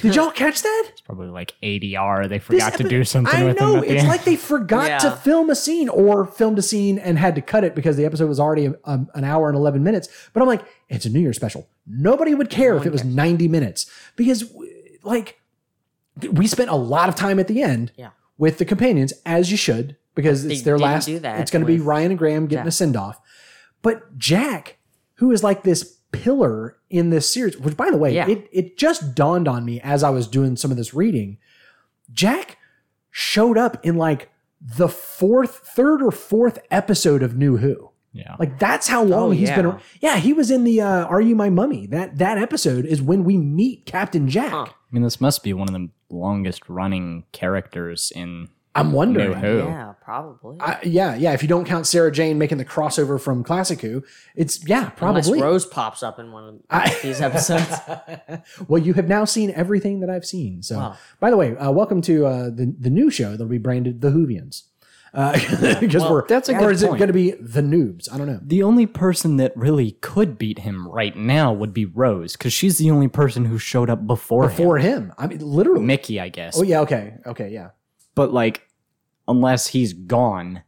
Did 0.00 0.14
y'all 0.14 0.30
catch 0.30 0.62
that? 0.62 0.86
It's 0.90 1.00
probably 1.00 1.28
like 1.28 1.54
ADR. 1.62 2.28
They 2.28 2.38
This 2.38 2.46
forgot 2.46 2.74
to 2.74 2.88
do 2.88 3.04
something 3.04 3.34
I 3.34 3.44
with 3.44 3.60
know. 3.60 3.72
him 3.72 3.76
at 3.78 3.82
the 3.82 3.92
It's 3.92 4.00
end. 4.00 4.08
like 4.08 4.24
they 4.24 4.36
forgot 4.36 5.00
to 5.00 5.10
film 5.10 5.50
a 5.50 5.54
scene 5.54 5.88
or 5.88 6.24
filmed 6.24 6.58
a 6.58 6.62
scene 6.62 6.98
and 6.98 7.18
had 7.18 7.34
to 7.34 7.42
cut 7.42 7.62
it 7.64 7.74
because 7.74 7.96
the 7.96 8.04
episode 8.04 8.28
was 8.28 8.40
already 8.40 8.68
um, 8.84 9.10
an 9.14 9.24
hour 9.24 9.48
and 9.48 9.56
11 9.56 9.82
minutes. 9.82 10.08
But 10.32 10.40
I'm 10.40 10.46
like, 10.46 10.62
it's 10.88 11.04
a 11.04 11.10
New 11.10 11.20
Year's 11.20 11.36
special. 11.36 11.68
Nobody 11.86 12.34
would 12.34 12.48
care 12.48 12.76
if 12.76 12.86
it 12.86 12.92
was 12.92 13.04
90 13.04 13.48
minutes 13.48 13.90
because, 14.16 14.50
like, 15.02 15.40
we 16.30 16.46
spent 16.46 16.70
a 16.70 16.76
lot 16.76 17.08
of 17.08 17.14
time 17.14 17.38
at 17.38 17.48
the 17.48 17.60
end 17.62 17.92
Yeah. 17.96 18.10
with 18.38 18.58
the 18.58 18.64
companions, 18.64 19.12
as 19.26 19.50
you 19.50 19.56
should, 19.56 19.96
because 20.14 20.44
They 20.46 20.54
it's 20.54 20.62
their 20.62 20.78
last. 20.78 21.06
do 21.06 21.18
that 21.18 21.40
it's 21.40 21.50
going 21.50 21.62
to 21.62 21.66
be 21.66 21.78
Ryan 21.80 22.12
and 22.12 22.18
Graham 22.18 22.46
getting 22.46 22.64
Yeah. 22.64 22.68
a 22.68 22.72
send 22.72 22.96
off. 22.96 23.20
But 23.82 24.16
Jack, 24.16 24.78
who 25.14 25.32
is 25.32 25.42
like 25.42 25.64
this 25.64 25.98
pillar 26.12 26.76
in 26.90 27.10
this 27.10 27.28
series, 27.32 27.58
which 27.58 27.76
by 27.76 27.90
the 27.90 27.96
way, 27.96 28.14
Yeah. 28.14 28.28
it, 28.28 28.48
it 28.52 28.78
just 28.78 29.14
dawned 29.14 29.48
on 29.48 29.64
me 29.64 29.80
as 29.80 30.02
I 30.04 30.10
was 30.10 30.28
doing 30.28 30.56
some 30.56 30.70
of 30.70 30.76
this 30.76 30.94
reading. 30.94 31.38
Jack 32.12 32.58
showed 33.10 33.58
up 33.58 33.84
in 33.84 33.96
like 33.96 34.30
the 34.60 34.88
fourth, 34.88 35.56
third 35.74 36.02
or 36.02 36.10
fourth 36.10 36.58
episode 36.70 37.22
of 37.22 37.36
New 37.36 37.56
Who. 37.56 37.90
yeah. 38.12 38.36
Like 38.38 38.58
that's 38.58 38.86
how 38.88 39.02
long 39.02 39.28
Oh, 39.28 39.30
he's 39.30 39.48
yeah. 39.48 39.62
been. 39.62 39.74
Yeah, 40.00 40.16
he 40.18 40.32
was 40.32 40.50
in 40.50 40.64
the 40.64 40.80
uh, 40.82 41.04
"Are 41.06 41.20
You 41.20 41.34
My 41.34 41.48
Mummy?" 41.50 41.86
That 41.86 42.18
that 42.18 42.38
episode 42.38 42.84
is 42.84 43.00
when 43.02 43.24
we 43.24 43.36
meet 43.38 43.86
Captain 43.86 44.28
Jack. 44.28 44.50
Huh. 44.52 44.66
I 44.68 44.74
mean, 44.90 45.02
this 45.02 45.20
must 45.20 45.42
be 45.42 45.52
one 45.54 45.68
of 45.68 45.74
the 45.74 45.88
longest 46.10 46.68
running 46.68 47.24
characters 47.32 48.12
in 48.14 48.48
I'm 48.74 48.92
wondering. 48.92 49.34
Who. 49.34 49.58
Yeah, 49.58 49.92
probably. 50.02 50.56
I, 50.60 50.78
yeah, 50.82 51.14
yeah. 51.14 51.32
If 51.32 51.42
you 51.42 51.48
don't 51.48 51.64
count 51.66 51.86
Sarah 51.86 52.10
Jane 52.10 52.38
making 52.38 52.58
the 52.58 52.64
crossover 52.64 53.20
from 53.20 53.44
Classic 53.44 53.80
Who, 53.80 54.02
it's 54.34 54.66
yeah, 54.66 54.90
Unless 55.00 55.26
probably. 55.28 55.42
Rose 55.42 55.66
pops 55.66 56.02
up 56.02 56.18
in 56.18 56.32
one 56.32 56.44
of 56.48 56.54
I- 56.70 56.98
these 57.02 57.20
episodes. 57.20 57.70
well, 58.68 58.80
you 58.82 58.94
have 58.94 59.08
now 59.08 59.24
seen 59.26 59.50
everything 59.54 60.00
that 60.00 60.08
I've 60.10 60.24
seen. 60.24 60.62
So, 60.62 60.76
Wow. 60.78 60.96
by 61.20 61.30
the 61.30 61.36
way, 61.36 61.54
uh, 61.56 61.70
welcome 61.70 62.00
to 62.02 62.26
uh, 62.26 62.44
the 62.50 62.74
the 62.78 62.90
new 62.90 63.10
show 63.10 63.32
that'll 63.32 63.46
be 63.46 63.58
branded 63.58 64.00
The 64.00 64.08
Whovians. 64.08 64.62
Because 65.80 66.02
Well, 66.02 66.10
we're 66.12 66.26
that's 66.26 66.48
a 66.48 66.54
or 66.56 66.60
good 66.60 66.72
is 66.72 66.82
it 66.82 66.86
going 66.86 67.06
to 67.08 67.12
be 67.12 67.32
the 67.32 67.60
noobs? 67.60 68.10
I 68.10 68.16
don't 68.16 68.26
know. 68.26 68.40
The 68.42 68.62
only 68.62 68.86
person 68.86 69.36
that 69.36 69.54
really 69.54 69.90
could 70.00 70.38
beat 70.38 70.60
him 70.60 70.88
right 70.88 71.14
now 71.14 71.52
would 71.52 71.74
be 71.74 71.84
Rose, 71.84 72.32
because 72.32 72.54
she's 72.54 72.78
the 72.78 72.90
only 72.90 73.08
person 73.08 73.44
who 73.44 73.58
showed 73.58 73.90
up 73.90 74.06
before, 74.06 74.48
Before 74.48 74.78
him, 74.78 75.12
I 75.18 75.26
mean, 75.26 75.40
literally. 75.40 75.84
Mickey, 75.84 76.18
I 76.18 76.30
guess. 76.30 76.58
Oh 76.58 76.62
yeah, 76.62 76.80
okay, 76.80 77.14
okay, 77.26 77.50
yeah. 77.50 77.68
But 78.14 78.32
like, 78.32 78.68
unless 79.26 79.68
he's 79.68 79.92
gone, 79.92 80.62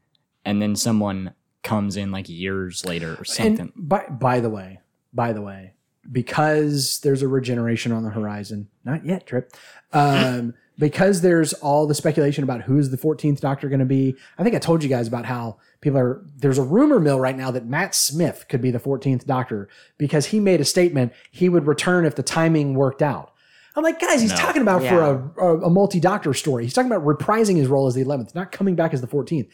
and 0.45 0.61
then 0.61 0.77
someone 0.77 1.35
comes 1.63 1.97
in 1.97 2.13
like 2.13 2.29
years 2.29 2.85
later 2.85 3.17
or 3.19 3.25
something. 3.25 3.61
And 3.61 3.73
by 3.77 4.07
by 4.09 4.41
the 4.41 4.51
way, 4.51 4.81
by 5.13 5.33
the 5.33 5.43
way, 5.43 5.73
because 6.11 7.01
there's 7.01 7.23
a 7.23 7.29
regeneration 7.29 7.93
on 7.93 8.03
the 8.03 8.11
horizon, 8.11 8.69
not 8.85 9.05
yet, 9.05 9.27
Trip. 9.27 9.53
Um, 9.93 10.55
because 10.79 11.21
there's 11.21 11.53
all 11.55 11.87
the 11.87 11.95
speculation 11.95 12.45
about 12.45 12.63
who's 12.63 12.91
the 12.91 12.97
14th 12.97 13.41
Doctor 13.41 13.69
going 13.69 13.81
to 13.81 13.87
be. 13.87 14.17
I 14.39 14.43
think 14.43 14.57
I 14.57 14.59
told 14.59 14.83
you 14.83 14.89
guys 14.89 15.07
about 15.07 15.25
how 15.25 15.59
people 15.81 15.99
are. 15.99 16.25
There's 16.37 16.59
a 16.59 16.63
rumor 16.63 16.99
mill 16.99 17.21
right 17.21 17.37
now 17.37 17.51
that 17.53 17.67
Matt 17.67 17.95
Smith 17.95 18.47
could 18.49 18.61
be 18.61 18.71
the 18.71 18.81
14th 18.81 19.25
Doctor 19.25 19.69
because 19.99 20.27
he 20.27 20.41
made 20.41 20.61
a 20.61 20.65
statement 20.65 21.13
he 21.31 21.49
would 21.49 21.67
return 21.67 22.05
if 22.05 22.17
the 22.17 22.23
timing 22.23 22.75
worked 22.75 23.03
out. 23.03 23.33
I'm 23.77 23.83
like, 23.83 23.99
guys, 24.01 24.21
he's 24.21 24.31
No. 24.31 24.37
talking 24.37 24.63
about 24.63 24.83
for 24.83 25.01
a, 25.03 25.45
a, 25.45 25.61
a 25.67 25.71
multi-doctor 25.71 26.33
story. 26.35 26.63
He's 26.65 26.73
talking 26.75 26.91
about 26.93 27.05
reprising 27.05 27.57
his 27.57 27.67
role 27.69 27.87
as 27.89 27.95
the 27.95 28.05
11th, 28.05 28.35
not 28.35 28.53
coming 28.53 28.77
back 28.77 28.95
as 28.95 29.01
the 29.01 29.07
14th. 29.09 29.49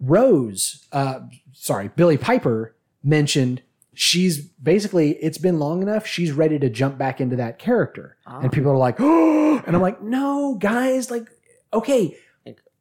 Rose, 0.00 0.86
uh, 0.92 1.20
sorry, 1.52 1.88
Billie 1.96 2.16
Piper 2.16 2.74
mentioned 3.02 3.62
she's 3.94 4.38
basically 4.40 5.12
it's 5.16 5.38
been 5.38 5.58
long 5.58 5.82
enough. 5.82 6.06
She's 6.06 6.30
ready 6.32 6.58
to 6.60 6.70
jump 6.70 6.98
back 6.98 7.20
into 7.20 7.36
that 7.36 7.58
character, 7.58 8.16
and 8.26 8.52
people 8.52 8.70
are 8.70 8.76
like, 8.76 8.96
"Oh!" 9.00 9.60
And 9.66 9.74
I'm 9.74 9.82
like, 9.82 10.00
"No, 10.00 10.54
guys, 10.54 11.10
like, 11.10 11.28
okay, 11.72 12.16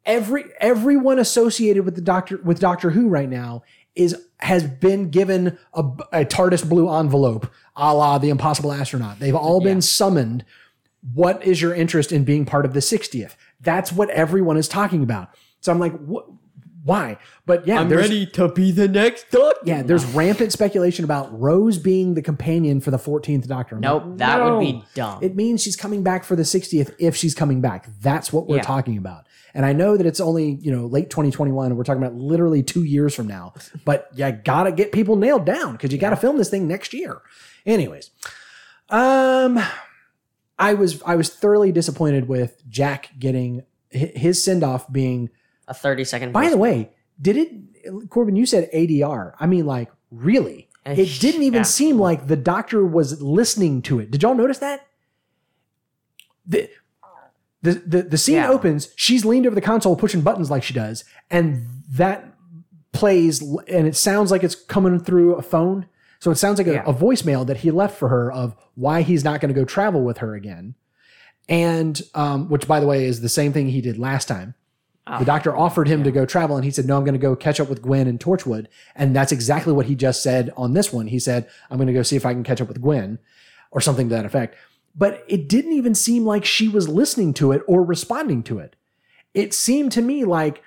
every 0.05 0.45
everyone 0.59 1.17
associated 1.17 1.85
with 1.85 1.95
the 1.95 2.01
Doctor 2.01 2.37
with 2.43 2.59
Doctor 2.59 2.91
Who 2.91 3.09
right 3.09 3.29
now 3.29 3.63
is 3.97 4.15
has 4.39 4.63
been 4.65 5.09
given 5.09 5.57
a, 5.73 5.79
a 6.11 6.25
TARDIS 6.25 6.67
blue 6.69 6.89
envelope, 6.93 7.51
a 7.75 7.93
la 7.93 8.17
the 8.17 8.29
Impossible 8.29 8.71
Astronaut. 8.71 9.19
They've 9.19 9.35
all 9.35 9.59
been 9.61 9.81
summoned. 9.81 10.45
What 11.13 11.43
is 11.45 11.61
your 11.61 11.73
interest 11.73 12.11
in 12.11 12.23
being 12.23 12.45
part 12.45 12.65
of 12.65 12.73
the 12.73 12.79
60th? 12.79 13.35
That's 13.61 13.91
what 13.91 14.09
everyone 14.11 14.57
is 14.57 14.67
talking 14.67 15.03
about. 15.03 15.29
So 15.61 15.71
I'm 15.71 15.79
like? 15.79 15.93
Why? 16.83 17.17
But 17.45 17.67
yeah, 17.67 17.81
I'm 17.81 17.89
ready 17.89 18.25
to 18.27 18.47
be 18.47 18.71
the 18.71 18.87
next 18.87 19.29
doctor. 19.29 19.59
yeah, 19.65 19.81
there's 19.81 20.05
rampant 20.05 20.53
speculation 20.53 21.03
about 21.03 21.37
Rose 21.37 21.77
being 21.77 22.13
the 22.13 22.21
companion 22.21 22.79
for 22.79 22.91
the 22.91 22.97
14th 22.97 23.45
Doctor. 23.45 23.75
I'm 23.75 23.81
Nope, 23.81 24.03
like, 24.05 24.17
that 24.19 24.41
would 24.41 24.59
be 24.61 24.83
dumb. 24.95 25.19
It 25.21 25.35
means 25.35 25.61
she's 25.61 25.75
coming 25.75 26.01
back 26.01 26.23
for 26.23 26.37
the 26.37 26.43
60th 26.43 26.95
if 26.97 27.13
she's 27.13 27.35
coming 27.35 27.59
back. 27.59 27.89
That's 27.99 28.31
what 28.31 28.47
we're 28.47 28.57
Yeah. 28.57 28.61
talking 28.61 28.97
about. 28.97 29.26
And 29.57 29.65
I 29.65 29.73
know 29.73 29.97
that 29.97 30.05
it's 30.05 30.19
only, 30.19 30.59
you 30.61 30.71
know, 30.71 30.85
late 30.85 31.09
2021 31.09 31.65
and 31.67 31.77
we're 31.77 31.83
talking 31.83 32.03
about 32.03 32.13
literally 32.15 32.61
2 32.61 32.83
years 32.83 33.15
from 33.15 33.25
now. 33.25 33.53
But 33.85 34.07
you 34.13 34.31
got 34.31 34.63
to 34.65 34.71
get 34.71 34.91
people 34.91 35.15
nailed 35.15 35.45
down 35.45 35.77
cuz 35.79 35.91
you 35.91 35.97
got 35.97 36.11
to 36.11 36.15
film 36.15 36.37
this 36.37 36.49
thing 36.51 36.67
next 36.67 36.93
year. 36.93 37.21
Anyways, 37.65 38.11
um 38.89 39.59
I 40.59 40.73
was 40.75 41.01
I 41.03 41.15
was 41.15 41.29
thoroughly 41.29 41.71
disappointed 41.71 42.27
with 42.27 42.61
Jack 42.69 43.09
getting 43.17 43.63
his 43.89 44.43
send 44.43 44.63
off 44.63 44.91
being 44.91 45.29
a 45.67 45.73
30 45.73 46.03
second. 46.03 46.31
by 46.33 46.49
the 46.49 46.57
way, 46.57 46.91
did 47.21 47.35
it, 47.35 48.09
Corbin? 48.09 48.35
You 48.35 48.45
said 48.45 48.69
ADR. 48.73 49.33
I 49.39 49.47
mean, 49.47 49.65
like, 49.65 49.89
really? 50.11 50.69
It 50.85 51.19
didn't 51.19 51.41
even 51.43 51.59
Yeah. 51.59 51.63
seem 51.63 51.97
like 51.99 52.27
the 52.27 52.35
doctor 52.37 52.85
was 52.85 53.21
listening 53.21 53.81
to 53.83 53.99
it. 53.99 54.11
Did 54.11 54.21
y'all 54.23 54.35
notice 54.35 54.59
that? 54.59 54.85
The 56.45 56.69
the 57.73 57.81
the, 57.85 58.01
the 58.03 58.17
scene 58.17 58.35
Yeah. 58.35 58.49
opens. 58.49 58.89
She's 58.95 59.23
leaned 59.25 59.45
over 59.45 59.55
the 59.55 59.61
console, 59.61 59.95
pushing 59.95 60.21
buttons 60.21 60.49
like 60.51 60.63
she 60.63 60.73
does, 60.73 61.03
and 61.29 61.67
that 61.91 62.25
plays, 62.93 63.41
and 63.41 63.87
it 63.87 63.95
sounds 63.95 64.31
like 64.31 64.43
it's 64.43 64.55
coming 64.55 64.99
through 64.99 65.35
a 65.35 65.41
phone. 65.41 65.85
So 66.19 66.31
it 66.31 66.35
sounds 66.37 66.57
like 66.57 66.67
a, 66.67 66.73
Yeah. 66.73 66.83
a 66.87 66.93
voicemail 66.93 67.45
that 67.45 67.57
he 67.57 67.69
left 67.71 67.97
for 67.97 68.09
her 68.09 68.31
of 68.31 68.55
why 68.75 69.03
he's 69.03 69.23
not 69.23 69.39
going 69.39 69.53
to 69.53 69.59
go 69.59 69.65
travel 69.65 70.01
with 70.03 70.17
her 70.19 70.33
again. 70.33 70.73
And 71.49 72.01
um, 72.15 72.49
which, 72.49 72.67
by 72.67 72.79
the 72.79 72.87
way, 72.87 73.05
is 73.05 73.21
the 73.21 73.29
same 73.29 73.53
thing 73.53 73.69
he 73.69 73.81
did 73.81 73.97
last 73.97 74.27
time. 74.27 74.55
Oh. 75.05 75.19
The 75.19 75.25
doctor 75.25 75.55
offered 75.55 75.87
him 75.87 76.03
to 76.03 76.11
go 76.11 76.25
travel, 76.25 76.57
and 76.57 76.65
he 76.65 76.71
said, 76.71 76.85
"No, 76.85 76.97
I'm 76.97 77.05
going 77.05 77.13
to 77.13 77.19
go 77.19 77.35
catch 77.35 77.59
up 77.61 77.69
with 77.69 77.81
Gwen 77.81 78.07
and 78.07 78.19
Torchwood." 78.19 78.67
And 78.95 79.15
that's 79.15 79.31
exactly 79.31 79.71
what 79.71 79.85
he 79.85 79.95
just 79.95 80.21
said 80.21 80.51
on 80.57 80.73
this 80.73 80.91
one. 80.91 81.07
He 81.07 81.19
said, 81.19 81.47
"I'm 81.69 81.77
going 81.77 81.87
to 81.87 81.93
go 81.93 82.03
see 82.03 82.17
if 82.17 82.25
I 82.25 82.33
can 82.33 82.43
catch 82.43 82.59
up 82.59 82.67
with 82.67 82.81
Gwen," 82.81 83.19
or 83.71 83.79
something 83.79 84.09
to 84.09 84.15
that 84.15 84.25
effect. 84.25 84.55
But 84.97 85.23
it 85.27 85.47
didn't 85.47 85.73
even 85.73 85.93
seem 85.93 86.25
like 86.25 86.43
she 86.43 86.67
was 86.67 86.89
listening 86.89 87.33
to 87.35 87.51
it 87.51 87.61
or 87.67 87.83
responding 87.83 88.41
to 88.43 88.59
it. 88.59 88.75
It 89.33 89.53
seemed 89.53 89.91
to 89.91 90.01
me 90.01 90.25
like 90.25 90.63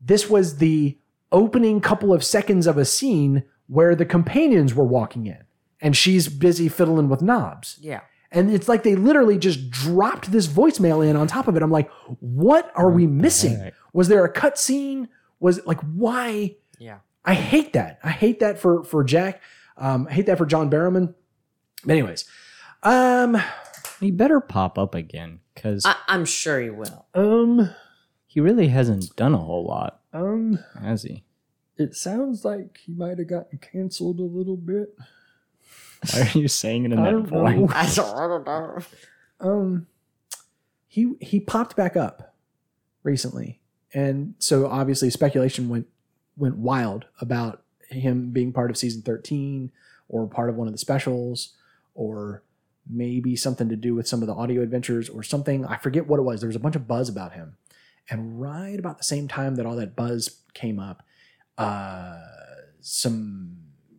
this 0.00 0.28
was 0.28 0.58
the 0.58 0.98
opening 1.32 1.80
couple 1.80 2.12
of 2.12 2.22
seconds 2.24 2.66
of 2.66 2.76
a 2.76 2.84
scene 2.84 3.44
where 3.68 3.94
the 3.94 4.04
companions 4.04 4.74
were 4.74 4.84
walking 4.84 5.26
in, 5.26 5.44
and 5.80 5.96
she's 5.96 6.28
busy 6.28 6.68
fiddling 6.68 7.08
with 7.08 7.22
knobs. 7.22 7.78
Yeah. 7.80 8.00
And 8.32 8.52
it's 8.52 8.68
like 8.68 8.82
they 8.82 8.94
literally 8.94 9.38
just 9.38 9.70
dropped 9.70 10.30
this 10.30 10.46
voicemail 10.46 11.06
in 11.06 11.16
on 11.16 11.26
top 11.26 11.48
of 11.48 11.56
it. 11.56 11.62
I'm 11.62 11.70
like, 11.70 11.90
what 12.20 12.70
are 12.76 12.90
we 12.90 13.06
missing? 13.06 13.72
Was 13.92 14.08
there 14.08 14.24
a 14.24 14.30
cut 14.30 14.58
scene? 14.58 15.08
Was 15.40 15.58
it 15.58 15.66
like 15.66 15.80
why? 15.80 16.56
Yeah. 16.78 16.98
I 17.24 17.34
hate 17.34 17.72
that. 17.72 17.98
I 18.04 18.10
hate 18.10 18.40
that 18.40 18.58
for 18.58 18.84
for 18.84 19.02
Jack. 19.04 19.42
Um, 19.76 20.06
I 20.08 20.12
hate 20.12 20.26
that 20.26 20.38
for 20.38 20.46
John 20.46 20.70
Barrowman. 20.70 21.14
But 21.84 21.92
anyways, 21.92 22.24
um, 22.82 23.40
He 24.00 24.10
better 24.10 24.40
pop 24.40 24.78
up 24.78 24.94
again 24.94 25.40
because 25.54 25.84
I, 25.84 25.94
I'm 26.08 26.24
sure 26.24 26.60
he 26.60 26.70
will. 26.70 27.06
um, 27.14 27.70
he 28.26 28.40
really 28.40 28.68
hasn't 28.68 29.14
done 29.16 29.34
a 29.34 29.38
whole 29.38 29.64
lot, 29.66 30.00
um, 30.12 30.58
has 30.80 31.02
he? 31.02 31.24
it 31.76 31.94
sounds 31.96 32.44
like 32.44 32.78
he 32.84 32.92
might 32.92 33.18
have 33.18 33.28
gotten 33.28 33.58
canceled 33.58 34.18
a 34.20 34.22
little 34.22 34.56
bit. 34.56 34.94
Why 36.12 36.20
are 36.22 36.38
you 36.38 36.46
saying 36.48 36.84
it 36.84 36.92
in 36.92 36.98
I 36.98 37.04
that 37.04 37.10
don't 37.10 37.26
voice? 37.26 37.70
I 37.74 37.94
don't, 37.94 38.16
I 38.18 38.26
don't 38.26 38.46
know. 38.46 38.78
um 39.40 39.86
he 40.86 41.14
he 41.20 41.40
popped 41.40 41.76
back 41.76 41.96
up 41.96 42.34
recently 43.02 43.60
and 43.94 44.34
so 44.38 44.66
obviously 44.66 45.08
speculation 45.10 45.68
went 45.68 45.86
went 46.36 46.56
wild 46.56 47.06
about 47.20 47.62
him 47.88 48.30
being 48.30 48.52
part 48.52 48.70
of 48.70 48.76
season 48.76 49.02
13 49.02 49.70
or 50.08 50.26
part 50.26 50.48
of 50.50 50.56
one 50.56 50.66
of 50.68 50.72
the 50.72 50.78
specials 50.78 51.54
or 51.94 52.42
maybe 52.92 53.36
something 53.36 53.68
to 53.68 53.76
do 53.76 53.94
with 53.94 54.06
some 54.08 54.20
of 54.22 54.26
the 54.26 54.34
audio 54.34 54.62
adventures 54.62 55.08
or 55.08 55.22
something 55.22 55.64
i 55.66 55.76
forget 55.76 56.06
what 56.06 56.18
it 56.18 56.22
was 56.22 56.40
there 56.40 56.48
was 56.48 56.56
a 56.56 56.60
bunch 56.60 56.76
of 56.76 56.86
buzz 56.88 57.08
about 57.08 57.32
him 57.32 57.56
and 58.08 58.40
right 58.40 58.78
about 58.78 58.98
the 58.98 59.04
same 59.04 59.28
time 59.28 59.54
that 59.56 59.66
all 59.66 59.76
that 59.76 59.94
buzz 59.96 60.40
came 60.54 60.78
up 60.78 61.02
uh 61.58 62.18
some 62.80 63.56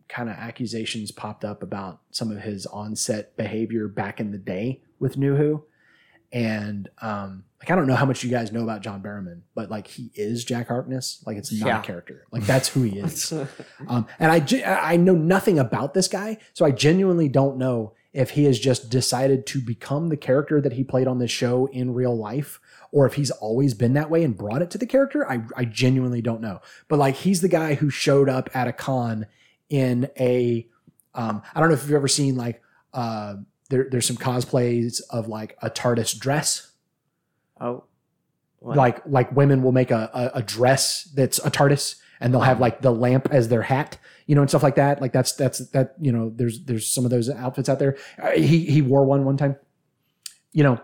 kind 0.08 0.28
of 0.28 0.36
accusations 0.36 1.10
popped 1.10 1.44
up 1.44 1.62
about 1.62 2.00
some 2.10 2.30
of 2.30 2.42
his 2.42 2.66
on-set 2.66 3.36
behavior 3.36 3.88
back 3.88 4.20
in 4.20 4.30
the 4.30 4.36
day 4.38 4.82
with 4.98 5.16
New 5.16 5.36
Who. 5.36 5.64
And 6.32 6.88
um, 7.00 7.44
like 7.60 7.70
I 7.70 7.76
don't 7.76 7.86
know 7.86 7.94
how 7.94 8.04
much 8.04 8.22
you 8.24 8.30
guys 8.30 8.52
know 8.52 8.62
about 8.62 8.82
John 8.82 9.02
Barrowman, 9.02 9.42
but 9.54 9.70
like 9.70 9.86
he 9.86 10.10
is 10.14 10.44
Jack 10.44 10.68
Harkness. 10.68 11.22
Like 11.26 11.36
it's 11.36 11.52
not 11.52 11.66
Yeah. 11.66 11.80
a 11.80 11.82
character. 11.82 12.26
Like 12.30 12.44
that's 12.44 12.68
who 12.68 12.82
he 12.82 12.98
is. 12.98 13.32
um, 13.88 14.06
and 14.18 14.32
I 14.32 14.88
I 14.92 14.96
know 14.96 15.14
nothing 15.14 15.58
about 15.58 15.94
this 15.94 16.08
guy, 16.08 16.38
so 16.52 16.64
I 16.66 16.70
genuinely 16.72 17.28
don't 17.28 17.56
know 17.56 17.94
if 18.12 18.30
he 18.30 18.44
has 18.44 18.58
just 18.58 18.90
decided 18.90 19.46
to 19.46 19.60
become 19.60 20.08
the 20.08 20.16
character 20.16 20.60
that 20.60 20.74
he 20.74 20.84
played 20.84 21.06
on 21.06 21.18
this 21.18 21.30
show 21.30 21.66
in 21.66 21.94
real 21.94 22.16
life, 22.16 22.60
or 22.90 23.06
if 23.06 23.14
he's 23.14 23.30
always 23.30 23.72
been 23.74 23.94
that 23.94 24.10
way 24.10 24.22
and 24.22 24.36
brought 24.36 24.62
it 24.62 24.70
to 24.70 24.78
the 24.78 24.86
character. 24.86 25.28
I 25.30 25.44
I 25.56 25.64
genuinely 25.64 26.20
don't 26.20 26.40
know. 26.40 26.60
But 26.88 26.98
like 26.98 27.16
he's 27.16 27.40
the 27.40 27.48
guy 27.48 27.74
who 27.74 27.90
showed 27.90 28.28
up 28.28 28.54
at 28.54 28.68
a 28.68 28.72
con 28.72 29.26
in 29.68 30.10
a 30.20 30.68
um, 31.14 31.42
I 31.54 31.60
don't 31.60 31.68
know 31.68 31.74
if 31.74 31.82
you've 31.82 31.92
ever 31.92 32.08
seen 32.08 32.36
like 32.36 32.62
uh, 32.92 33.36
there, 33.70 33.88
there's 33.90 34.06
some 34.06 34.16
cosplays 34.16 35.00
of 35.10 35.28
like 35.28 35.56
a 35.62 35.70
TARDIS 35.70 36.18
dress. 36.18 36.72
Oh. 37.60 37.84
What? 38.58 38.76
Like 38.76 39.02
like 39.06 39.34
women 39.34 39.62
will 39.62 39.72
make 39.72 39.90
a, 39.90 40.10
a, 40.12 40.38
a 40.38 40.42
dress 40.42 41.04
that's 41.14 41.38
a 41.38 41.50
TARDIS 41.50 41.96
and 42.20 42.32
they'll 42.32 42.42
have 42.42 42.60
like 42.60 42.82
the 42.82 42.92
lamp 42.92 43.28
as 43.32 43.48
their 43.48 43.62
hat, 43.62 43.98
you 44.26 44.34
know, 44.34 44.40
and 44.42 44.50
stuff 44.50 44.62
like 44.62 44.76
that. 44.76 45.00
Like 45.00 45.12
that's 45.12 45.32
that's 45.32 45.58
that 45.70 45.94
you 46.00 46.12
know 46.12 46.32
there's 46.34 46.64
there's 46.64 46.86
some 46.90 47.04
of 47.04 47.10
those 47.10 47.28
outfits 47.30 47.68
out 47.68 47.78
there. 47.78 47.96
Uh, 48.22 48.30
he 48.32 48.64
he 48.66 48.82
wore 48.82 49.04
one 49.04 49.24
one 49.24 49.36
time. 49.36 49.56
You 50.52 50.64
know, 50.64 50.80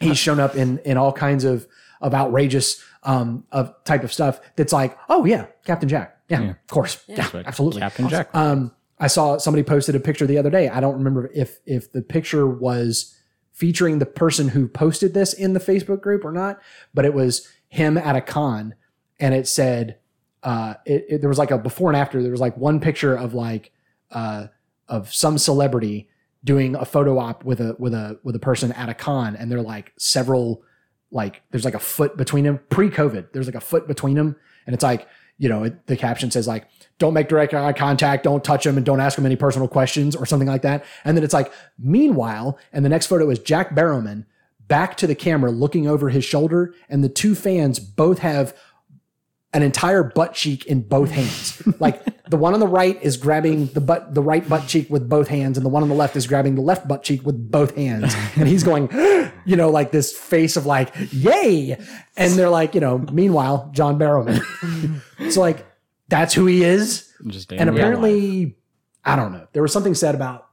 he's 0.00 0.18
shown 0.18 0.40
up 0.40 0.54
in 0.56 0.78
in 0.80 0.96
all 0.96 1.12
kinds 1.12 1.44
of 1.44 1.66
of 2.00 2.14
outrageous 2.14 2.82
um 3.02 3.44
of 3.52 3.72
type 3.84 4.04
of 4.04 4.12
stuff 4.12 4.40
that's 4.56 4.72
like 4.72 4.96
oh 5.08 5.24
yeah 5.24 5.46
Captain 5.64 5.88
Jack 5.88 6.18
yeah, 6.28 6.40
Yeah. 6.40 6.50
of 6.50 6.66
course 6.68 7.02
yeah, 7.08 7.26
what 7.28 7.46
absolutely 7.46 7.80
Captain 7.80 8.08
Jack. 8.08 8.34
um, 8.34 8.72
I 9.00 9.06
saw 9.06 9.38
somebody 9.38 9.62
posted 9.62 9.94
a 9.94 10.00
picture 10.00 10.26
the 10.26 10.38
other 10.38 10.50
day. 10.50 10.68
I 10.68 10.80
don't 10.80 10.94
remember 10.96 11.30
if 11.34 11.58
if 11.66 11.90
the 11.92 12.02
picture 12.02 12.46
was 12.46 13.14
featuring 13.52 13.98
the 13.98 14.06
person 14.06 14.48
who 14.48 14.68
posted 14.68 15.14
this 15.14 15.32
in 15.32 15.52
the 15.52 15.60
Facebook 15.60 16.00
group 16.00 16.24
or 16.24 16.30
not, 16.32 16.60
but 16.94 17.04
it 17.04 17.14
was 17.14 17.48
him 17.68 17.98
at 17.98 18.14
a 18.16 18.20
con, 18.20 18.74
and 19.18 19.34
it 19.34 19.46
said 19.48 19.98
uh, 20.42 20.74
it, 20.86 21.04
it- 21.08 21.20
there 21.20 21.28
was 21.28 21.38
like 21.38 21.50
a 21.50 21.58
before 21.58 21.90
and 21.90 21.96
after. 21.96 22.22
There 22.22 22.30
was 22.30 22.40
like 22.40 22.56
one 22.56 22.80
picture 22.80 23.14
of 23.16 23.34
like 23.34 23.72
uh, 24.10 24.46
of 24.88 25.12
some 25.12 25.38
celebrity 25.38 26.08
doing 26.44 26.74
a 26.76 26.84
photo 26.84 27.18
op 27.18 27.44
with 27.44 27.60
a 27.60 27.74
with 27.78 27.94
a 27.94 28.18
with 28.22 28.34
a 28.36 28.38
person 28.40 28.72
at 28.72 28.88
a 28.88 28.94
con, 28.94 29.36
and 29.36 29.50
they're 29.50 29.62
like 29.62 29.92
several 29.98 30.62
like 31.10 31.42
there's 31.50 31.64
like 31.64 31.74
a 31.74 31.78
foot 31.80 32.16
between 32.16 32.44
them 32.44 32.60
pre-COVID. 32.70 33.32
There's 33.32 33.46
like 33.46 33.54
a 33.54 33.60
foot 33.60 33.88
between 33.88 34.14
them, 34.16 34.36
and 34.66 34.74
it's 34.74 34.84
like 34.84 35.08
you 35.38 35.48
know 35.48 35.64
it, 35.64 35.86
the 35.86 35.96
caption 35.96 36.30
says 36.30 36.46
like 36.46 36.66
don't 36.98 37.14
make 37.14 37.28
direct 37.28 37.54
eye 37.54 37.72
contact, 37.72 38.24
don't 38.24 38.42
touch 38.44 38.64
them, 38.64 38.76
and 38.76 38.84
don't 38.86 39.00
ask 39.00 39.16
them 39.16 39.26
any 39.26 39.36
personal 39.36 39.68
questions 39.68 40.14
or 40.16 40.26
something 40.26 40.48
like 40.48 40.62
that. 40.62 40.84
And 41.04 41.16
then 41.16 41.24
it's 41.24 41.34
like 41.34 41.52
meanwhile, 41.78 42.58
and 42.72 42.84
the 42.84 42.88
next 42.88 43.06
photo 43.06 43.28
is 43.30 43.38
Jack 43.38 43.74
Barrowman 43.74 44.24
back 44.68 44.96
to 44.98 45.06
the 45.06 45.14
camera 45.14 45.50
looking 45.50 45.88
over 45.88 46.10
his 46.10 46.24
shoulder, 46.24 46.74
and 46.90 47.02
the 47.02 47.08
two 47.08 47.34
fans 47.34 47.78
both 47.80 48.18
have 48.18 48.54
an 49.54 49.62
entire 49.62 50.02
butt 50.02 50.34
cheek 50.34 50.66
in 50.66 50.82
both 50.82 51.10
hands. 51.10 51.62
like 51.80 52.02
the 52.28 52.36
one 52.36 52.52
on 52.52 52.60
the 52.60 52.66
right 52.66 53.02
is 53.02 53.16
grabbing 53.16 53.66
the 53.68 53.80
butt, 53.80 54.14
the 54.14 54.22
right 54.22 54.46
butt 54.46 54.66
cheek 54.66 54.90
with 54.90 55.08
both 55.08 55.28
hands, 55.28 55.56
and 55.56 55.64
the 55.64 55.70
one 55.70 55.82
on 55.82 55.88
the 55.88 55.94
left 55.94 56.16
is 56.16 56.26
grabbing 56.26 56.54
the 56.54 56.60
left 56.60 56.86
butt 56.86 57.02
cheek 57.02 57.24
with 57.24 57.50
both 57.50 57.74
hands. 57.74 58.14
And 58.36 58.46
he's 58.46 58.62
going, 58.62 58.90
you 59.46 59.56
know, 59.56 59.70
like 59.70 59.90
this 59.90 60.16
face 60.16 60.56
of 60.56 60.66
like, 60.66 60.94
yay. 61.12 61.78
And 62.16 62.32
they're 62.34 62.50
like, 62.50 62.74
you 62.74 62.80
know, 62.80 62.98
meanwhile, 63.12 63.70
John 63.72 63.98
Barrowman. 63.98 65.00
so 65.32 65.40
like, 65.40 65.66
that's 66.08 66.34
who 66.34 66.46
he 66.46 66.62
is. 66.62 67.10
Just 67.26 67.50
And 67.50 67.60
in 67.62 67.66
life. 67.68 67.76
apparently, 67.76 68.56
I 69.04 69.16
don't 69.16 69.32
know. 69.32 69.46
There 69.52 69.62
was 69.62 69.72
something 69.72 69.94
said 69.94 70.14
about 70.14 70.46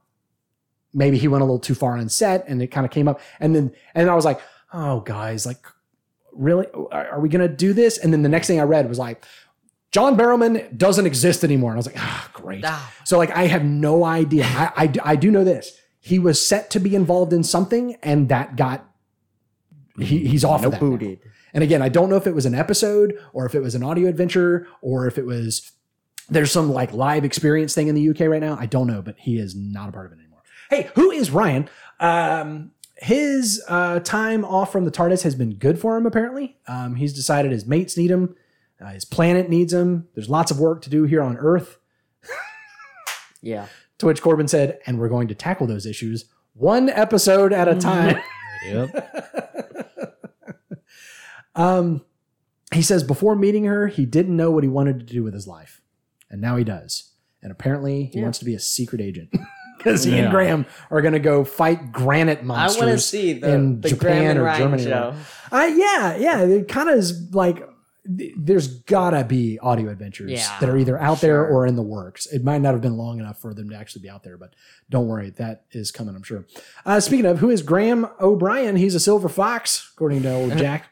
maybe 0.94 1.18
he 1.18 1.28
went 1.28 1.42
a 1.42 1.44
little 1.44 1.58
too 1.60 1.74
far 1.74 1.98
on 1.98 2.08
set 2.08 2.48
and 2.48 2.62
it 2.62 2.68
kind 2.68 2.86
of 2.86 2.90
came 2.90 3.08
up. 3.08 3.20
And 3.40 3.54
then, 3.54 3.74
and 3.94 4.08
I 4.08 4.14
was 4.14 4.24
like, 4.24 4.40
oh, 4.72 5.00
guys, 5.00 5.44
like, 5.44 5.58
really? 6.36 6.66
Are 6.92 7.08
are 7.12 7.20
we 7.20 7.28
going 7.28 7.46
to 7.48 7.54
do 7.54 7.72
this? 7.72 7.98
And 7.98 8.12
then 8.12 8.22
the 8.22 8.28
next 8.28 8.46
thing 8.46 8.60
I 8.60 8.64
read 8.64 8.88
was 8.88 8.98
like, 8.98 9.24
John 9.92 10.16
Barrowman 10.16 10.76
doesn't 10.76 11.06
exist 11.06 11.42
anymore. 11.44 11.70
And 11.70 11.76
I 11.76 11.78
was 11.78 11.86
like, 11.86 11.98
ah, 11.98 12.30
great. 12.32 12.64
Ah. 12.66 12.92
So, 13.04 13.18
like, 13.18 13.30
I 13.30 13.46
have 13.46 13.64
no 13.64 14.04
idea. 14.04 14.44
I, 14.44 14.72
I, 14.76 14.92
I 15.12 15.16
do 15.16 15.30
know 15.30 15.44
this. 15.44 15.72
He 16.00 16.18
was 16.18 16.44
set 16.44 16.70
to 16.70 16.80
be 16.80 16.94
involved 16.94 17.32
in 17.32 17.42
something 17.42 17.96
and 18.02 18.28
that 18.28 18.56
got, 18.56 18.88
he, 19.98 20.26
he's 20.26 20.44
off 20.44 20.64
of 20.64 20.72
that. 20.72 20.82
now. 20.82 20.90
Booted. 20.90 21.20
And 21.54 21.64
again, 21.64 21.80
I 21.80 21.88
don't 21.88 22.10
know 22.10 22.16
if 22.16 22.26
it 22.26 22.34
was 22.34 22.44
an 22.44 22.54
episode 22.54 23.18
or 23.32 23.46
if 23.46 23.54
it 23.54 23.60
was 23.60 23.74
an 23.74 23.82
audio 23.82 24.08
adventure 24.08 24.68
or 24.82 25.06
if 25.06 25.16
it 25.16 25.24
was 25.24 25.72
there's 26.28 26.50
some 26.50 26.70
like 26.70 26.92
live 26.92 27.24
experience 27.24 27.74
thing 27.74 27.88
in 27.88 27.94
the 27.94 28.10
UK 28.10 28.20
right 28.20 28.42
now. 28.42 28.56
I 28.60 28.66
don't 28.66 28.86
know, 28.86 29.00
but 29.00 29.14
he 29.18 29.38
is 29.38 29.54
not 29.54 29.88
a 29.88 29.92
part 29.92 30.06
of 30.06 30.12
it 30.12 30.18
anymore. 30.18 30.42
Hey, 30.68 30.90
who 30.94 31.10
is 31.10 31.30
Ryan? 31.30 31.70
Um, 32.00 32.72
his 32.98 33.62
uh, 33.68 34.00
time 34.00 34.44
off 34.44 34.72
from 34.72 34.84
the 34.84 34.90
TARDIS 34.90 35.22
has 35.22 35.34
been 35.34 35.54
good 35.54 35.78
for 35.78 35.96
him. 35.96 36.06
Apparently, 36.06 36.56
um, 36.66 36.94
he's 36.96 37.12
decided 37.12 37.52
his 37.52 37.66
mates 37.66 37.96
need 37.96 38.10
him, 38.10 38.34
uh, 38.80 38.86
his 38.90 39.04
planet 39.04 39.48
needs 39.50 39.72
him. 39.72 40.08
There's 40.14 40.28
lots 40.30 40.50
of 40.50 40.58
work 40.60 40.82
to 40.82 40.90
do 40.90 41.04
here 41.04 41.22
on 41.22 41.36
Earth. 41.36 41.78
Yeah. 43.42 43.66
To 43.98 44.06
which 44.06 44.20
Corbin 44.22 44.48
said, 44.48 44.78
"And 44.86 44.98
we're 44.98 45.08
going 45.08 45.28
to 45.28 45.34
tackle 45.34 45.66
those 45.66 45.86
issues 45.86 46.24
one 46.54 46.88
episode 46.90 47.52
at 47.52 47.68
a 47.68 47.74
time." 47.78 48.18
Yep. 48.66 49.12
Um, 51.54 52.04
he 52.74 52.82
says 52.82 53.02
before 53.02 53.34
meeting 53.34 53.64
her, 53.64 53.86
he 53.86 54.04
didn't 54.04 54.36
know 54.36 54.50
what 54.50 54.62
he 54.62 54.68
wanted 54.68 55.00
to 55.00 55.06
do 55.06 55.22
with 55.22 55.32
his 55.32 55.46
life, 55.46 55.80
and 56.30 56.38
now 56.40 56.56
he 56.56 56.64
does. 56.64 57.12
And 57.42 57.50
apparently, 57.50 58.04
he 58.12 58.18
Yeah. 58.18 58.24
wants 58.24 58.38
to 58.40 58.44
be 58.44 58.54
a 58.54 58.58
secret 58.60 59.00
agent 59.00 59.30
because 59.86 60.04
he 60.04 60.18
and 60.18 60.30
Graham 60.30 60.66
are 60.90 61.00
going 61.00 61.14
to 61.14 61.20
go 61.20 61.44
fight 61.44 61.92
granite 61.92 62.40
I 62.40 62.42
monsters. 62.42 62.82
want 62.82 62.92
to 62.92 62.98
see 62.98 63.34
the, 63.34 63.52
in 63.52 63.80
the 63.80 63.88
Japan 63.90 64.08
Graham 64.08 64.30
and 64.30 64.38
or 64.38 64.42
Ryan 64.42 64.60
Germany 64.60 64.82
or 64.84 64.86
show. 64.86 65.14
Uh, 65.52 65.70
yeah, 65.74 66.16
yeah. 66.16 66.40
It 66.42 66.68
kind 66.68 66.88
of 66.90 66.98
is 66.98 67.34
like 67.34 67.62
there's 68.08 68.68
gotta 68.82 69.24
be 69.24 69.58
audio 69.58 69.90
adventures 69.90 70.30
Yeah, 70.30 70.60
that 70.60 70.68
are 70.68 70.76
either 70.76 70.96
out 70.96 71.20
there 71.20 71.44
or 71.44 71.66
in 71.66 71.74
the 71.74 71.82
works. 71.82 72.26
It 72.26 72.44
might 72.44 72.60
not 72.60 72.72
have 72.72 72.80
been 72.80 72.96
long 72.96 73.18
enough 73.18 73.40
for 73.40 73.52
them 73.52 73.68
to 73.70 73.76
actually 73.76 74.02
be 74.02 74.08
out 74.10 74.22
there, 74.22 74.36
but 74.36 74.54
don't 74.88 75.08
worry, 75.08 75.30
that 75.30 75.64
is 75.72 75.90
coming, 75.90 76.14
I'm 76.14 76.22
sure. 76.22 76.46
Uh, 76.84 77.00
speaking 77.00 77.26
of, 77.26 77.40
who 77.40 77.50
is 77.50 77.62
Graham 77.62 78.06
O'Brien? 78.20 78.76
He's 78.76 78.94
a 78.94 79.00
silver 79.00 79.28
fox, 79.28 79.90
according 79.92 80.22
to 80.22 80.32
old 80.32 80.52
Jack. 80.56 80.88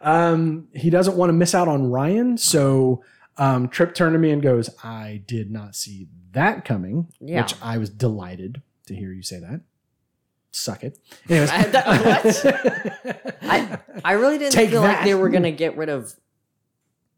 Um, 0.00 0.68
he 0.74 0.90
doesn't 0.90 1.16
want 1.16 1.28
to 1.28 1.34
miss 1.34 1.54
out 1.54 1.68
on 1.68 1.88
Ryan, 1.90 2.36
so 2.36 3.04
Um, 3.40 3.68
Trip 3.68 3.94
turned 3.94 4.12
to 4.12 4.18
me 4.18 4.30
and 4.30 4.40
goes, 4.42 4.70
"I 4.84 5.22
did 5.26 5.50
not 5.50 5.74
see 5.74 6.08
that 6.32 6.64
coming," 6.64 7.08
Yeah. 7.20 7.42
which 7.42 7.54
I 7.62 7.78
was 7.78 7.88
delighted 7.90 8.62
to 8.86 8.94
hear 8.94 9.12
you 9.12 9.22
say 9.22 9.40
that. 9.40 9.62
Suck 10.52 10.84
it. 10.84 10.98
Anyways, 11.28 11.50
I- 11.50 11.62
that- 11.64 13.36
I 13.42 13.78
I 14.04 14.12
really 14.12 14.36
didn't 14.38 14.52
Take 14.52 14.70
feel 14.70 14.82
that. 14.82 14.96
like 14.98 15.04
they 15.04 15.14
were 15.14 15.28
gonna 15.30 15.52
get 15.52 15.76
rid 15.76 15.88
of 15.88 16.14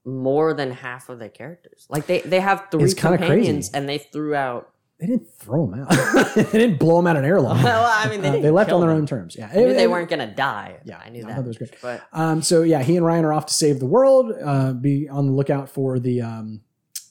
more 0.04 0.52
than 0.54 0.70
half 0.72 1.08
of 1.08 1.18
their 1.18 1.28
characters. 1.28 1.86
Like 1.88 2.06
they 2.06 2.20
they 2.20 2.40
have 2.40 2.68
three 2.70 2.84
It's 2.84 2.94
companions 2.94 3.70
and 3.72 3.88
they 3.88 3.98
threw 3.98 4.34
out. 4.34 4.71
They 5.02 5.08
didn't 5.08 5.28
throw 5.36 5.66
them 5.66 5.80
out. 5.82 5.90
they 6.36 6.44
didn't 6.44 6.78
blow 6.78 6.96
them 6.96 7.08
out 7.08 7.16
an 7.16 7.24
airlock. 7.24 7.56
Well, 7.64 7.84
I 7.84 8.08
mean, 8.08 8.20
they, 8.22 8.28
Uh, 8.28 8.32
didn't 8.32 8.42
they 8.44 8.50
left 8.50 8.68
kill 8.68 8.76
on 8.76 8.82
their 8.82 8.90
them. 8.90 8.98
own 8.98 9.06
terms. 9.06 9.34
Yeah, 9.36 9.50
I 9.52 9.56
knew 9.56 9.66
It- 9.68 9.74
they 9.74 9.82
it- 9.84 9.90
weren't 9.90 10.08
gonna 10.08 10.32
die. 10.32 10.76
Yeah, 10.84 10.98
I 11.04 11.08
knew 11.08 11.22
no, 11.22 11.28
that. 11.28 11.36
that 11.38 11.46
was 11.48 11.58
great. 11.58 11.74
But 11.82 12.02
Um, 12.12 12.40
so 12.40 12.62
yeah, 12.62 12.82
he 12.82 12.96
and 12.96 13.04
Ryan 13.04 13.24
are 13.24 13.32
off 13.32 13.46
to 13.46 13.54
save 13.54 13.80
the 13.80 13.86
world. 13.86 14.32
Uh, 14.40 14.72
be 14.72 15.08
on 15.08 15.26
the 15.26 15.32
lookout 15.32 15.68
for 15.68 15.98
the 15.98 16.22
um, 16.22 16.60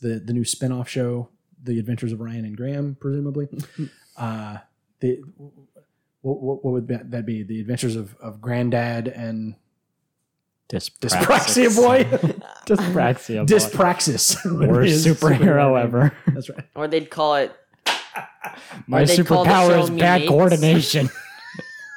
the 0.02 0.20
the 0.26 0.32
new 0.34 0.46
spin-off 0.46 0.88
show, 0.88 1.30
The 1.62 1.78
Adventures 1.80 2.12
of 2.14 2.22
Ryan 2.22 2.46
and 2.46 2.56
Graham, 2.56 2.96
presumably. 3.00 3.50
uh, 4.18 4.58
the 5.02 5.20
what, 6.22 6.42
what, 6.42 6.64
what 6.66 6.72
would 6.72 6.88
that 6.88 7.12
that 7.12 7.26
be? 7.26 7.44
The 7.44 7.60
Adventures 7.60 7.96
of, 7.98 8.16
of 8.22 8.40
Granddad 8.42 9.08
and 9.10 9.56
Dyspraxia 10.70 11.76
Boy, 11.76 12.04
Dyspraxia 12.66 13.46
boy. 13.46 13.54
Dyspraxis, 13.54 14.68
Worst 14.70 14.90
His 14.90 15.06
superhero 15.06 15.82
ever. 15.82 16.16
That's 16.28 16.50
right. 16.50 16.64
or 16.76 16.88
they'd 16.88 17.10
call 17.10 17.36
it. 17.36 17.52
My 18.88 19.02
Or 19.02 19.06
they 19.06 19.24
call 19.24 19.44
the 19.44 19.50
superpower 19.52 19.84
is 19.84 19.90
bad 19.90 20.22
Mates. 20.22 20.30
coordination. 20.30 21.10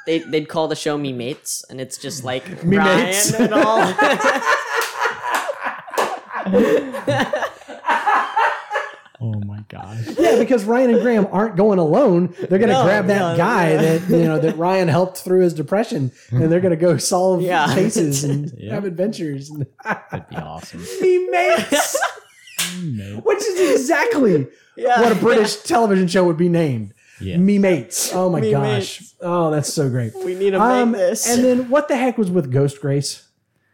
They 0.05 0.19
they'd 0.19 0.47
call 0.47 0.67
the 0.67 0.75
show 0.75 0.99
Me 0.99 1.11
Mates, 1.13 1.65
and 1.67 1.81
it's 1.81 1.97
just 1.97 2.23
like 2.23 2.63
Me 2.63 2.77
Ryan 2.77 3.05
Mates. 3.05 3.33
and 3.33 3.51
all. 3.55 3.79
oh 9.21 9.39
my 9.45 9.63
god. 9.69 9.97
Yeah, 10.17 10.37
because 10.37 10.63
Ryan 10.65 10.91
and 10.91 11.01
Graham 11.01 11.27
aren't 11.31 11.55
going 11.55 11.79
alone. 11.79 12.33
They're 12.37 12.59
going 12.59 12.67
to 12.69 12.73
No, 12.73 12.83
grab 12.83 13.07
that 13.07 13.31
no, 13.31 13.37
guy 13.37 13.71
yeah. 13.71 13.81
that 13.97 14.09
you 14.09 14.23
know 14.25 14.39
that 14.39 14.57
Ryan 14.57 14.87
helped 14.87 15.17
through 15.17 15.41
his 15.41 15.53
depression, 15.53 16.11
and 16.31 16.51
they're 16.51 16.59
going 16.61 16.71
to 16.71 16.77
go 16.77 16.97
solve 16.97 17.41
Yeah. 17.41 17.73
cases 17.73 18.23
and 18.23 18.51
Yeah. 18.57 18.73
have 18.75 18.85
adventures. 18.85 19.49
And 19.49 19.65
That'd 19.83 20.29
be 20.29 20.35
awesome. 20.35 20.81
Me 21.01 21.29
mates, 21.29 21.97
which 23.23 23.39
is 23.39 23.81
exactly 23.81 24.47
yeah. 24.77 25.01
what 25.01 25.11
a 25.11 25.15
British 25.15 25.55
television 25.63 26.07
show 26.07 26.23
would 26.25 26.37
be 26.37 26.49
named. 26.49 26.93
Yeah. 27.21 27.37
Me 27.37 27.57
mates. 27.59 28.13
Oh 28.13 28.29
my 28.29 28.41
Me 28.41 28.51
gosh. 28.51 29.01
Oh, 29.21 29.49
that's 29.49 29.71
so 29.73 29.89
great. 29.89 30.13
We 30.15 30.35
need 30.35 30.51
to 30.51 30.61
Um, 30.61 30.91
make 30.91 30.99
this. 30.99 31.27
and 31.29 31.43
then 31.43 31.69
what 31.69 31.87
the 31.87 31.95
heck 31.95 32.17
was 32.17 32.29
with 32.29 32.51
Ghost 32.51 32.81
Grace? 32.81 33.21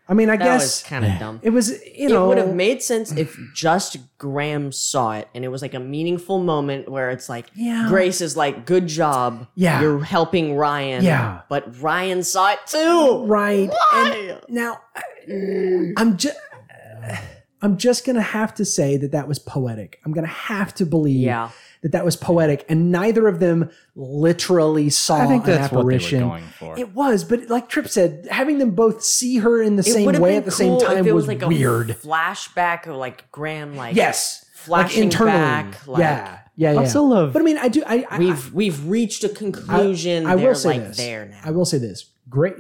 I 0.07 0.13
mean, 0.13 0.29
I 0.29 0.35
guess. 0.35 0.45
that 0.45 0.53
was 0.55 0.61
guess 0.81 0.83
kind 0.89 1.05
of 1.05 1.19
dumb. 1.19 1.39
it 1.41 1.51
was. 1.51 1.73
You 1.87 2.09
know, 2.09 2.25
it 2.25 2.27
would 2.27 2.37
have 2.37 2.53
made 2.53 2.83
sense 2.83 3.13
if 3.13 3.35
just 3.55 3.97
Graham 4.17 4.71
saw 4.73 5.13
it 5.13 5.29
and 5.33 5.45
it 5.45 5.47
was 5.47 5.61
like 5.61 5.73
a 5.73 5.79
meaningful 5.79 6.39
moment 6.43 6.89
where 6.89 7.09
it's 7.11 7.29
like 7.29 7.47
Yeah. 7.55 7.85
Grace 7.87 8.19
is 8.19 8.35
like, 8.35 8.65
good 8.65 8.87
job. 8.87 9.47
Yeah. 9.55 9.79
You're 9.81 10.03
helping 10.03 10.55
Ryan. 10.55 11.03
Yeah. 11.05 11.41
But 11.49 11.81
Ryan 11.81 12.23
saw 12.23 12.51
it 12.51 12.59
too. 12.67 13.23
right. 13.25 13.69
Why? 13.69 14.37
And 14.37 14.41
now, 14.49 14.81
I'm 15.97 16.17
just. 16.17 16.37
I'm 17.61 17.77
just 17.77 18.05
gonna 18.05 18.21
have 18.21 18.53
to 18.55 18.65
say 18.65 18.97
that 18.97 19.11
that 19.11 19.27
was 19.27 19.39
poetic. 19.39 19.99
I'm 20.05 20.11
gonna 20.13 20.27
have 20.27 20.73
to 20.75 20.85
believe 20.85 21.21
Yeah. 21.21 21.49
that 21.83 21.91
that 21.93 22.03
was 22.05 22.15
poetic, 22.15 22.65
and 22.69 22.91
neither 22.91 23.27
of 23.27 23.39
them 23.39 23.69
literally 23.95 24.89
saw 24.89 25.17
I 25.23 25.27
think 25.27 25.45
an 25.45 25.51
that's 25.51 25.71
what 25.71 25.79
they 25.81 25.83
were 25.83 25.91
apparition. 25.91 26.19
going 26.27 26.43
for. 26.59 26.77
It 26.79 26.93
was, 26.95 27.23
but 27.23 27.49
like 27.49 27.69
Trip 27.69 27.87
said, 27.87 28.27
having 28.31 28.57
them 28.57 28.71
both 28.71 29.03
see 29.03 29.37
her 29.37 29.61
in 29.61 29.75
the 29.75 29.81
It 29.81 29.93
same 29.93 30.19
way 30.21 30.37
at 30.37 30.45
the 30.45 30.51
same 30.51 30.79
time 30.79 30.97
if 30.99 31.05
it 31.07 31.13
was, 31.13 31.27
was 31.27 31.39
like 31.39 31.47
weird. 31.47 31.89
a 31.91 31.93
flashback 31.93 32.87
of 32.87 32.95
like 32.95 33.31
Graham 33.31 33.75
like 33.75 33.95
yes, 33.95 34.45
flashing 34.53 35.03
like 35.03 35.03
internally. 35.13 35.37
back. 35.37 35.87
Like, 35.87 35.99
yeah, 35.99 36.39
yeah, 36.55 36.71
yeah. 36.73 36.79
I 36.81 36.85
still 36.85 37.07
love. 37.09 37.33
but 37.33 37.41
I 37.41 37.45
mean, 37.45 37.57
I 37.57 37.67
do. 37.67 37.83
I, 37.85 38.05
I 38.09 38.17
We've 38.19 38.53
we've 38.53 38.87
reached 38.87 39.23
a 39.23 39.29
conclusion. 39.29 40.25
I, 40.25 40.31
I 40.33 40.35
They're 40.35 40.47
will 40.49 40.55
say 40.55 40.69
like 40.69 40.87
this. 40.87 40.97
there 40.97 41.25
now. 41.27 41.41
I 41.43 41.51
will 41.51 41.65
say 41.65 41.77
this. 41.77 42.05
Great, 42.29 42.55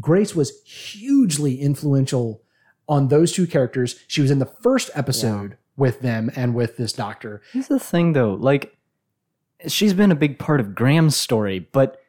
Grace 0.00 0.34
was 0.34 0.52
hugely 0.64 1.60
influential 1.60 2.42
on 2.88 3.08
those 3.08 3.32
two 3.32 3.46
characters. 3.46 4.00
She 4.06 4.20
was 4.20 4.30
in 4.30 4.38
the 4.38 4.46
first 4.46 4.90
episode 4.94 5.56
with 5.76 6.00
them 6.00 6.30
and 6.34 6.54
with 6.54 6.76
this 6.76 6.92
doctor. 6.92 7.42
Here's 7.52 7.68
the 7.68 7.78
thing, 7.78 8.12
though. 8.12 8.34
Like, 8.34 8.76
she's 9.66 9.94
been 9.94 10.10
a 10.10 10.16
big 10.16 10.38
part 10.38 10.60
of 10.60 10.74
Graham's 10.74 11.16
story, 11.16 11.58
but 11.58 12.00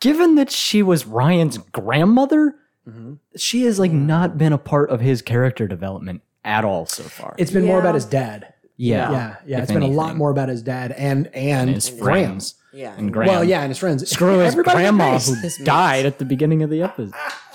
given 0.00 0.36
that 0.36 0.50
she 0.50 0.82
was 0.82 1.06
Ryan's 1.06 1.58
grandmother, 1.58 2.56
mm-hmm. 2.88 3.14
she 3.36 3.64
has 3.64 3.78
like 3.78 3.90
mm. 3.90 4.06
not 4.06 4.38
been 4.38 4.52
a 4.52 4.58
part 4.58 4.90
of 4.90 5.00
his 5.00 5.22
character 5.22 5.66
development 5.66 6.22
at 6.44 6.64
all 6.64 6.86
so 6.86 7.02
far. 7.04 7.34
It's 7.38 7.50
been 7.50 7.66
more 7.66 7.80
about 7.80 7.94
his 7.94 8.04
dad. 8.04 8.54
yeah, 8.76 9.10
Yeah, 9.10 9.36
yeah. 9.46 9.56
if 9.58 9.64
It's 9.64 9.72
been 9.72 9.82
a 9.82 9.88
lot 9.88 10.16
more 10.16 10.30
about 10.30 10.48
his 10.48 10.62
dad 10.62 10.92
and 10.92 11.26
and, 11.28 11.36
and 11.36 11.70
his 11.70 11.90
Graham. 11.90 12.02
friends 12.02 12.54
yeah. 12.72 12.94
and 12.96 13.12
Graham. 13.12 13.28
Well, 13.28 13.44
yeah, 13.44 13.60
and 13.60 13.70
his 13.70 13.78
friends. 13.78 14.08
Screw 14.08 14.38
his 14.38 14.54
grandma 14.54 15.18
who 15.18 15.64
died 15.64 16.06
at 16.06 16.18
the 16.18 16.24
beginning 16.24 16.62
of 16.62 16.70
the 16.70 16.82
episode 16.82 17.14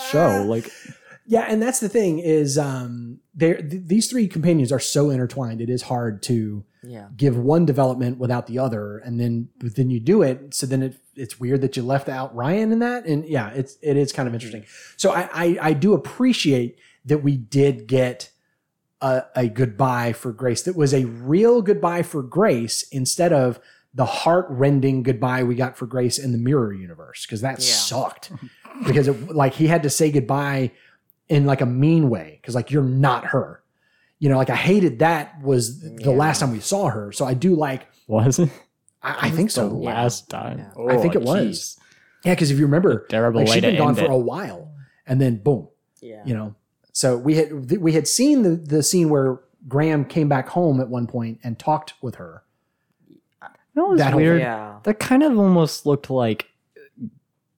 show. 0.10 0.44
Like, 0.48 0.70
Yeah, 1.26 1.46
and 1.48 1.62
that's 1.62 1.80
the 1.80 1.90
thing 1.90 2.20
is 2.20 2.58
um 2.58 3.20
they 3.34 3.54
th- 3.54 3.84
these 3.86 4.10
three 4.10 4.28
companions 4.28 4.72
are 4.72 4.80
so 4.80 5.10
intertwined. 5.10 5.62
It 5.62 5.70
is 5.70 5.84
hard 5.84 6.22
to 6.24 6.66
yeah. 6.84 7.08
give 7.16 7.38
one 7.38 7.66
development 7.66 8.18
without 8.18 8.48
the 8.48 8.60
other, 8.60 8.98
and 8.98 9.20
then 9.20 9.50
but 9.58 9.76
then 9.76 9.90
you 9.90 10.00
do 10.00 10.22
it. 10.22 10.54
So 10.54 10.66
then 10.66 10.84
it, 10.84 10.96
it's 11.16 11.40
weird 11.40 11.62
that 11.62 11.78
you 11.78 11.84
left 11.84 12.10
out 12.10 12.36
Ryan 12.36 12.72
in 12.72 12.80
that, 12.80 13.06
and 13.06 13.26
yeah, 13.26 13.50
it's 13.52 13.78
it 13.82 13.96
is 13.98 14.12
kind 14.12 14.28
of 14.28 14.34
interesting. 14.34 14.66
So 14.98 15.12
I 15.12 15.30
I, 15.34 15.58
I 15.62 15.74
do 15.74 15.94
appreciate 15.94 16.78
that 17.06 17.20
we 17.20 17.38
did 17.38 17.88
get 17.88 18.32
a, 19.02 19.24
a 19.36 19.48
goodbye 19.48 20.14
for 20.14 20.32
Grace. 20.32 20.62
That 20.64 20.76
was 20.76 20.94
a 20.94 21.06
real 21.06 21.62
goodbye 21.62 22.04
for 22.04 22.22
Grace 22.22 22.84
instead 22.92 23.32
of 23.34 23.60
the 23.94 24.06
heart 24.06 24.48
rending 24.50 25.04
goodbye 25.04 25.44
we 25.44 25.56
got 25.56 25.78
for 25.78 25.86
Grace 25.86 26.18
in 26.18 26.32
the 26.32 26.38
Mirror 26.38 26.74
Universe 26.74 27.26
because 27.26 27.42
that 27.42 27.60
Yeah. 27.60 27.74
sucked. 27.76 28.32
because 28.88 29.08
it, 29.08 29.30
like 29.30 29.54
he 29.54 29.68
had 29.68 29.84
to 29.84 29.90
say 29.90 30.12
goodbye 30.12 30.72
in 31.30 31.46
like 31.46 31.62
a 31.62 31.66
mean 31.66 32.10
way 32.10 32.40
because 32.42 32.56
like 32.56 32.72
you're 32.72 32.84
not 32.84 33.26
her. 33.28 33.62
You 34.20 34.30
know, 34.30 34.38
like 34.38 34.50
I 34.50 34.56
hated 34.56 35.00
that 35.00 35.42
was 35.42 35.80
the 35.82 35.98
Yeah. 36.00 36.10
last 36.12 36.40
time 36.40 36.52
we 36.52 36.60
saw 36.60 36.88
her. 36.90 37.12
So 37.12 37.26
I 37.26 37.34
do 37.34 37.56
like. 37.56 37.88
was 38.08 38.40
it? 38.40 38.50
I, 39.02 39.28
I 39.28 39.30
think 39.32 39.50
The 39.50 39.54
so. 39.56 39.68
last 39.68 40.30
time. 40.30 40.60
Yeah. 40.60 40.86
I 40.94 40.98
think 40.98 41.16
Oh, 41.16 41.20
it 41.20 41.26
was. 41.26 41.78
Yeah, 42.24 42.34
because 42.34 42.52
if 42.52 42.58
you 42.58 42.66
remember, 42.66 43.06
Terrible 43.10 43.42
like 43.42 43.50
she'd 43.50 43.62
to 43.62 43.68
been 43.68 43.78
gone 43.78 43.96
for 43.96 44.06
it. 44.06 44.10
a 44.10 44.16
while, 44.18 44.72
and 45.06 45.20
then 45.20 45.38
boom, 45.38 45.68
Yeah. 46.02 46.24
you 46.26 46.34
know. 46.34 46.56
So 46.94 47.18
we 47.18 47.36
had 47.36 47.78
we 47.82 47.92
had 47.94 48.08
seen 48.08 48.44
the 48.44 48.52
the 48.52 48.82
scene 48.84 49.10
where 49.10 49.40
Graham 49.68 50.06
came 50.06 50.30
back 50.30 50.48
home 50.50 50.80
at 50.80 50.88
one 50.88 51.06
point 51.08 51.40
and 51.44 51.60
talked 51.60 51.94
with 52.02 52.16
her. 52.16 52.44
No, 53.76 53.88
was 53.88 54.00
That 54.00 54.16
weird. 54.16 54.40
Yeah. 54.40 54.80
That 54.84 55.00
kind 55.00 55.24
of 55.24 55.38
almost 55.38 55.86
looked 55.86 56.10
like 56.10 56.48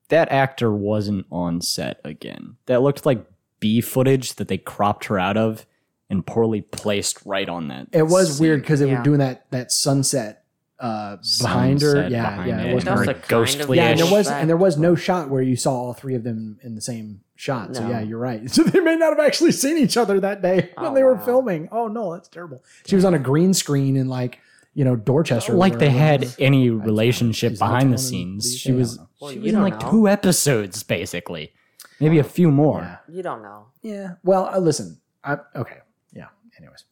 that 0.10 0.32
actor 0.32 0.72
wasn't 0.72 1.26
on 1.32 1.62
set 1.62 2.00
again. 2.04 2.56
That 2.68 2.82
looked 2.82 3.06
like 3.06 3.26
B 3.66 3.82
footage 3.82 4.36
that 4.36 4.48
they 4.48 4.60
cropped 4.60 5.06
her 5.06 5.18
out 5.18 5.38
of 5.38 5.66
and 6.08 6.24
poorly 6.24 6.62
placed 6.62 7.18
right 7.26 7.50
on 7.50 7.68
that. 7.70 7.88
It 7.92 8.04
was 8.04 8.38
scene. 8.38 8.44
weird 8.46 8.62
because 8.62 8.80
they 8.80 8.86
were 8.86 8.92
Yeah. 8.92 9.04
doing 9.04 9.18
that 9.20 9.50
that 9.50 9.72
sunset 9.72 10.44
uh, 10.80 11.18
behind 11.42 11.82
her. 11.82 12.08
Yeah, 12.10 12.30
behind 12.30 12.50
yeah, 12.50 12.62
it, 12.62 12.70
it 12.72 12.76
was 12.76 12.84
That 12.84 12.92
was 12.92 13.00
very 13.00 13.06
kind 13.14 13.24
of 13.24 13.28
ghostly. 13.30 13.78
Yeah, 13.78 13.88
and 13.90 14.00
there 14.00 14.12
was 14.12 14.28
and 14.30 14.48
there 14.50 14.58
was 14.58 14.78
no 14.78 14.94
shot 14.94 15.30
where 15.32 15.42
you 15.42 15.56
saw 15.56 15.72
all 15.74 15.94
three 15.94 16.14
of 16.14 16.24
them 16.24 16.60
in 16.62 16.76
the 16.76 16.82
same 16.82 17.22
shot. 17.36 17.76
So 17.76 17.88
yeah, 17.90 18.02
you're 18.02 18.20
right. 18.20 18.42
So 18.56 18.62
they 18.64 18.82
may 18.82 18.96
not 18.98 19.18
have 19.18 19.26
actually 19.26 19.52
seen 19.54 19.78
each 19.80 19.98
other 19.98 20.20
that 20.20 20.42
day 20.44 20.70
when 20.78 20.92
Oh, 20.92 20.94
they 20.94 21.02
were 21.04 21.16
wow. 21.16 21.26
filming. 21.26 21.70
Oh 21.72 21.88
no, 21.88 22.14
that's 22.14 22.28
terrible. 22.28 22.64
She 22.86 22.96
was 22.96 23.04
on 23.06 23.14
a 23.16 23.20
green 23.20 23.54
screen 23.56 23.96
in 23.96 24.08
like 24.10 24.38
you 24.76 24.84
know 24.86 24.96
Dorchester. 24.96 25.54
like 25.54 25.80
they 25.80 25.88
wherever. 25.90 26.26
had 26.26 26.36
any 26.38 26.70
relationship 26.70 27.58
behind 27.58 27.92
the 27.94 27.98
scenes. 27.98 28.44
these 28.44 28.60
She 28.60 28.74
was 28.74 28.98
I 29.00 29.02
know. 29.02 29.10
Well, 29.22 29.32
she 29.32 29.40
was 29.40 29.54
in 29.54 29.62
like 29.62 29.82
know. 29.82 29.90
two 29.92 30.08
episodes 30.08 30.84
basically, 30.84 31.54
maybe 32.00 32.20
a 32.20 32.24
few 32.24 32.52
more. 32.52 32.82
Yeah. 32.82 32.98
You 33.16 33.24
don't 33.24 33.42
know. 33.42 33.68
Yeah. 33.82 34.14
Well, 34.24 34.46
uh, 34.54 34.60
listen. 34.60 35.00
I, 35.24 35.38
okay. 35.56 35.80
Yeah. 36.14 36.28
Anyways, 36.58 36.84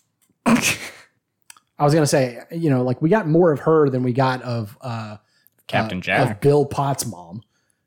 I 1.80 1.84
was 1.84 1.94
gonna 1.94 2.06
say, 2.08 2.40
you 2.52 2.70
know, 2.70 2.84
like 2.84 3.02
we 3.02 3.10
got 3.10 3.28
more 3.28 3.52
of 3.52 3.60
her 3.62 3.90
than 3.90 4.04
we 4.04 4.14
got 4.14 4.42
of 4.44 4.78
uh, 4.82 5.18
Captain 5.68 5.98
uh, 6.00 6.02
Jack. 6.02 6.32
of 6.32 6.42
Bill 6.42 6.66
Potts' 6.66 7.06
mom, 7.06 7.42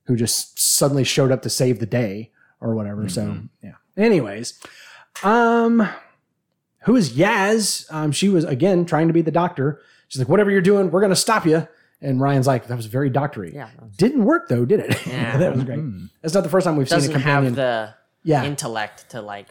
who 0.04 0.16
just 0.16 0.58
suddenly 0.58 1.04
showed 1.04 1.30
up 1.32 1.42
to 1.42 1.50
save 1.50 1.78
the 1.78 1.86
day 1.86 2.32
or 2.60 2.74
whatever. 2.74 3.08
So 3.08 3.22
Mhm. 3.26 3.48
yeah. 3.62 3.72
Anyways, 3.96 4.58
um, 5.22 5.88
who 6.80 6.96
is 6.96 7.12
Yaz? 7.16 7.90
Um, 7.92 8.12
she 8.12 8.28
was 8.28 8.44
again 8.44 8.84
trying 8.84 9.08
to 9.08 9.14
be 9.14 9.22
the 9.22 9.30
doctor. 9.30 9.80
She's 10.08 10.18
like, 10.20 10.28
whatever 10.28 10.50
you're 10.50 10.60
doing, 10.60 10.90
we're 10.90 11.00
gonna 11.00 11.16
stop 11.16 11.46
you. 11.46 11.66
And 12.02 12.20
Ryan's 12.20 12.46
like, 12.46 12.66
that 12.66 12.76
was 12.76 12.86
very 12.86 13.08
doctory. 13.10 13.52
Yeah. 13.54 13.70
Didn't 13.96 14.24
work 14.24 14.48
though, 14.48 14.64
did 14.64 14.80
it? 14.80 15.06
Yeah. 15.06 15.36
that 15.38 15.54
was 15.54 15.64
great. 15.64 15.78
Hmm. 15.78 16.06
That's 16.22 16.34
not 16.34 16.42
the 16.44 16.50
first 16.50 16.64
time 16.66 16.76
we've 16.76 16.88
seen 16.88 16.98
a 16.98 17.00
Doesn't 17.00 17.12
companion. 17.14 17.44
have 17.44 17.56
the 17.56 17.94
yeah, 18.22 18.44
intellect 18.44 19.10
to 19.10 19.22
like 19.22 19.48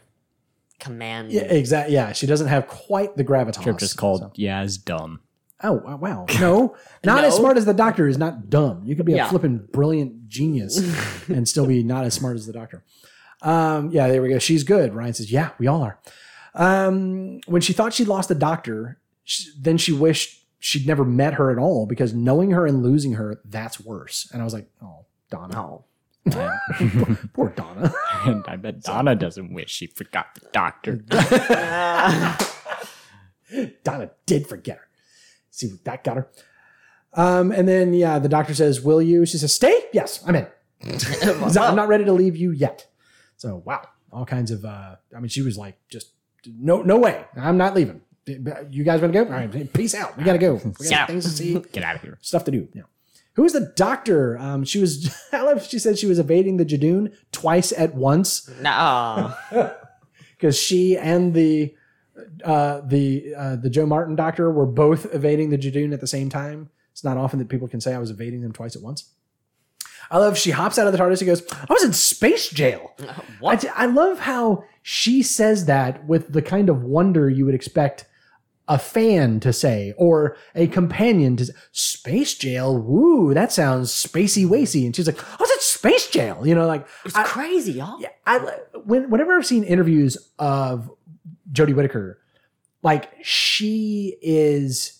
command. 0.80 1.32
yeah, 1.32 1.42
exactly. 1.44 1.94
Yeah, 1.96 2.12
she 2.12 2.28
doesn't 2.28 2.48
have 2.48 2.68
quite 2.68 3.16
the 3.18 3.24
gravitas. 3.24 3.62
Trip 3.64 3.78
just 3.78 3.98
called 3.98 4.20
so- 4.22 4.32
Yaz 4.38 4.84
dumb. 4.84 5.22
Oh 5.64 5.72
wow, 5.74 5.96
wow. 5.96 6.26
no, 6.40 6.76
not 7.06 7.24
as 7.24 7.36
smart 7.36 7.58
as 7.58 7.64
the 7.66 7.74
doctor 7.74 8.08
is 8.08 8.18
not 8.18 8.50
dumb. 8.50 8.82
You 8.84 8.96
could 8.96 9.06
be 9.06 9.14
a 9.14 9.18
Yeah. 9.18 9.30
flipping 9.30 9.68
brilliant 9.72 10.28
genius 10.28 10.78
and 11.30 11.48
still 11.48 11.66
be 11.66 11.82
not 11.82 12.04
as 12.04 12.14
smart 12.14 12.36
as 12.36 12.46
the 12.46 12.52
doctor. 12.54 12.84
Um, 13.42 13.90
yeah, 13.90 14.08
there 14.10 14.22
we 14.22 14.30
go. 14.30 14.38
She's 14.38 14.64
good. 14.66 14.94
Ryan 14.94 15.14
says, 15.14 15.32
"Yeah, 15.32 15.52
we 15.58 15.66
all 15.68 15.82
are." 15.82 15.98
Um, 16.54 17.40
when 17.48 17.62
she 17.62 17.74
thought 17.74 17.94
she'd 17.94 18.08
lost 18.08 18.28
the 18.30 18.36
doctor, 18.36 19.00
sh 19.24 19.46
then 19.60 19.78
she 19.78 19.92
wished 19.94 20.45
she'd 20.66 20.88
never 20.88 21.06
met 21.06 21.36
her 21.36 21.52
at 21.52 21.60
all 21.60 21.86
because 21.86 22.16
knowing 22.16 22.50
her 22.50 22.66
and 22.66 22.82
losing 22.82 23.14
her, 23.14 23.40
that's 23.46 23.80
worse. 23.80 24.28
And 24.34 24.42
I 24.42 24.46
was 24.46 24.54
like, 24.54 24.68
oh, 24.82 25.06
Donna. 25.30 25.78
No. 26.26 26.52
Poor 27.34 27.50
Donna. 27.50 27.94
and 28.26 28.44
I 28.48 28.56
bet 28.56 28.82
Donna 28.82 29.16
doesn't 29.16 29.54
wish 29.54 29.70
she 29.70 29.86
forgot 29.86 30.34
the 30.34 30.48
doctor. 30.52 30.96
Donna 33.84 34.10
did 34.26 34.48
forget 34.48 34.78
her. 34.78 34.88
See 35.52 35.68
what 35.68 35.84
that 35.84 36.04
got 36.04 36.18
her. 36.18 36.32
Um, 37.14 37.52
and 37.52 37.68
then 37.68 37.94
yeah, 37.94 38.18
the 38.18 38.28
doctor 38.28 38.56
says, 38.56 38.82
"Will 38.82 39.04
you?" 39.04 39.28
She 39.28 39.38
says, 39.38 39.54
"Stay." 39.54 39.86
Yes, 39.94 40.24
I'm 40.28 40.36
in. 40.36 40.48
I'm 40.84 41.76
not 41.76 41.88
ready 41.88 42.06
to 42.06 42.12
leave 42.12 42.36
you 42.36 42.50
yet. 42.52 42.88
So 43.38 43.62
wow, 43.64 43.88
all 44.12 44.26
kinds 44.26 44.50
of. 44.50 44.66
Uh, 44.66 44.96
I 45.16 45.20
mean, 45.20 45.30
she 45.30 45.44
was 45.44 45.58
like, 45.58 45.78
just 45.88 46.10
no, 46.46 46.82
no 46.82 46.98
way. 46.98 47.24
I'm 47.38 47.58
not 47.58 47.76
leaving. 47.76 48.02
You 48.28 48.84
guys 48.84 49.02
want 49.02 49.14
to 49.14 49.24
go? 49.24 49.26
All 49.26 49.32
right, 49.32 49.74
peace 49.74 49.94
out. 49.94 50.18
We 50.18 50.24
gotta 50.24 50.38
go. 50.40 50.60
We 50.80 50.90
got 50.90 51.08
things 51.08 51.26
to 51.26 51.30
see, 51.30 51.60
Get 51.72 51.84
out 51.84 51.96
of 51.96 52.02
here. 52.02 52.18
stuff 52.22 52.44
to 52.46 52.52
do. 52.52 52.68
Yeah. 52.74 52.84
Who 53.34 53.44
is 53.44 53.54
the 53.54 53.72
doctor? 53.76 54.38
Um, 54.40 54.64
she 54.64 54.80
was. 54.80 55.14
I 55.32 55.42
love. 55.42 55.66
She 55.66 55.78
said 55.80 56.00
she 56.00 56.08
was 56.08 56.18
evading 56.20 56.58
the 56.58 56.66
Judoon 56.66 57.14
twice 57.32 57.72
at 57.72 57.94
once 57.94 58.50
No. 58.62 59.34
because 60.32 60.58
she 60.60 60.98
and 60.98 61.34
the 61.34 61.76
uh, 62.44 62.82
the 62.86 63.36
uh, 63.38 63.56
the 63.58 63.70
Jo 63.70 63.86
Martin 63.86 64.16
doctor 64.16 64.50
were 64.52 64.66
both 64.66 65.14
evading 65.14 65.50
the 65.50 65.58
Judoon 65.58 65.94
at 65.94 66.02
the 66.02 66.08
same 66.08 66.30
time. 66.30 66.70
It's 66.94 67.04
not 67.04 67.18
often 67.18 67.40
that 67.40 67.50
people 67.50 67.68
can 67.68 67.82
say 67.82 67.94
I 67.94 68.00
was 68.00 68.10
evading 68.10 68.42
them 68.42 68.54
twice 68.54 68.76
at 68.76 68.82
once. 68.82 69.12
I 70.10 70.18
love 70.20 70.38
she 70.38 70.52
hops 70.52 70.78
out 70.80 70.88
of 70.88 70.94
the 70.94 71.00
TARDIS 71.00 71.20
and 71.20 71.28
goes, 71.28 71.44
"I 71.52 71.66
was 71.74 71.84
in 71.84 71.92
space 71.94 72.50
jail." 72.50 72.94
I, 73.00 73.22
What? 73.40 73.60
j- 73.62 73.70
I 73.76 73.86
love 73.88 74.20
how 74.20 74.64
she 74.82 75.22
says 75.22 75.66
that 75.66 76.06
with 76.08 76.32
the 76.32 76.42
kind 76.42 76.70
of 76.70 76.84
wonder 76.84 77.30
you 77.30 77.46
would 77.46 77.56
expect 77.56 78.06
a 78.68 78.80
fan 78.80 79.40
to 79.42 79.54
say 79.54 79.94
or 79.98 80.36
a 80.56 80.66
companion 80.68 81.36
to 81.38 81.46
say, 81.46 81.54
space 81.72 82.34
jail. 82.36 82.76
Woo, 82.78 83.34
that 83.34 83.52
sounds 83.52 83.92
spacey 83.92 84.46
wacy. 84.48 84.86
And 84.86 84.96
she's 84.96 85.06
like, 85.08 85.20
"I 85.24 85.36
was 85.40 85.52
in 85.52 85.60
space 85.60 86.10
jail." 86.10 86.46
You 86.48 86.56
know, 86.56 86.66
like 86.68 86.88
It's 87.06 87.16
I- 87.16 87.24
crazy, 87.24 87.74
y'all. 87.74 88.00
yeah, 88.02 88.10
I 88.26 88.40
when 88.86 89.10
whenever 89.10 89.38
I've 89.38 89.46
seen 89.46 89.64
interviews 89.64 90.18
of 90.40 90.90
Jodie 91.52 91.76
Whittaker, 91.76 92.20
like 92.82 93.12
she 93.24 94.18
is, 94.22 95.00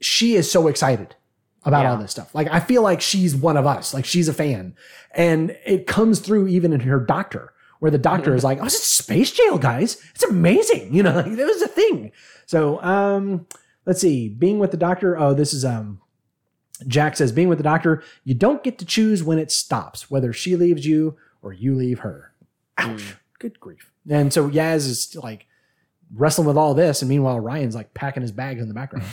she 0.00 0.34
is 0.36 0.50
so 0.50 0.68
excited 0.68 1.14
about 1.64 1.82
Yeah. 1.82 1.92
all 1.92 1.98
this 1.98 2.12
stuff. 2.12 2.34
Like 2.34 2.48
I 2.50 2.60
feel 2.60 2.82
like 2.82 3.00
she's 3.00 3.34
one 3.34 3.56
of 3.56 3.66
us. 3.66 3.92
Like 3.92 4.04
she's 4.04 4.28
a 4.28 4.32
fan, 4.32 4.74
and 5.14 5.56
it 5.66 5.86
comes 5.86 6.20
through 6.20 6.46
even 6.48 6.72
in 6.72 6.80
her 6.80 7.00
doctor, 7.00 7.52
where 7.78 7.90
the 7.90 7.98
doctor 7.98 8.34
is 8.34 8.44
like, 8.44 8.58
"Oh, 8.60 8.64
in 8.64 8.70
space 8.70 9.30
jail, 9.30 9.58
guys. 9.58 10.02
It's 10.14 10.24
amazing." 10.24 10.94
You 10.94 11.02
know, 11.02 11.14
like 11.16 11.36
that 11.36 11.46
was 11.46 11.62
a 11.62 11.68
thing. 11.68 12.12
So, 12.46 12.82
um, 12.82 13.46
let's 13.84 14.00
see. 14.00 14.28
Being 14.28 14.58
with 14.58 14.70
the 14.70 14.76
doctor. 14.76 15.18
Oh, 15.18 15.34
this 15.34 15.52
is 15.52 15.64
um. 15.64 16.00
Jack 16.86 17.16
says, 17.16 17.32
being 17.32 17.48
with 17.48 17.56
the 17.56 17.64
doctor, 17.64 18.02
you 18.22 18.34
don't 18.34 18.62
get 18.62 18.76
to 18.78 18.84
choose 18.84 19.24
when 19.24 19.38
it 19.38 19.50
stops, 19.50 20.10
whether 20.10 20.30
she 20.34 20.56
leaves 20.56 20.84
you 20.84 21.16
or 21.40 21.54
you 21.54 21.74
leave 21.74 22.00
her. 22.00 22.32
Ouch. 22.76 23.16
Good 23.38 23.58
grief. 23.60 23.90
And 24.08 24.32
so 24.32 24.48
Yaz 24.50 24.86
is 24.86 25.16
like 25.16 25.46
wrestling 26.14 26.46
with 26.46 26.56
all 26.56 26.74
this. 26.74 27.02
And 27.02 27.08
meanwhile, 27.08 27.40
Ryan's 27.40 27.74
like 27.74 27.94
packing 27.94 28.22
his 28.22 28.32
bags 28.32 28.60
in 28.60 28.68
the 28.68 28.74
background. 28.74 29.06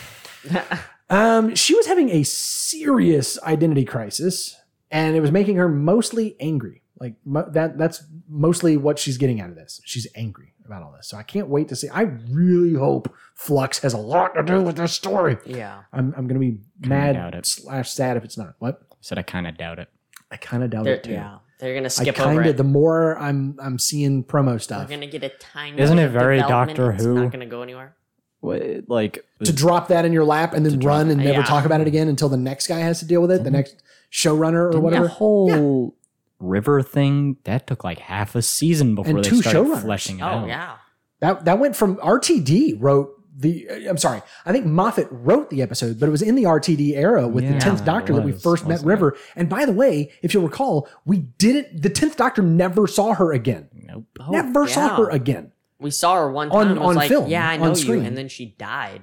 um, 1.09 1.55
she 1.55 1.75
was 1.75 1.87
having 1.87 2.09
a 2.09 2.23
serious 2.23 3.41
identity 3.43 3.85
crisis 3.85 4.57
and 4.91 5.15
it 5.15 5.21
was 5.21 5.31
making 5.31 5.55
her 5.55 5.67
mostly 5.67 6.35
angry. 6.39 6.82
Like 7.03 7.15
mo- 7.25 7.49
that, 7.51 7.77
that's 7.77 8.03
mostly 8.29 8.77
what 8.77 8.97
she's 8.97 9.17
getting 9.17 9.41
out 9.41 9.49
of 9.49 9.55
this. 9.55 9.81
She's 9.83 10.07
angry 10.15 10.53
about 10.65 10.81
all 10.81 10.93
this. 10.93 11.07
So 11.09 11.17
I 11.17 11.23
can't 11.23 11.49
wait 11.49 11.67
to 11.67 11.75
see. 11.75 11.89
I 11.89 12.03
really 12.31 12.73
hope 12.73 13.13
Flux 13.35 13.79
has 13.79 13.93
a 13.93 13.97
lot 13.97 14.33
to 14.35 14.43
do 14.43 14.61
with 14.61 14.77
this 14.77 14.93
story. 14.93 15.37
Yeah. 15.45 15.81
I'm, 15.91 16.13
I'm 16.17 16.27
going 16.27 16.39
to 16.39 16.47
be 16.47 16.61
doubt 16.79 17.15
mad 17.15 17.35
it. 17.35 17.45
slash 17.45 17.91
sad 17.91 18.15
if 18.17 18.23
it's 18.23 18.37
not. 18.37 18.55
What? 18.59 18.81
Said 19.01 19.17
I 19.19 19.23
kind 19.23 19.45
of 19.47 19.57
doubt 19.57 19.79
it. 19.79 19.89
I 20.31 20.37
kind 20.37 20.63
of 20.63 20.69
doubt 20.69 20.85
They're, 20.85 20.95
it 20.95 21.03
too. 21.03 21.11
yeah. 21.11 21.39
They're 21.59 21.75
gonna 21.75 21.85
I 21.85 21.89
skip 21.89 22.15
kind 22.15 22.31
over 22.31 22.41
of 22.41 22.47
it. 22.47 22.57
the 22.57 22.63
more 22.63 23.17
I'm 23.19 23.57
I'm 23.61 23.77
seeing 23.79 24.23
promo 24.23 24.53
We're 24.53 24.59
stuff 24.59 24.89
gonna 24.89 25.07
get 25.07 25.23
a 25.23 25.29
tiny. 25.29 25.79
Isn't 25.79 25.95
bit 25.97 26.03
it 26.03 26.05
of 26.07 26.11
very 26.11 26.37
development. 26.37 26.77
Doctor 26.77 26.91
It's 26.93 27.03
Who? 27.03 27.13
not 27.13 27.31
gonna 27.31 27.45
go 27.45 27.61
anywhere. 27.61 27.95
What, 28.41 28.61
like 28.89 29.25
to 29.45 29.53
drop 29.53 29.87
that 29.87 30.03
in 30.03 30.11
your 30.11 30.25
lap 30.25 30.53
and 30.53 30.65
then 30.65 30.79
drop 30.79 30.97
run 30.97 31.09
and 31.09 31.23
never 31.23 31.39
Yeah. 31.39 31.45
talk 31.45 31.65
about 31.65 31.79
it 31.79 31.87
again 31.87 32.09
until 32.09 32.27
the 32.27 32.37
next 32.37 32.67
guy 32.67 32.79
has 32.79 32.99
to 32.99 33.05
deal 33.05 33.21
with 33.21 33.31
it, 33.31 33.43
the 33.43 33.49
mm-hmm. 33.49 33.55
next 33.55 33.81
showrunner 34.11 34.65
or 34.65 34.71
Didn't 34.71 34.83
whatever. 34.83 35.05
That 35.05 35.13
whole 35.13 35.95
river 36.43 36.81
thing 36.81 37.37
that 37.45 37.65
took 37.67 37.83
like 37.83 37.99
half 37.99 38.35
a 38.35 38.41
season 38.41 38.95
before 38.95 39.15
And 39.15 39.23
they 39.23 39.29
two 39.29 39.41
started 39.41 39.59
showrunners. 39.63 39.81
fleshing 39.81 40.19
it 40.19 40.23
Oh 40.23 40.25
out. 40.25 40.47
yeah. 40.47 40.75
That 41.19 41.45
that 41.45 41.59
went 41.59 41.75
from 41.75 41.95
RTD 41.97 42.75
wrote 42.79 43.11
the 43.35 43.67
uh, 43.69 43.89
I'm 43.89 43.97
sorry. 43.97 44.21
I 44.45 44.51
think 44.51 44.65
Moffat 44.65 45.07
wrote 45.09 45.49
the 45.49 45.61
episode, 45.61 45.99
but 45.99 46.07
it 46.07 46.11
was 46.11 46.21
in 46.21 46.35
the 46.35 46.43
RTD 46.43 46.95
era 46.95 47.27
with 47.27 47.45
the 47.47 47.53
Yeah, 47.53 47.59
10th 47.59 47.81
it 47.81 47.85
Doctor 47.85 48.13
that 48.13 48.21
we 48.23 48.31
was, 48.33 48.43
first 48.43 48.63
met 48.65 48.73
wasn't 48.73 48.87
it? 48.87 48.93
River. 48.93 49.17
And 49.35 49.49
by 49.49 49.65
the 49.65 49.71
way, 49.71 50.11
if 50.21 50.33
you'll 50.33 50.43
recall, 50.43 50.87
we 51.05 51.17
didn't 51.19 51.81
the 51.81 51.89
10th 51.89 52.15
Doctor 52.17 52.41
never 52.43 52.85
saw 52.87 53.13
her 53.15 53.31
again. 53.33 53.69
Nope. 53.73 54.05
Oh, 54.19 54.29
never 54.31 54.67
saw 54.67 54.85
yeah. 54.87 54.97
her 54.97 55.09
again. 55.09 55.51
We 55.79 55.89
saw 55.91 56.15
her 56.15 56.31
one 56.31 56.49
time. 56.49 56.57
On- 56.59 56.67
and 56.71 56.79
was 56.79 56.89
on 56.89 56.95
like, 56.95 57.09
film, 57.09 57.27
Yeah, 57.29 57.49
I 57.49 57.53
on 57.55 57.59
know 57.61 57.69
you. 57.69 57.75
screen. 57.75 58.05
And 58.05 58.15
then 58.17 58.27
she 58.27 58.47
died. 58.57 59.01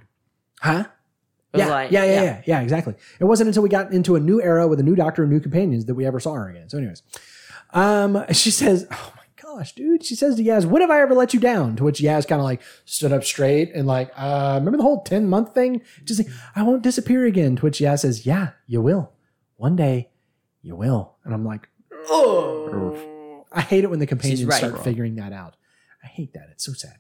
Huh? 0.61 0.85
It 1.53 1.57
was 1.57 1.67
Yeah, 1.67 1.73
like- 1.73 1.91
yeah, 1.91 2.05
yeah, 2.05 2.12
yeah. 2.12 2.23
yeah, 2.23 2.43
yeah, 2.47 2.61
exactly. 2.61 2.95
It 3.19 3.25
wasn't 3.25 3.49
until 3.49 3.65
we 3.65 3.69
got 3.69 3.93
into 3.93 4.15
a 4.15 4.21
new 4.21 4.41
era 4.41 4.69
with 4.69 4.79
a 4.79 4.85
new 4.85 4.95
doctor 4.95 5.23
and 5.25 5.33
new 5.33 5.41
companions 5.41 5.87
that 5.87 5.95
we 5.95 6.07
ever 6.07 6.21
saw 6.21 6.35
her 6.35 6.49
again. 6.49 6.69
So, 6.69 6.79
anyways, 6.79 7.03
um, 7.73 8.25
she 8.33 8.51
says, 8.51 8.87
"Oh 8.91 9.13
my 9.17 9.43
gosh, 9.43 9.75
dude," 9.75 10.05
she 10.05 10.15
says 10.15 10.37
to 10.37 10.43
Yaz, 10.43 10.65
"When 10.65 10.83
have 10.83 10.91
I 10.91 11.01
ever 11.01 11.15
let 11.15 11.35
you 11.35 11.41
down?" 11.41 11.77
To 11.77 11.85
which 11.85 12.01
Yaz 12.01 12.27
kind 12.27 12.41
of 12.41 12.45
like 12.45 12.63
stood 12.85 13.13
up 13.13 13.25
straight 13.25 13.73
and 13.75 13.87
like, 13.87 14.11
uh, 14.17 14.57
remember 14.59 14.77
the 14.77 14.83
whole 14.83 15.03
ten 15.03 15.29
month 15.29 15.55
thing? 15.55 15.83
Just 16.05 16.21
like, 16.21 16.33
I 16.55 16.63
won't 16.63 16.83
disappear 16.83 17.27
again. 17.27 17.57
To 17.57 17.63
which 17.63 17.79
Yaz 17.79 18.01
says, 18.01 18.27
"Yeah, 18.27 18.51
you 18.67 18.81
will. 18.83 19.13
One 19.57 19.77
day, 19.77 20.11
you 20.63 20.77
will." 20.77 21.17
And 21.25 21.35
I'm 21.35 21.45
like, 21.45 21.69
Oh. 22.09 23.45
I 23.53 23.61
hate 23.63 23.85
it 23.85 23.91
when 23.91 23.99
the 23.99 24.07
companions 24.07 24.45
right. 24.45 24.59
start 24.59 24.85
figuring 24.85 25.17
that 25.17 25.33
out. 25.33 25.57
I 26.03 26.07
hate 26.07 26.33
that. 26.35 26.49
It's 26.53 26.65
so 26.65 26.73
sad. 26.73 26.97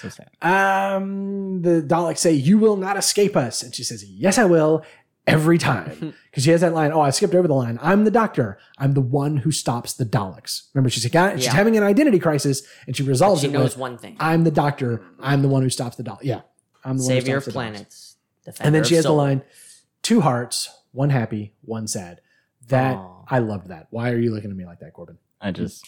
So 0.00 0.08
sad. 0.08 0.30
Um, 0.42 1.62
the 1.62 1.80
Daleks 1.80 2.18
say, 2.18 2.32
"You 2.32 2.58
will 2.58 2.76
not 2.76 2.96
escape 2.96 3.36
us," 3.36 3.62
and 3.62 3.74
she 3.74 3.82
says, 3.84 4.04
"Yes, 4.04 4.36
I 4.36 4.44
will." 4.44 4.84
Every 5.24 5.56
time, 5.56 6.14
because 6.30 6.42
she 6.42 6.50
has 6.50 6.62
that 6.62 6.74
line. 6.74 6.90
Oh, 6.92 7.00
I 7.00 7.10
skipped 7.10 7.34
over 7.34 7.46
the 7.46 7.54
line. 7.54 7.78
I'm 7.80 8.02
the 8.04 8.10
doctor. 8.10 8.58
I'm 8.76 8.94
the 8.94 9.00
one 9.00 9.36
who 9.36 9.52
stops 9.52 9.92
the 9.92 10.04
Daleks. 10.04 10.62
Remember, 10.74 10.90
she's, 10.90 11.06
got, 11.06 11.36
she's 11.36 11.44
Yeah. 11.46 11.52
having 11.54 11.76
an 11.76 11.84
identity 11.84 12.18
crisis, 12.18 12.62
and 12.88 12.96
she 12.96 13.04
resolves 13.04 13.42
She 13.42 13.46
it 13.46 13.52
knows 13.52 13.74
with, 13.74 13.78
one 13.78 13.98
thing: 13.98 14.16
"I'm 14.18 14.42
the 14.42 14.50
doctor. 14.50 15.00
I'm 15.20 15.42
the 15.42 15.48
one 15.48 15.62
who 15.62 15.70
stops 15.70 15.94
the 15.96 16.02
Daleks." 16.02 16.24
Yeah, 16.24 16.40
I'm 16.84 16.96
the 16.98 17.04
savior 17.04 17.34
one 17.34 17.38
of 17.38 17.44
who 17.44 17.50
stops 17.52 17.52
the 17.52 17.52
planets. 17.52 18.16
And 18.60 18.74
then 18.74 18.82
she 18.82 18.96
has 18.96 19.04
the 19.04 19.12
line, 19.12 19.42
two 20.02 20.22
hearts, 20.22 20.68
one 20.90 21.10
happy, 21.10 21.54
one 21.62 21.86
sad. 21.86 22.20
That 22.68 22.96
Aw. 22.96 23.24
I 23.28 23.38
loved 23.38 23.68
that. 23.68 23.86
Why 23.90 24.10
are 24.10 24.18
you 24.18 24.34
looking 24.34 24.50
at 24.50 24.56
me 24.56 24.64
like 24.66 24.80
that, 24.80 24.92
Corbin? 24.92 25.18
I 25.40 25.52
just 25.52 25.84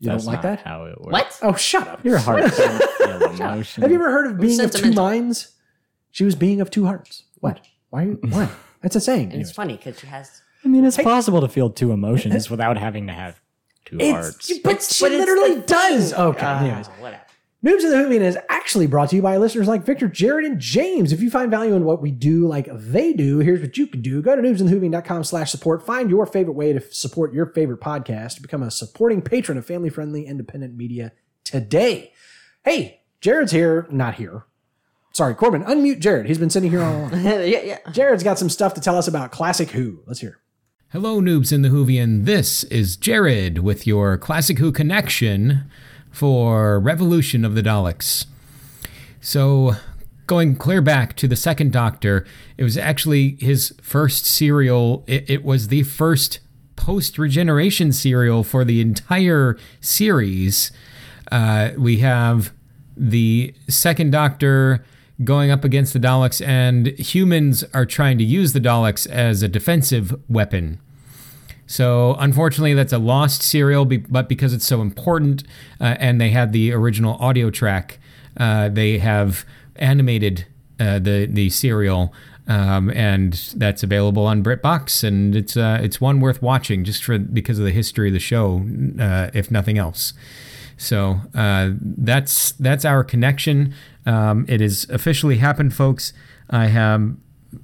You 0.00 0.10
don't 0.10 0.24
like 0.24 0.42
that? 0.42 0.60
How 0.62 0.86
it 0.86 1.00
works. 1.00 1.12
What? 1.12 1.38
Oh, 1.42 1.54
shut 1.54 1.86
up. 1.86 2.04
Your 2.04 2.18
heart 2.18 2.42
doesn't 2.42 2.82
feel 2.98 3.22
emotion. 3.30 3.82
Have 3.82 3.90
you 3.92 3.96
ever 3.98 4.10
heard 4.10 4.26
of 4.26 4.40
being 4.40 4.58
of 4.60 4.72
two 4.72 4.92
minds? 4.92 5.52
She 6.10 6.24
was 6.24 6.34
being 6.34 6.60
of 6.60 6.70
two 6.72 6.86
hearts. 6.86 7.22
What? 7.38 7.60
Why? 7.90 8.02
Are 8.02 8.06
you, 8.06 8.18
why? 8.28 8.48
That's 8.82 8.96
a 8.96 9.00
saying. 9.00 9.32
And 9.32 9.40
it's 9.40 9.50
funny 9.52 9.76
because 9.76 9.98
she 9.98 10.06
has. 10.06 10.42
I 10.64 10.68
mean, 10.68 10.84
it's 10.84 10.96
possible 10.96 11.40
to 11.40 11.48
feel 11.48 11.70
two 11.70 11.92
emotions 11.92 12.50
without 12.50 12.76
having 12.76 13.06
to 13.06 13.12
have 13.12 13.40
two 13.84 13.96
It's, 14.00 14.10
hearts. 14.12 14.48
but 14.62 14.70
It's- 14.72 14.94
she 14.96 15.04
but 15.04 15.12
it's 15.12 15.26
literally 15.26 15.54
the 15.56 15.66
does. 15.66 16.10
thing. 16.12 16.20
Okay. 16.20 16.46
Ah, 16.46 16.64
anyways. 16.64 16.86
whatever. 17.00 17.22
Noobs 17.64 17.82
of 17.84 17.90
the 17.90 17.96
Whovian 17.96 18.20
is 18.20 18.38
actually 18.48 18.86
brought 18.86 19.10
to 19.10 19.16
you 19.16 19.22
by 19.22 19.36
listeners 19.36 19.66
like 19.66 19.84
Victor, 19.84 20.06
Jared, 20.06 20.44
and 20.44 20.60
James. 20.60 21.10
If 21.10 21.20
you 21.20 21.28
find 21.28 21.50
value 21.50 21.74
in 21.74 21.84
what 21.84 22.00
we 22.00 22.12
do 22.12 22.46
like 22.46 22.68
they 22.72 23.12
do, 23.12 23.38
here's 23.40 23.60
what 23.60 23.76
you 23.76 23.88
can 23.88 24.00
do. 24.00 24.22
Go 24.22 24.36
to 24.36 24.42
noobsandthewhovian.com 24.42 25.24
slash 25.24 25.50
support. 25.50 25.84
Find 25.84 26.08
your 26.08 26.24
favorite 26.24 26.52
way 26.52 26.72
to 26.72 26.80
support 26.92 27.32
your 27.34 27.46
favorite 27.46 27.80
podcast. 27.80 28.42
Become 28.42 28.62
a 28.62 28.70
supporting 28.70 29.22
patron 29.22 29.58
of 29.58 29.66
family-friendly 29.66 30.24
independent 30.24 30.76
media 30.76 31.10
today. 31.42 32.12
Hey, 32.64 33.00
Jared's 33.20 33.50
here. 33.50 33.88
Not 33.90 34.14
here. 34.14 34.44
Sorry, 35.12 35.34
Corbin. 35.34 35.64
Unmute 35.64 35.98
Jared. 36.00 36.26
He's 36.26 36.38
been 36.38 36.50
sitting 36.50 36.70
here 36.70 36.82
all 36.82 36.96
along. 37.08 37.24
yeah, 37.24 37.40
yeah. 37.42 37.78
Jared's 37.90 38.22
got 38.22 38.38
some 38.38 38.48
stuff 38.50 38.74
to 38.74 38.80
tell 38.80 38.96
us 38.96 39.08
about 39.08 39.30
Classic 39.32 39.70
Who. 39.70 40.00
Let's 40.06 40.20
hear. 40.20 40.38
Hello, 40.90 41.20
noobs 41.20 41.52
in 41.52 41.62
the 41.62 41.68
Whovian. 41.68 42.24
This 42.24 42.64
is 42.64 42.96
Jared 42.96 43.58
with 43.58 43.86
your 43.86 44.16
Classic 44.16 44.58
Who 44.58 44.72
connection 44.72 45.70
for 46.10 46.78
Revolution 46.80 47.44
of 47.44 47.54
the 47.54 47.62
Daleks. 47.62 48.26
So, 49.20 49.74
going 50.26 50.56
clear 50.56 50.80
back 50.80 51.14
to 51.16 51.26
the 51.28 51.36
second 51.36 51.72
Doctor, 51.72 52.24
it 52.56 52.62
was 52.64 52.78
actually 52.78 53.36
his 53.40 53.74
first 53.82 54.24
serial. 54.24 55.04
It, 55.06 55.28
it 55.28 55.44
was 55.44 55.68
the 55.68 55.82
first 55.82 56.38
post 56.76 57.18
regeneration 57.18 57.92
serial 57.92 58.44
for 58.44 58.64
the 58.64 58.80
entire 58.80 59.58
series. 59.80 60.70
Uh, 61.32 61.70
we 61.76 61.98
have 61.98 62.52
the 62.96 63.52
second 63.68 64.12
Doctor 64.12 64.84
going 65.24 65.50
up 65.50 65.64
against 65.64 65.92
the 65.92 65.98
Daleks, 65.98 66.44
and 66.46 66.88
humans 66.98 67.64
are 67.74 67.86
trying 67.86 68.18
to 68.18 68.24
use 68.24 68.52
the 68.52 68.60
Daleks 68.60 69.06
as 69.08 69.42
a 69.42 69.48
defensive 69.48 70.14
weapon. 70.28 70.80
So 71.66 72.16
unfortunately, 72.18 72.74
that's 72.74 72.92
a 72.92 72.98
lost 72.98 73.42
serial, 73.42 73.84
but 73.84 74.28
because 74.28 74.54
it's 74.54 74.66
so 74.66 74.80
important, 74.80 75.44
uh, 75.80 75.96
and 75.98 76.20
they 76.20 76.30
had 76.30 76.52
the 76.52 76.72
original 76.72 77.16
audio 77.20 77.50
track, 77.50 77.98
uh, 78.38 78.70
they 78.70 78.98
have 78.98 79.44
animated 79.76 80.46
uh, 80.80 80.98
the 80.98 81.26
the 81.30 81.50
serial. 81.50 82.12
Um, 82.46 82.88
and 82.92 83.34
that's 83.56 83.82
available 83.82 84.24
on 84.24 84.42
BritBox, 84.42 85.04
and 85.04 85.36
it's 85.36 85.54
uh, 85.54 85.80
it's 85.82 86.00
one 86.00 86.18
worth 86.20 86.40
watching 86.40 86.82
just 86.82 87.04
for 87.04 87.18
because 87.18 87.58
of 87.58 87.66
the 87.66 87.72
history 87.72 88.08
of 88.08 88.14
the 88.14 88.18
show, 88.18 88.64
uh, 88.98 89.28
if 89.34 89.50
nothing 89.50 89.76
else. 89.76 90.14
So 90.78 91.20
uh, 91.34 91.72
that's 91.80 92.52
that's 92.52 92.84
our 92.86 93.04
connection. 93.04 93.74
Um, 94.06 94.46
it 94.48 94.60
has 94.60 94.86
officially 94.88 95.36
happened, 95.36 95.74
folks. 95.74 96.14
I 96.48 96.68
have 96.68 97.16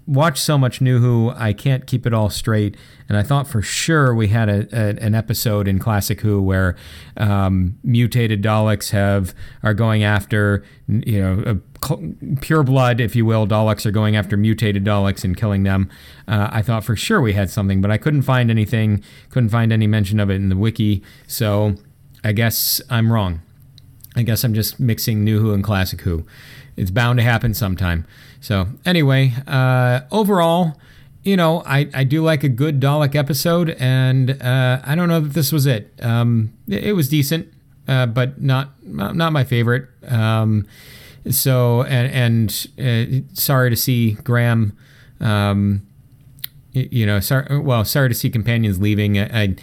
watched 0.06 0.42
so 0.42 0.56
much 0.56 0.80
New 0.80 0.98
Who, 0.98 1.32
I 1.36 1.52
can't 1.52 1.86
keep 1.86 2.06
it 2.06 2.14
all 2.14 2.30
straight. 2.30 2.76
And 3.08 3.18
I 3.18 3.22
thought 3.22 3.46
for 3.46 3.62
sure 3.62 4.14
we 4.14 4.28
had 4.28 4.48
a, 4.48 4.66
a 4.72 5.04
an 5.04 5.14
episode 5.14 5.68
in 5.68 5.78
Classic 5.78 6.20
Who 6.20 6.42
where 6.42 6.74
um, 7.16 7.78
mutated 7.82 8.42
Daleks 8.42 8.90
have 8.90 9.34
are 9.62 9.74
going 9.74 10.02
after 10.02 10.64
you 10.88 11.20
know 11.20 11.42
a, 11.46 11.58
pure 12.40 12.62
blood, 12.62 12.98
if 12.98 13.14
you 13.14 13.26
will. 13.26 13.46
Daleks 13.46 13.84
are 13.84 13.90
going 13.90 14.16
after 14.16 14.36
mutated 14.36 14.84
Daleks 14.84 15.22
and 15.22 15.36
killing 15.36 15.64
them. 15.64 15.90
Uh, 16.26 16.48
I 16.50 16.62
thought 16.62 16.82
for 16.82 16.96
sure 16.96 17.20
we 17.20 17.34
had 17.34 17.50
something, 17.50 17.82
but 17.82 17.90
I 17.90 17.98
couldn't 17.98 18.22
find 18.22 18.50
anything. 18.50 19.04
Couldn't 19.30 19.50
find 19.50 19.72
any 19.72 19.86
mention 19.86 20.18
of 20.18 20.30
it 20.30 20.36
in 20.36 20.48
the 20.48 20.56
wiki. 20.56 21.02
So 21.26 21.76
I 22.24 22.32
guess 22.32 22.80
I'm 22.88 23.12
wrong. 23.12 23.42
I 24.16 24.22
guess 24.22 24.44
I'm 24.44 24.54
just 24.54 24.80
mixing 24.80 25.22
New 25.24 25.40
Who 25.40 25.52
and 25.52 25.62
Classic 25.62 26.00
Who. 26.00 26.24
It's 26.76 26.90
bound 26.90 27.18
to 27.18 27.22
happen 27.22 27.54
sometime. 27.54 28.06
So 28.40 28.66
anyway, 28.84 29.32
uh, 29.46 30.00
overall, 30.10 30.80
you 31.22 31.36
know, 31.36 31.62
I, 31.66 31.88
I 31.94 32.04
do 32.04 32.22
like 32.22 32.42
a 32.42 32.48
good 32.48 32.80
Dalek 32.80 33.14
episode, 33.14 33.70
and 33.78 34.42
uh, 34.42 34.80
I 34.84 34.94
don't 34.94 35.08
know 35.08 35.20
that 35.20 35.32
this 35.34 35.52
was 35.52 35.66
it. 35.66 35.92
Um, 36.02 36.52
it, 36.66 36.84
it 36.84 36.92
was 36.92 37.08
decent, 37.08 37.52
uh, 37.86 38.06
but 38.06 38.40
not 38.40 38.82
not 38.84 39.32
my 39.32 39.44
favorite. 39.44 39.88
Um, 40.06 40.66
so 41.30 41.82
and 41.84 42.50
and 42.78 43.24
uh, 43.26 43.34
sorry 43.34 43.70
to 43.70 43.76
see 43.76 44.12
Graham. 44.12 44.76
Um, 45.20 45.86
you 46.72 47.06
know, 47.06 47.20
sorry. 47.20 47.58
Well, 47.58 47.84
sorry 47.84 48.08
to 48.08 48.14
see 48.14 48.30
companions 48.30 48.80
leaving. 48.80 49.18
I, 49.18 49.42
I 49.42 49.56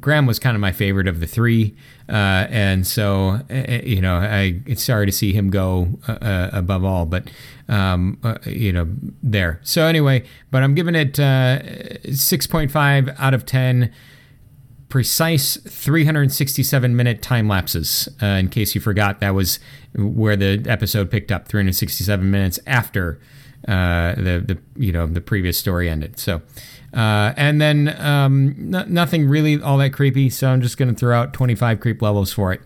Graham 0.00 0.26
was 0.26 0.38
kind 0.38 0.54
of 0.54 0.60
my 0.60 0.72
favorite 0.72 1.08
of 1.08 1.20
the 1.20 1.26
three, 1.26 1.76
uh, 2.12 2.46
and 2.50 2.86
so 2.86 3.40
uh, 3.50 3.80
you 3.82 4.02
know, 4.02 4.16
I 4.16 4.60
it's 4.66 4.84
sorry 4.84 5.06
to 5.06 5.12
see 5.12 5.32
him 5.32 5.48
go 5.48 5.88
uh, 6.06 6.12
uh, 6.12 6.50
above 6.52 6.84
all, 6.84 7.06
but 7.06 7.30
um, 7.68 8.18
uh, 8.22 8.36
you 8.44 8.70
know, 8.70 8.86
there. 9.22 9.60
So 9.62 9.86
anyway, 9.86 10.24
but 10.50 10.62
I'm 10.62 10.74
giving 10.74 10.94
it 10.94 11.18
uh, 11.18 12.12
six 12.12 12.46
point 12.46 12.70
five 12.70 13.08
out 13.18 13.32
of 13.32 13.46
ten. 13.46 13.92
Precise 14.90 15.56
367 15.56 16.94
minute 16.94 17.22
time 17.22 17.48
lapses. 17.48 18.10
Uh, 18.22 18.26
in 18.26 18.50
case 18.50 18.74
you 18.74 18.80
forgot, 18.82 19.20
that 19.20 19.30
was 19.30 19.58
where 19.94 20.36
the 20.36 20.62
episode 20.68 21.10
picked 21.10 21.32
up 21.32 21.48
367 21.48 22.30
minutes 22.30 22.60
after 22.66 23.18
uh, 23.68 24.14
the 24.14 24.42
the 24.44 24.58
you 24.76 24.92
know 24.92 25.06
the 25.06 25.20
previous 25.20 25.58
story 25.58 25.88
ended. 25.88 26.18
So. 26.18 26.42
Uh, 26.94 27.32
and 27.38 27.58
then 27.58 27.88
um, 28.02 28.74
n- 28.74 28.84
nothing 28.86 29.26
really 29.26 29.58
all 29.58 29.78
that 29.78 29.94
creepy, 29.94 30.28
so 30.28 30.50
I'm 30.50 30.60
just 30.60 30.76
going 30.76 30.90
to 30.90 30.94
throw 30.94 31.18
out 31.18 31.32
25 31.32 31.80
creep 31.80 32.02
levels 32.02 32.34
for 32.34 32.52
it, 32.52 32.60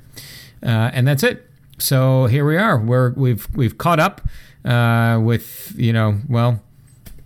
uh, 0.64 0.90
and 0.92 1.06
that's 1.06 1.22
it. 1.22 1.48
So 1.78 2.26
here 2.26 2.44
we 2.44 2.56
are. 2.56 2.78
We're 2.78 3.10
we've 3.10 3.46
we've 3.54 3.78
caught 3.78 4.00
up 4.00 4.22
uh, 4.64 5.20
with 5.22 5.72
you 5.76 5.92
know 5.92 6.18
well, 6.28 6.60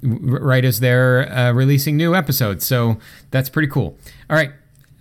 right 0.02 0.64
as 0.64 0.80
they're 0.80 1.30
uh, 1.32 1.52
releasing 1.52 1.96
new 1.96 2.14
episodes. 2.14 2.66
So 2.66 2.98
that's 3.30 3.48
pretty 3.48 3.68
cool. 3.68 3.96
All 4.28 4.36
right, 4.36 4.52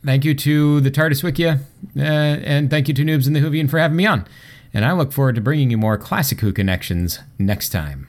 thank 0.05 0.25
you 0.25 0.33
to 0.35 0.81
the 0.81 0.91
TARDIS 0.91 1.23
Wikia, 1.23 1.59
uh, 1.97 2.01
and 2.01 2.69
thank 2.69 2.87
you 2.87 2.93
to 2.93 3.03
Noobs 3.03 3.27
and 3.27 3.35
the 3.35 3.41
Whovian 3.41 3.69
for 3.69 3.79
having 3.79 3.97
me 3.97 4.05
on. 4.05 4.25
And 4.73 4.85
I 4.85 4.91
look 4.91 5.11
forward 5.11 5.35
to 5.35 5.41
bringing 5.41 5.71
you 5.71 5.77
more 5.77 5.97
classic 5.97 6.41
Who 6.41 6.53
connections 6.53 7.19
next 7.39 7.69
time. 7.69 8.08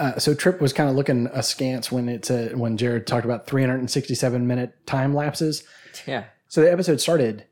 Uh, 0.00 0.18
so 0.18 0.34
Trip 0.34 0.60
was 0.60 0.72
kind 0.72 0.88
of 0.88 0.96
looking 0.96 1.26
askance 1.28 1.92
when 1.92 2.08
it's 2.08 2.30
when 2.30 2.76
Jared 2.76 3.06
talked 3.06 3.24
about 3.26 3.46
367 3.46 4.46
minute 4.46 4.74
time 4.86 5.14
lapses. 5.14 5.62
Yeah. 6.06 6.24
So 6.48 6.62
the 6.62 6.72
episode 6.72 7.00
started 7.00 7.44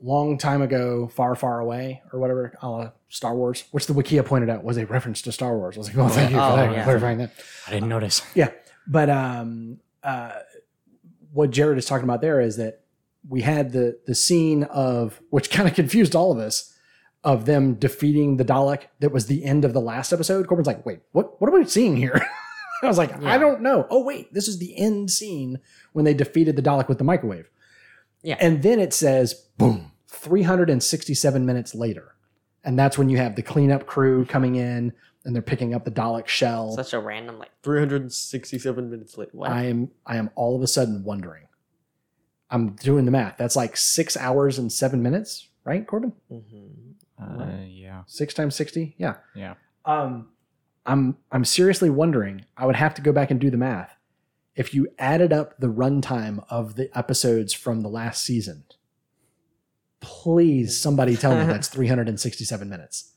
long 0.00 0.38
time 0.38 0.62
ago, 0.62 1.08
far, 1.08 1.34
far 1.34 1.58
away, 1.58 2.02
or 2.12 2.20
whatever, 2.20 2.56
a 2.62 2.68
la 2.70 2.90
Star 3.08 3.34
Wars, 3.34 3.64
which 3.72 3.86
the 3.86 3.92
Wikia 3.94 4.24
pointed 4.24 4.48
out 4.50 4.62
was 4.62 4.76
a 4.76 4.86
reference 4.86 5.20
to 5.22 5.32
Star 5.32 5.56
Wars. 5.56 5.76
I 5.76 5.78
was 5.80 5.88
like, 5.88 5.98
oh, 5.98 6.08
thank 6.08 6.30
you 6.30 6.38
Oh, 6.38 6.50
for 6.50 6.56
that, 6.56 6.72
yeah. 6.72 6.84
clarifying 6.84 7.18
that. 7.18 7.32
I 7.66 7.70
didn't 7.72 7.88
notice. 7.88 8.22
Yeah, 8.34 8.50
but 8.86 9.08
um, 9.10 9.78
uh, 10.02 10.32
what 11.32 11.50
Jared 11.50 11.78
is 11.78 11.86
talking 11.86 12.04
about 12.04 12.20
there 12.20 12.40
is 12.40 12.56
that 12.56 12.82
we 13.28 13.42
had 13.42 13.72
the 13.72 13.98
the 14.06 14.14
scene 14.14 14.62
of 14.64 15.20
which 15.30 15.50
kind 15.50 15.68
of 15.68 15.74
confused 15.74 16.14
all 16.14 16.30
of 16.30 16.38
us 16.38 16.72
of 17.26 17.44
them 17.44 17.74
defeating 17.74 18.38
the 18.38 18.44
Dalek. 18.44 18.84
That 19.00 19.12
was 19.12 19.26
the 19.26 19.44
end 19.44 19.66
of 19.66 19.74
the 19.74 19.80
last 19.80 20.12
episode. 20.14 20.46
Corbin's 20.46 20.66
like, 20.66 20.86
wait, 20.86 21.00
what? 21.12 21.38
What 21.40 21.48
are 21.50 21.58
we 21.58 21.66
seeing 21.66 21.96
here? 21.96 22.26
I 22.82 22.86
was 22.86 22.98
like, 22.98 23.22
I 23.24 23.36
don't 23.36 23.60
know. 23.62 23.86
Oh 23.90 24.02
wait, 24.02 24.32
this 24.32 24.48
is 24.48 24.58
the 24.58 24.78
end 24.78 25.10
scene 25.10 25.58
when 25.92 26.04
they 26.04 26.14
defeated 26.14 26.56
the 26.56 26.62
Dalek 26.62 26.88
with 26.88 26.98
the 26.98 27.04
microwave. 27.04 27.50
Yeah. 28.22 28.36
and 28.40 28.62
then 28.62 28.80
it 28.80 28.92
says, 28.92 29.34
boom, 29.56 29.92
367 30.08 31.46
minutes 31.46 31.74
later, 31.74 32.14
and 32.64 32.78
that's 32.78 32.98
when 32.98 33.08
you 33.08 33.16
have 33.18 33.36
the 33.36 33.42
cleanup 33.42 33.86
crew 33.86 34.24
coming 34.24 34.56
in 34.56 34.92
and 35.24 35.34
they're 35.34 35.42
picking 35.42 35.74
up 35.74 35.84
the 35.84 35.90
Dalek 35.90 36.26
shell. 36.28 36.72
Such 36.76 36.92
a 36.92 36.98
random 37.00 37.38
like 37.38 37.50
367 37.62 38.90
minutes 38.90 39.16
late. 39.18 39.28
What? 39.34 39.50
I 39.50 39.64
am 39.64 39.90
I 40.06 40.16
am 40.16 40.30
all 40.34 40.54
of 40.56 40.62
a 40.62 40.66
sudden 40.66 41.02
wondering. 41.04 41.44
I'm 42.50 42.70
doing 42.76 43.04
the 43.06 43.10
math. 43.10 43.36
That's 43.38 43.56
like 43.56 43.76
six 43.76 44.16
hours 44.16 44.58
and 44.58 44.72
seven 44.72 45.02
minutes, 45.02 45.48
right, 45.64 45.84
Corbin? 45.86 46.12
Mhm. 46.30 46.85
Uh, 47.20 47.62
yeah. 47.66 48.02
Six 48.06 48.34
times 48.34 48.54
sixty, 48.54 48.94
yeah. 48.98 49.16
Yeah. 49.34 49.54
Um, 49.84 50.28
I'm 50.84 51.16
I'm 51.32 51.44
seriously 51.44 51.90
wondering. 51.90 52.44
I 52.56 52.66
would 52.66 52.76
have 52.76 52.94
to 52.94 53.02
go 53.02 53.12
back 53.12 53.30
and 53.30 53.40
do 53.40 53.50
the 53.50 53.56
math. 53.56 53.96
If 54.54 54.72
you 54.72 54.88
added 54.98 55.32
up 55.32 55.58
the 55.58 55.66
runtime 55.66 56.44
of 56.48 56.76
the 56.76 56.96
episodes 56.96 57.52
from 57.52 57.82
the 57.82 57.88
last 57.88 58.22
season, 58.22 58.64
please 60.00 60.80
somebody 60.80 61.16
tell 61.16 61.36
me 61.36 61.44
that's 61.44 61.68
367 61.76 62.68
minutes. 62.68 63.12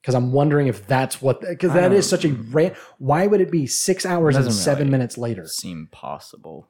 Because 0.00 0.14
I'm 0.14 0.32
wondering 0.32 0.66
if 0.66 0.86
that's 0.86 1.22
what 1.22 1.40
because 1.40 1.72
that 1.72 1.92
is 1.92 2.08
such 2.08 2.26
a 2.26 2.28
ran- 2.32 2.74
why 2.98 3.26
would 3.26 3.40
it 3.40 3.50
be 3.50 3.66
six 3.66 4.04
hours 4.04 4.36
and 4.36 4.52
seven 4.52 4.88
really 4.88 4.90
minutes 4.90 5.16
later? 5.16 5.46
Seem 5.46 5.88
possible. 5.90 6.68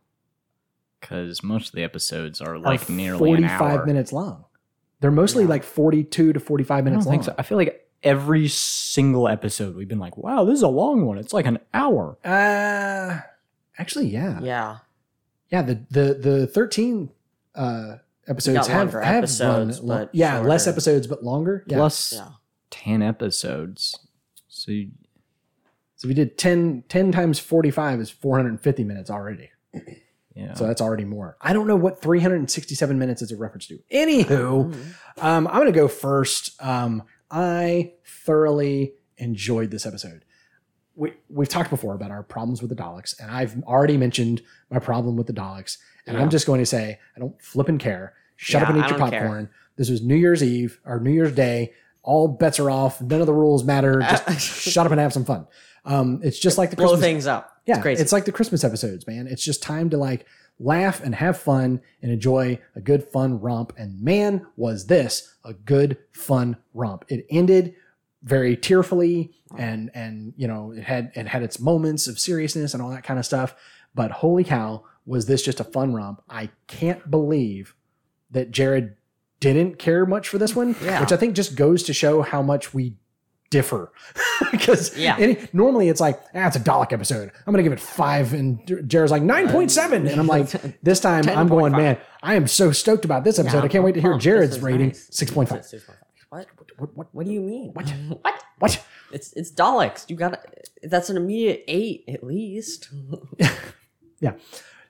Because 1.01 1.43
most 1.43 1.69
of 1.71 1.75
the 1.75 1.83
episodes 1.83 2.41
are 2.41 2.55
are 2.55 2.59
like 2.61 2.89
nearly 2.89 3.33
an 3.33 3.43
45 3.49 3.61
hour. 3.61 3.87
minutes 3.87 4.13
long. 4.13 4.45
They're 5.05 5.11
mostly 5.11 5.43
Yeah. 5.45 5.51
like 5.51 5.65
42 5.65 6.33
to 6.33 6.41
45 6.41 6.71
I 6.75 6.79
don't 6.81 6.85
minutes 6.87 7.05
long. 7.05 7.13
think 7.13 7.25
so. 7.25 7.35
I 7.37 7.43
feel 7.43 7.59
like 7.59 7.87
every 8.03 8.49
single 8.49 9.29
episode 9.29 9.77
we've 9.77 9.87
been 9.87 9.99
like, 9.99 10.17
wow, 10.17 10.47
this 10.47 10.55
is 10.55 10.63
a 10.63 10.69
long 10.69 11.05
one. 11.05 11.19
It's 11.19 11.35
like 11.35 11.45
an 11.45 11.59
hour. 11.75 12.17
Uh, 12.25 13.21
actually, 13.79 14.07
yeah. 14.07 14.41
yeah. 14.41 14.79
Yeah. 15.51 15.61
the 15.61 15.85
the 15.91 16.15
the 16.15 16.47
13 16.47 17.11
uh 17.55 17.97
episodes 18.27 18.67
have, 18.69 18.95
have 18.95 19.05
episodes, 19.19 19.79
run, 19.81 19.89
lo- 19.89 19.97
but 19.99 20.15
yeah, 20.15 20.39
less 20.41 20.67
episodes 20.67 21.07
but 21.07 21.23
longer. 21.23 21.65
Yeah. 21.67 21.77
Plus 21.77 22.15
Yeah. 22.15 22.29
10 22.71 23.03
episodes. 23.03 23.99
So 24.49 24.73
you, 24.73 24.89
so 25.97 26.09
we 26.09 26.15
did 26.15 26.39
10 26.39 26.85
10 26.89 27.13
times 27.13 27.39
45 27.39 28.01
is 28.01 28.09
450 28.11 28.85
minutes 28.85 29.11
already. 29.11 29.51
yeah. 30.35 30.55
So 30.55 30.67
that's 30.67 30.81
already 30.81 31.05
more. 31.05 31.37
I 31.41 31.53
don't 31.53 31.67
know 31.67 31.77
what 31.77 32.03
367 32.03 32.99
minutes 32.99 33.23
is 33.23 33.31
a 33.33 33.37
reference 33.37 33.67
to. 33.69 33.79
Anywho, 33.93 34.73
Mhm. 34.73 34.95
Um, 35.23 35.47
I'm 35.47 35.55
going 35.55 35.67
to 35.67 35.73
go 35.73 35.87
first. 35.87 36.61
Um, 36.61 37.05
I 37.31 37.93
thoroughly 38.05 38.95
enjoyed 39.17 39.71
this 39.71 39.87
episode. 39.87 40.25
We, 40.97 41.13
we've 41.29 41.49
talked 41.49 41.71
before 41.71 41.95
about 41.95 42.11
our 42.11 42.23
problems 42.23 42.61
with 42.63 42.69
the 42.71 42.77
Daleks, 42.77 43.19
and 43.21 43.31
I've 43.31 43.63
already 43.65 43.97
mentioned 43.97 44.43
my 44.71 44.79
problem 44.81 45.17
with 45.17 45.27
the 45.29 45.33
Daleks. 45.33 45.79
And 46.07 46.17
I'm 46.17 46.31
just 46.31 46.47
going 46.47 46.61
to 46.61 46.67
say, 46.67 46.99
I 47.17 47.21
don't 47.21 47.41
flip 47.41 47.69
and 47.69 47.79
care. 47.81 48.15
Shut 48.37 48.61
Yeah, 48.63 48.69
up 48.69 48.75
and 48.75 48.83
I 48.83 48.87
eat 48.87 48.91
your 48.91 48.99
don't 48.99 49.11
care. 49.11 49.21
popcorn. 49.21 49.51
This 49.77 49.89
was 49.89 50.03
New 50.03 50.17
Year's 50.17 50.43
Eve 50.43 50.81
or 50.85 50.99
New 51.01 51.13
Year's 51.13 51.35
Day. 51.35 51.73
All 52.05 52.29
bets 52.29 52.61
are 52.61 52.71
off. 52.71 53.01
None 53.01 53.21
of 53.21 53.27
the 53.27 53.33
rules 53.35 53.65
matter. 53.65 54.01
Just 54.01 54.43
shut 54.71 54.87
up 54.87 54.93
and 54.93 55.01
have 55.01 55.13
some 55.13 55.25
fun. 55.25 55.47
Um, 55.85 56.21
it's 56.23 56.39
just 56.39 56.57
like 56.59 56.71
the 56.71 56.77
Blow 56.77 56.89
Christmas 56.91 57.01
things 57.05 57.27
up. 57.27 57.61
yeah, 57.67 57.75
It's 57.75 57.83
crazy. 57.83 58.03
it's 58.03 58.13
like 58.13 58.25
the 58.25 58.33
Christmas 58.33 58.63
episodes, 58.65 59.07
man. 59.07 59.27
It's 59.27 59.43
just 59.45 59.63
time 59.63 59.91
to 59.91 59.97
like 59.99 60.27
laugh 60.59 61.03
and 61.03 61.15
have 61.15 61.37
fun 61.39 61.81
and 62.01 62.13
enjoy 62.13 62.59
a 62.77 62.81
good 62.81 63.05
fun 63.05 63.41
romp. 63.41 63.73
And 63.77 64.01
man, 64.01 64.47
was 64.57 64.87
this 64.87 65.35
a 65.45 65.53
good 65.53 65.99
fun 66.13 66.57
romp. 66.73 67.05
It 67.09 67.27
ended 67.31 67.75
very 68.23 68.57
tearfully 68.57 69.33
and 69.59 69.91
and 69.95 70.33
you 70.37 70.49
know, 70.49 70.73
it 70.73 70.85
had 70.85 71.13
it 71.15 71.27
had 71.27 71.43
its 71.43 71.61
moments 71.61 72.07
of 72.07 72.19
seriousness 72.19 72.73
and 72.73 72.83
all 72.83 72.91
that 72.91 73.05
kind 73.05 73.19
of 73.19 73.27
stuff. 73.27 73.55
But 73.95 74.11
holy 74.11 74.45
cow, 74.45 74.85
was 75.07 75.27
this 75.27 75.43
just 75.43 75.61
a 75.61 75.65
fun 75.65 75.93
romp. 75.95 76.23
I 76.31 76.49
can't 76.67 77.11
believe 77.11 77.75
that 78.31 78.51
Jared 78.51 78.97
didn't 79.53 79.79
care 79.79 80.07
much 80.07 80.29
for 80.29 80.39
this 80.39 80.57
one, 80.57 80.75
Yeah. 80.83 81.01
which 81.01 81.13
I 81.13 81.17
think 81.17 81.35
just 81.35 81.55
goes 81.57 81.83
to 81.85 81.93
show 81.93 82.23
how 82.23 82.41
much 82.43 82.73
we 82.73 82.97
differ 83.51 83.93
because 84.51 84.97
Yeah. 84.97 85.17
any, 85.19 85.37
normally 85.53 85.89
it's 85.89 86.01
like 86.01 86.21
ah, 86.35 86.47
it's 86.49 86.57
a 86.57 86.61
Dalek 86.61 86.93
episode. 86.93 87.31
I'm 87.47 87.53
gonna 87.53 87.63
give 87.63 87.73
it 87.73 87.79
five, 87.81 88.33
and 88.33 88.59
Jared's 88.89 89.13
like 89.13 89.23
nine 89.23 89.49
point 89.49 89.71
seven, 89.71 90.07
and 90.09 90.19
I'm 90.21 90.27
like, 90.27 90.51
this 90.83 90.99
time 91.01 91.29
I'm 91.29 91.49
going, 91.49 91.73
10.5. 91.73 91.77
man, 91.77 91.99
I 92.23 92.35
am 92.35 92.47
so 92.49 92.73
stoked 92.73 93.05
about 93.05 93.23
this 93.25 93.39
episode. 93.39 93.63
I 93.65 93.69
can't 93.69 93.85
wait 93.85 93.95
to 93.95 94.01
hear 94.01 94.17
Jared's 94.19 94.61
rating 94.61 94.89
nice. 94.89 95.09
six 95.11 95.31
point 95.31 95.49
five. 95.49 95.65
What? 96.31 96.47
What? 96.79 96.97
What? 96.97 97.07
What 97.13 97.27
do 97.27 97.33
you 97.33 97.41
mean? 97.41 97.71
What? 97.75 97.89
what? 98.23 98.43
What? 98.59 98.85
It's 99.13 99.33
it's 99.35 99.53
Daleks. 99.53 100.09
You 100.11 100.17
got 100.17 100.33
to 100.33 100.41
That's 100.89 101.09
an 101.11 101.17
immediate 101.17 101.63
eight 101.69 102.05
at 102.09 102.25
least. 102.25 102.89
Yeah. 104.21 104.33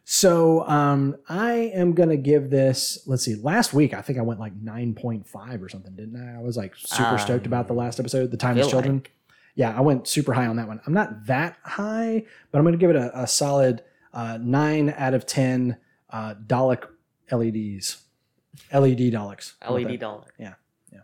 So 0.05 0.66
um, 0.68 1.16
I 1.28 1.52
am 1.74 1.94
gonna 1.94 2.18
give 2.18 2.51
this. 2.51 2.98
Let's 3.06 3.24
see. 3.24 3.36
Last 3.36 3.72
week 3.72 3.94
I 3.94 4.02
think 4.02 4.18
I 4.18 4.22
went 4.22 4.39
like 4.39 4.55
nine 4.55 4.94
point 4.94 5.26
five 5.26 5.62
or 5.62 5.68
something, 5.68 5.94
didn't 5.94 6.16
I? 6.16 6.39
I 6.39 6.43
was 6.43 6.56
like 6.56 6.74
super 6.76 7.16
stoked 7.18 7.47
about 7.47 7.68
the 7.68 7.74
last 7.74 7.98
episode, 7.98 8.31
The 8.31 8.36
Timeless 8.36 8.66
Um, 8.66 8.70
feel 8.70 8.81
Children. 8.82 9.02
Yeah, 9.55 9.76
I 9.76 9.81
went 9.81 10.06
super 10.06 10.35
high 10.35 10.47
on 10.47 10.56
that 10.56 10.68
one. 10.68 10.81
I'm 10.86 10.93
not 10.93 11.26
that 11.26 11.56
high, 11.62 12.24
but 12.51 12.59
I'm 12.59 12.64
gonna 12.64 12.76
give 12.76 12.90
it 12.90 12.97
a, 12.97 13.22
a 13.22 13.26
solid 13.26 13.82
uh, 14.12 14.39
nine 14.40 14.94
out 14.97 15.14
of 15.14 15.24
ten. 15.26 15.78
Uh, 16.10 16.35
Dalek 16.35 16.85
LEDs, 17.32 18.02
LED 18.72 18.98
Daleks. 19.10 19.55
LED 19.68 19.98
dollar. 19.98 20.26
Yeah, 20.39 20.55
yeah. 20.93 21.01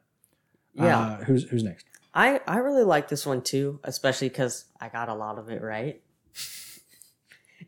Yeah. 0.75 0.99
Uh, 0.99 1.25
who's 1.25 1.45
who's 1.49 1.63
next? 1.65 1.87
I 2.13 2.41
I 2.47 2.59
really 2.59 2.85
like 2.85 3.09
this 3.09 3.25
one 3.25 3.41
too, 3.41 3.81
especially 3.83 4.29
because 4.29 4.67
I 4.79 4.89
got 4.91 5.09
a 5.09 5.15
lot 5.15 5.39
of 5.39 5.49
it 5.49 5.63
right. 5.63 6.03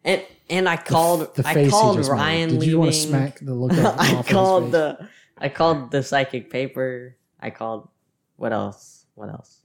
And 0.05 0.25
and 0.51 0.69
I 0.69 0.77
called 0.77 1.35
The 1.35 1.47
I 1.47 1.69
called 1.69 1.97
just 1.99 2.11
made. 2.11 2.17
Ryan 2.17 2.49
Did 2.49 2.59
leaving. 2.61 2.69
you 2.69 2.79
want 2.79 2.93
to 2.93 2.99
smack 2.99 3.39
the 3.39 3.55
look 3.55 3.73
I 3.99 4.23
called 4.23 4.73
the 4.73 5.09
I 5.39 5.49
called 5.49 5.91
the 5.91 6.03
psychic 6.03 6.51
paper. 6.51 7.17
I 7.41 7.51
called 7.51 7.89
what 8.37 8.53
else? 8.53 9.07
What 9.15 9.29
else? 9.29 9.59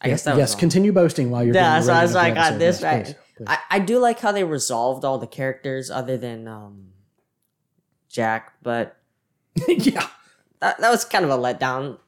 I 0.00 0.08
guess 0.08 0.24
that 0.24 0.36
yes. 0.36 0.54
all. 0.54 0.60
Continue 0.60 0.92
boasting 0.92 1.30
while 1.30 1.44
you're. 1.44 1.54
Yeah, 1.54 1.80
so 1.80 1.92
I 1.92 2.02
was 2.02 2.14
like, 2.14 2.34
got 2.34 2.58
this 2.58 2.80
Yes, 2.80 2.82
right. 2.82 3.04
please, 3.04 3.14
please. 3.36 3.46
I, 3.48 3.58
I 3.70 3.78
do 3.78 3.98
like 3.98 4.18
how 4.18 4.32
they 4.32 4.42
resolved 4.42 5.04
all 5.04 5.18
the 5.18 5.26
characters 5.26 5.90
other 5.90 6.16
than 6.16 6.48
um 6.48 6.88
Jack, 8.08 8.54
but 8.62 8.96
yeah. 9.68 10.06
that, 10.60 10.78
that 10.80 10.90
was 10.90 11.04
kind 11.04 11.24
of 11.24 11.30
a 11.30 11.38
letdown. 11.38 11.98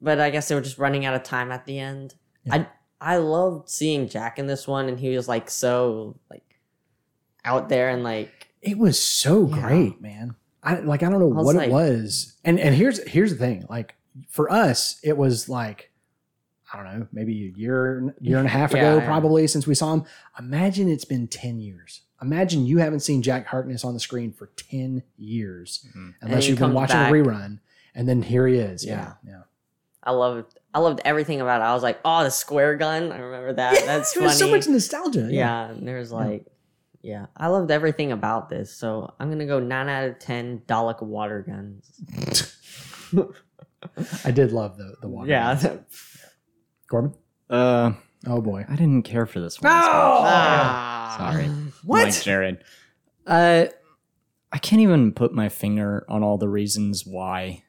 But 0.00 0.20
I 0.20 0.30
guess 0.30 0.48
they 0.48 0.54
were 0.54 0.60
just 0.60 0.78
running 0.78 1.04
out 1.04 1.14
of 1.14 1.22
time 1.22 1.50
at 1.50 1.66
the 1.66 1.78
end. 1.78 2.14
Yeah. 2.44 2.54
I 3.00 3.14
I 3.14 3.16
loved 3.16 3.68
seeing 3.68 4.08
Jack 4.08 4.38
in 4.38 4.46
this 4.46 4.68
one, 4.68 4.88
and 4.88 5.00
he 5.00 5.16
was 5.16 5.28
like 5.28 5.50
so 5.50 6.18
like 6.30 6.49
out 7.44 7.68
there 7.68 7.88
and 7.88 8.02
like 8.02 8.48
It 8.62 8.78
was 8.78 8.98
so 8.98 9.46
Yeah. 9.48 9.60
great, 9.68 10.00
man. 10.00 10.34
I 10.62 10.80
like 10.80 11.02
I 11.02 11.08
don't 11.10 11.20
know 11.20 11.32
I 11.38 11.42
what 11.42 11.56
like- 11.56 11.68
it 11.68 11.72
was. 11.72 12.34
And 12.44 12.60
and 12.60 12.74
here's 12.74 13.02
here's 13.08 13.30
the 13.32 13.38
thing. 13.38 13.64
Like 13.70 13.94
for 14.28 14.50
us, 14.52 14.98
it 15.02 15.16
was 15.16 15.48
like 15.48 15.90
I 16.72 16.76
don't 16.82 17.00
know, 17.00 17.06
maybe 17.12 17.32
a 17.54 17.58
year 17.58 18.14
year 18.20 18.38
and 18.38 18.46
a 18.46 18.50
half 18.50 18.72
Yeah, 18.74 18.78
ago 18.92 18.98
yeah. 18.98 19.06
probably 19.06 19.46
since 19.46 19.66
we 19.66 19.74
saw 19.74 19.94
him. 19.94 20.04
Imagine 20.38 20.88
it's 20.88 21.04
been 21.04 21.26
10 21.28 21.60
years. 21.60 22.02
Imagine 22.22 22.66
you 22.66 22.78
haven't 22.78 23.00
seen 23.00 23.22
Jack 23.22 23.46
Harkness 23.46 23.82
on 23.84 23.94
the 23.94 24.00
screen 24.00 24.30
for 24.32 24.50
10 24.56 25.02
years 25.16 25.86
Mhm. 25.96 26.14
unless 26.20 26.46
you've 26.46 26.58
been 26.58 26.74
watching 26.74 26.96
back. 26.96 27.10
a 27.10 27.14
rerun 27.14 27.60
and 27.94 28.06
then 28.08 28.22
here 28.22 28.46
he 28.46 28.56
is. 28.56 28.84
Yeah. 28.84 29.14
Yeah. 29.26 29.42
I 30.02 30.12
loved 30.12 30.58
I 30.74 30.78
loved 30.78 31.00
everything 31.04 31.40
about 31.40 31.60
it. 31.62 31.64
I 31.64 31.72
was 31.74 31.82
like, 31.82 31.98
oh, 32.04 32.22
the 32.22 32.30
square 32.30 32.76
gun. 32.76 33.10
I 33.10 33.18
remember 33.18 33.54
that. 33.54 33.82
That's 33.86 34.12
it 34.12 34.16
funny. 34.16 34.26
was 34.26 34.38
so 34.38 34.48
much 34.48 34.68
nostalgia. 34.68 35.28
yeah, 35.30 35.70
and 35.70 35.88
there's 35.88 36.12
like, 36.12 36.46
yeah, 37.02 37.26
I 37.36 37.48
loved 37.48 37.70
everything 37.70 38.12
about 38.12 38.48
this. 38.48 38.72
So 38.74 39.14
I'm 39.18 39.30
gonna 39.30 39.46
go 39.46 39.58
nine 39.60 39.88
out 39.88 40.08
of 40.08 40.18
ten 40.18 40.62
Dalek 40.66 41.02
water 41.02 41.42
guns. 41.46 42.54
I 44.24 44.30
did 44.30 44.52
love 44.52 44.76
the 44.76 44.94
the 45.00 45.08
water. 45.08 45.28
Yeah. 45.30 45.78
Corbin? 46.88 47.14
Uh, 47.48 47.92
Oh 48.26 48.42
boy. 48.42 48.66
I 48.68 48.76
didn't 48.76 49.04
care 49.04 49.24
for 49.24 49.40
this 49.40 49.60
one. 49.62 49.72
No! 49.72 49.78
Ah. 49.80 51.14
Sorry. 51.18 51.46
What? 51.84 52.04
Like 52.04 52.22
Jared. 52.22 52.62
Uh, 53.26 53.66
I 54.52 54.58
can't 54.58 54.82
even 54.82 55.12
put 55.12 55.32
my 55.32 55.48
finger 55.48 56.04
on 56.08 56.22
all 56.22 56.36
the 56.36 56.48
reasons 56.48 57.06
why. 57.06 57.62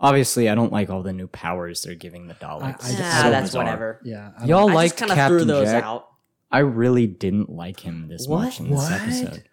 Obviously, 0.00 0.48
I 0.50 0.54
don't 0.54 0.70
like 0.72 0.90
all 0.90 1.02
the 1.02 1.12
new 1.14 1.26
powers 1.26 1.82
they're 1.82 1.94
giving 1.94 2.26
the 2.26 2.34
Daleks. 2.34 2.62
I- 2.62 2.66
I- 2.66 2.90
It's 2.90 3.00
Ah, 3.00 3.20
so 3.22 3.30
that's 3.30 3.48
bizarre. 3.48 3.64
whatever. 3.64 4.00
Yeah. 4.04 4.30
I 4.38 4.44
Y'all 4.44 4.70
like 4.70 4.94
kind 4.96 5.10
of 5.10 5.16
Captain 5.16 5.38
threw 5.38 5.46
those 5.46 5.68
Jack. 5.68 5.84
out. 5.84 6.08
I 6.50 6.60
really 6.60 7.06
didn't 7.06 7.50
like 7.50 7.80
him 7.80 8.08
this 8.08 8.26
What? 8.26 8.44
much 8.44 8.60
in 8.60 8.70
this 8.70 8.78
What? 8.78 8.92
episode. 8.92 9.44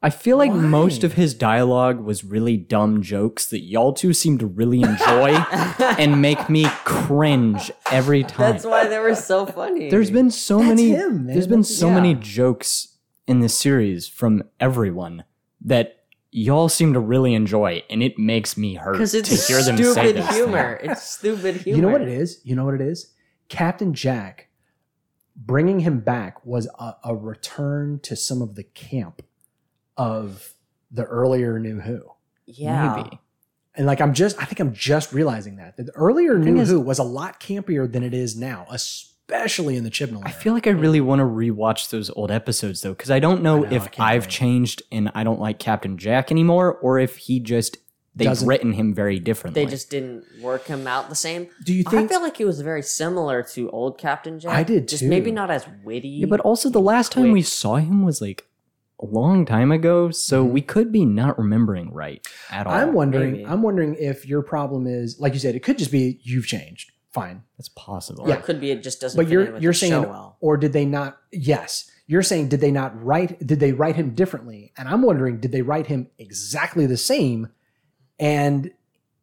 I 0.00 0.10
feel 0.10 0.36
like 0.36 0.50
Why? 0.52 0.58
most 0.58 1.02
of 1.02 1.14
his 1.14 1.34
dialogue 1.34 1.98
was 2.00 2.22
really 2.24 2.56
dumb 2.56 3.02
jokes 3.02 3.46
that 3.46 3.62
y'all 3.64 3.92
two 3.92 4.12
seem 4.12 4.38
to 4.38 4.46
really 4.46 4.80
enjoy 4.80 5.30
and 5.98 6.22
make 6.22 6.48
me 6.48 6.66
cringe 6.84 7.70
every 7.90 8.22
time. 8.22 8.52
That's 8.52 8.64
why 8.64 8.86
they 8.86 8.98
were 9.00 9.16
so 9.16 9.44
funny. 9.44 9.90
There's 9.90 10.10
been 10.12 10.30
so 10.30 10.58
That's 10.58 10.68
many 10.68 10.90
him, 10.90 11.26
man. 11.26 11.34
there's 11.34 11.48
been 11.48 11.62
That's- 11.62 11.76
so 11.76 11.90
many 11.90 12.14
jokes 12.14 12.96
in 13.26 13.40
this 13.40 13.58
series 13.58 14.06
from 14.06 14.44
everyone 14.60 15.24
that 15.62 16.04
y'all 16.30 16.68
seem 16.68 16.92
to 16.92 17.00
really 17.00 17.34
enjoy 17.34 17.82
and 17.90 18.02
it 18.02 18.18
makes 18.18 18.56
me 18.56 18.74
hurt 18.74 18.92
because 18.92 19.12
to 19.12 19.22
hear 19.22 19.62
them 19.62 19.76
say 19.78 19.82
stupid 19.92 20.16
this 20.16 20.36
humor. 20.36 20.78
It's 20.82 21.02
stupid 21.02 21.56
humor. 21.56 21.76
You 21.76 21.82
know 21.82 21.88
what 21.88 22.02
it 22.02 22.08
is? 22.08 22.40
You 22.44 22.54
know 22.54 22.64
what 22.64 22.74
it 22.74 22.80
is? 22.82 23.12
Captain 23.48 23.94
Jack 23.94 24.47
bringing 25.38 25.80
him 25.80 26.00
back 26.00 26.44
was 26.44 26.68
a, 26.78 26.94
a 27.04 27.14
return 27.16 28.00
to 28.02 28.16
some 28.16 28.42
of 28.42 28.56
the 28.56 28.64
camp 28.64 29.22
of 29.96 30.52
the 30.90 31.04
earlier 31.04 31.58
New 31.58 31.80
Who. 31.80 32.02
Yeah. 32.46 32.96
Maybe. 33.04 33.18
And 33.74 33.86
like 33.86 34.00
I'm 34.00 34.12
just 34.14 34.40
I 34.42 34.44
think 34.44 34.58
I'm 34.60 34.74
just 34.74 35.12
realizing 35.12 35.56
that. 35.56 35.76
The 35.76 35.92
earlier 35.94 36.34
thing 36.42 36.54
New 36.54 36.60
is- 36.62 36.68
Who 36.70 36.80
was 36.80 36.98
a 36.98 37.04
lot 37.04 37.40
campier 37.40 37.90
than 37.90 38.02
it 38.02 38.12
is 38.12 38.36
now, 38.36 38.66
especially 38.70 39.76
in 39.76 39.84
the 39.84 39.90
Chibnall. 39.90 40.22
I 40.24 40.30
era. 40.30 40.40
feel 40.40 40.52
like 40.54 40.66
I 40.66 40.70
really 40.70 41.00
want 41.00 41.20
to 41.20 41.24
rewatch 41.24 41.90
those 41.90 42.10
old 42.10 42.30
episodes 42.30 42.80
though, 42.80 42.90
because 42.94 43.10
I 43.10 43.20
don't 43.20 43.42
know, 43.42 43.64
I 43.64 43.68
know, 43.70 43.76
if 43.76 44.00
I've 44.00 44.22
wait. 44.24 44.30
changed 44.30 44.82
and 44.90 45.10
I 45.14 45.22
don't 45.22 45.38
like 45.40 45.58
Captain 45.60 45.96
Jack 45.98 46.32
anymore, 46.32 46.74
or 46.78 46.98
if 46.98 47.16
he 47.18 47.38
just 47.38 47.76
they've 48.18 48.26
Doesn't- 48.28 48.46
written 48.48 48.72
him 48.72 48.92
very 48.94 49.18
differently. 49.18 49.64
They 49.64 49.70
just 49.70 49.90
didn't 49.90 50.24
work 50.42 50.66
him 50.66 50.86
out 50.86 51.08
the 51.08 51.14
same. 51.14 51.48
Do 51.64 51.72
you 51.72 51.82
think 51.84 51.94
I 51.94 51.98
think 51.98 52.10
feel 52.10 52.20
like 52.22 52.36
he 52.36 52.44
was 52.44 52.60
very 52.60 52.82
similar 52.82 53.42
to 53.54 53.70
old 53.70 53.96
Captain 53.98 54.38
Jack. 54.38 54.52
I 54.52 54.62
did 54.62 54.88
Just 54.88 55.02
too. 55.04 55.08
maybe 55.08 55.30
not 55.30 55.50
as 55.50 55.64
witty. 55.84 56.08
yeah, 56.08 56.26
but 56.26 56.40
also 56.40 56.68
the 56.68 56.80
last 56.80 57.12
time 57.12 57.32
we 57.32 57.40
quick. 57.40 57.46
saw 57.46 57.76
him 57.76 58.04
was 58.04 58.20
like 58.20 58.44
a 59.00 59.06
long 59.06 59.46
time 59.46 59.70
ago, 59.70 60.10
so 60.10 60.44
Mhm. 60.44 60.50
we 60.50 60.60
could 60.60 60.90
be 60.92 61.04
not 61.04 61.38
remembering 61.38 61.92
right 61.92 62.26
at 62.50 62.66
all. 62.66 62.72
I'm 62.74 62.92
wondering 62.92 63.32
maybe. 63.32 63.46
I'm 63.46 63.62
wondering 63.62 63.94
if 63.98 64.26
your 64.26 64.42
problem 64.42 64.86
is 64.86 65.18
like 65.20 65.32
you 65.34 65.38
said, 65.38 65.54
it 65.54 65.60
could 65.62 65.78
just 65.78 65.92
be 65.92 66.18
you've 66.22 66.46
changed. 66.46 66.90
Fine. 67.12 67.42
That's 67.56 67.70
possible. 67.70 68.24
or 68.24 68.34
it 68.34 68.42
could 68.42 68.60
be 68.60 68.70
it 68.70 68.82
just 68.82 69.00
doesn't. 69.00 69.16
But 69.16 69.26
fit 69.26 69.32
you're 69.32 69.44
in 69.44 69.52
with 69.54 69.62
you're 69.62 69.72
the 69.72 69.78
saying 69.78 69.92
show 69.92 70.08
well. 70.08 70.36
or 70.40 70.56
did 70.56 70.72
they 70.72 70.84
not 70.84 71.16
yes. 71.32 71.90
You're 72.06 72.22
saying 72.22 72.48
did 72.48 72.60
they 72.60 72.70
not 72.70 73.02
write 73.04 73.46
did 73.46 73.60
they 73.60 73.72
write 73.72 73.96
him 73.96 74.10
differently? 74.14 74.72
And 74.76 74.88
I'm 74.88 75.02
wondering 75.02 75.38
did 75.40 75.52
they 75.52 75.62
write 75.62 75.86
him 75.86 76.08
exactly 76.18 76.84
the 76.86 76.96
same 76.96 77.48
and 78.18 78.70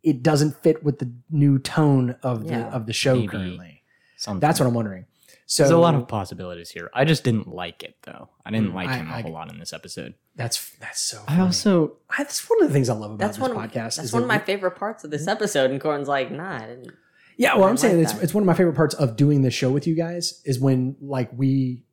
it 0.03 0.21
doesn't 0.23 0.61
fit 0.63 0.83
with 0.83 0.99
the 0.99 1.11
new 1.29 1.57
tone 1.59 2.15
of 2.23 2.43
the 2.45 2.51
Yeah. 2.51 2.69
of 2.71 2.85
the 2.85 2.93
show 2.93 3.15
Maybe. 3.15 3.27
currently. 3.27 3.81
Something. 4.17 4.39
That's 4.39 4.59
what 4.59 4.67
I'm 4.67 4.73
wondering. 4.73 5.05
So 5.47 5.61
There's 5.63 5.71
a 5.71 5.77
lot 5.77 5.93
of 5.93 6.07
possibilities 6.07 6.71
here. 6.71 6.89
I 6.93 7.05
just 7.05 7.23
didn't 7.23 7.47
like 7.47 7.83
it 7.83 7.95
though. 8.03 8.29
I 8.43 8.49
didn't 8.51 8.71
Mm, 8.71 8.75
like 8.75 8.89
I- 8.89 8.97
him 8.97 9.09
a 9.09 9.13
I- 9.13 9.21
whole 9.21 9.31
lot 9.33 9.51
in 9.51 9.59
this 9.59 9.73
episode. 9.73 10.15
that's 10.35 10.71
that's 10.79 10.99
so 10.99 11.21
I 11.27 11.39
also 11.39 11.97
I, 12.09 12.23
that's 12.23 12.49
one 12.49 12.61
of 12.63 12.67
the 12.67 12.73
things 12.73 12.89
I 12.89 12.93
love 12.93 13.11
about 13.11 13.19
That's 13.19 13.37
this 13.37 13.41
one. 13.47 13.51
Of, 13.51 13.57
podcast. 13.57 13.73
that's 13.73 14.03
is 14.05 14.13
one 14.13 14.23
of 14.23 14.27
my 14.27 14.37
we- 14.37 14.43
favorite 14.43 14.71
parts 14.71 15.03
of 15.03 15.11
this 15.11 15.27
episode. 15.27 15.69
And 15.71 15.79
Corin's 15.79 16.07
like, 16.07 16.31
Nah, 16.31 16.55
I 16.57 16.67
didn't. 16.67 16.91
Yeah, 17.37 17.55
well, 17.55 17.65
I 17.65 17.69
I'm 17.69 17.77
saying 17.77 17.97
like 17.97 18.03
it's 18.05 18.13
that. 18.13 18.23
it's 18.23 18.33
one 18.33 18.41
of 18.43 18.47
my 18.47 18.53
favorite 18.53 18.75
parts 18.75 18.95
of 18.95 19.15
doing 19.17 19.41
this 19.43 19.53
show 19.53 19.69
with 19.69 19.85
you 19.85 19.95
guys 19.95 20.41
is 20.45 20.59
when 20.59 20.95
like 21.01 21.29
we 21.37 21.83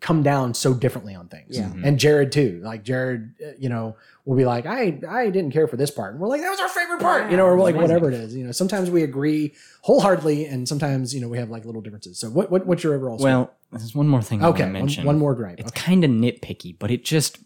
come 0.00 0.22
down 0.22 0.54
so 0.54 0.72
differently 0.72 1.14
on 1.14 1.28
things. 1.28 1.56
Yeah. 1.58 1.68
Mhm. 1.68 1.84
And 1.84 1.98
Jared 1.98 2.32
too. 2.32 2.60
Like 2.64 2.82
Jared, 2.84 3.34
uh, 3.44 3.50
you 3.58 3.68
know, 3.68 3.96
will 4.24 4.36
be 4.36 4.46
like, 4.46 4.64
I 4.64 4.98
I 5.08 5.28
didn't 5.28 5.50
care 5.52 5.68
for 5.68 5.76
this 5.76 5.90
part, 5.90 6.12
and 6.12 6.20
we're 6.20 6.28
like, 6.28 6.40
that 6.40 6.48
was 6.50 6.58
our 6.60 6.68
favorite 6.70 7.00
part, 7.00 7.30
you 7.30 7.36
know, 7.36 7.44
or 7.44 7.58
like 7.58 7.74
Amazing. 7.74 7.82
whatever 7.82 8.08
it 8.08 8.14
is. 8.14 8.34
You 8.34 8.44
know, 8.46 8.52
sometimes 8.52 8.90
we 8.90 9.02
agree 9.02 9.52
wholeheartedly, 9.82 10.46
and 10.46 10.66
sometimes 10.68 11.14
you 11.14 11.20
know 11.20 11.28
we 11.28 11.36
have 11.38 11.50
like 11.50 11.64
little 11.66 11.82
differences. 11.82 12.18
So 12.18 12.30
what, 12.30 12.50
what 12.50 12.66
what's 12.66 12.82
your 12.82 12.94
overall? 12.94 13.18
score? 13.18 13.28
well, 13.30 13.50
there's 13.72 13.94
one 13.94 14.08
more 14.08 14.22
thing 14.22 14.42
I 14.42 14.48
okay, 14.48 14.48
want 14.48 14.58
to 14.58 14.64
one, 14.64 14.72
mention. 14.72 15.04
one 15.04 15.18
more 15.18 15.34
gripe. 15.34 15.60
It's 15.60 15.68
Okay. 15.68 15.80
kind 15.82 16.02
of 16.04 16.10
nitpicky, 16.10 16.76
but 16.78 16.90
it 16.90 17.04
just 17.04 17.38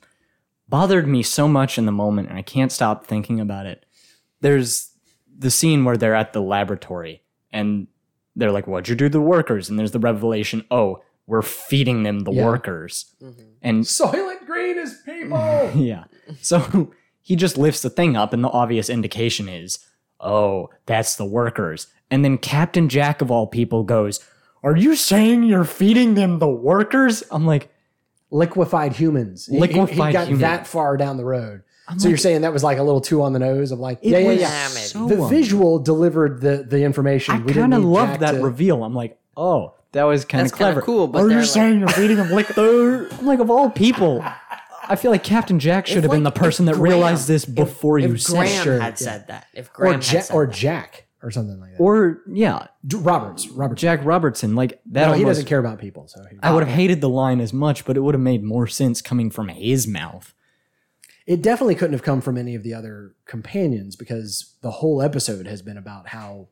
bothered 0.69 1.07
me 1.09 1.23
so 1.23 1.49
much 1.49 1.77
in 1.77 1.87
the 1.87 1.93
moment, 1.93 2.29
and 2.29 2.39
I 2.39 2.43
can't 2.43 2.71
stop 2.73 3.05
thinking 3.07 3.41
about 3.41 3.67
it. 3.67 3.85
There's 4.41 4.91
the 5.37 5.51
scene 5.51 5.85
where 5.85 5.97
they're 5.97 6.15
at 6.15 6.33
the 6.33 6.41
laboratory, 6.41 7.23
and 7.53 7.89
they're 8.37 8.53
like, 8.53 8.67
"What'd 8.69 8.89
you 8.89 8.95
do 8.95 9.07
to 9.07 9.11
the 9.11 9.21
workers?" 9.21 9.69
And 9.69 9.79
there's 9.79 9.91
the 9.93 9.99
revelation, 9.99 10.65
"Oh, 10.71 11.03
we're 11.27 11.43
feeding 11.43 12.03
them 12.03 12.21
the 12.21 12.33
Yeah. 12.33 12.45
workers." 12.45 13.07
Mhm. 13.23 13.35
And 13.63 13.85
Soylent 13.85 14.47
Green 14.47 14.79
is 14.79 14.95
people. 15.05 15.71
yeah, 15.75 16.05
so 16.41 16.91
he 17.23 17.37
just 17.37 17.57
lifts 17.59 17.83
the 17.83 17.91
thing 17.91 18.17
up, 18.17 18.33
and 18.33 18.43
the 18.45 18.49
obvious 18.51 18.89
indication 18.91 19.49
is, 19.49 19.79
"Oh, 20.21 20.69
that's 20.87 21.17
the 21.17 21.25
workers." 21.25 21.87
And 22.11 22.25
then 22.25 22.39
Captain 22.39 22.89
Jack 22.89 23.23
of 23.23 23.31
all 23.31 23.47
people 23.47 23.83
goes, 23.85 24.21
"Are 24.63 24.77
you 24.77 24.95
saying 24.97 25.45
you're 25.45 25.65
feeding 25.65 26.15
them 26.15 26.39
the 26.39 26.49
workers?" 26.49 27.23
I'm 27.31 27.47
like. 27.47 27.71
liquefied 28.31 28.93
humans. 28.95 29.47
He- 29.47 29.59
he- 29.61 29.67
he, 29.67 29.97
got 29.97 30.27
humans. 30.27 30.41
that 30.41 30.67
far 30.67 30.97
down 30.97 31.19
the 31.19 31.25
road. 31.25 31.63
I'm 31.87 32.01
so 32.01 32.09
you're 32.09 32.19
saying 32.19 32.41
that 32.41 32.53
was 32.53 32.65
like 32.65 32.79
a 32.79 32.83
little 32.83 33.01
too 33.01 33.23
on 33.23 33.33
the 33.33 33.39
nose 33.39 33.71
of 33.71 33.79
like, 33.79 34.01
yeah, 34.03 34.19
yeah, 34.19 34.29
was 34.29 34.41
yeah. 34.41 34.49
Damn 34.51 34.71
so 34.71 35.07
The 35.07 35.29
visual 35.29 35.79
delivered 35.79 36.41
the 36.41 36.65
the 36.69 36.83
information. 36.83 37.35
I 37.49 37.53
kind 37.53 37.73
of 37.75 37.81
need 37.83 37.87
loved 37.87 38.13
Jack 38.13 38.21
that 38.21 38.33
to- 38.33 38.43
reveal. 38.45 38.83
I'm 38.83 38.95
like, 38.95 39.19
oh, 39.37 39.75
that 39.95 40.05
was 40.05 40.25
kind 40.25 40.43
of 40.43 40.51
That's 40.51 40.59
kinda 40.59 40.73
clever. 40.75 40.83
cool, 40.83 41.09
but 41.09 41.21
Are 41.21 41.29
they're 41.29 41.39
you 41.39 41.43
like- 41.43 41.51
saying 41.51 41.79
you're 41.81 41.89
reading 41.99 42.17
them 42.19 42.31
like 42.31 42.49
they're 42.49 43.09
I'm 43.15 43.27
like 43.27 43.41
of 43.41 43.51
all 43.51 43.71
people? 43.71 44.23
I 44.87 44.97
feel 44.97 45.11
like 45.11 45.25
Captain 45.25 45.59
Jack 45.59 45.87
should 45.87 46.03
have 46.03 46.11
been 46.13 46.25
the 46.25 46.29
like, 46.31 46.35
person 46.35 46.67
that 46.67 46.75
Graham- 46.75 46.83
realized 46.93 47.27
this 47.27 47.47
before 47.47 47.99
you 47.99 48.13
if 48.15 48.23
said 48.23 48.37
Graham. 48.37 48.65
Sure, 48.65 48.79
had 48.81 48.99
said 48.99 49.27
that, 49.29 49.47
if 49.55 49.71
or 49.71 49.73
Graham 49.75 50.01
ja- 50.03 50.07
had 50.09 50.25
said 50.25 50.35
or 50.35 50.47
that. 50.47 50.55
Jack 50.55 51.07
or 51.23 51.31
something 51.31 51.59
like 51.59 51.71
that. 51.73 51.81
Or 51.83 52.19
yeah, 52.31 52.67
D- 52.87 52.99
Roberts. 52.99 53.49
Roberts. 53.49 53.81
Jack 53.81 54.05
Robertson. 54.05 54.55
Like 54.55 54.83
that. 54.93 55.07
no, 55.07 55.13
he 55.15 55.21
almost- 55.23 55.37
doesn't 55.39 55.47
care 55.47 55.59
about 55.59 55.79
people. 55.79 56.07
So 56.09 56.23
he, 56.31 56.37
I 56.43 56.53
would 56.53 56.63
have 56.65 56.75
hated 56.77 57.01
the 57.01 57.09
line 57.09 57.41
as 57.41 57.53
much, 57.55 57.87
but 57.87 57.97
it 57.97 58.01
would 58.01 58.15
have 58.15 58.21
made 58.21 58.45
more 58.45 58.67
sense 58.67 59.01
coming 59.01 59.31
from 59.31 59.49
his 59.49 59.87
mouth. 59.87 60.35
it 61.27 61.41
definitely 61.41 61.75
couldn't 61.75 61.95
have 61.95 62.03
come 62.03 62.21
from 62.21 62.37
any 62.37 62.55
of 62.55 62.63
the 62.63 62.75
other 62.75 63.15
companions 63.25 63.97
because 63.97 64.57
the 64.61 64.71
whole 64.71 65.01
episode 65.01 65.47
has 65.47 65.63
been 65.63 65.79
about 65.79 66.09
how 66.09 66.49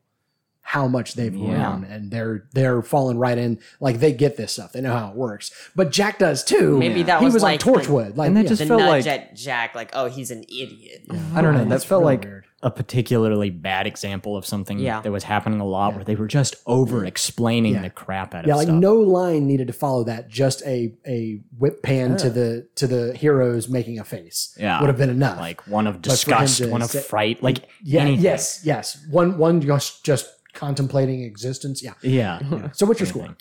how 0.65 0.87
much 0.87 1.13
they've 1.15 1.35
Yeah. 1.35 1.45
grown 1.71 1.83
and 1.83 2.09
they're 2.09 2.45
they're 2.53 2.81
falling 2.81 3.17
right 3.17 3.37
in 3.37 3.59
like 3.81 3.99
they 3.99 4.11
get 4.13 4.37
this 4.37 4.53
stuff 4.53 4.71
they 4.71 4.79
know 4.81 4.95
how 4.97 5.09
it 5.09 5.15
works 5.15 5.51
but 5.75 5.91
jack 5.91 6.17
does 6.19 6.43
too 6.43 6.77
Maybe 6.79 7.03
that 7.03 7.19
he 7.19 7.25
was 7.25 7.33
was 7.35 7.43
like 7.43 7.65
on 7.67 7.73
the- 7.73 7.79
torchwood 7.79 8.17
like 8.17 8.27
And 8.27 8.37
that 8.37 8.43
yeah. 8.43 8.49
just 8.49 8.61
the 8.61 8.67
felt 8.67 8.79
nudge 8.79 9.05
like- 9.05 9.07
at 9.21 9.35
Jack, 9.35 9.75
like, 9.75 9.89
oh, 9.93 10.05
he's 10.05 10.31
an 10.31 10.43
idiot. 10.43 11.03
I 11.35 11.41
don't 11.41 11.53
know. 11.53 11.59
That 11.59 11.69
that's 11.69 11.83
felt 11.83 12.03
like 12.03 12.23
weird. 12.23 12.45
a 12.61 12.69
particularly 12.71 13.49
bad 13.49 13.87
example 13.87 14.37
of 14.37 14.45
something 14.45 14.79
Yeah. 14.79 15.01
that 15.01 15.11
was 15.11 15.23
happening 15.23 15.59
a 15.59 15.65
lot, 15.65 15.95
where 15.95 16.03
they 16.05 16.15
were 16.15 16.27
just 16.27 16.55
over 16.65 17.03
explaining 17.05 17.73
Yeah. 17.73 17.81
the 17.81 17.89
crap 17.89 18.33
out 18.33 18.41
of 18.41 18.47
yeah 18.47 18.53
of 18.53 18.57
like 18.59 18.67
stuff. 18.67 18.79
no 18.79 18.95
line 18.95 19.45
needed 19.47 19.67
to 19.67 19.73
follow 19.73 20.03
that 20.05 20.29
just 20.29 20.61
a 20.65 20.93
a 21.07 21.41
whip 21.57 21.83
pan 21.83 22.15
to 22.17 22.29
the 22.29 22.67
to 22.75 22.87
the 22.87 23.13
heroes 23.15 23.67
making 23.67 23.99
a 23.99 24.03
face 24.05 24.55
Yeah. 24.59 24.79
would 24.79 24.87
have 24.87 24.97
been 24.97 25.09
enough 25.09 25.39
like 25.39 25.67
one 25.67 25.87
of 25.87 26.01
disgust, 26.01 26.65
one 26.65 26.81
of 26.81 26.91
say- 26.91 27.01
fright, 27.01 27.43
like 27.43 27.59
yeah 27.83 28.01
anything. 28.01 28.23
yes 28.23 28.61
yes 28.63 29.05
one 29.11 29.37
one 29.37 29.59
just 29.61 30.03
just 30.05 30.29
contemplating 30.53 31.23
existence 31.23 31.83
yeah 31.83 31.93
yeah. 32.01 32.71
so 32.71 32.85
what's 32.85 32.99
your 32.99 33.07
score 33.07 33.35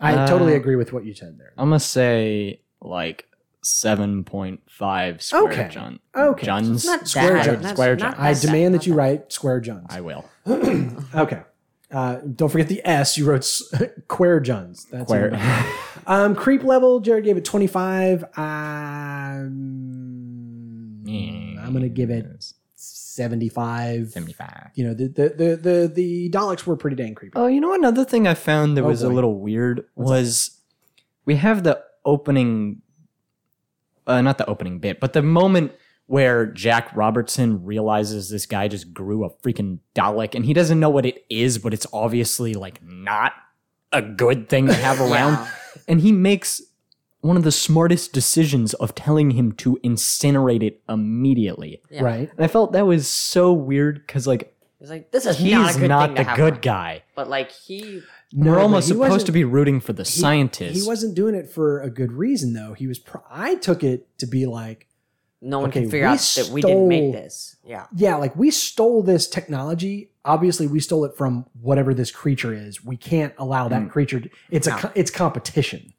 i 0.00 0.14
Uh, 0.14 0.26
totally 0.26 0.54
agree 0.54 0.76
with 0.76 0.92
what 0.92 1.04
you 1.04 1.14
said 1.14 1.38
there 1.38 1.52
I'm 1.58 1.68
gonna 1.68 1.78
say 1.80 2.60
like 2.80 3.26
seven 3.62 4.24
point 4.24 4.60
five 4.68 5.22
square 5.22 5.44
Okay. 5.52 5.68
Jun. 5.70 6.00
Okay. 6.16 6.46
Juns. 6.46 6.84
Not 6.84 7.06
Square 7.06 7.34
that. 7.34 7.46
Juns. 7.46 7.70
Square 7.70 7.96
not 7.96 8.16
Juns. 8.16 8.20
I 8.20 8.34
demand 8.34 8.72
bad. 8.72 8.80
that 8.80 8.86
you 8.88 8.94
write 8.94 9.32
square 9.32 9.60
Juns. 9.60 9.86
I 9.90 10.00
will. 10.00 10.24
okay. 11.14 11.42
Uh, 11.92 12.16
don't 12.34 12.48
forget 12.48 12.66
the 12.68 12.80
S. 12.84 13.16
You 13.18 13.26
wrote 13.26 13.42
s- 13.42 13.62
Quare 14.08 14.40
Juns. 14.40 14.88
That's 14.90 15.04
Square. 15.04 15.38
um, 16.08 16.34
creep 16.34 16.64
level. 16.64 16.98
Jared 17.00 17.22
gave 17.24 17.36
it 17.36 17.44
twenty 17.44 17.66
five. 17.68 18.24
Um, 18.36 19.52
I'm 21.06 21.72
gonna 21.72 21.88
give 21.88 22.10
it 22.10 22.26
seventy 23.14 23.48
five. 23.48 24.10
seventy-five. 24.10 24.70
You 24.74 24.84
know 24.88 24.94
the 24.94 25.08
the 25.08 25.28
the 25.28 25.56
the, 25.56 25.92
the 25.94 26.30
Daleks 26.30 26.64
were 26.66 26.76
pretty 26.76 26.96
dang 26.96 27.14
creepy. 27.14 27.34
Oh, 27.36 27.46
you 27.46 27.60
know 27.60 27.74
another 27.74 28.04
thing 28.04 28.26
I 28.26 28.34
found 28.34 28.76
that 28.76 28.82
Oh, 28.84 28.88
was 28.88 29.02
a 29.02 29.08
little 29.08 29.38
weird 29.40 29.84
was 29.94 30.58
we 31.24 31.36
have 31.36 31.62
the 31.62 31.82
opening, 32.04 32.82
uh, 34.06 34.20
not 34.22 34.38
the 34.38 34.46
opening 34.48 34.78
bit, 34.78 34.98
but 35.00 35.12
the 35.12 35.22
moment 35.22 35.72
where 36.06 36.46
Jack 36.46 36.94
Robertson 36.96 37.64
realizes 37.64 38.28
this 38.28 38.44
guy 38.44 38.68
just 38.68 38.92
grew 38.92 39.24
a 39.24 39.30
freaking 39.30 39.78
Dalek 39.94 40.34
and 40.34 40.44
he 40.44 40.52
doesn't 40.52 40.80
know 40.80 40.90
what 40.90 41.06
it 41.06 41.24
is, 41.30 41.58
but 41.58 41.72
it's 41.72 41.86
obviously 41.92 42.54
like 42.54 42.82
not 42.82 43.32
a 43.92 44.02
good 44.02 44.48
thing 44.48 44.66
to 44.66 44.74
have 44.74 45.00
around, 45.06 45.34
Yeah. 45.34 45.48
and 45.88 46.00
he 46.00 46.12
makes 46.12 46.60
one 47.22 47.36
of 47.36 47.42
the 47.44 47.50
smartest 47.52 48.12
decisions 48.12 48.74
of 48.74 48.94
telling 48.94 49.30
him 49.32 49.52
to 49.52 49.78
incinerate 49.82 50.62
it 50.62 50.82
immediately. 50.88 51.80
Yeah. 51.90 52.02
Right. 52.02 52.30
And 52.30 52.44
I 52.44 52.48
felt 52.48 52.72
that 52.72 52.86
was 52.86 53.08
so 53.08 53.52
weird 53.52 54.06
because 54.06 54.26
like 54.26 54.54
He's 54.78 54.90
like, 54.90 55.12
this 55.12 55.26
is 55.26 55.38
he's 55.38 55.52
not 55.52 55.76
a 55.76 55.78
good 55.78 55.88
not 55.88 56.06
thing 56.08 56.14
the 56.16 56.24
to 56.24 56.36
good 56.36 56.60
guy. 56.60 57.04
But 57.14 57.28
like 57.30 57.52
he, 57.52 58.02
No, 58.32 58.50
We're 58.50 58.56
but 58.56 58.62
almost 58.62 58.88
supposed 58.88 59.26
to 59.26 59.32
be 59.32 59.44
rooting 59.44 59.78
for 59.78 59.92
the 59.92 60.02
he- 60.02 60.10
scientist. 60.10 60.74
He 60.74 60.84
wasn't 60.84 61.14
doing 61.14 61.36
it 61.36 61.48
for 61.48 61.80
a 61.80 61.88
good 61.88 62.10
reason 62.12 62.52
though. 62.52 62.72
He 62.74 62.88
was. 62.88 62.98
Pro- 62.98 63.22
I 63.30 63.54
took 63.54 63.84
it 63.84 64.08
to 64.18 64.26
be 64.26 64.44
like. 64.44 64.88
no 65.40 65.60
one 65.60 65.68
Okay, 65.70 65.82
can 65.82 65.90
figure 65.90 66.08
we 66.08 66.12
out 66.14 66.18
that 66.36 66.48
we 66.48 66.62
didn't 66.62 66.88
make 66.88 67.12
this. 67.12 67.54
Yeah. 67.64 67.86
yeah, 67.94 68.16
like 68.16 68.34
we 68.34 68.50
stole 68.50 69.04
this 69.04 69.28
technology. 69.28 70.10
Obviously, 70.24 70.66
we 70.66 70.80
stole 70.80 71.04
it 71.04 71.16
from 71.16 71.46
whatever 71.60 71.94
this 71.94 72.10
creature 72.10 72.52
is. 72.52 72.84
We 72.84 72.96
can't 72.96 73.34
allow 73.38 73.68
that 73.68 73.82
mm. 73.82 73.90
creature. 73.90 74.18
To, 74.18 74.30
it's 74.50 74.66
a 74.66 74.70
No. 74.70 74.76
co- 74.78 74.92
it's 74.96 75.12
competition. 75.12 75.91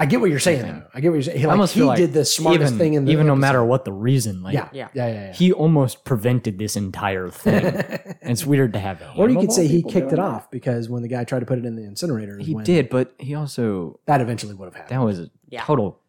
I 0.00 0.06
get 0.06 0.20
what 0.20 0.30
you're 0.30 0.38
saying 0.38 0.62
though. 0.62 0.82
I 0.94 1.00
get 1.00 1.08
what 1.08 1.14
you're 1.16 1.22
saying. 1.22 1.38
I 1.38 1.48
Like, 1.48 1.50
almost 1.52 1.74
he 1.74 1.80
feel 1.80 1.86
like 1.88 1.96
did 1.98 2.12
the 2.12 2.24
smartest 2.24 2.74
even, 2.74 2.78
thing 2.78 2.94
in 2.94 3.04
the 3.04 3.12
even 3.12 3.26
no 3.26 3.32
episode. 3.32 3.40
matter 3.40 3.64
what 3.64 3.84
the 3.84 3.92
reason. 3.92 4.42
Like 4.42 4.54
Yeah, 4.54 4.68
Yeah. 4.72 4.88
yeah, 4.94 5.06
yeah, 5.08 5.12
yeah. 5.12 5.32
he 5.32 5.52
almost 5.52 6.04
prevented 6.04 6.58
this 6.58 6.76
entire 6.76 7.28
thing. 7.28 7.64
and 7.66 8.16
it's 8.22 8.46
weird 8.46 8.72
to 8.74 8.78
have. 8.78 9.00
That. 9.00 9.16
Or 9.18 9.28
you 9.28 9.38
could 9.38 9.52
say 9.52 9.66
he 9.66 9.82
kicked 9.82 10.12
it 10.12 10.16
doing 10.16 10.20
off 10.20 10.50
because 10.50 10.88
when 10.88 11.02
the 11.02 11.08
guy 11.08 11.24
tried 11.24 11.40
to 11.40 11.46
put 11.46 11.58
it 11.58 11.64
in 11.64 11.74
the 11.76 11.84
incinerator, 11.84 12.38
He 12.38 12.54
when 12.54 12.64
did, 12.64 12.88
but 12.88 13.14
he 13.18 13.34
also 13.34 13.98
That 14.06 14.20
eventually 14.20 14.54
would 14.54 14.66
have 14.66 14.74
happened. 14.74 14.98
that 14.98 15.04
was 15.04 15.18
a 15.20 15.30
Yeah. 15.48 15.62
total 15.64 16.00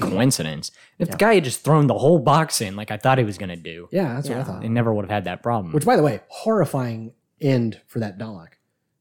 coincidence. 0.00 0.70
If 0.98 1.10
the 1.10 1.16
guy 1.16 1.34
had 1.36 1.44
just 1.44 1.62
thrown 1.64 1.86
the 1.86 1.98
whole 1.98 2.18
box 2.18 2.60
in, 2.60 2.76
like 2.76 2.90
I 2.90 2.96
thought 2.96 3.18
he 3.18 3.24
was 3.24 3.38
going 3.38 3.48
to 3.50 3.56
do, 3.56 3.88
yeah, 3.92 4.14
that's 4.14 4.28
what 4.28 4.38
I 4.38 4.42
thought. 4.44 4.60
they 4.62 4.68
never 4.68 4.92
would 4.92 5.04
have 5.04 5.10
had 5.10 5.24
that 5.24 5.42
problem. 5.42 5.72
Which, 5.72 5.84
by 5.86 5.96
the 5.96 6.02
way, 6.02 6.20
horrifying 6.28 7.12
end 7.40 7.80
for 7.86 8.00
that 8.00 8.18
Dalek. 8.18 8.48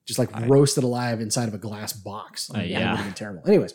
Just 0.05 0.19
like 0.19 0.29
roasted 0.49 0.83
alive 0.83 1.21
inside 1.21 1.47
of 1.47 1.53
a 1.53 1.57
glass 1.57 1.93
box. 1.93 2.49
Uh, 2.49 2.55
like, 2.57 2.69
yeah. 2.69 2.79
That 2.79 2.89
would 2.89 2.97
have 2.97 3.05
been 3.05 3.13
terrible. 3.13 3.41
Anyways, 3.47 3.73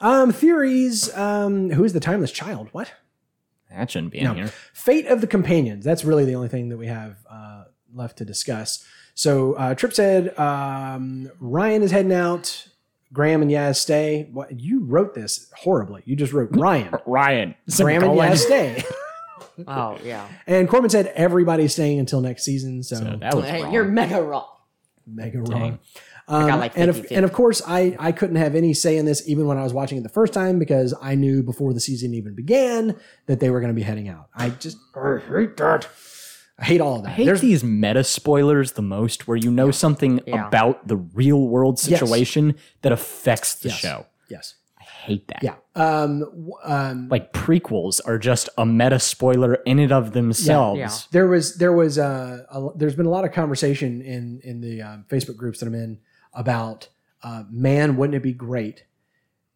um, 0.00 0.32
theories. 0.32 1.14
Um, 1.16 1.70
who 1.70 1.84
is 1.84 1.92
the 1.92 2.00
timeless 2.00 2.32
child? 2.32 2.68
What? 2.72 2.92
that 3.70 3.90
shouldn't 3.90 4.12
be 4.12 4.18
in 4.18 4.24
No. 4.24 4.34
here. 4.34 4.52
Fate 4.74 5.06
of 5.06 5.20
the 5.22 5.26
companions. 5.26 5.82
That's 5.84 6.04
really 6.04 6.26
the 6.26 6.34
only 6.34 6.48
thing 6.48 6.68
that 6.68 6.76
we 6.76 6.88
have 6.88 7.16
uh, 7.30 7.64
left 7.94 8.18
to 8.18 8.24
discuss. 8.26 8.84
So 9.14 9.54
uh, 9.54 9.74
Trip 9.74 9.94
said 9.94 10.38
um, 10.38 11.30
Ryan 11.40 11.82
is 11.82 11.90
heading 11.90 12.12
out. 12.12 12.66
Graham 13.14 13.40
and 13.42 13.50
Yaz 13.50 13.76
stay. 13.76 14.28
What 14.32 14.60
you 14.60 14.84
wrote 14.84 15.14
this 15.14 15.50
horribly. 15.56 16.02
You 16.04 16.16
just 16.16 16.32
wrote 16.34 16.50
Ryan. 16.52 16.94
Ryan. 17.06 17.54
Graham 17.76 18.02
and 18.02 18.12
Semicolon. 18.12 18.30
Yaz 18.32 18.36
stay. 18.38 18.84
Oh 19.68 19.98
yeah. 20.02 20.26
and 20.46 20.66
Corbin 20.66 20.88
said 20.88 21.08
everybody's 21.14 21.74
staying 21.74 21.98
until 21.98 22.22
next 22.22 22.42
season. 22.42 22.82
So, 22.82 22.96
So 22.96 23.04
that 23.20 23.34
was 23.34 23.44
wrong. 23.44 23.72
You're 23.72 23.84
mega 23.84 24.22
wrong. 24.22 24.46
mega 25.06 25.42
Dang. 25.42 25.60
wrong. 25.60 25.78
Um, 26.28 26.46
got 26.46 26.58
like 26.60 26.72
and, 26.76 26.88
of, 26.90 26.96
50-50. 26.96 27.06
and 27.16 27.24
of 27.24 27.32
course, 27.32 27.62
I, 27.66 27.96
I 27.98 28.12
couldn't 28.12 28.36
have 28.36 28.54
any 28.54 28.74
say 28.74 28.96
in 28.96 29.04
this 29.06 29.26
even 29.28 29.46
when 29.46 29.58
I 29.58 29.64
was 29.64 29.72
watching 29.72 29.98
it 29.98 30.02
the 30.02 30.08
first 30.08 30.32
time 30.32 30.58
because 30.58 30.94
I 31.02 31.14
knew 31.16 31.42
before 31.42 31.74
the 31.74 31.80
season 31.80 32.14
even 32.14 32.34
began 32.34 32.96
that 33.26 33.40
they 33.40 33.50
were 33.50 33.60
going 33.60 33.72
to 33.72 33.76
be 33.76 33.82
heading 33.82 34.08
out. 34.08 34.28
I 34.34 34.50
just 34.50 34.78
I 34.94 35.18
hate 35.18 35.56
that. 35.56 35.88
I 36.58 36.64
hate 36.64 36.80
all 36.80 36.96
of 36.96 37.02
that. 37.02 37.08
I 37.08 37.12
hate 37.12 37.24
There's 37.24 37.40
these 37.40 37.64
meta 37.64 38.04
spoilers 38.04 38.72
the 38.72 38.82
most, 38.82 39.26
where 39.26 39.36
you 39.36 39.50
know 39.50 39.70
something 39.72 40.20
Yeah. 40.26 40.46
about 40.46 40.86
the 40.86 40.96
real 40.96 41.48
world 41.48 41.80
Yes. 41.84 41.98
situation 41.98 42.54
that 42.82 42.92
affects 42.92 43.56
the 43.56 43.70
Yes. 43.70 43.78
show. 43.78 44.06
yes, 44.30 44.54
I 44.80 44.84
hate 44.84 45.26
that. 45.28 45.42
yeah. 45.42 45.54
Um, 45.74 46.50
um, 46.62 47.08
Like 47.08 47.32
prequels 47.32 48.00
are 48.06 48.18
just 48.18 48.48
a 48.56 48.64
meta 48.64 49.00
spoiler 49.00 49.54
in 49.66 49.78
and 49.80 49.90
of 49.90 50.12
themselves. 50.12 50.78
Yeah. 50.78 50.90
there 51.10 51.26
was 51.26 51.56
there 51.56 51.72
was 51.72 51.98
uh, 51.98 52.44
a, 52.50 52.68
there's 52.76 52.94
been 52.94 53.06
a 53.06 53.10
lot 53.10 53.24
of 53.24 53.32
conversation 53.32 54.00
in 54.02 54.40
in 54.44 54.60
the 54.60 54.82
um, 54.82 55.04
Facebook 55.08 55.36
groups 55.36 55.58
that 55.60 55.66
I'm 55.66 55.74
in 55.74 55.98
about 56.32 56.88
uh, 57.22 57.44
man, 57.50 57.96
wouldn't 57.96 58.16
it 58.16 58.22
be 58.22 58.32
great 58.32 58.84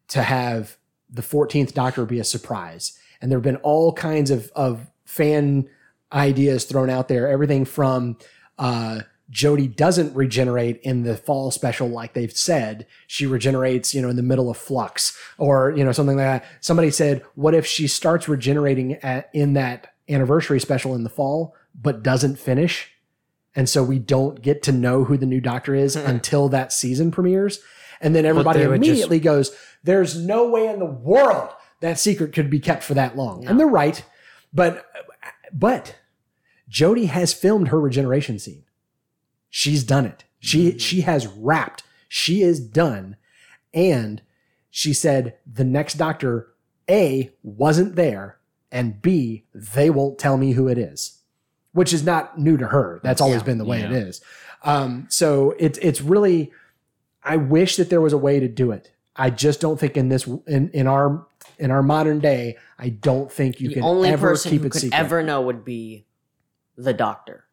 to 0.09 0.23
have 0.23 0.77
the 1.09 1.21
14th 1.21 1.73
Doctor 1.73 2.05
be 2.05 2.19
a 2.19 2.23
surprise? 2.23 2.97
And 3.21 3.31
there 3.31 3.37
have 3.37 3.43
been 3.43 3.57
all 3.57 3.93
kinds 3.93 4.31
of 4.31 4.51
of 4.55 4.87
fan 5.05 5.69
ideas 6.11 6.65
thrown 6.65 6.89
out 6.89 7.07
there. 7.07 7.27
Everything 7.27 7.65
from 7.65 8.17
uh, 8.57 9.01
Jodie 9.31 9.75
doesn't 9.75 10.15
regenerate 10.15 10.79
in 10.83 11.03
the 11.03 11.17
fall 11.17 11.51
special 11.51 11.87
like 11.87 12.13
they've 12.13 12.31
said. 12.31 12.87
She 13.07 13.25
regenerates, 13.25 13.93
you 13.93 14.01
know, 14.01 14.09
in 14.09 14.15
the 14.15 14.23
middle 14.23 14.49
of 14.49 14.57
flux 14.57 15.17
or, 15.37 15.73
you 15.75 15.83
know, 15.83 15.91
something 15.91 16.17
like 16.17 16.25
that. 16.25 16.45
Somebody 16.61 16.91
said, 16.91 17.23
what 17.35 17.53
if 17.53 17.65
she 17.65 17.87
starts 17.87 18.29
regenerating 18.29 18.93
at, 18.95 19.29
in 19.33 19.53
that 19.53 19.93
anniversary 20.07 20.59
special 20.59 20.95
in 20.95 21.03
the 21.03 21.09
fall, 21.09 21.55
but 21.79 22.03
doesn't 22.03 22.39
finish? 22.39 22.91
And 23.57 23.67
so 23.67 23.83
we 23.83 23.97
don't 23.97 24.41
get 24.41 24.61
to 24.63 24.71
know 24.71 25.03
who 25.03 25.17
the 25.17 25.25
new 25.25 25.41
doctor 25.41 25.73
is 25.73 25.95
until 25.95 26.47
that 26.49 26.71
season 26.71 27.09
premieres. 27.09 27.59
And 27.99 28.15
then 28.15 28.23
everybody 28.23 28.59
would 28.67 28.81
just- 28.81 28.87
immediately 28.87 29.19
goes, 29.19 29.53
there's 29.83 30.15
no 30.15 30.47
way 30.47 30.67
in 30.67 30.77
the 30.77 30.85
world 30.85 31.49
that 31.81 31.99
secret 31.99 32.33
could 32.33 32.51
be 32.51 32.59
kept 32.59 32.83
for 32.83 32.93
that 32.93 33.17
long. 33.17 33.47
And 33.47 33.59
they're 33.59 33.67
right. 33.67 34.05
But, 34.53 34.85
but 35.51 35.95
Jodie 36.69 37.07
has 37.07 37.33
filmed 37.33 37.69
her 37.69 37.79
regeneration 37.79 38.37
scene. 38.37 38.63
She's 39.49 39.83
done 39.83 40.05
it. 40.05 40.23
She 40.39 40.69
mm-hmm. 40.69 40.77
she 40.77 41.01
has 41.01 41.25
wrapped. 41.25 41.83
She 42.07 42.43
is 42.43 42.59
done. 42.59 43.15
And 43.73 44.21
she 44.69 44.93
said 44.93 45.37
the 45.51 45.63
next 45.63 45.95
doctor 45.95 46.53
A 46.89 47.31
wasn't 47.41 47.95
there 47.95 48.37
and 48.71 49.01
B 49.01 49.45
they 49.53 49.89
won't 49.89 50.19
tell 50.19 50.37
me 50.37 50.51
who 50.51 50.67
it 50.67 50.77
is. 50.77 51.16
Which 51.77 51.93
is 51.93 52.03
not 52.03 52.39
new 52.39 52.57
to 52.57 52.65
her. 52.67 52.99
That's 53.03 53.21
always 53.21 53.41
Yeah. 53.41 53.45
been 53.45 53.57
the 53.59 53.65
way 53.65 53.81
it 53.81 53.91
Yeah. 53.91 53.97
is. 53.97 54.21
Um, 54.63 55.05
so 55.09 55.53
it's 55.59 55.77
it's 55.79 56.01
really 56.01 56.51
I 57.23 57.37
wish 57.37 57.75
that 57.75 57.89
there 57.91 58.01
was 58.01 58.13
a 58.13 58.17
way 58.17 58.39
to 58.39 58.47
do 58.47 58.71
it. 58.71 58.91
I 59.15 59.29
just 59.29 59.61
don't 59.61 59.79
think 59.79 59.95
in 59.95 60.09
this 60.09 60.25
in 60.47 60.69
in 60.73 60.87
our 60.87 61.27
in 61.59 61.69
our 61.69 61.83
modern 61.83 62.19
day, 62.19 62.57
I 62.79 62.89
don't 62.89 63.31
think 63.31 63.59
you 63.61 63.67
the 63.69 63.75
can 63.75 63.83
only 63.83 64.09
ever 64.09 64.29
person 64.29 64.51
keep 64.51 64.61
who 64.61 64.67
it 64.67 64.71
could 64.71 64.81
secret. 64.81 64.97
ever 64.99 65.21
know 65.21 65.41
would 65.41 65.63
be 65.63 66.07
the 66.75 66.93
doctor. 66.93 67.45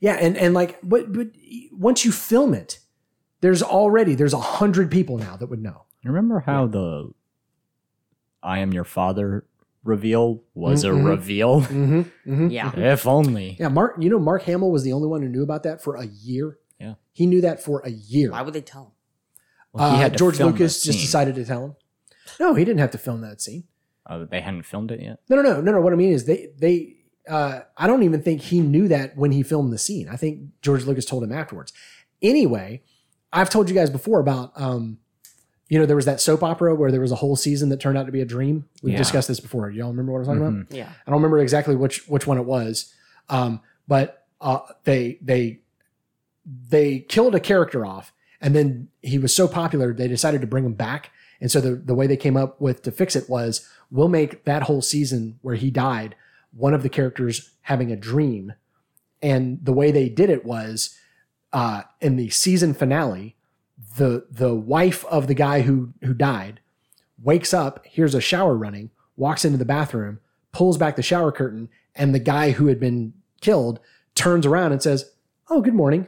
Yeah, 0.00 0.14
and 0.14 0.36
and 0.36 0.54
like, 0.54 0.78
but 0.82 1.12
but 1.12 1.28
once 1.70 2.04
you 2.04 2.10
film 2.10 2.54
it, 2.54 2.80
there's 3.42 3.62
already 3.62 4.16
there's 4.16 4.32
a 4.34 4.40
hundred 4.40 4.90
people 4.90 5.18
now 5.18 5.36
that 5.36 5.46
would 5.46 5.62
know. 5.62 5.84
Remember 6.04 6.40
how 6.40 6.66
the 6.66 7.12
I 8.42 8.58
am 8.58 8.72
your 8.72 8.84
father 8.84 9.44
reveal 9.84 10.42
was 10.54 10.84
Mhm. 10.84 10.88
a 10.88 10.94
reveal? 10.94 11.60
Mm-hmm. 11.62 12.00
Mm-hmm. 12.00 12.48
Yeah. 12.48 12.72
if 12.76 13.06
only. 13.06 13.56
Yeah, 13.58 13.68
Mark. 13.68 13.96
You 13.98 14.10
know, 14.10 14.18
Mark 14.18 14.42
Hamill 14.42 14.70
was 14.70 14.82
the 14.84 14.92
only 14.92 15.08
one 15.08 15.22
who 15.22 15.28
knew 15.28 15.42
about 15.42 15.62
that 15.64 15.82
for 15.82 15.96
a 15.96 16.06
year. 16.06 16.58
Yeah. 16.80 16.94
he 17.12 17.26
knew 17.26 17.40
that 17.42 17.62
for 17.62 17.80
a 17.84 17.90
year. 17.90 18.30
Why 18.32 18.42
would 18.42 18.54
they 18.54 18.60
tell 18.60 18.84
him? 18.86 18.92
Well, 19.72 19.90
he 19.90 19.96
Uh, 19.96 20.00
had 20.00 20.18
George 20.18 20.40
Lucas 20.40 20.82
just 20.82 20.98
decided 21.00 21.34
to 21.36 21.44
tell 21.44 21.64
him. 21.64 21.76
No, 22.40 22.54
he 22.54 22.64
didn't 22.64 22.80
have 22.80 22.90
to 22.92 22.98
film 22.98 23.20
that 23.20 23.40
scene. 23.40 23.64
Oh, 24.08 24.24
they 24.24 24.40
hadn't 24.40 24.64
filmed 24.64 24.90
it 24.90 25.00
yet. 25.00 25.20
No, 25.28 25.36
no, 25.36 25.42
no, 25.42 25.60
no, 25.60 25.72
no. 25.72 25.80
What 25.80 25.92
I 25.92 25.96
mean 25.96 26.12
is 26.12 26.24
they 26.24 26.48
they. 26.58 26.96
Uh, 27.28 27.60
I 27.76 27.86
don't 27.86 28.02
even 28.02 28.20
think 28.20 28.40
he 28.40 28.60
knew 28.60 28.88
that 28.88 29.16
when 29.16 29.30
he 29.30 29.44
filmed 29.44 29.72
the 29.72 29.78
scene. 29.78 30.08
I 30.08 30.16
think 30.16 30.40
George 30.60 30.84
Lucas 30.84 31.04
told 31.04 31.22
him 31.22 31.30
afterwards. 31.32 31.72
Anyway, 32.20 32.82
I've 33.32 33.48
told 33.48 33.68
you 33.68 33.74
guys 33.76 33.90
before 33.90 34.18
about 34.18 34.52
um, 34.56 34.98
you 35.72 35.78
know, 35.78 35.86
there 35.86 35.96
was 35.96 36.04
that 36.04 36.20
soap 36.20 36.42
opera 36.42 36.74
where 36.74 36.90
there 36.90 37.00
was 37.00 37.12
a 37.12 37.14
whole 37.16 37.34
season 37.34 37.70
that 37.70 37.80
turned 37.80 37.96
out 37.96 38.04
to 38.04 38.12
be 38.12 38.20
a 38.20 38.26
dream. 38.26 38.66
We've 38.82 38.92
Yeah. 38.92 38.98
discussed 38.98 39.28
this 39.28 39.40
before. 39.40 39.70
Y'all 39.70 39.88
remember 39.88 40.12
what 40.12 40.18
I'm 40.18 40.24
talking 40.26 40.40
about? 40.42 40.52
Mhm. 40.52 40.66
Yeah. 40.76 40.90
I 41.06 41.10
don't 41.10 41.18
remember 41.18 41.38
exactly 41.38 41.74
which 41.74 42.06
which 42.10 42.26
one 42.26 42.36
it 42.36 42.44
was, 42.44 42.92
um, 43.30 43.58
but 43.88 44.26
uh, 44.42 44.58
they 44.84 45.18
they 45.22 45.60
they 46.68 46.98
killed 47.00 47.34
a 47.34 47.40
character 47.40 47.86
off, 47.86 48.12
and 48.38 48.54
then 48.54 48.88
he 49.00 49.18
was 49.18 49.34
so 49.34 49.48
popular 49.48 49.94
they 49.94 50.08
decided 50.08 50.42
to 50.42 50.46
bring 50.46 50.66
him 50.66 50.74
back. 50.74 51.10
And 51.40 51.50
so 51.50 51.58
the 51.58 51.74
the 51.76 51.94
way 51.94 52.06
they 52.06 52.18
came 52.18 52.36
up 52.36 52.60
with 52.60 52.82
to 52.82 52.90
fix 52.92 53.16
it 53.16 53.30
was 53.30 53.66
we'll 53.90 54.08
make 54.08 54.44
that 54.44 54.64
whole 54.64 54.82
season 54.82 55.38
where 55.40 55.54
he 55.54 55.70
died 55.70 56.14
one 56.54 56.74
of 56.74 56.82
the 56.82 56.90
characters 56.90 57.50
having 57.62 57.90
a 57.90 57.96
dream, 57.96 58.52
and 59.22 59.58
the 59.62 59.72
way 59.72 59.90
they 59.90 60.10
did 60.10 60.28
it 60.28 60.44
was 60.44 60.98
uh, 61.54 61.82
in 62.02 62.16
the 62.16 62.28
season 62.28 62.74
finale, 62.74 63.36
the 63.96 64.26
the 64.30 64.54
wife 64.54 65.04
of 65.06 65.26
the 65.26 65.34
guy 65.34 65.62
who 65.62 65.92
who 66.02 66.14
died 66.14 66.60
wakes 67.22 67.54
up, 67.54 67.84
hears 67.86 68.14
a 68.14 68.20
shower 68.20 68.56
running, 68.56 68.90
walks 69.16 69.44
into 69.44 69.58
the 69.58 69.64
bathroom, 69.64 70.18
pulls 70.50 70.76
back 70.76 70.96
the 70.96 71.02
shower 71.02 71.30
curtain, 71.30 71.68
and 71.94 72.14
the 72.14 72.18
guy 72.18 72.50
who 72.50 72.66
had 72.66 72.80
been 72.80 73.12
killed 73.40 73.78
turns 74.14 74.44
around 74.44 74.72
and 74.72 74.82
says, 74.82 75.12
"Oh, 75.48 75.60
good 75.60 75.74
morning," 75.74 76.06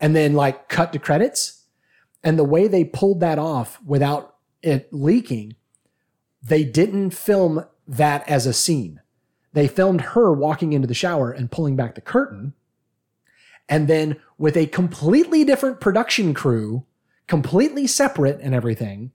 and 0.00 0.14
then 0.14 0.34
like 0.34 0.68
cut 0.68 0.92
to 0.92 0.98
credits. 0.98 1.64
And 2.22 2.38
the 2.38 2.44
way 2.44 2.68
they 2.68 2.84
pulled 2.84 3.20
that 3.20 3.38
off 3.38 3.82
without 3.84 4.36
it 4.62 4.92
leaking, 4.92 5.56
they 6.42 6.64
didn't 6.64 7.10
film 7.10 7.64
that 7.88 8.28
as 8.28 8.46
a 8.46 8.52
scene. 8.52 9.00
They 9.52 9.68
filmed 9.68 10.00
her 10.00 10.32
walking 10.32 10.72
into 10.72 10.86
the 10.86 10.94
shower 10.94 11.30
and 11.30 11.50
pulling 11.50 11.76
back 11.76 11.94
the 11.94 12.00
curtain. 12.00 12.54
And 13.68 13.88
then 13.88 14.20
with 14.38 14.56
a 14.56 14.66
completely 14.66 15.44
different 15.44 15.80
production 15.80 16.32
crew, 16.32 16.84
completely 17.26 17.86
separate 17.86 18.40
and 18.40 18.54
everything, 18.54 19.12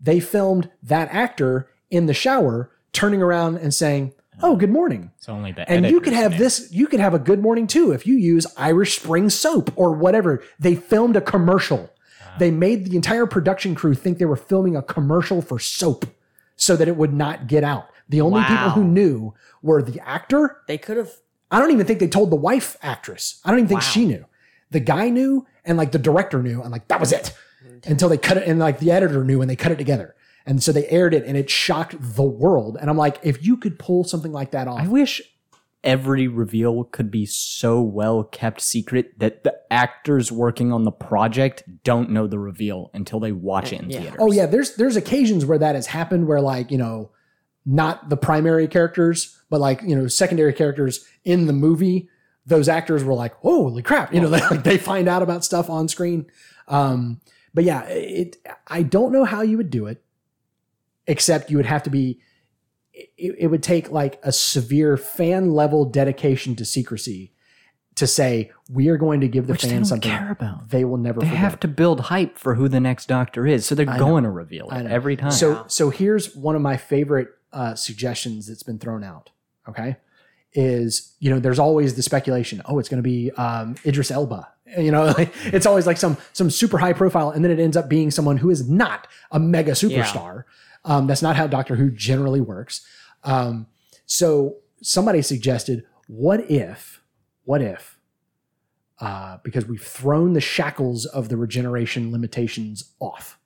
they 0.00 0.20
filmed 0.20 0.70
that 0.82 1.08
actor 1.12 1.68
in 1.90 2.06
the 2.06 2.14
shower 2.14 2.70
turning 2.92 3.22
around 3.22 3.56
and 3.58 3.72
saying, 3.72 4.12
"Oh, 4.42 4.56
good 4.56 4.70
morning." 4.70 5.10
It's 5.18 5.28
only 5.28 5.52
the 5.52 5.68
And 5.70 5.86
you 5.86 6.00
could 6.00 6.12
have 6.12 6.32
knew. 6.32 6.38
this, 6.38 6.68
you 6.72 6.86
could 6.86 7.00
have 7.00 7.14
a 7.14 7.18
good 7.18 7.40
morning 7.40 7.66
too 7.66 7.92
if 7.92 8.06
you 8.06 8.14
use 8.16 8.46
Irish 8.56 8.98
Spring 8.98 9.30
soap 9.30 9.72
or 9.76 9.92
whatever. 9.92 10.42
They 10.58 10.74
filmed 10.74 11.16
a 11.16 11.20
commercial. 11.20 11.90
Ah. 12.22 12.34
They 12.38 12.50
made 12.50 12.84
the 12.86 12.96
entire 12.96 13.26
production 13.26 13.74
crew 13.74 13.94
think 13.94 14.18
they 14.18 14.24
were 14.24 14.36
filming 14.36 14.76
a 14.76 14.82
commercial 14.82 15.40
for 15.40 15.58
soap 15.58 16.06
so 16.56 16.76
that 16.76 16.88
it 16.88 16.96
would 16.96 17.12
not 17.12 17.46
get 17.46 17.64
out. 17.64 17.88
The 18.08 18.20
only 18.20 18.42
people 18.44 18.70
who 18.70 18.84
knew 18.84 19.34
were 19.62 19.82
the 19.82 20.00
actor. 20.06 20.58
They 20.68 20.78
could 20.78 20.96
have. 20.96 21.10
I 21.50 21.58
don't 21.58 21.70
even 21.70 21.86
think 21.86 22.00
they 22.00 22.08
told 22.08 22.30
the 22.30 22.36
wife 22.36 22.76
actress. 22.82 23.40
I 23.44 23.50
don't 23.50 23.60
even 23.60 23.68
think 23.68 23.80
Wow. 23.80 23.86
she 23.88 24.04
knew. 24.06 24.24
The 24.70 24.80
guy 24.80 25.08
knew 25.08 25.46
and 25.64 25.78
like 25.78 25.92
the 25.92 25.98
director 25.98 26.42
knew 26.42 26.62
and 26.62 26.70
like 26.70 26.88
that 26.88 27.00
was 27.00 27.12
it. 27.12 27.34
Until 27.86 28.08
they 28.08 28.18
cut 28.18 28.36
it 28.38 28.46
and 28.48 28.58
like 28.58 28.78
the 28.78 28.90
editor 28.90 29.24
knew 29.24 29.40
and 29.40 29.50
they 29.50 29.56
cut 29.56 29.72
it 29.72 29.76
together. 29.78 30.14
And 30.46 30.62
so 30.62 30.72
they 30.72 30.86
aired 30.88 31.14
it 31.14 31.24
and 31.24 31.36
it 31.36 31.48
shocked 31.50 31.96
the 31.98 32.22
world. 32.22 32.76
And 32.80 32.88
I'm 32.90 32.96
like, 32.96 33.18
if 33.22 33.44
you 33.44 33.56
could 33.56 33.78
pull 33.78 34.04
something 34.04 34.32
like 34.32 34.50
that 34.52 34.68
off, 34.68 34.80
I 34.80 34.88
wish 34.88 35.22
every 35.82 36.26
reveal 36.28 36.84
could 36.84 37.10
be 37.10 37.26
so 37.26 37.80
well 37.82 38.24
kept 38.24 38.60
secret 38.60 39.18
that 39.18 39.44
the 39.44 39.54
actors 39.70 40.32
working 40.32 40.72
on 40.72 40.84
the 40.84 40.90
project 40.92 41.62
don't 41.82 42.08
know 42.10 42.26
the 42.26 42.38
reveal 42.38 42.90
until 42.94 43.20
they 43.20 43.32
watch 43.32 43.72
it 43.72 43.82
in 43.82 43.90
Yeah. 43.90 44.00
theaters. 44.00 44.18
Oh 44.20 44.32
yeah, 44.32 44.46
there's 44.46 44.76
there's 44.76 44.96
occasions 44.96 45.44
where 45.44 45.58
that 45.58 45.74
has 45.74 45.86
happened 45.88 46.26
where 46.26 46.40
like, 46.40 46.70
you 46.70 46.78
know, 46.78 47.10
not 47.66 48.08
the 48.08 48.16
primary 48.16 48.66
characters, 48.68 49.38
but 49.50 49.60
like, 49.60 49.82
you 49.82 49.94
know, 49.96 50.06
secondary 50.08 50.52
characters 50.52 51.04
in 51.24 51.46
the 51.46 51.52
movie, 51.52 52.08
those 52.46 52.68
actors 52.68 53.02
were 53.04 53.14
like, 53.14 53.34
"Holy 53.36 53.82
crap." 53.82 54.12
You 54.14 54.20
know, 54.20 54.28
they, 54.28 54.40
like 54.50 54.64
they 54.64 54.78
find 54.78 55.08
out 55.08 55.22
about 55.22 55.44
stuff 55.44 55.68
on 55.70 55.88
screen. 55.88 56.26
Um 56.68 57.20
but 57.52 57.64
yeah, 57.64 57.84
it 57.88 58.36
I 58.66 58.82
don't 58.82 59.12
know 59.12 59.24
how 59.24 59.42
you 59.42 59.56
would 59.56 59.70
do 59.70 59.86
it 59.86 60.02
except 61.06 61.50
you 61.50 61.56
would 61.56 61.66
have 61.66 61.82
to 61.84 61.90
be 61.90 62.18
it, 62.92 63.34
it 63.38 63.46
would 63.48 63.62
take 63.62 63.90
like 63.90 64.18
a 64.22 64.32
severe 64.32 64.96
fan 64.96 65.50
level 65.50 65.84
dedication 65.84 66.54
to 66.56 66.64
secrecy 66.64 67.32
to 67.96 68.06
say 68.08 68.50
we 68.68 68.88
are 68.88 68.96
going 68.96 69.20
to 69.20 69.28
give 69.28 69.46
the 69.46 69.52
Which 69.52 69.62
fans 69.64 69.88
something 69.88 70.10
care 70.10 70.32
about. 70.32 70.70
they 70.70 70.84
will 70.84 70.96
never 70.96 71.20
They 71.20 71.26
forget. 71.26 71.38
have 71.40 71.60
to 71.60 71.68
build 71.68 72.00
hype 72.00 72.38
for 72.38 72.54
who 72.56 72.68
the 72.68 72.80
next 72.80 73.06
doctor 73.06 73.46
is, 73.46 73.66
so 73.66 73.74
they're 73.76 73.88
I 73.88 73.98
know. 73.98 74.04
going 74.04 74.24
to 74.24 74.30
reveal 74.30 74.68
it 74.70 74.86
every 74.86 75.16
time. 75.16 75.30
So 75.30 75.64
so 75.68 75.90
here's 75.90 76.34
one 76.34 76.56
of 76.56 76.62
my 76.62 76.76
favorite 76.76 77.28
uh, 77.52 77.74
suggestions 77.76 78.48
that's 78.48 78.64
been 78.64 78.78
thrown 78.80 79.04
out. 79.04 79.30
Okay, 79.68 79.96
is 80.54 81.14
you 81.18 81.30
know 81.30 81.38
there's 81.38 81.58
always 81.58 81.94
the 81.94 82.02
speculation. 82.02 82.62
Oh, 82.66 82.78
it's 82.78 82.88
going 82.88 83.02
to 83.02 83.08
be 83.08 83.30
um, 83.32 83.76
Idris 83.84 84.10
Elba. 84.10 84.48
You 84.78 84.90
know, 84.90 85.04
like, 85.18 85.32
it's 85.46 85.66
always 85.66 85.86
like 85.86 85.96
some 85.96 86.16
some 86.32 86.50
super 86.50 86.78
high 86.78 86.92
profile, 86.92 87.30
and 87.30 87.44
then 87.44 87.50
it 87.50 87.60
ends 87.60 87.76
up 87.76 87.88
being 87.88 88.10
someone 88.10 88.36
who 88.36 88.50
is 88.50 88.68
not 88.68 89.06
a 89.30 89.38
mega 89.38 89.72
superstar. 89.72 90.44
Um, 90.84 91.06
that's 91.06 91.22
not 91.22 91.36
how 91.36 91.46
Doctor 91.46 91.76
Who 91.76 91.90
generally 91.90 92.40
works. 92.40 92.86
Um, 93.22 93.66
so 94.06 94.56
somebody 94.82 95.22
suggested, 95.22 95.84
what 96.08 96.50
if, 96.50 97.00
what 97.44 97.62
if, 97.62 97.98
uh, 99.00 99.38
because 99.42 99.66
we've 99.66 99.82
thrown 99.82 100.34
the 100.34 100.40
shackles 100.40 101.06
of 101.06 101.28
the 101.28 101.36
regeneration 101.36 102.12
limitations 102.12 102.92
off 103.00 103.38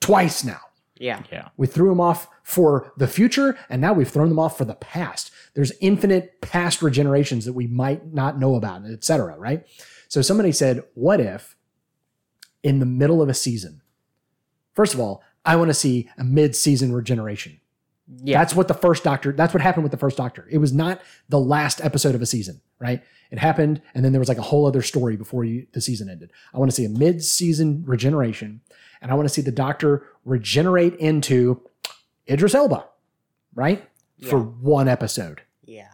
twice 0.00 0.44
now. 0.44 0.60
Yeah. 0.98 1.22
yeah, 1.30 1.48
We 1.56 1.66
threw 1.66 1.88
them 1.90 2.00
off 2.00 2.28
for 2.42 2.92
the 2.96 3.06
future, 3.06 3.58
and 3.68 3.80
now 3.80 3.92
we've 3.92 4.08
thrown 4.08 4.28
them 4.28 4.38
off 4.38 4.56
for 4.56 4.64
the 4.64 4.74
past. 4.74 5.30
There's 5.54 5.72
infinite 5.80 6.40
past 6.40 6.80
regenerations 6.80 7.44
that 7.44 7.52
we 7.52 7.66
might 7.66 8.12
not 8.12 8.38
know 8.38 8.54
about, 8.54 8.82
et 8.86 9.04
cetera, 9.04 9.36
right? 9.38 9.66
So 10.08 10.22
somebody 10.22 10.52
said, 10.52 10.82
what 10.94 11.20
if 11.20 11.56
in 12.62 12.78
the 12.78 12.86
middle 12.86 13.20
of 13.20 13.28
a 13.28 13.34
season, 13.34 13.82
first 14.72 14.94
of 14.94 15.00
all, 15.00 15.22
I 15.44 15.56
want 15.56 15.68
to 15.68 15.74
see 15.74 16.08
a 16.18 16.24
mid-season 16.24 16.92
regeneration. 16.92 17.60
Yeah. 18.22 18.38
That's 18.38 18.54
what 18.54 18.68
the 18.68 18.74
first 18.74 19.02
doctor, 19.02 19.32
that's 19.32 19.52
what 19.52 19.62
happened 19.62 19.82
with 19.82 19.90
the 19.90 19.98
first 19.98 20.16
doctor. 20.16 20.46
It 20.50 20.58
was 20.58 20.72
not 20.72 21.00
the 21.28 21.40
last 21.40 21.80
episode 21.84 22.14
of 22.14 22.22
a 22.22 22.26
season, 22.26 22.60
right? 22.78 23.02
It 23.32 23.38
happened, 23.40 23.82
and 23.94 24.04
then 24.04 24.12
there 24.12 24.20
was 24.20 24.28
like 24.28 24.38
a 24.38 24.42
whole 24.42 24.64
other 24.66 24.82
story 24.82 25.16
before 25.16 25.44
you, 25.44 25.66
the 25.72 25.80
season 25.80 26.08
ended. 26.08 26.30
I 26.54 26.58
want 26.58 26.70
to 26.70 26.74
see 26.76 26.84
a 26.84 26.88
mid 26.88 27.24
season 27.24 27.82
regeneration, 27.84 28.60
and 29.02 29.10
I 29.10 29.14
want 29.14 29.28
to 29.28 29.34
see 29.34 29.42
the 29.42 29.50
doctor 29.50 30.06
regenerate 30.24 30.94
into 30.94 31.60
Idris 32.30 32.54
Elba, 32.54 32.84
right? 33.54 33.84
For 34.28 34.38
one 34.38 34.88
episode. 34.88 35.42
yeah. 35.64 35.88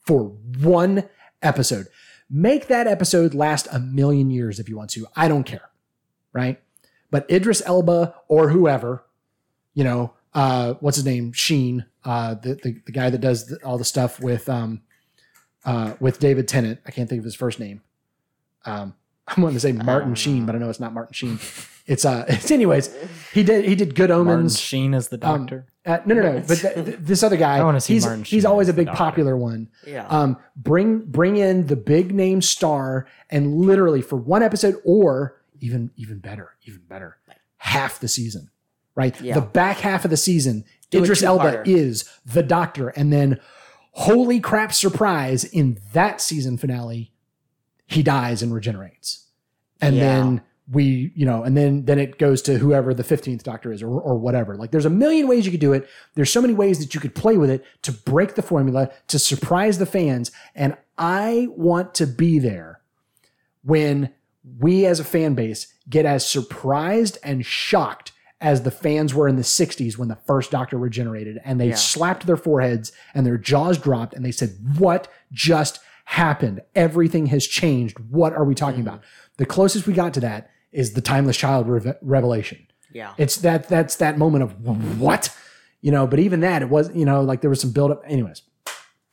For 0.00 0.24
one 0.60 1.08
episode. 1.42 1.86
Make 2.28 2.66
that 2.68 2.86
episode 2.86 3.34
last 3.34 3.66
a 3.72 3.78
million 3.80 4.30
years 4.30 4.60
if 4.60 4.68
you 4.68 4.76
want 4.76 4.90
to. 4.90 5.06
I 5.16 5.28
don't 5.28 5.44
care, 5.44 5.70
right? 6.32 6.60
But 7.10 7.28
Idris 7.30 7.62
Elba 7.66 8.14
or 8.28 8.50
whoever, 8.50 9.04
you 9.74 9.82
know, 9.84 10.12
uh, 10.36 10.74
what's 10.80 10.96
his 10.98 11.04
name? 11.04 11.32
Sheen, 11.32 11.84
uh, 12.04 12.34
the, 12.34 12.54
the 12.62 12.80
the 12.86 12.92
guy 12.92 13.10
that 13.10 13.20
does 13.20 13.46
the, 13.46 13.56
all 13.64 13.78
the 13.78 13.84
stuff 13.84 14.20
with 14.20 14.48
um, 14.48 14.82
uh, 15.64 15.94
with 15.98 16.20
David 16.20 16.46
Tennant. 16.46 16.78
I 16.86 16.90
can't 16.92 17.08
think 17.08 17.18
of 17.18 17.24
his 17.24 17.34
first 17.34 17.58
name. 17.58 17.80
Um, 18.64 18.94
I'm 19.28 19.42
going 19.42 19.54
to 19.54 19.60
say 19.60 19.72
Martin 19.72 20.14
Sheen, 20.14 20.46
but 20.46 20.54
I 20.54 20.58
know 20.58 20.68
it's 20.70 20.78
not 20.78 20.92
Martin 20.92 21.12
Sheen. 21.14 21.40
It's 21.86 22.04
uh, 22.04 22.24
it's 22.28 22.50
anyways. 22.50 22.94
He 23.32 23.42
did 23.42 23.64
he 23.64 23.74
did 23.74 23.94
Good 23.96 24.10
Martin 24.10 24.28
Omens. 24.28 24.60
Sheen 24.60 24.94
as 24.94 25.08
the 25.08 25.16
Um, 25.26 25.40
doctor. 25.46 25.66
Uh, 25.86 26.00
no, 26.04 26.16
no, 26.16 26.22
no. 26.22 26.40
But 26.46 26.58
th- 26.58 26.74
th- 26.74 26.96
this 27.00 27.22
other 27.22 27.36
guy, 27.36 27.56
I 27.60 27.64
wanna 27.64 27.80
see 27.80 27.94
he's, 27.94 28.04
Martin 28.04 28.24
he's 28.24 28.44
always 28.44 28.68
a 28.68 28.72
big 28.72 28.88
popular 28.88 29.36
one. 29.36 29.68
Yeah. 29.86 30.06
Um, 30.08 30.36
bring 30.56 30.98
bring 31.00 31.36
in 31.36 31.66
the 31.68 31.76
big 31.76 32.12
name 32.12 32.42
star 32.42 33.06
and 33.30 33.54
literally 33.56 34.02
for 34.02 34.16
one 34.16 34.42
episode 34.42 34.80
or 34.84 35.40
even 35.60 35.90
even 35.96 36.18
better, 36.18 36.50
even 36.64 36.82
better, 36.88 37.16
half 37.58 38.00
the 38.00 38.08
season, 38.08 38.50
right? 38.96 39.18
Yeah. 39.20 39.34
The 39.34 39.42
back 39.42 39.78
half 39.78 40.04
of 40.04 40.10
the 40.10 40.16
season, 40.16 40.64
Do 40.90 41.02
Idris 41.02 41.22
Elba 41.22 41.62
is 41.66 42.04
the 42.24 42.42
doctor, 42.42 42.88
and 42.88 43.12
then 43.12 43.38
holy 43.92 44.40
crap, 44.40 44.72
surprise! 44.72 45.44
In 45.44 45.78
that 45.92 46.20
season 46.20 46.58
finale, 46.58 47.12
he 47.86 48.02
dies 48.02 48.42
and 48.42 48.52
regenerates, 48.52 49.26
and 49.80 49.94
Yeah. 49.94 50.02
then 50.02 50.40
we, 50.68 51.12
you 51.14 51.24
know, 51.24 51.44
and 51.44 51.56
then 51.56 51.84
then 51.84 52.00
it 52.00 52.18
goes 52.18 52.42
to 52.42 52.58
whoever 52.58 52.92
the 52.92 53.04
15th 53.04 53.44
doctor 53.44 53.70
is 53.72 53.84
or, 53.84 54.00
or 54.00 54.18
whatever. 54.18 54.56
Like 54.56 54.72
there's 54.72 54.84
a 54.84 54.90
million 54.90 55.28
ways 55.28 55.44
you 55.46 55.52
could 55.52 55.60
do 55.60 55.72
it. 55.72 55.88
There's 56.16 56.32
so 56.32 56.40
many 56.42 56.54
ways 56.54 56.80
that 56.80 56.92
you 56.92 57.00
could 57.00 57.14
play 57.14 57.36
with 57.36 57.50
it 57.50 57.64
to 57.82 57.92
break 57.92 58.34
the 58.34 58.42
formula, 58.42 58.90
to 59.06 59.18
surprise 59.20 59.78
the 59.78 59.86
fans. 59.86 60.32
And 60.56 60.76
I 60.98 61.46
want 61.52 61.94
to 61.94 62.06
be 62.08 62.40
there 62.40 62.80
when 63.62 64.12
we 64.58 64.86
as 64.86 64.98
a 64.98 65.04
fan 65.04 65.34
base 65.34 65.68
get 65.88 66.04
as 66.04 66.28
surprised 66.28 67.18
and 67.22 67.46
shocked 67.46 68.10
as 68.40 68.62
the 68.62 68.70
fans 68.70 69.14
were 69.14 69.26
in 69.28 69.36
the 69.36 69.42
60s 69.42 69.96
when 69.96 70.08
the 70.08 70.18
first 70.26 70.50
Doctor 70.50 70.76
regenerated 70.78 71.38
and 71.44 71.58
they 71.60 71.68
Yeah. 71.68 71.74
slapped 71.76 72.26
their 72.26 72.36
foreheads 72.36 72.92
and 73.14 73.24
their 73.26 73.38
jaws 73.38 73.78
dropped 73.78 74.12
and 74.14 74.24
they 74.24 74.30
said, 74.32 74.50
What 74.78 75.08
just 75.32 75.80
happened? 76.04 76.60
Everything 76.74 77.26
has 77.26 77.46
changed. 77.46 77.98
What 78.10 78.32
are 78.34 78.44
we 78.44 78.54
talking 78.54 78.80
about? 78.80 79.02
The 79.38 79.46
closest 79.46 79.86
we 79.86 79.92
got 79.94 80.12
to 80.14 80.20
that 80.20 80.50
is 80.72 80.92
the 80.92 81.00
Timeless 81.00 81.36
Child 81.36 81.68
reve- 81.68 81.96
revelation. 82.02 82.66
Yeah. 82.92 83.12
It's 83.18 83.36
that 83.38 83.68
that's 83.68 83.96
that 83.96 84.18
moment 84.18 84.44
of 84.44 84.98
what? 85.00 85.34
You 85.80 85.92
know, 85.92 86.06
but 86.06 86.18
even 86.18 86.40
that, 86.40 86.62
it 86.62 86.68
was, 86.68 86.94
you 86.94 87.04
know, 87.04 87.22
like 87.22 87.40
there 87.40 87.50
was 87.50 87.60
some 87.60 87.70
buildup. 87.72 88.02
Anyways. 88.06 88.42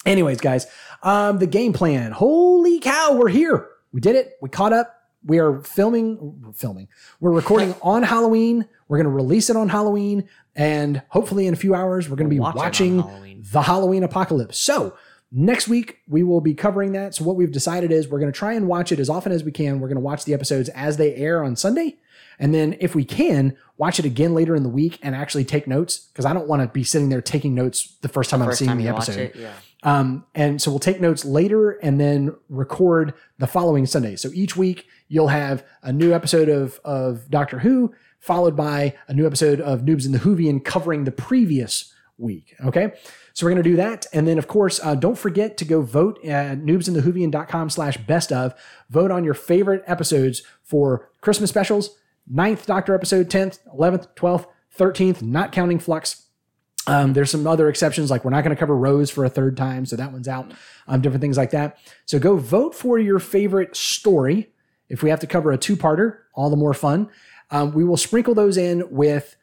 Anyways, 0.06 0.41
guys, 0.41 0.68
um, 1.02 1.40
the 1.40 1.48
game 1.48 1.72
plan. 1.72 2.12
Holy 2.12 2.80
cow, 2.80 3.16
we're 3.18 3.30
here. 3.30 3.70
We 3.94 4.02
did 4.02 4.16
it. 4.18 4.34
We 4.41 4.50
caught 4.50 4.74
up. 4.74 4.94
We 5.26 5.40
are 5.40 5.62
filming, 5.62 6.54
filming. 6.56 6.88
We're 7.20 7.32
recording 7.32 7.76
on 7.82 8.04
Halloween. 8.04 8.68
We're 8.88 8.98
going 8.98 9.06
to 9.06 9.12
release 9.12 9.50
it 9.50 9.56
on 9.56 9.70
Halloween. 9.70 10.28
And 10.56 11.02
hopefully 11.10 11.48
in 11.48 11.54
a 11.54 11.58
few 11.58 11.74
hours, 11.76 12.10
we're 12.10 12.16
going 12.16 12.30
to 12.30 12.34
be 12.34 12.40
Watch 12.40 12.56
it 12.56 12.58
on 12.60 12.64
watching 12.66 13.00
Halloween. 13.00 13.44
the 13.52 13.62
Halloween 13.62 14.04
apocalypse. 14.04 14.58
So 14.60 14.95
next 15.32 15.68
week, 15.68 16.00
we 16.08 16.24
will 16.24 16.41
be 16.41 16.54
covering 16.54 16.91
that. 16.91 17.16
So 17.16 17.24
what 17.24 17.36
we've 17.36 17.52
decided 17.52 17.91
is 17.91 18.08
we're 18.08 18.20
going 18.20 18.32
to 18.32 18.38
try 18.38 18.54
and 18.54 18.68
watch 18.68 18.91
it 18.91 19.00
as 19.00 19.10
often 19.10 19.32
as 19.32 19.44
we 19.44 19.52
can. 19.52 19.80
We're 19.80 19.88
going 19.88 19.95
to 19.95 20.02
watch 20.02 20.26
the 20.26 20.34
episodes 20.34 20.70
as 20.70 20.98
they 20.98 21.16
air 21.16 21.44
on 21.44 21.56
Sunday. 21.56 21.98
And 22.40 22.54
then 22.54 22.76
if 22.80 22.94
we 22.95 23.06
can, 23.06 23.56
watch 23.78 24.00
it 24.00 24.06
again 24.06 24.34
later 24.34 24.56
in 24.56 24.64
the 24.64 24.70
week 24.70 25.00
and 25.02 25.16
actually 25.16 25.45
take 25.45 25.68
notes 25.68 25.98
because 25.98 26.26
I 26.26 26.34
don't 26.34 26.48
want 26.48 26.62
to 26.64 26.68
be 26.68 26.84
sitting 26.84 27.10
there 27.10 27.22
taking 27.22 27.54
notes 27.56 27.95
the 28.02 28.10
first 28.10 28.30
time 28.30 28.41
I'm 28.41 28.50
First 28.50 28.60
seeing 28.60 28.70
time 28.70 28.78
the 28.78 28.84
you 28.86 28.94
watch 28.94 29.10
episode. 29.10 29.22
it, 29.22 29.36
yeah. 29.36 29.54
Um, 29.84 30.26
and 30.34 30.62
so 30.62 30.72
we'll 30.72 30.80
take 30.80 31.02
notes 31.02 31.26
later 31.26 31.72
and 31.72 32.00
then 32.00 32.34
record 32.50 33.14
the 33.38 33.48
following 33.48 33.86
Sunday. 33.86 34.16
So 34.16 34.30
each 34.34 34.56
week 34.56 34.88
you'll 35.14 35.27
have 35.27 35.64
a 35.84 35.94
new 35.94 36.11
episode 36.11 36.49
of, 36.49 36.80
of 36.84 37.30
Doctor 37.30 37.60
Who, 37.60 37.94
followed 38.18 38.56
by 38.56 38.95
a 39.07 39.14
new 39.14 39.27
episode 39.27 39.61
of 39.61 39.81
Noobs 39.81 40.06
and 40.06 40.14
the 40.15 40.19
Whovian 40.19 40.65
covering 40.65 41.03
the 41.03 41.11
previous 41.11 41.94
week. 42.18 42.56
Okay. 42.65 42.94
So 43.34 43.45
we're 43.45 43.52
going 43.52 43.64
to 43.64 43.69
do 43.69 43.76
that. 43.76 44.07
And 44.11 44.27
then 44.27 44.40
of 44.40 44.48
course, 44.48 44.80
uh, 44.84 44.95
don't 44.95 45.18
forget 45.18 45.56
to 45.57 45.65
go 45.65 45.81
vote 45.81 46.18
at 46.26 46.61
noobsandthewhovian.com 46.61 47.69
slash 47.69 47.98
best 47.98 48.31
of. 48.31 48.56
Vote 48.90 49.11
on 49.11 49.23
your 49.23 49.35
favorite 49.35 49.84
episodes 49.85 50.41
for 50.64 51.11
Christmas 51.22 51.52
specials, 51.52 51.95
9th 52.31 52.65
Doctor 52.65 52.95
episode, 52.95 53.30
10th, 53.30 53.60
11th, 53.77 54.15
12th, 54.15 54.48
13th, 54.76 55.22
not 55.22 55.52
counting 55.52 55.77
Flux. 55.77 56.27
Um, 56.88 57.14
there's 57.14 57.30
some 57.30 57.45
other 57.45 57.69
exceptions, 57.69 58.10
like 58.10 58.26
we're 58.26 58.31
not 58.31 58.44
going 58.44 58.56
to 58.56 58.60
cover 58.60 58.76
Rose 58.76 59.11
for 59.11 59.26
a 59.26 59.30
third 59.30 59.56
time, 59.56 59.85
so 59.85 59.95
that 59.95 60.11
one's 60.11 60.27
out. 60.27 60.52
Um, 60.88 61.02
different 61.02 61.22
things 61.22 61.38
like 61.38 61.52
that. 61.52 61.77
So 62.06 62.18
go 62.18 62.35
vote 62.35 62.73
for 62.73 62.98
your 62.98 63.19
favorite 63.19 63.76
story. 63.76 64.49
If 64.90 65.04
we 65.04 65.10
have 65.10 65.20
to 65.22 65.28
cover 65.28 65.52
a 65.52 65.58
two-parter, 65.58 66.18
all 66.34 66.50
the 66.50 66.56
more 66.56 66.74
fun. 66.74 67.10
Um, 67.52 67.74
we 67.74 67.84
will 67.84 67.98
sprinkle 67.98 68.34
those 68.34 68.58
in 68.58 68.90
with 68.90 69.36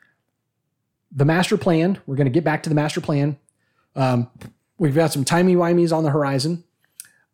the 1.13 1.25
master 1.25 1.57
plan. 1.57 1.99
We're 2.07 2.17
going 2.17 2.27
to 2.27 2.33
get 2.33 2.45
back 2.45 2.63
to 2.65 2.69
the 2.69 2.75
master 2.75 3.01
plan. 3.01 3.39
Um, 3.97 4.29
we've 4.79 4.95
got 4.95 5.13
some 5.13 5.25
timey 5.25 5.57
wimeys 5.57 5.97
on 5.97 6.05
the 6.05 6.11
horizon. 6.11 6.65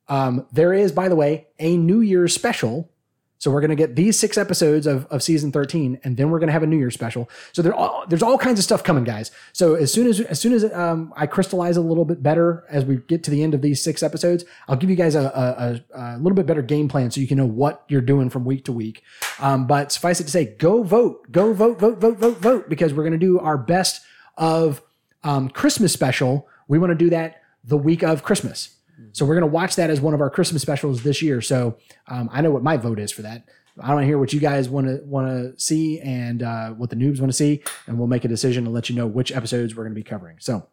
Um, 0.08 0.46
there 0.52 0.72
is, 0.72 0.92
by 0.92 1.08
the 1.08 1.16
way, 1.16 1.46
a 1.58 1.76
New 1.76 2.00
Year's 2.00 2.34
special. 2.34 2.90
So 3.38 3.50
we're 3.50 3.60
going 3.60 3.70
to 3.70 3.76
get 3.76 3.96
these 3.96 4.18
six 4.18 4.38
episodes 4.38 4.86
of, 4.86 5.06
of 5.06 5.22
season 5.22 5.52
13, 5.52 6.00
and 6.04 6.16
then 6.16 6.30
we're 6.30 6.38
going 6.38 6.48
to 6.48 6.52
have 6.52 6.62
a 6.62 6.66
New 6.66 6.78
Year's 6.78 6.94
special. 6.94 7.28
So 7.52 7.70
all, 7.72 8.04
there's 8.08 8.22
all 8.22 8.38
kinds 8.38 8.58
of 8.58 8.64
stuff 8.64 8.82
coming, 8.82 9.04
guys. 9.04 9.30
So 9.52 9.74
as 9.74 9.92
soon 9.92 10.06
as 10.06 10.20
as 10.20 10.40
soon 10.40 10.52
as 10.52 10.64
um, 10.72 11.12
I 11.16 11.26
crystallize 11.26 11.76
a 11.76 11.80
little 11.80 12.04
bit 12.04 12.22
better 12.22 12.64
as 12.70 12.84
we 12.84 12.96
get 12.96 13.22
to 13.24 13.30
the 13.30 13.42
end 13.42 13.54
of 13.54 13.62
these 13.62 13.82
six 13.82 14.02
episodes, 14.02 14.44
I'll 14.68 14.76
give 14.76 14.90
you 14.90 14.96
guys 14.96 15.14
a, 15.14 15.20
a, 15.20 15.98
a, 15.98 16.16
a 16.16 16.18
little 16.18 16.34
bit 16.34 16.46
better 16.46 16.62
game 16.62 16.88
plan 16.88 17.10
so 17.10 17.20
you 17.20 17.26
can 17.26 17.36
know 17.36 17.46
what 17.46 17.84
you're 17.88 18.00
doing 18.00 18.30
from 18.30 18.44
week 18.44 18.64
to 18.66 18.72
week. 18.72 19.02
Um, 19.38 19.66
but 19.66 19.92
suffice 19.92 20.20
it 20.20 20.24
to 20.24 20.30
say, 20.30 20.56
go 20.56 20.82
vote, 20.82 21.30
go 21.30 21.52
vote, 21.52 21.78
vote, 21.78 21.98
vote, 21.98 22.18
vote, 22.18 22.38
vote, 22.38 22.68
because 22.68 22.94
we're 22.94 23.02
going 23.02 23.12
to 23.12 23.18
do 23.18 23.38
our 23.38 23.58
best 23.58 24.02
of 24.36 24.82
um, 25.24 25.50
Christmas 25.50 25.92
special. 25.92 26.48
We 26.68 26.78
want 26.78 26.90
to 26.90 26.96
do 26.96 27.10
that 27.10 27.42
the 27.62 27.76
week 27.76 28.02
of 28.02 28.22
Christmas. 28.22 28.75
So 29.12 29.24
we're 29.24 29.34
going 29.34 29.50
to 29.50 29.54
watch 29.54 29.76
that 29.76 29.90
as 29.90 30.00
one 30.00 30.14
of 30.14 30.20
our 30.20 30.30
Christmas 30.30 30.62
specials 30.62 31.02
this 31.02 31.22
year. 31.22 31.40
So 31.40 31.78
um, 32.08 32.28
I 32.32 32.40
know 32.40 32.50
what 32.50 32.62
my 32.62 32.76
vote 32.76 32.98
is 32.98 33.12
for 33.12 33.22
that. 33.22 33.44
I 33.80 33.92
want 33.92 34.04
to 34.04 34.06
hear 34.06 34.18
what 34.18 34.32
you 34.32 34.40
guys 34.40 34.68
want 34.68 34.86
to 34.86 35.02
want 35.04 35.28
to 35.28 35.60
see 35.60 36.00
and 36.00 36.42
uh, 36.42 36.70
what 36.70 36.88
the 36.88 36.96
noobs 36.96 37.20
want 37.20 37.30
to 37.30 37.36
see, 37.36 37.62
and 37.86 37.98
we'll 37.98 38.08
make 38.08 38.24
a 38.24 38.28
decision 38.28 38.64
to 38.64 38.70
let 38.70 38.88
you 38.88 38.96
know 38.96 39.06
which 39.06 39.30
episodes 39.32 39.74
we're 39.74 39.84
going 39.84 39.94
to 39.94 40.00
be 40.00 40.08
covering. 40.08 40.38
So 40.40 40.66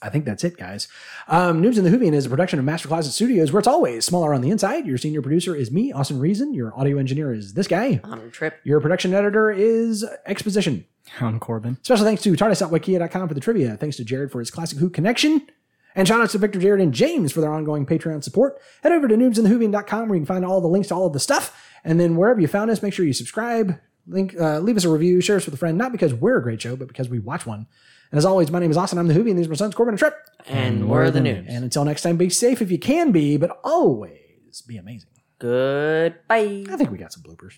I 0.00 0.10
think 0.10 0.24
that's 0.24 0.44
it, 0.44 0.56
guys. 0.56 0.88
Um, 1.26 1.62
Noobs 1.62 1.76
and 1.76 1.86
the 1.86 1.90
Whovian 1.90 2.14
is 2.14 2.26
a 2.26 2.30
production 2.30 2.58
of 2.58 2.64
Master 2.64 2.86
Closet 2.86 3.12
Studios, 3.12 3.50
where 3.50 3.58
it's 3.58 3.68
always 3.68 4.04
smaller 4.04 4.32
on 4.32 4.42
the 4.42 4.50
inside. 4.50 4.86
Your 4.86 4.98
senior 4.98 5.22
producer 5.22 5.56
is 5.56 5.72
me, 5.72 5.92
Austin 5.92 6.20
Reason. 6.20 6.54
Your 6.54 6.78
audio 6.78 6.98
engineer 6.98 7.32
is 7.32 7.54
this 7.54 7.66
guy. 7.66 8.00
On 8.04 8.18
a 8.18 8.30
trip. 8.30 8.60
Your 8.62 8.80
production 8.80 9.12
editor 9.12 9.50
is 9.50 10.04
Exposition. 10.26 10.84
I'm 11.20 11.40
Corbin. 11.40 11.78
Special 11.82 12.04
thanks 12.04 12.22
to 12.22 12.32
TARDIS.wikia.com 12.32 13.28
for 13.28 13.34
the 13.34 13.40
trivia. 13.40 13.76
Thanks 13.76 13.96
to 13.96 14.04
Jared 14.04 14.30
for 14.30 14.40
his 14.40 14.50
Classic 14.50 14.78
Who 14.78 14.90
connection. 14.90 15.48
And 15.98 16.06
shout 16.06 16.20
outs 16.20 16.30
to 16.30 16.38
Victor, 16.38 16.60
Jared, 16.60 16.80
and 16.80 16.94
James 16.94 17.32
for 17.32 17.40
their 17.40 17.52
ongoing 17.52 17.84
Patreon 17.84 18.22
support. 18.22 18.60
Head 18.84 18.92
over 18.92 19.08
to 19.08 19.16
noobsandthewhovian.com 19.16 20.08
where 20.08 20.14
you 20.14 20.20
can 20.20 20.26
find 20.26 20.44
all 20.44 20.60
the 20.60 20.68
links 20.68 20.88
to 20.88 20.94
all 20.94 21.06
of 21.06 21.12
the 21.12 21.18
stuff. 21.18 21.60
And 21.82 21.98
then 21.98 22.14
wherever 22.14 22.40
you 22.40 22.46
found 22.46 22.70
us, 22.70 22.84
make 22.84 22.94
sure 22.94 23.04
you 23.04 23.12
subscribe, 23.12 23.80
link, 24.06 24.36
uh, 24.40 24.60
leave 24.60 24.76
us 24.76 24.84
a 24.84 24.88
review, 24.90 25.20
share 25.20 25.38
us 25.38 25.44
with 25.44 25.54
a 25.54 25.56
friend, 25.56 25.76
not 25.76 25.90
because 25.90 26.14
we're 26.14 26.38
a 26.38 26.42
great 26.42 26.62
show, 26.62 26.76
but 26.76 26.86
because 26.86 27.08
we 27.08 27.18
watch 27.18 27.46
one. 27.46 27.66
And 28.12 28.18
as 28.18 28.24
always, 28.24 28.48
my 28.48 28.60
name 28.60 28.70
is 28.70 28.76
Austin. 28.76 28.96
I'm 29.00 29.08
the 29.08 29.14
Whovian. 29.14 29.34
These 29.34 29.46
are 29.46 29.50
my 29.50 29.56
sons, 29.56 29.74
Corbin 29.74 29.94
and 29.94 29.98
Trip. 29.98 30.14
And 30.46 30.88
we're 30.88 31.10
the 31.10 31.18
noobs. 31.18 31.46
And 31.48 31.64
until 31.64 31.84
next 31.84 32.02
time, 32.02 32.16
be 32.16 32.30
safe 32.30 32.62
if 32.62 32.70
you 32.70 32.78
can 32.78 33.10
be, 33.10 33.36
but 33.36 33.58
always 33.64 34.62
be 34.68 34.76
amazing. 34.76 35.10
Goodbye. 35.40 36.64
I 36.70 36.76
think 36.76 36.92
we 36.92 36.98
got 36.98 37.12
some 37.12 37.24
bloopers. 37.24 37.54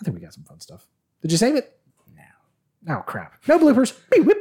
I 0.00 0.04
think 0.04 0.14
we 0.14 0.22
got 0.22 0.32
some 0.32 0.44
fun 0.44 0.60
stuff. 0.60 0.86
Did 1.22 1.32
you 1.32 1.38
save 1.38 1.56
it? 1.56 1.76
No. 2.86 2.98
Oh, 2.98 3.02
crap. 3.02 3.34
No 3.48 3.58
bloopers. 3.58 3.98
Beep, 4.12 4.26
whip. 4.26 4.38